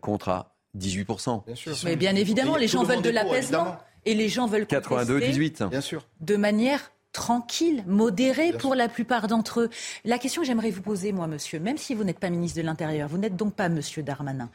contre 0.00 0.28
à 0.28 0.54
18%. 0.78 1.44
Bien 1.44 1.54
sûr. 1.54 1.76
Mais 1.84 1.96
bien 1.96 2.14
évidemment, 2.14 2.56
les 2.56 2.68
gens 2.68 2.84
veulent 2.84 3.02
de 3.02 3.10
l'apaisement. 3.10 3.76
Et 4.04 4.14
les 4.14 4.28
gens 4.28 4.46
veulent 4.46 4.66
82, 4.66 5.20
18. 5.20 5.62
Bien 5.70 5.80
sûr. 5.80 6.04
De 6.20 6.36
manière 6.36 6.90
tranquille, 7.12 7.84
modérée 7.86 8.52
pour 8.52 8.74
la 8.74 8.88
plupart 8.88 9.28
d'entre 9.28 9.60
eux. 9.60 9.70
La 10.04 10.18
question 10.18 10.42
que 10.42 10.46
j'aimerais 10.46 10.70
vous 10.70 10.82
poser, 10.82 11.12
moi, 11.12 11.26
monsieur, 11.26 11.60
même 11.60 11.76
si 11.76 11.94
vous 11.94 12.04
n'êtes 12.04 12.18
pas 12.18 12.30
ministre 12.30 12.58
de 12.58 12.64
l'Intérieur, 12.64 13.08
vous 13.08 13.18
n'êtes 13.18 13.36
donc 13.36 13.54
pas 13.54 13.68
monsieur 13.68 14.02
Darmanin 14.02 14.50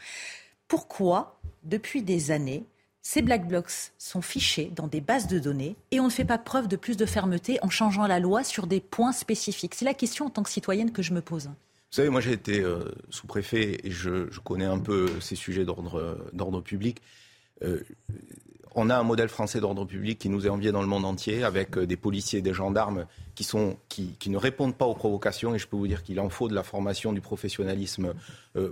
pourquoi, 0.67 1.39
depuis 1.63 2.01
des 2.01 2.31
années, 2.31 2.65
ces 3.01 3.21
black 3.21 3.47
blocs 3.47 3.71
sont 3.97 4.21
fichés 4.21 4.69
dans 4.75 4.87
des 4.87 4.99
bases 4.99 5.27
de 5.27 5.39
données 5.39 5.77
et 5.91 6.01
on 6.01 6.05
ne 6.05 6.09
fait 6.09 6.25
pas 6.25 6.37
preuve 6.37 6.67
de 6.67 6.75
plus 6.75 6.97
de 6.97 7.05
fermeté 7.05 7.57
en 7.61 7.69
changeant 7.69 8.05
la 8.05 8.19
loi 8.19 8.43
sur 8.43 8.67
des 8.67 8.81
points 8.81 9.13
spécifiques 9.13 9.75
C'est 9.75 9.85
la 9.85 9.93
question 9.93 10.25
en 10.25 10.29
tant 10.29 10.43
que 10.43 10.49
citoyenne 10.49 10.91
que 10.91 11.01
je 11.01 11.13
me 11.13 11.21
pose. 11.21 11.45
Vous 11.45 11.95
savez, 11.95 12.09
moi 12.09 12.19
j'ai 12.19 12.33
été 12.33 12.59
euh, 12.59 12.83
sous-préfet 13.09 13.77
et 13.81 13.91
je, 13.91 14.27
connais 14.41 14.65
un 14.65 14.79
peu 14.79 15.09
ces 15.21 15.37
sujets 15.37 15.63
d'ordre 15.63 16.61
public. 16.61 17.01
Euh, 17.63 17.81
on 18.75 18.89
a 18.89 18.97
un 18.97 19.03
modèle 19.03 19.29
français 19.29 19.61
d'ordre 19.61 19.85
public 19.85 20.19
qui 20.19 20.27
nous 20.27 20.45
est 20.45 20.49
envié 20.49 20.73
dans 20.73 20.81
le 20.81 20.87
monde 20.87 21.05
entier, 21.05 21.45
avec 21.45 21.77
euh, 21.77 21.87
des 21.87 21.95
policiers 21.95 22.39
et 22.39 22.41
des 22.41 22.53
gendarmes 22.53 23.05
qui, 23.35 23.47
ne 24.29 24.37
répondent 24.37 24.75
pas 24.75 24.85
aux 24.85 24.95
provocations. 24.95 25.55
Et 25.55 25.59
je 25.59 25.67
peux 25.67 25.77
vous 25.77 25.87
dire 25.87 26.03
qu'il 26.03 26.19
en 26.19 26.27
faut 26.27 26.49
de 26.49 26.53
la 26.53 26.63
formation, 26.63 27.13
du 27.13 27.21
professionnalisme 27.21 28.13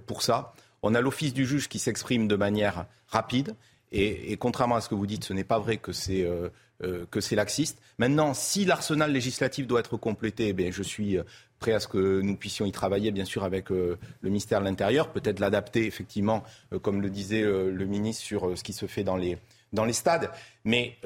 pour 0.05 0.23
ça. 0.23 0.53
On 0.87 0.93
a 0.93 1.01
l'office 1.01 1.33
du 1.33 1.47
juge 1.47 1.67
qui 1.67 1.79
s'exprime 1.79 2.27
de 2.27 2.35
manière 2.35 2.85
rapide. 3.07 3.55
Et, 3.91 4.37
contrairement 4.37 4.75
à 4.75 4.81
ce 4.81 4.89
que 4.89 4.93
vous 4.93 5.07
dites, 5.07 5.23
ce 5.23 5.33
n'est 5.33 5.43
pas 5.43 5.57
vrai 5.57 5.77
que 5.77 5.91
c'est 5.91 6.23
euh, 6.23 6.49
euh, 6.83 7.05
laxiste. 7.31 7.79
Maintenant, 7.97 8.35
si 8.35 8.65
l'arsenal 8.65 9.11
législatif 9.11 9.65
doit 9.65 9.79
être 9.79 9.97
complété, 9.97 10.53
eh 10.55 10.71
je 10.71 10.83
suis 10.83 11.17
euh, 11.17 11.23
prêt 11.57 11.73
à 11.73 11.79
ce 11.79 11.87
que 11.87 12.21
nous 12.21 12.35
puissions 12.35 12.67
y 12.67 12.71
travailler, 12.71 13.09
bien 13.11 13.25
sûr, 13.25 13.43
avec 13.43 13.71
le 13.71 13.97
ministère 14.21 14.59
de 14.59 14.65
l'Intérieur, 14.65 15.11
peut-être 15.11 15.39
l'adapter, 15.39 15.87
effectivement, 15.87 16.43
comme 16.83 17.01
le 17.01 17.09
disait 17.09 17.41
le 17.41 17.85
ministre, 17.85 18.23
sur 18.23 18.55
ce 18.55 18.63
qui 18.63 18.73
se 18.73 18.85
fait 18.85 19.03
dans 19.03 19.17
les, 19.17 19.39
dans 19.73 19.85
les 19.85 19.93
stades. 19.93 20.29
Mais 20.65 20.99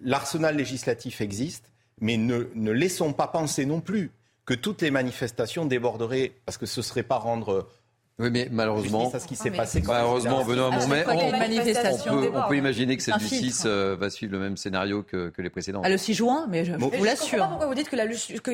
l'arsenal 0.00 0.56
législatif 0.56 1.20
existe, 1.20 1.70
mais 2.00 2.16
ne, 2.16 2.44
ne 2.54 2.70
laissons 2.70 3.12
pas 3.12 3.26
penser 3.26 3.66
non 3.66 3.82
plus 3.82 4.10
que 4.46 4.54
toutes 4.54 4.80
les 4.80 4.90
manifestations 4.90 5.66
déborderaient, 5.66 6.32
parce 6.46 6.56
que 6.56 6.66
ce 6.66 6.80
ne 6.80 6.84
serait 6.84 7.02
pas 7.02 7.18
rendre 7.18 7.68
oui, 8.18 8.28
mais 8.30 8.48
malheureusement, 8.50 9.10
ce 9.10 9.26
qui 9.26 9.36
s'est 9.36 9.50
passé. 9.50 9.82
Malheureusement, 9.86 10.44
Benoît 10.44 10.70
Mourmet, 10.70 11.04
on, 11.08 12.48
peut, 12.48 12.56
imaginer 12.56 12.96
que 12.96 13.18
du 13.18 13.26
6 13.26 13.64
euh, 13.64 13.96
va 13.98 14.10
suivre 14.10 14.32
le 14.32 14.38
même 14.38 14.56
scénario 14.56 15.02
que, 15.02 15.32
les 15.38 15.50
précédents. 15.50 15.80
Ah, 15.84 15.88
le 15.88 15.98
6 15.98 16.14
juin, 16.14 16.46
mais 16.48 16.64
je, 16.64 16.74
vous 16.74 16.90
l'assure. 17.04 17.26
Je 17.26 17.30
comprends 17.30 17.38
pas 17.38 17.48
pourquoi 17.48 17.66
vous 17.66 17.74
dites 17.74 17.88
qu'il 17.88 17.98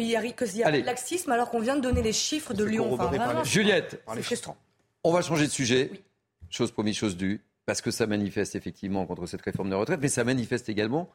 y 0.00 0.16
a, 0.16 0.24
y 0.24 0.62
a 0.62 0.70
laxisme 0.84 1.32
alors 1.32 1.50
qu'on 1.50 1.60
vient 1.60 1.76
de 1.76 1.82
donner 1.82 2.02
les 2.02 2.12
chiffres 2.12 2.54
de 2.54 2.64
Lyon. 2.64 2.96
Juliette, 3.44 4.02
on 5.04 5.12
va 5.12 5.22
changer 5.22 5.46
de 5.46 5.52
sujet. 5.52 5.90
Chose 6.50 6.70
promise, 6.70 6.96
chose 6.96 7.16
due, 7.16 7.42
parce 7.66 7.82
que 7.82 7.90
ça 7.90 8.06
manifeste 8.06 8.56
effectivement 8.56 9.04
contre 9.04 9.26
cette 9.26 9.42
réforme 9.42 9.68
de 9.68 9.74
retraite, 9.74 10.00
mais 10.00 10.08
ça 10.08 10.24
manifeste 10.24 10.70
également 10.70 11.10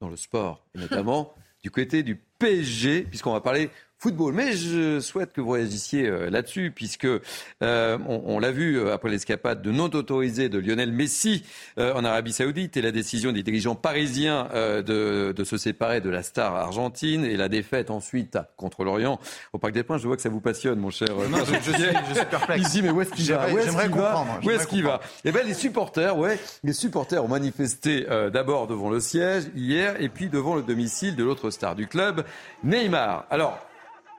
dans 0.00 0.10
le 0.10 0.16
sport, 0.16 0.66
et 0.74 0.78
notamment 0.78 1.32
du 1.62 1.70
côté 1.70 2.02
du 2.02 2.16
PSG, 2.38 3.04
puisqu'on 3.04 3.32
va 3.32 3.40
parler 3.40 3.70
football. 4.04 4.34
Mais 4.34 4.52
je 4.52 5.00
souhaite 5.00 5.32
que 5.32 5.40
vous 5.40 5.52
réagissiez 5.52 6.06
euh, 6.06 6.28
là-dessus, 6.28 6.70
puisque 6.74 7.06
euh, 7.06 7.98
on, 8.06 8.38
l'a 8.38 8.50
vu 8.50 8.76
euh, 8.78 8.92
après 8.92 9.08
l'escapade 9.08 9.62
de 9.62 9.70
non 9.70 9.86
autorisée 9.86 10.50
de 10.50 10.58
Lionel 10.58 10.92
Messi 10.92 11.42
en 11.78 12.04
Arabie 12.04 12.34
Saoudite 12.34 12.76
et 12.76 12.82
la 12.82 12.92
décision 12.92 13.32
des 13.32 13.42
dirigeants 13.42 13.74
parisiens 13.74 14.48
de, 14.54 15.32
de, 15.32 15.44
se 15.44 15.56
séparer 15.56 16.00
de 16.00 16.10
la 16.10 16.22
star 16.22 16.54
argentine 16.54 17.24
et 17.24 17.36
la 17.36 17.48
défaite 17.48 17.90
ensuite 17.90 18.38
contre 18.56 18.84
l'Orient 18.84 19.18
au 19.52 19.58
Parc 19.58 19.72
des 19.72 19.82
Princes. 19.82 20.02
Je 20.02 20.06
vois 20.06 20.16
que 20.16 20.22
ça 20.22 20.28
vous 20.28 20.40
passionne, 20.40 20.78
mon 20.78 20.90
cher. 20.90 21.08
Non, 21.30 21.38
je, 21.38 21.54
je, 21.54 21.76
suis, 21.76 21.84
je 22.10 22.14
suis 22.14 22.24
perplexe. 22.30 22.68
Ici, 22.68 22.82
mais 22.82 22.90
où 22.90 23.00
est-ce 23.00 23.10
qu'il 23.10 23.32
va 23.32 23.48
J'aimerais 23.48 23.88
comprendre. 23.88 24.40
Où 24.44 24.50
est-ce 24.50 24.66
qu'il 24.66 24.84
va 24.84 25.00
Eh 25.24 25.32
bien, 25.32 25.42
les 25.42 25.54
supporters, 25.54 26.16
ouais, 26.16 26.38
les 26.62 26.72
supporters 26.72 27.24
ont 27.24 27.28
manifesté 27.28 28.06
d'abord 28.32 28.66
devant 28.66 28.90
le 28.90 29.00
siège 29.00 29.44
hier 29.56 30.00
et 30.00 30.08
puis 30.08 30.28
devant 30.28 30.54
le 30.54 30.62
domicile 30.62 31.16
de 31.16 31.24
l'autre 31.24 31.50
star 31.50 31.74
du 31.74 31.86
club, 31.86 32.24
Neymar. 32.62 33.26
Alors, 33.30 33.58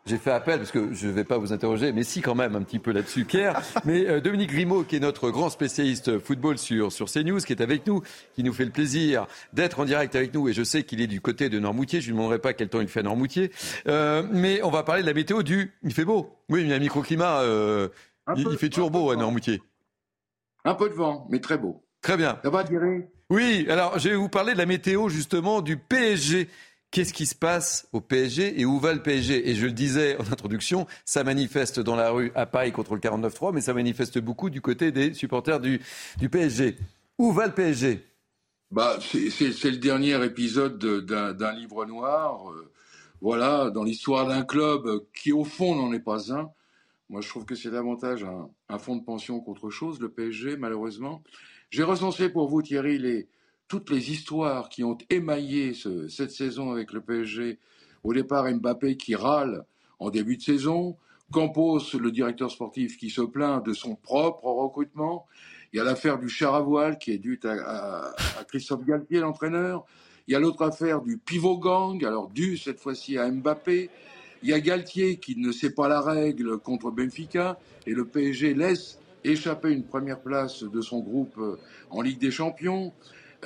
j'ai 0.07 0.17
fait 0.19 0.29
appel, 0.29 0.59
parce 0.59 0.69
que 0.69 0.93
je 0.93 1.07
ne 1.07 1.11
vais 1.11 1.23
pas 1.23 1.39
vous 1.39 1.51
interroger, 1.51 1.91
mais 1.91 2.03
si 2.03 2.21
quand 2.21 2.35
même 2.35 2.55
un 2.55 2.61
petit 2.61 2.77
peu 2.77 2.91
là-dessus, 2.91 3.25
Pierre. 3.25 3.59
Mais 3.85 4.07
euh, 4.07 4.21
Dominique 4.21 4.51
Grimaud, 4.51 4.83
qui 4.83 4.97
est 4.97 4.99
notre 4.99 5.31
grand 5.31 5.49
spécialiste 5.49 6.19
football 6.19 6.59
sur, 6.59 6.91
sur 6.91 7.09
CNews, 7.09 7.39
qui 7.39 7.53
est 7.53 7.61
avec 7.61 7.87
nous, 7.87 8.03
qui 8.35 8.43
nous 8.43 8.53
fait 8.53 8.65
le 8.65 8.71
plaisir 8.71 9.25
d'être 9.53 9.79
en 9.79 9.85
direct 9.85 10.15
avec 10.15 10.31
nous, 10.33 10.47
et 10.47 10.53
je 10.53 10.63
sais 10.63 10.83
qu'il 10.83 11.01
est 11.01 11.07
du 11.07 11.21
côté 11.21 11.49
de 11.49 11.59
Normoutier, 11.59 12.01
je 12.01 12.07
ne 12.07 12.11
lui 12.11 12.17
demanderai 12.17 12.37
pas 12.37 12.53
quel 12.53 12.69
temps 12.69 12.81
il 12.81 12.87
fait 12.87 12.99
à 12.99 13.03
Normoutier. 13.03 13.51
Euh, 13.87 14.21
mais 14.31 14.61
on 14.61 14.69
va 14.69 14.83
parler 14.83 15.01
de 15.01 15.07
la 15.07 15.13
météo 15.15 15.41
du... 15.41 15.73
Il 15.81 15.93
fait 15.93 16.05
beau. 16.05 16.37
Oui, 16.49 16.61
il 16.61 16.67
y 16.67 16.73
a 16.73 16.75
un 16.75 16.79
microclimat, 16.79 17.41
euh, 17.41 17.87
il, 18.35 18.57
fait 18.59 18.69
toujours 18.69 18.91
beau 18.91 19.09
à 19.09 19.15
Normoutier. 19.15 19.63
Un 20.65 20.75
peu 20.75 20.87
de 20.87 20.93
vent, 20.93 21.27
mais 21.31 21.39
très 21.39 21.57
beau. 21.57 21.83
Très 22.01 22.17
bien. 22.17 22.37
Ça 22.43 22.51
va, 22.51 22.63
Thierry? 22.63 23.05
Oui, 23.31 23.65
alors 23.69 23.97
je 23.97 24.09
vais 24.09 24.15
vous 24.15 24.29
parler 24.29 24.53
de 24.53 24.59
la 24.59 24.67
météo 24.67 25.09
justement 25.09 25.61
du 25.61 25.77
PSG 25.77 26.47
Qu'est-ce 26.95 27.11
qui 27.11 27.25
se 27.25 27.35
passe 27.35 27.89
au 27.91 27.99
PSG 27.99 28.57
et 28.57 28.63
où 28.63 28.79
va 28.79 28.93
le 28.93 29.03
PSG 29.03 29.49
Et 29.49 29.55
je 29.55 29.65
le 29.65 29.73
disais 29.73 30.15
en 30.15 30.31
introduction, 30.31 30.87
ça 31.03 31.25
manifeste 31.25 31.81
dans 31.81 31.97
la 31.97 32.09
rue 32.09 32.31
à 32.35 32.45
Paris 32.45 32.71
contre 32.71 32.95
le 32.95 33.01
49-3, 33.01 33.53
mais 33.53 33.59
ça 33.59 33.73
manifeste 33.73 34.17
beaucoup 34.19 34.49
du 34.49 34.61
côté 34.61 34.93
des 34.93 35.13
supporters 35.13 35.59
du, 35.59 35.81
PSG. 36.31 36.77
Où 37.17 37.33
va 37.33 37.47
le 37.47 37.53
PSG 37.53 38.01
bah, 38.71 38.97
c'est 39.01 39.71
le 39.71 39.75
dernier 39.75 40.23
épisode 40.23 40.79
d'un 40.79 41.51
livre 41.51 41.85
noir. 41.85 42.49
Euh, 42.49 42.71
voilà, 43.19 43.71
dans 43.71 43.83
l'histoire 43.83 44.25
d'un 44.25 44.43
club 44.43 44.87
qui, 45.13 45.33
au 45.33 45.43
fond, 45.43 45.75
n'en 45.75 45.91
est 45.91 45.99
pas 45.99 46.31
un. 46.31 46.49
Moi, 47.09 47.19
je 47.19 47.27
trouve 47.27 47.43
que 47.43 47.55
c'est 47.55 47.71
davantage 47.71 48.23
un, 48.23 48.49
un 48.69 48.79
fonds 48.79 48.95
de 48.95 49.03
pension 49.03 49.41
qu'autre 49.41 49.69
chose, 49.69 49.99
le 49.99 50.07
PSG, 50.07 50.55
malheureusement. 50.55 51.21
J'ai 51.71 51.83
recensé 51.83 52.29
pour 52.29 52.47
vous, 52.47 52.61
Thierry, 52.61 52.99
les, 52.99 53.27
toutes 53.67 53.89
les 53.89 54.11
histoires 54.11 54.69
qui 54.69 54.83
ont 54.83 54.97
émaillé 55.09 55.73
cette 56.09 56.31
saison 56.31 56.71
avec 56.71 56.93
le 56.93 57.01
PSG. 57.01 57.59
Au 58.03 58.13
départ, 58.13 58.45
Mbappé 58.51 58.97
qui 58.97 59.15
râle 59.15 59.65
en 59.99 60.09
début 60.09 60.37
de 60.37 60.41
saison. 60.41 60.97
Campos, 61.31 61.93
le 61.99 62.11
directeur 62.11 62.51
sportif, 62.51 62.97
qui 62.97 63.09
se 63.09 63.21
plaint 63.21 63.65
de 63.65 63.73
son 63.73 63.95
propre 63.95 64.45
recrutement. 64.45 65.25
Il 65.73 65.77
y 65.77 65.79
a 65.79 65.83
l'affaire 65.83 66.19
du 66.19 66.29
char 66.29 66.53
à 66.53 66.61
voile 66.61 66.97
qui 66.99 67.11
est 67.11 67.17
due 67.17 67.39
à, 67.43 68.13
Christophe 68.47 68.85
Galtier, 68.85 69.19
l'entraîneur. 69.19 69.85
Il 70.27 70.33
y 70.33 70.35
a 70.35 70.39
l'autre 70.39 70.61
affaire 70.63 71.01
du 71.01 71.17
pivot 71.17 71.57
gang, 71.57 72.03
alors 72.05 72.29
due 72.29 72.57
cette 72.57 72.79
fois-ci 72.79 73.17
à 73.17 73.29
Mbappé. 73.29 73.89
Il 74.43 74.49
y 74.49 74.53
a 74.53 74.59
Galtier 74.59 75.17
qui 75.17 75.35
ne 75.35 75.51
sait 75.51 75.71
pas 75.71 75.87
la 75.87 76.01
règle 76.01 76.59
contre 76.59 76.91
Benfica 76.91 77.57
et 77.87 77.93
le 77.93 78.05
PSG 78.05 78.53
laisse 78.53 78.99
échapper 79.23 79.71
une 79.71 79.83
première 79.83 80.21
place 80.21 80.63
de 80.63 80.81
son 80.81 80.99
groupe 80.99 81.35
euh, 81.39 81.57
en 81.89 82.01
Ligue 82.01 82.19
des 82.19 82.31
Champions. 82.31 82.93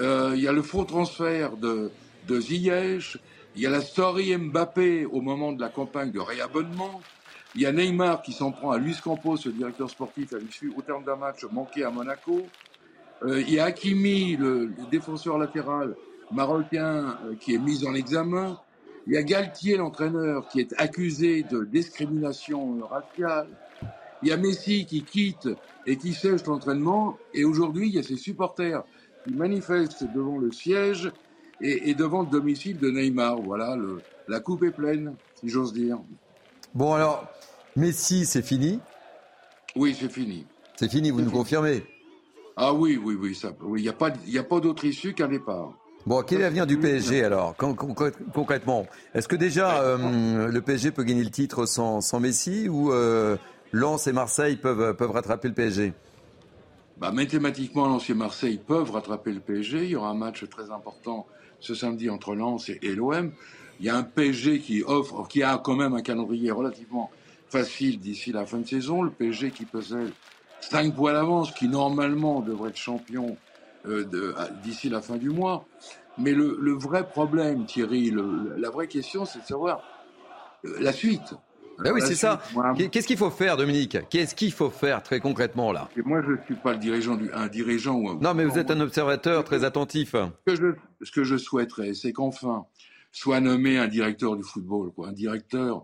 Euh, 0.01 0.31
il 0.35 0.41
y 0.41 0.47
a 0.47 0.53
le 0.53 0.61
faux 0.61 0.85
transfert 0.85 1.57
de, 1.57 1.91
Ziyech. 2.29 3.17
Il 3.55 3.61
y 3.61 3.65
a 3.65 3.69
la 3.69 3.81
story 3.81 4.35
Mbappé 4.37 5.05
au 5.05 5.21
moment 5.21 5.51
de 5.51 5.59
la 5.59 5.69
campagne 5.69 6.11
de 6.11 6.19
réabonnement. 6.19 7.01
Il 7.55 7.61
y 7.61 7.65
a 7.65 7.71
Neymar 7.71 8.21
qui 8.21 8.31
s'en 8.31 8.51
prend 8.51 8.71
à 8.71 8.77
Luis 8.77 8.97
Campos, 9.03 9.37
le 9.45 9.51
directeur 9.51 9.89
sportif, 9.89 10.33
à 10.33 10.37
l'issue 10.37 10.71
au 10.77 10.81
terme 10.81 11.03
d'un 11.03 11.15
match 11.15 11.43
manqué 11.51 11.83
à 11.83 11.89
Monaco. 11.89 12.45
Euh, 13.23 13.41
il 13.41 13.53
y 13.53 13.59
a 13.59 13.65
Hakimi, 13.65 14.37
le, 14.37 14.71
défenseur 14.91 15.37
latéral 15.37 15.95
marocain, 16.31 17.17
euh, 17.25 17.35
qui 17.37 17.55
est 17.55 17.57
mis 17.57 17.85
en 17.85 17.93
examen. 17.93 18.57
Il 19.07 19.13
y 19.13 19.17
a 19.17 19.23
Galtier, 19.23 19.77
l'entraîneur, 19.77 20.47
qui 20.47 20.61
est 20.61 20.73
accusé 20.77 21.43
de 21.43 21.65
discrimination 21.65 22.79
raciale. 22.85 23.47
Il 24.21 24.29
y 24.29 24.31
a 24.31 24.37
Messi 24.37 24.85
qui 24.85 25.03
quitte 25.03 25.49
et 25.85 25.97
qui 25.97 26.13
sèche 26.13 26.45
l'entraînement. 26.45 27.17
Et 27.33 27.43
aujourd'hui, 27.43 27.87
il 27.87 27.95
y 27.95 27.99
a 27.99 28.03
ses 28.03 28.17
supporters 28.17 28.83
qui 29.25 29.33
manifestent 29.33 30.05
devant 30.13 30.37
le 30.37 30.51
siège 30.51 31.11
et, 31.61 31.93
devant 31.93 32.21
le 32.21 32.29
domicile 32.29 32.77
de 32.77 32.89
Neymar. 32.89 33.41
Voilà, 33.41 33.75
le, 33.75 34.01
la 34.27 34.39
coupe 34.39 34.63
est 34.63 34.71
pleine, 34.71 35.15
si 35.39 35.49
j'ose 35.49 35.73
dire. 35.73 35.97
Bon, 36.73 36.93
alors, 36.93 37.27
Messi, 37.75 38.25
c'est 38.25 38.41
fini? 38.41 38.79
Oui, 39.75 39.95
c'est 39.99 40.11
fini. 40.11 40.45
C'est 40.75 40.89
fini, 40.89 41.11
vous 41.11 41.21
nous 41.21 41.31
confirmez? 41.31 41.83
Ah 42.55 42.73
oui, 42.73 42.99
oui, 43.01 43.17
oui, 43.19 43.35
ça, 43.35 43.53
il 43.75 43.81
n'y 43.81 43.89
a 43.89 43.93
pas, 43.93 44.09
a 44.09 44.43
pas 44.43 44.59
d'autre 44.59 44.85
issue 44.85 45.13
qu'un 45.13 45.27
départ. 45.27 45.73
Bon, 46.05 46.23
quel 46.23 46.39
est 46.39 46.43
l'avenir 46.43 46.65
du 46.65 46.77
PSG 46.77 47.23
alors, 47.23 47.55
concrètement? 47.55 48.85
Est-ce 49.13 49.27
que 49.27 49.35
déjà 49.35 49.81
euh, 49.81 50.47
le 50.47 50.61
PSG 50.61 50.91
peut 50.91 51.03
gagner 51.03 51.23
le 51.23 51.29
titre 51.29 51.65
sans, 51.65 52.19
Messi 52.19 52.69
ou 52.69 52.91
euh, 52.91 53.37
Lens 53.71 54.07
et 54.07 54.13
Marseille 54.13 54.55
peuvent, 54.55 54.95
peuvent 54.95 55.11
rattraper 55.11 55.49
le 55.49 55.53
PSG 55.53 55.93
bah, 56.99 57.11
mathématiquement, 57.11 57.87
Lens 57.87 58.09
et 58.09 58.13
Marseille 58.13 58.59
peuvent 58.65 58.91
rattraper 58.91 59.31
le 59.31 59.39
PSG. 59.39 59.85
Il 59.85 59.89
y 59.91 59.95
aura 59.95 60.09
un 60.09 60.15
match 60.15 60.47
très 60.49 60.69
important 60.69 61.25
ce 61.61 61.73
samedi 61.73 62.09
entre 62.09 62.35
Lens 62.35 62.69
et, 62.69 62.95
l'OM. 62.95 63.31
Il 63.79 63.85
y 63.85 63.89
a 63.89 63.95
un 63.95 64.03
PSG 64.03 64.59
qui 64.59 64.83
offre, 64.83 65.27
qui 65.27 65.41
a 65.41 65.57
quand 65.57 65.75
même 65.75 65.93
un 65.93 66.01
calendrier 66.01 66.51
relativement 66.51 67.09
facile 67.49 67.99
d'ici 67.99 68.33
la 68.33 68.45
fin 68.45 68.57
de 68.57 68.67
saison. 68.67 69.01
Le 69.01 69.11
PSG 69.11 69.51
qui 69.51 69.63
possède 69.65 70.11
5 70.59 70.93
points 70.93 71.13
d'avance, 71.13 71.53
qui 71.53 71.69
normalement 71.69 72.41
devrait 72.41 72.71
être 72.71 72.77
champion 72.77 73.37
euh, 73.85 74.05
d'ici 74.61 74.89
la 74.89 75.01
fin 75.01 75.15
du 75.15 75.29
mois. 75.29 75.65
Mais 76.17 76.33
le, 76.33 76.73
vrai 76.73 77.07
problème, 77.07 77.65
Thierry, 77.65 78.13
la 78.57 78.69
vraie 78.69 78.87
question, 78.87 79.23
c'est 79.23 79.39
de 79.39 79.45
savoir 79.45 79.81
euh, 80.65 80.75
la 80.81 80.91
suite. 80.91 81.33
Ben 81.83 81.93
oui, 81.93 82.01
c'est 82.03 82.15
ça. 82.15 82.41
Qu'est-ce 82.91 83.07
qu'il 83.07 83.17
faut 83.17 83.29
faire, 83.29 83.57
Dominique? 83.57 83.97
Qu'est-ce 84.09 84.35
qu'il 84.35 84.51
faut 84.51 84.69
faire 84.69 85.01
très 85.03 85.19
concrètement 85.19 85.71
là? 85.71 85.89
Moi, 86.03 86.21
je 86.25 86.31
ne 86.31 86.37
suis 86.45 86.55
pas 86.55 86.73
le 86.73 86.79
dirigeant 86.79 87.15
du, 87.15 87.31
un 87.33 87.47
dirigeant 87.47 87.95
ou 87.95 88.09
un... 88.09 88.15
Non, 88.19 88.33
mais 88.33 88.45
vous 88.45 88.57
êtes 88.57 88.71
un 88.71 88.79
observateur 88.79 89.43
très 89.43 89.63
attentif. 89.63 90.15
Ce 90.47 90.53
que 90.53 90.55
je, 90.55 91.05
ce 91.05 91.11
que 91.11 91.23
je 91.23 91.37
souhaiterais, 91.37 91.93
c'est 91.93 92.11
qu'enfin 92.11 92.65
soit 93.11 93.39
nommé 93.39 93.77
un 93.77 93.87
directeur 93.87 94.35
du 94.35 94.43
football, 94.43 94.91
quoi, 94.91 95.09
un 95.09 95.13
directeur, 95.13 95.83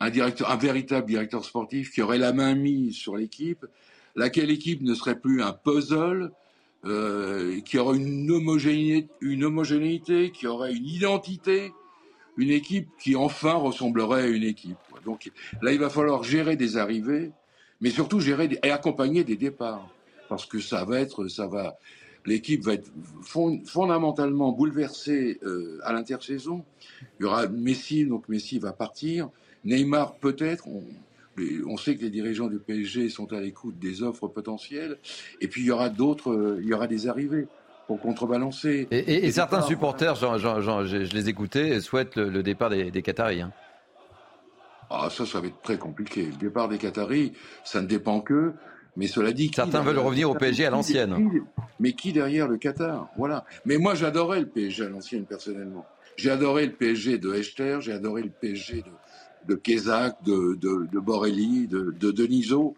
un 0.00 0.10
directeur, 0.10 0.50
un 0.50 0.56
véritable 0.56 1.06
directeur 1.06 1.44
sportif 1.44 1.92
qui 1.92 2.02
aurait 2.02 2.18
la 2.18 2.32
main 2.32 2.54
mise 2.54 2.94
sur 2.96 3.16
l'équipe, 3.16 3.64
laquelle 4.16 4.50
équipe 4.50 4.82
ne 4.82 4.94
serait 4.94 5.18
plus 5.18 5.42
un 5.42 5.52
puzzle, 5.52 6.32
euh, 6.84 7.60
qui 7.60 7.78
aurait 7.78 7.96
une 7.96 8.30
homogénéité, 8.30 9.08
une 9.20 9.44
homogénéité, 9.44 10.30
qui 10.32 10.46
aurait 10.46 10.74
une 10.74 10.86
identité, 10.86 11.72
une 12.36 12.50
équipe 12.50 12.88
qui 12.98 13.16
enfin 13.16 13.54
ressemblerait 13.54 14.24
à 14.24 14.26
une 14.26 14.42
équipe. 14.42 14.76
Donc 15.04 15.30
là, 15.62 15.72
il 15.72 15.78
va 15.78 15.90
falloir 15.90 16.22
gérer 16.24 16.56
des 16.56 16.76
arrivées, 16.76 17.32
mais 17.80 17.90
surtout 17.90 18.20
gérer 18.20 18.58
et 18.62 18.70
accompagner 18.70 19.24
des 19.24 19.36
départs, 19.36 19.88
parce 20.28 20.46
que 20.46 20.60
ça 20.60 20.84
va 20.84 21.00
être, 21.00 21.28
ça 21.28 21.46
va, 21.46 21.76
l'équipe 22.26 22.62
va 22.62 22.74
être 22.74 22.90
fondamentalement 23.22 24.52
bouleversée 24.52 25.38
euh, 25.44 25.78
à 25.82 25.92
l'intersaison. 25.92 26.64
Il 27.18 27.24
y 27.24 27.26
aura 27.26 27.46
Messi, 27.48 28.06
donc 28.06 28.28
Messi 28.28 28.58
va 28.58 28.72
partir, 28.72 29.28
Neymar 29.64 30.14
peut-être. 30.16 30.66
On, 30.66 30.82
on 31.66 31.76
sait 31.76 31.96
que 31.96 32.02
les 32.02 32.10
dirigeants 32.10 32.46
du 32.46 32.58
PSG 32.58 33.08
sont 33.08 33.32
à 33.32 33.40
l'écoute 33.40 33.78
des 33.78 34.02
offres 34.02 34.28
potentielles, 34.28 34.98
et 35.40 35.48
puis 35.48 35.62
il 35.62 35.66
y 35.66 35.70
aura 35.70 35.88
d'autres, 35.88 36.58
il 36.60 36.68
y 36.68 36.74
aura 36.74 36.86
des 36.86 37.08
arrivées 37.08 37.48
pour 37.86 38.00
contrebalancer. 38.00 38.88
Et, 38.90 39.30
certains 39.32 39.62
supporters, 39.62 40.14
je, 40.14 41.14
les 41.14 41.28
écoutais, 41.28 41.80
souhaitent 41.80 42.16
le, 42.16 42.42
départ 42.42 42.70
des, 42.70 42.90
des 42.90 43.02
Qataris. 43.02 43.42
Hein. 43.42 43.52
Ah, 44.90 45.08
ça, 45.10 45.26
ça 45.26 45.40
va 45.40 45.48
être 45.48 45.62
très 45.62 45.78
compliqué. 45.78 46.26
Le 46.26 46.36
départ 46.36 46.68
des 46.68 46.78
Qataris, 46.78 47.32
ça 47.64 47.80
ne 47.80 47.86
dépend 47.86 48.20
que. 48.20 48.52
Mais 48.96 49.06
cela 49.06 49.32
dit. 49.32 49.50
Certains 49.54 49.82
veulent 49.82 49.98
revenir 49.98 50.30
au 50.30 50.34
PSG 50.34 50.66
à 50.66 50.70
l'ancienne. 50.70 51.16
Mais 51.80 51.92
qui 51.92 52.12
derrière 52.12 52.46
le 52.46 52.58
Qatar? 52.58 53.08
Voilà. 53.16 53.44
Mais 53.64 53.76
moi, 53.76 53.94
j'adorais 53.94 54.40
le 54.40 54.46
PSG 54.46 54.84
à 54.84 54.88
l'ancienne, 54.88 55.24
personnellement. 55.24 55.84
J'ai 56.16 56.30
adoré 56.30 56.66
le 56.66 56.72
PSG 56.72 57.18
de 57.18 57.34
Hechter, 57.34 57.78
j'ai 57.80 57.92
adoré 57.92 58.22
le 58.22 58.30
PSG 58.30 58.82
de, 58.82 59.52
de 59.52 59.54
Kézak, 59.56 60.22
de, 60.24 60.54
de, 60.54 60.86
de 60.92 61.00
Borelli, 61.00 61.66
de, 61.66 61.92
de 61.98 62.10
Denisot. 62.12 62.76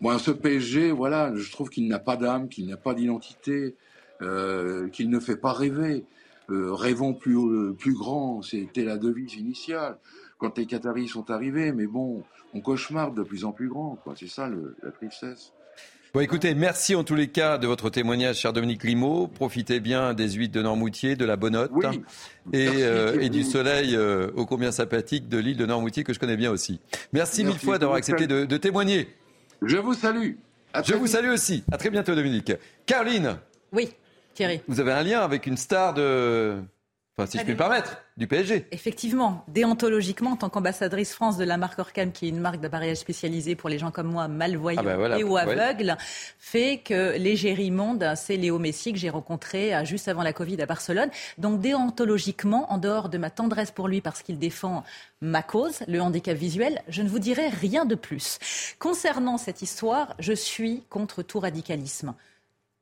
Moi, 0.00 0.18
ce 0.18 0.30
PSG, 0.30 0.90
voilà, 0.90 1.34
je 1.34 1.50
trouve 1.50 1.68
qu'il 1.68 1.86
n'a 1.88 1.98
pas 1.98 2.16
d'âme, 2.16 2.48
qu'il 2.48 2.66
n'a 2.66 2.78
pas 2.78 2.94
d'identité, 2.94 3.76
euh, 4.22 4.88
qu'il 4.88 5.10
ne 5.10 5.20
fait 5.20 5.36
pas 5.36 5.52
rêver. 5.52 6.04
Euh, 6.50 6.74
rêvons 6.74 7.14
plus, 7.14 7.36
euh, 7.36 7.72
plus 7.72 7.94
grand, 7.94 8.42
c'était 8.42 8.84
la 8.84 8.98
devise 8.98 9.34
initiale 9.34 9.98
quand 10.44 10.58
les 10.58 10.66
Qataris 10.66 11.08
sont 11.08 11.30
arrivés, 11.30 11.72
mais 11.72 11.86
bon, 11.86 12.22
on 12.52 12.60
cauchemarde 12.60 13.16
de 13.16 13.22
plus 13.22 13.46
en 13.46 13.52
plus 13.52 13.68
grand, 13.68 13.96
quoi. 14.04 14.12
C'est 14.14 14.28
ça 14.28 14.50
la 14.82 14.90
tristesse. 14.90 15.54
Bon, 16.12 16.20
écoutez, 16.20 16.54
merci 16.54 16.94
en 16.94 17.02
tous 17.02 17.14
les 17.14 17.28
cas 17.28 17.56
de 17.56 17.66
votre 17.66 17.88
témoignage, 17.88 18.36
cher 18.36 18.52
Dominique 18.52 18.84
Limo. 18.84 19.26
Profitez 19.26 19.80
bien 19.80 20.12
des 20.12 20.32
huîtres 20.32 20.54
de 20.54 20.60
Normoutier, 20.60 21.16
de 21.16 21.24
la 21.24 21.36
Bonotte 21.36 21.72
et, 22.52 22.68
euh, 22.68 23.18
et, 23.20 23.30
du 23.30 23.42
soleil 23.42 23.96
euh, 23.96 24.30
ô 24.36 24.44
combien 24.44 24.70
sympathique 24.70 25.30
de 25.30 25.38
l'île 25.38 25.56
de 25.56 25.64
Normoutier 25.64 26.04
que 26.04 26.12
je 26.12 26.18
connais 26.18 26.36
bien 26.36 26.50
aussi. 26.50 26.78
Merci, 27.14 27.42
mille 27.42 27.58
fois 27.58 27.78
d'avoir 27.78 27.96
accepté 27.96 28.26
de, 28.26 28.44
de, 28.44 28.56
témoigner. 28.58 29.08
Je 29.62 29.78
vous 29.78 29.94
salue. 29.94 30.32
je 30.84 30.94
vous 30.94 31.06
salue 31.06 31.30
aussi. 31.30 31.64
À 31.72 31.78
très 31.78 31.88
bientôt, 31.88 32.14
Dominique. 32.14 32.52
Caroline. 32.84 33.38
Oui, 33.72 33.88
Thierry. 34.34 34.60
Vous 34.68 34.78
avez 34.78 34.92
un 34.92 35.02
lien 35.02 35.20
avec 35.20 35.46
une 35.46 35.56
star 35.56 35.94
de 35.94 36.58
Enfin, 37.16 37.30
si 37.30 37.38
je 37.38 37.44
puis 37.44 37.52
me 37.52 37.58
permettre, 37.58 37.98
du 38.16 38.26
PSG. 38.26 38.66
Effectivement, 38.72 39.44
déontologiquement, 39.46 40.32
en 40.32 40.36
tant 40.36 40.48
qu'ambassadrice 40.48 41.12
France 41.12 41.36
de 41.36 41.44
la 41.44 41.56
marque 41.56 41.78
Orcam, 41.78 42.10
qui 42.10 42.26
est 42.26 42.28
une 42.28 42.40
marque 42.40 42.58
d'appareillage 42.58 42.96
spécialisé 42.96 43.54
pour 43.54 43.68
les 43.68 43.78
gens 43.78 43.92
comme 43.92 44.08
moi, 44.08 44.26
malvoyants 44.26 44.82
ah 44.84 44.96
ben 44.96 45.16
et 45.16 45.22
ou 45.22 45.36
aveugles, 45.36 45.96
fait 46.40 46.78
que 46.84 47.16
l'égérie 47.16 47.70
monde, 47.70 48.14
c'est 48.16 48.36
Léo 48.36 48.58
Messi 48.58 48.92
que 48.92 48.98
j'ai 48.98 49.10
rencontré 49.10 49.72
euh, 49.72 49.84
juste 49.84 50.08
avant 50.08 50.24
la 50.24 50.32
Covid 50.32 50.60
à 50.60 50.66
Barcelone. 50.66 51.08
Donc 51.38 51.60
déontologiquement, 51.60 52.72
en 52.72 52.78
dehors 52.78 53.08
de 53.08 53.18
ma 53.18 53.30
tendresse 53.30 53.70
pour 53.70 53.86
lui 53.86 54.00
parce 54.00 54.22
qu'il 54.22 54.40
défend 54.40 54.82
ma 55.20 55.44
cause, 55.44 55.84
le 55.86 56.00
handicap 56.00 56.36
visuel, 56.36 56.82
je 56.88 57.02
ne 57.02 57.08
vous 57.08 57.20
dirai 57.20 57.48
rien 57.48 57.84
de 57.84 57.94
plus. 57.94 58.38
Concernant 58.80 59.38
cette 59.38 59.62
histoire, 59.62 60.16
je 60.18 60.32
suis 60.32 60.82
contre 60.90 61.22
tout 61.22 61.38
radicalisme. 61.38 62.14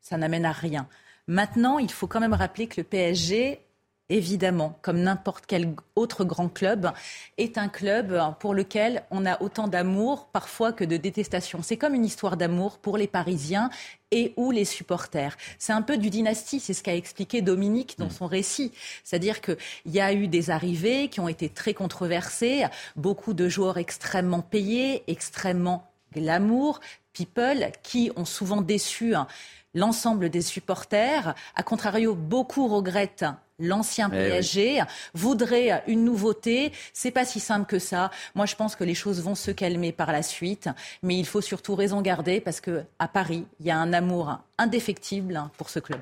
Ça 0.01 0.17
n'amène 0.17 0.47
à 0.47 0.53
rien. 0.53 0.89
Maintenant, 1.27 1.79
il 1.79 1.91
faut 1.91 2.07
quand 2.07 2.19
même 2.21 2.33
rappeler 2.33 2.67
que 2.67 2.81
le 2.81 2.85
PSG 2.85 3.61
évidemment, 4.09 4.79
comme 4.83 5.01
n'importe 5.01 5.45
quel 5.47 5.75
autre 5.97 6.25
grand 6.25 6.49
club, 6.49 6.91
est 7.39 7.59
un 7.59 7.69
club 7.69 8.19
pour 8.41 8.55
lequel 8.55 9.05
on 9.11 9.27
a 9.27 9.41
autant 9.43 9.69
d'amour 9.69 10.29
parfois 10.33 10.73
que 10.73 10.85
de 10.85 10.97
détestation. 10.97 11.61
C'est 11.63 11.77
comme 11.77 11.95
une 11.95 12.05
histoire 12.05 12.37
d'amour 12.37 12.79
pour 12.79 12.99
les 12.99 13.07
Parisiens 13.07 13.71
et 14.11 14.35
ou 14.37 14.51
les 14.51 14.65
supporters. 14.65 15.37
C'est 15.59 15.73
un 15.73 15.83
peu 15.83 15.97
du 15.97 16.11
dynastie, 16.11 16.61
c'est 16.61 16.75
ce 16.75 16.83
qu'a 16.83 16.95
expliqué 16.95 17.41
Dominique 17.41 17.97
dans 17.99 18.07
mm. 18.07 18.11
son 18.11 18.27
récit. 18.27 18.73
C'est-à-dire 19.05 19.41
qu'il 19.41 19.57
y 19.87 20.01
a 20.01 20.13
eu 20.13 20.29
des 20.29 20.51
arrivées 20.51 21.09
qui 21.09 21.21
ont 21.21 21.29
été 21.29 21.49
très 21.49 21.75
controversées, 21.75 22.65
beaucoup 22.97 23.33
de 23.33 23.49
joueurs 23.49 23.79
extrêmement 23.79 24.43
payés, 24.43 25.03
extrêmement 25.07 25.91
glamour, 26.13 26.81
people, 27.13 27.73
qui 27.83 28.13
ont 28.17 28.27
souvent 28.27 28.61
déçu 28.61 29.15
hein, 29.15 29.27
l'ensemble 29.75 30.29
des 30.29 30.43
supporters. 30.43 31.35
A 31.55 31.63
contrario, 31.63 32.15
beaucoup 32.15 32.69
regrettent 32.69 33.25
l'ancien 33.59 34.11
eh 34.13 34.17
PSG, 34.17 34.83
voudrait 35.15 35.83
une 35.87 36.05
nouveauté. 36.05 36.73
C'est 36.93 37.11
pas 37.11 37.25
si 37.25 37.41
simple 37.41 37.67
que 37.67 37.79
ça. 37.79 38.11
Moi, 38.35 38.47
je 38.47 38.57
pense 38.57 38.77
que 38.77 38.85
les 38.85 38.95
choses 38.95 39.23
vont 39.23 39.35
se 39.35 39.51
calmer 39.51 39.93
par 39.93 40.13
la 40.13 40.23
suite, 40.23 40.69
mais 41.03 41.17
il 41.17 41.27
faut 41.27 41.41
surtout 41.41 41.75
raison 41.75 42.01
garder 42.03 42.41
parce 42.41 42.61
que 42.61 42.83
à 42.99 43.09
Paris, 43.09 43.47
il 43.61 43.67
y 43.67 43.71
a 43.71 43.79
un 43.79 43.93
amour 43.93 44.39
indéfectible 44.59 45.43
pour 45.57 45.71
ce 45.71 45.79
club. 45.79 46.01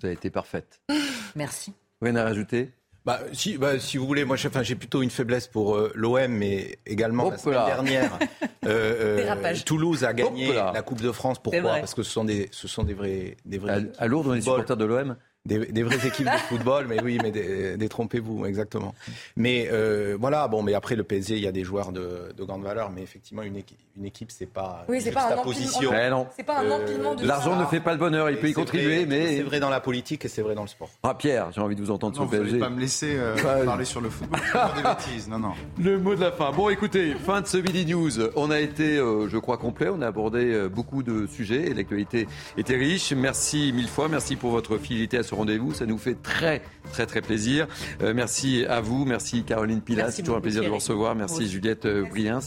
Vous 0.00 0.06
avez 0.06 0.14
été 0.14 0.30
parfaite. 0.30 0.80
Merci. 1.36 1.72
Rien 2.02 2.16
à 2.16 2.24
rajouter? 2.24 2.70
Bah, 3.04 3.20
si, 3.34 3.58
bah, 3.58 3.78
si 3.78 3.98
vous 3.98 4.06
voulez, 4.06 4.24
moi 4.24 4.36
j'ai 4.36 4.74
plutôt 4.76 5.02
une 5.02 5.10
faiblesse 5.10 5.46
pour 5.46 5.76
euh, 5.76 5.92
l'OM, 5.94 6.26
mais 6.28 6.78
également 6.86 7.30
la 7.30 7.36
semaine 7.36 7.66
dernière, 7.66 8.18
euh, 8.64 9.36
euh 9.36 9.54
Toulouse 9.66 10.04
a 10.04 10.14
gagné 10.14 10.54
la 10.54 10.80
Coupe 10.80 11.02
de 11.02 11.12
France. 11.12 11.38
Pourquoi? 11.42 11.76
Parce 11.76 11.92
que 11.92 12.02
ce 12.02 12.10
sont 12.10 12.24
des, 12.24 12.48
ce 12.50 12.66
sont 12.66 12.82
des 12.82 12.94
vrais, 12.94 13.36
des 13.44 13.58
vrais. 13.58 13.84
À, 13.98 14.04
à 14.04 14.06
Lourdes, 14.06 14.28
on 14.28 14.34
est 14.34 14.40
supporters 14.40 14.78
de 14.78 14.84
l'OM 14.86 15.16
des, 15.46 15.82
vraies 15.82 16.06
équipes 16.06 16.26
de 16.26 16.38
football, 16.48 16.86
mais 16.88 17.02
oui, 17.02 17.18
mais 17.22 17.30
détrompez-vous, 17.76 18.46
exactement. 18.46 18.94
Mais 19.36 19.68
euh, 19.70 20.16
voilà, 20.18 20.48
bon, 20.48 20.62
mais 20.62 20.74
après 20.74 20.96
le 20.96 21.04
PSG, 21.04 21.36
il 21.36 21.42
y 21.42 21.46
a 21.46 21.52
des 21.52 21.64
joueurs 21.64 21.92
de, 21.92 22.32
de 22.36 22.44
grande 22.44 22.62
valeur, 22.62 22.90
mais 22.90 23.02
effectivement, 23.02 23.42
une 23.42 23.56
équipe, 23.56 23.78
une 23.96 24.06
équipe, 24.06 24.30
c'est 24.30 24.46
pas 24.46 24.84
oui, 24.88 25.00
c'est 25.02 25.12
pas 25.12 25.34
un 25.34 25.38
empilement. 25.38 26.28
C'est 26.34 26.42
pas 26.44 26.60
un 26.60 26.64
euh, 26.64 26.82
empilement 26.82 27.14
de 27.14 27.26
L'argent 27.26 27.56
ne 27.56 27.66
fait 27.66 27.80
pas 27.80 27.92
le 27.92 27.98
bonheur, 27.98 28.30
il 28.30 28.38
peut 28.38 28.48
y 28.48 28.52
contribuer, 28.52 29.04
mais 29.06 29.36
c'est 29.36 29.42
vrai 29.42 29.60
dans 29.60 29.68
la 29.68 29.80
politique 29.80 30.24
et 30.24 30.28
c'est 30.28 30.42
vrai 30.42 30.54
dans 30.54 30.62
le 30.62 30.68
sport. 30.68 30.88
Ah 31.02 31.14
Pierre, 31.14 31.52
j'ai 31.52 31.60
envie 31.60 31.76
de 31.76 31.80
vous 31.82 31.90
entendre 31.90 32.14
sur 32.14 32.24
le 32.24 32.30
PSG. 32.30 32.52
Vous 32.54 32.58
pas 32.58 32.70
me 32.70 32.80
laisser 32.80 33.14
euh, 33.16 33.64
parler 33.64 33.84
sur 33.84 34.00
le 34.00 34.08
football, 34.08 34.40
des 34.76 34.82
bêtises, 34.82 35.28
non, 35.28 35.38
non. 35.38 35.52
Le 35.78 35.98
mot 35.98 36.14
de 36.14 36.20
la 36.20 36.32
fin. 36.32 36.52
Bon, 36.52 36.70
écoutez, 36.70 37.14
fin 37.14 37.42
de 37.42 37.46
ce 37.46 37.58
midi 37.58 37.84
news. 37.84 38.10
On 38.36 38.50
a 38.50 38.60
été, 38.60 38.96
je 38.96 39.38
crois, 39.38 39.58
complet. 39.58 39.88
On 39.90 40.00
a 40.00 40.06
abordé 40.06 40.68
beaucoup 40.68 41.02
de 41.02 41.26
sujets 41.26 41.68
et 41.68 41.74
l'actualité 41.74 42.26
était 42.56 42.76
riche. 42.76 43.12
Merci 43.12 43.72
mille 43.74 43.88
fois, 43.88 44.08
merci 44.08 44.36
pour 44.36 44.50
votre 44.50 44.78
fidélité 44.78 45.18
à 45.18 45.22
ce 45.22 45.33
rendez-vous. 45.34 45.74
Ça 45.74 45.86
nous 45.86 45.98
fait 45.98 46.14
très, 46.14 46.62
très, 46.92 47.06
très 47.06 47.20
plaisir. 47.20 47.66
Euh, 48.02 48.12
merci 48.14 48.64
à 48.68 48.80
vous. 48.80 49.04
Merci 49.04 49.42
Caroline 49.44 49.80
Pilas. 49.80 50.16
Toujours 50.18 50.36
un 50.36 50.40
plaisir 50.40 50.62
de 50.62 50.68
vous 50.68 50.76
recevoir. 50.76 51.14
Merci 51.14 51.48
Juliette 51.48 51.86
euh, 51.86 52.04
Briens. 52.08 52.40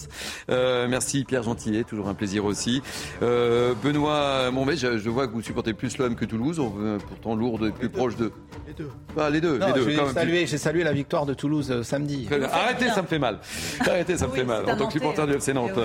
Euh, 0.49 0.87
merci 0.89 1.23
Pierre 1.23 1.43
Gentillet. 1.43 1.83
Toujours 1.83 2.07
un 2.07 2.13
plaisir 2.13 2.45
aussi. 2.45 2.81
Benoît 3.21 4.51
Montmet, 4.51 4.77
je, 4.77 5.09
vois 5.09 5.27
que 5.27 5.33
vous 5.33 5.41
supportez 5.41 5.73
plus 5.73 5.97
l'homme 5.97 6.15
que 6.15 6.25
Toulouse. 6.25 6.59
On 6.59 6.69
veut 6.69 6.97
pourtant 7.07 7.35
lourd 7.35 7.65
est 7.65 7.71
plus 7.71 7.89
proche 7.89 8.15
de. 8.15 8.31
Les 8.67 8.73
deux. 8.73 8.89
Ah, 9.17 9.29
les 9.29 9.41
deux. 9.41 9.59
J'ai 10.45 10.57
salué, 10.57 10.83
la 10.83 10.93
victoire 10.93 11.25
de 11.25 11.33
Toulouse 11.33 11.81
samedi. 11.83 12.27
Arrêtez, 12.51 12.89
ça 12.89 13.01
me 13.01 13.07
fait 13.07 13.19
mal. 13.19 13.39
Arrêtez, 13.81 14.17
ça 14.17 14.27
me 14.27 14.33
fait 14.33 14.43
mal. 14.43 14.69
En 14.69 14.75
tant 14.75 14.87
que 14.87 14.93
supporter 14.93 15.25
du 15.25 15.33
FC 15.33 15.53
Nantes. 15.53 15.79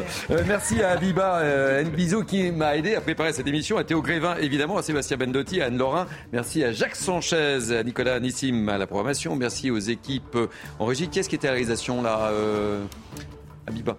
merci 0.47 0.83
à 0.83 0.91
Abiba 0.91 1.83
Nbizo 1.85 2.23
qui 2.25 2.51
m'a 2.51 2.77
aidé 2.77 2.95
à 2.95 3.01
préparer 3.01 3.33
cette 3.33 3.47
émission, 3.47 3.77
à 3.77 3.85
Théo 3.85 4.03
Grévin 4.03 4.37
évidemment, 4.41 4.77
à 4.77 4.83
Sébastien 4.83 5.17
Bendotti, 5.17 5.61
à 5.61 5.67
Anne 5.67 5.79
Laurin. 5.79 6.07
Merci 6.33 6.65
à 6.65 6.73
Jacques 6.73 6.92
Sanchez, 6.95 7.77
à 7.77 7.83
Nicolas 7.83 8.21
Nissim 8.21 8.69
à 8.69 8.79
la 8.79 8.87
programmation. 8.87 9.37
Merci 9.37 9.71
aux 9.71 9.79
équipes 9.79 10.39
en 10.79 10.87
régie. 10.87 11.09
Qui 11.09 11.19
est-ce 11.19 11.29
qui 11.29 11.35
était 11.35 11.49
à 11.49 11.51
la 11.51 11.55
réalisation 11.55 12.03
là 12.03 12.29
euh... 12.31 12.85
Abiba 13.67 13.97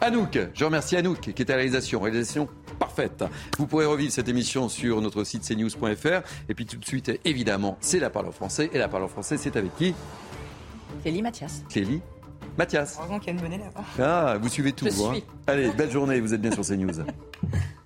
Anouk, 0.00 0.38
je 0.52 0.64
remercie 0.64 0.96
Anouk 0.96 1.20
qui 1.20 1.30
était 1.30 1.52
à 1.52 1.56
la 1.56 1.62
réalisation. 1.62 2.00
Réalisation 2.00 2.48
parfaite. 2.78 3.24
Vous 3.58 3.66
pourrez 3.66 3.86
revivre 3.86 4.12
cette 4.12 4.28
émission 4.28 4.68
sur 4.68 5.00
notre 5.00 5.24
site 5.24 5.42
cnews.fr. 5.42 6.22
Et 6.48 6.54
puis 6.54 6.66
tout 6.66 6.76
de 6.76 6.84
suite, 6.84 7.12
évidemment, 7.24 7.78
c'est 7.80 7.98
la 7.98 8.10
parole 8.10 8.28
en 8.28 8.32
français. 8.32 8.70
Et 8.72 8.78
la 8.78 8.88
parole 8.88 9.04
en 9.04 9.08
français, 9.08 9.36
c'est 9.38 9.56
avec 9.56 9.74
qui? 9.76 9.94
Clélie 11.02 11.22
Mathias. 11.22 11.62
Clélie 11.68 12.02
Mathias. 12.58 12.96
Heureusement 12.98 13.18
qu'il 13.18 13.36
y 13.36 13.38
a 13.38 13.44
une 13.44 13.60
là-bas. 13.60 13.84
Ah, 13.98 14.38
vous 14.40 14.48
suivez 14.48 14.72
tout. 14.72 14.86
Hein. 14.86 15.18
Allez, 15.46 15.70
belle 15.70 15.90
journée, 15.90 16.20
vous 16.20 16.34
êtes 16.34 16.40
bien 16.40 16.52
sur 16.52 16.64
CNews. 16.64 16.92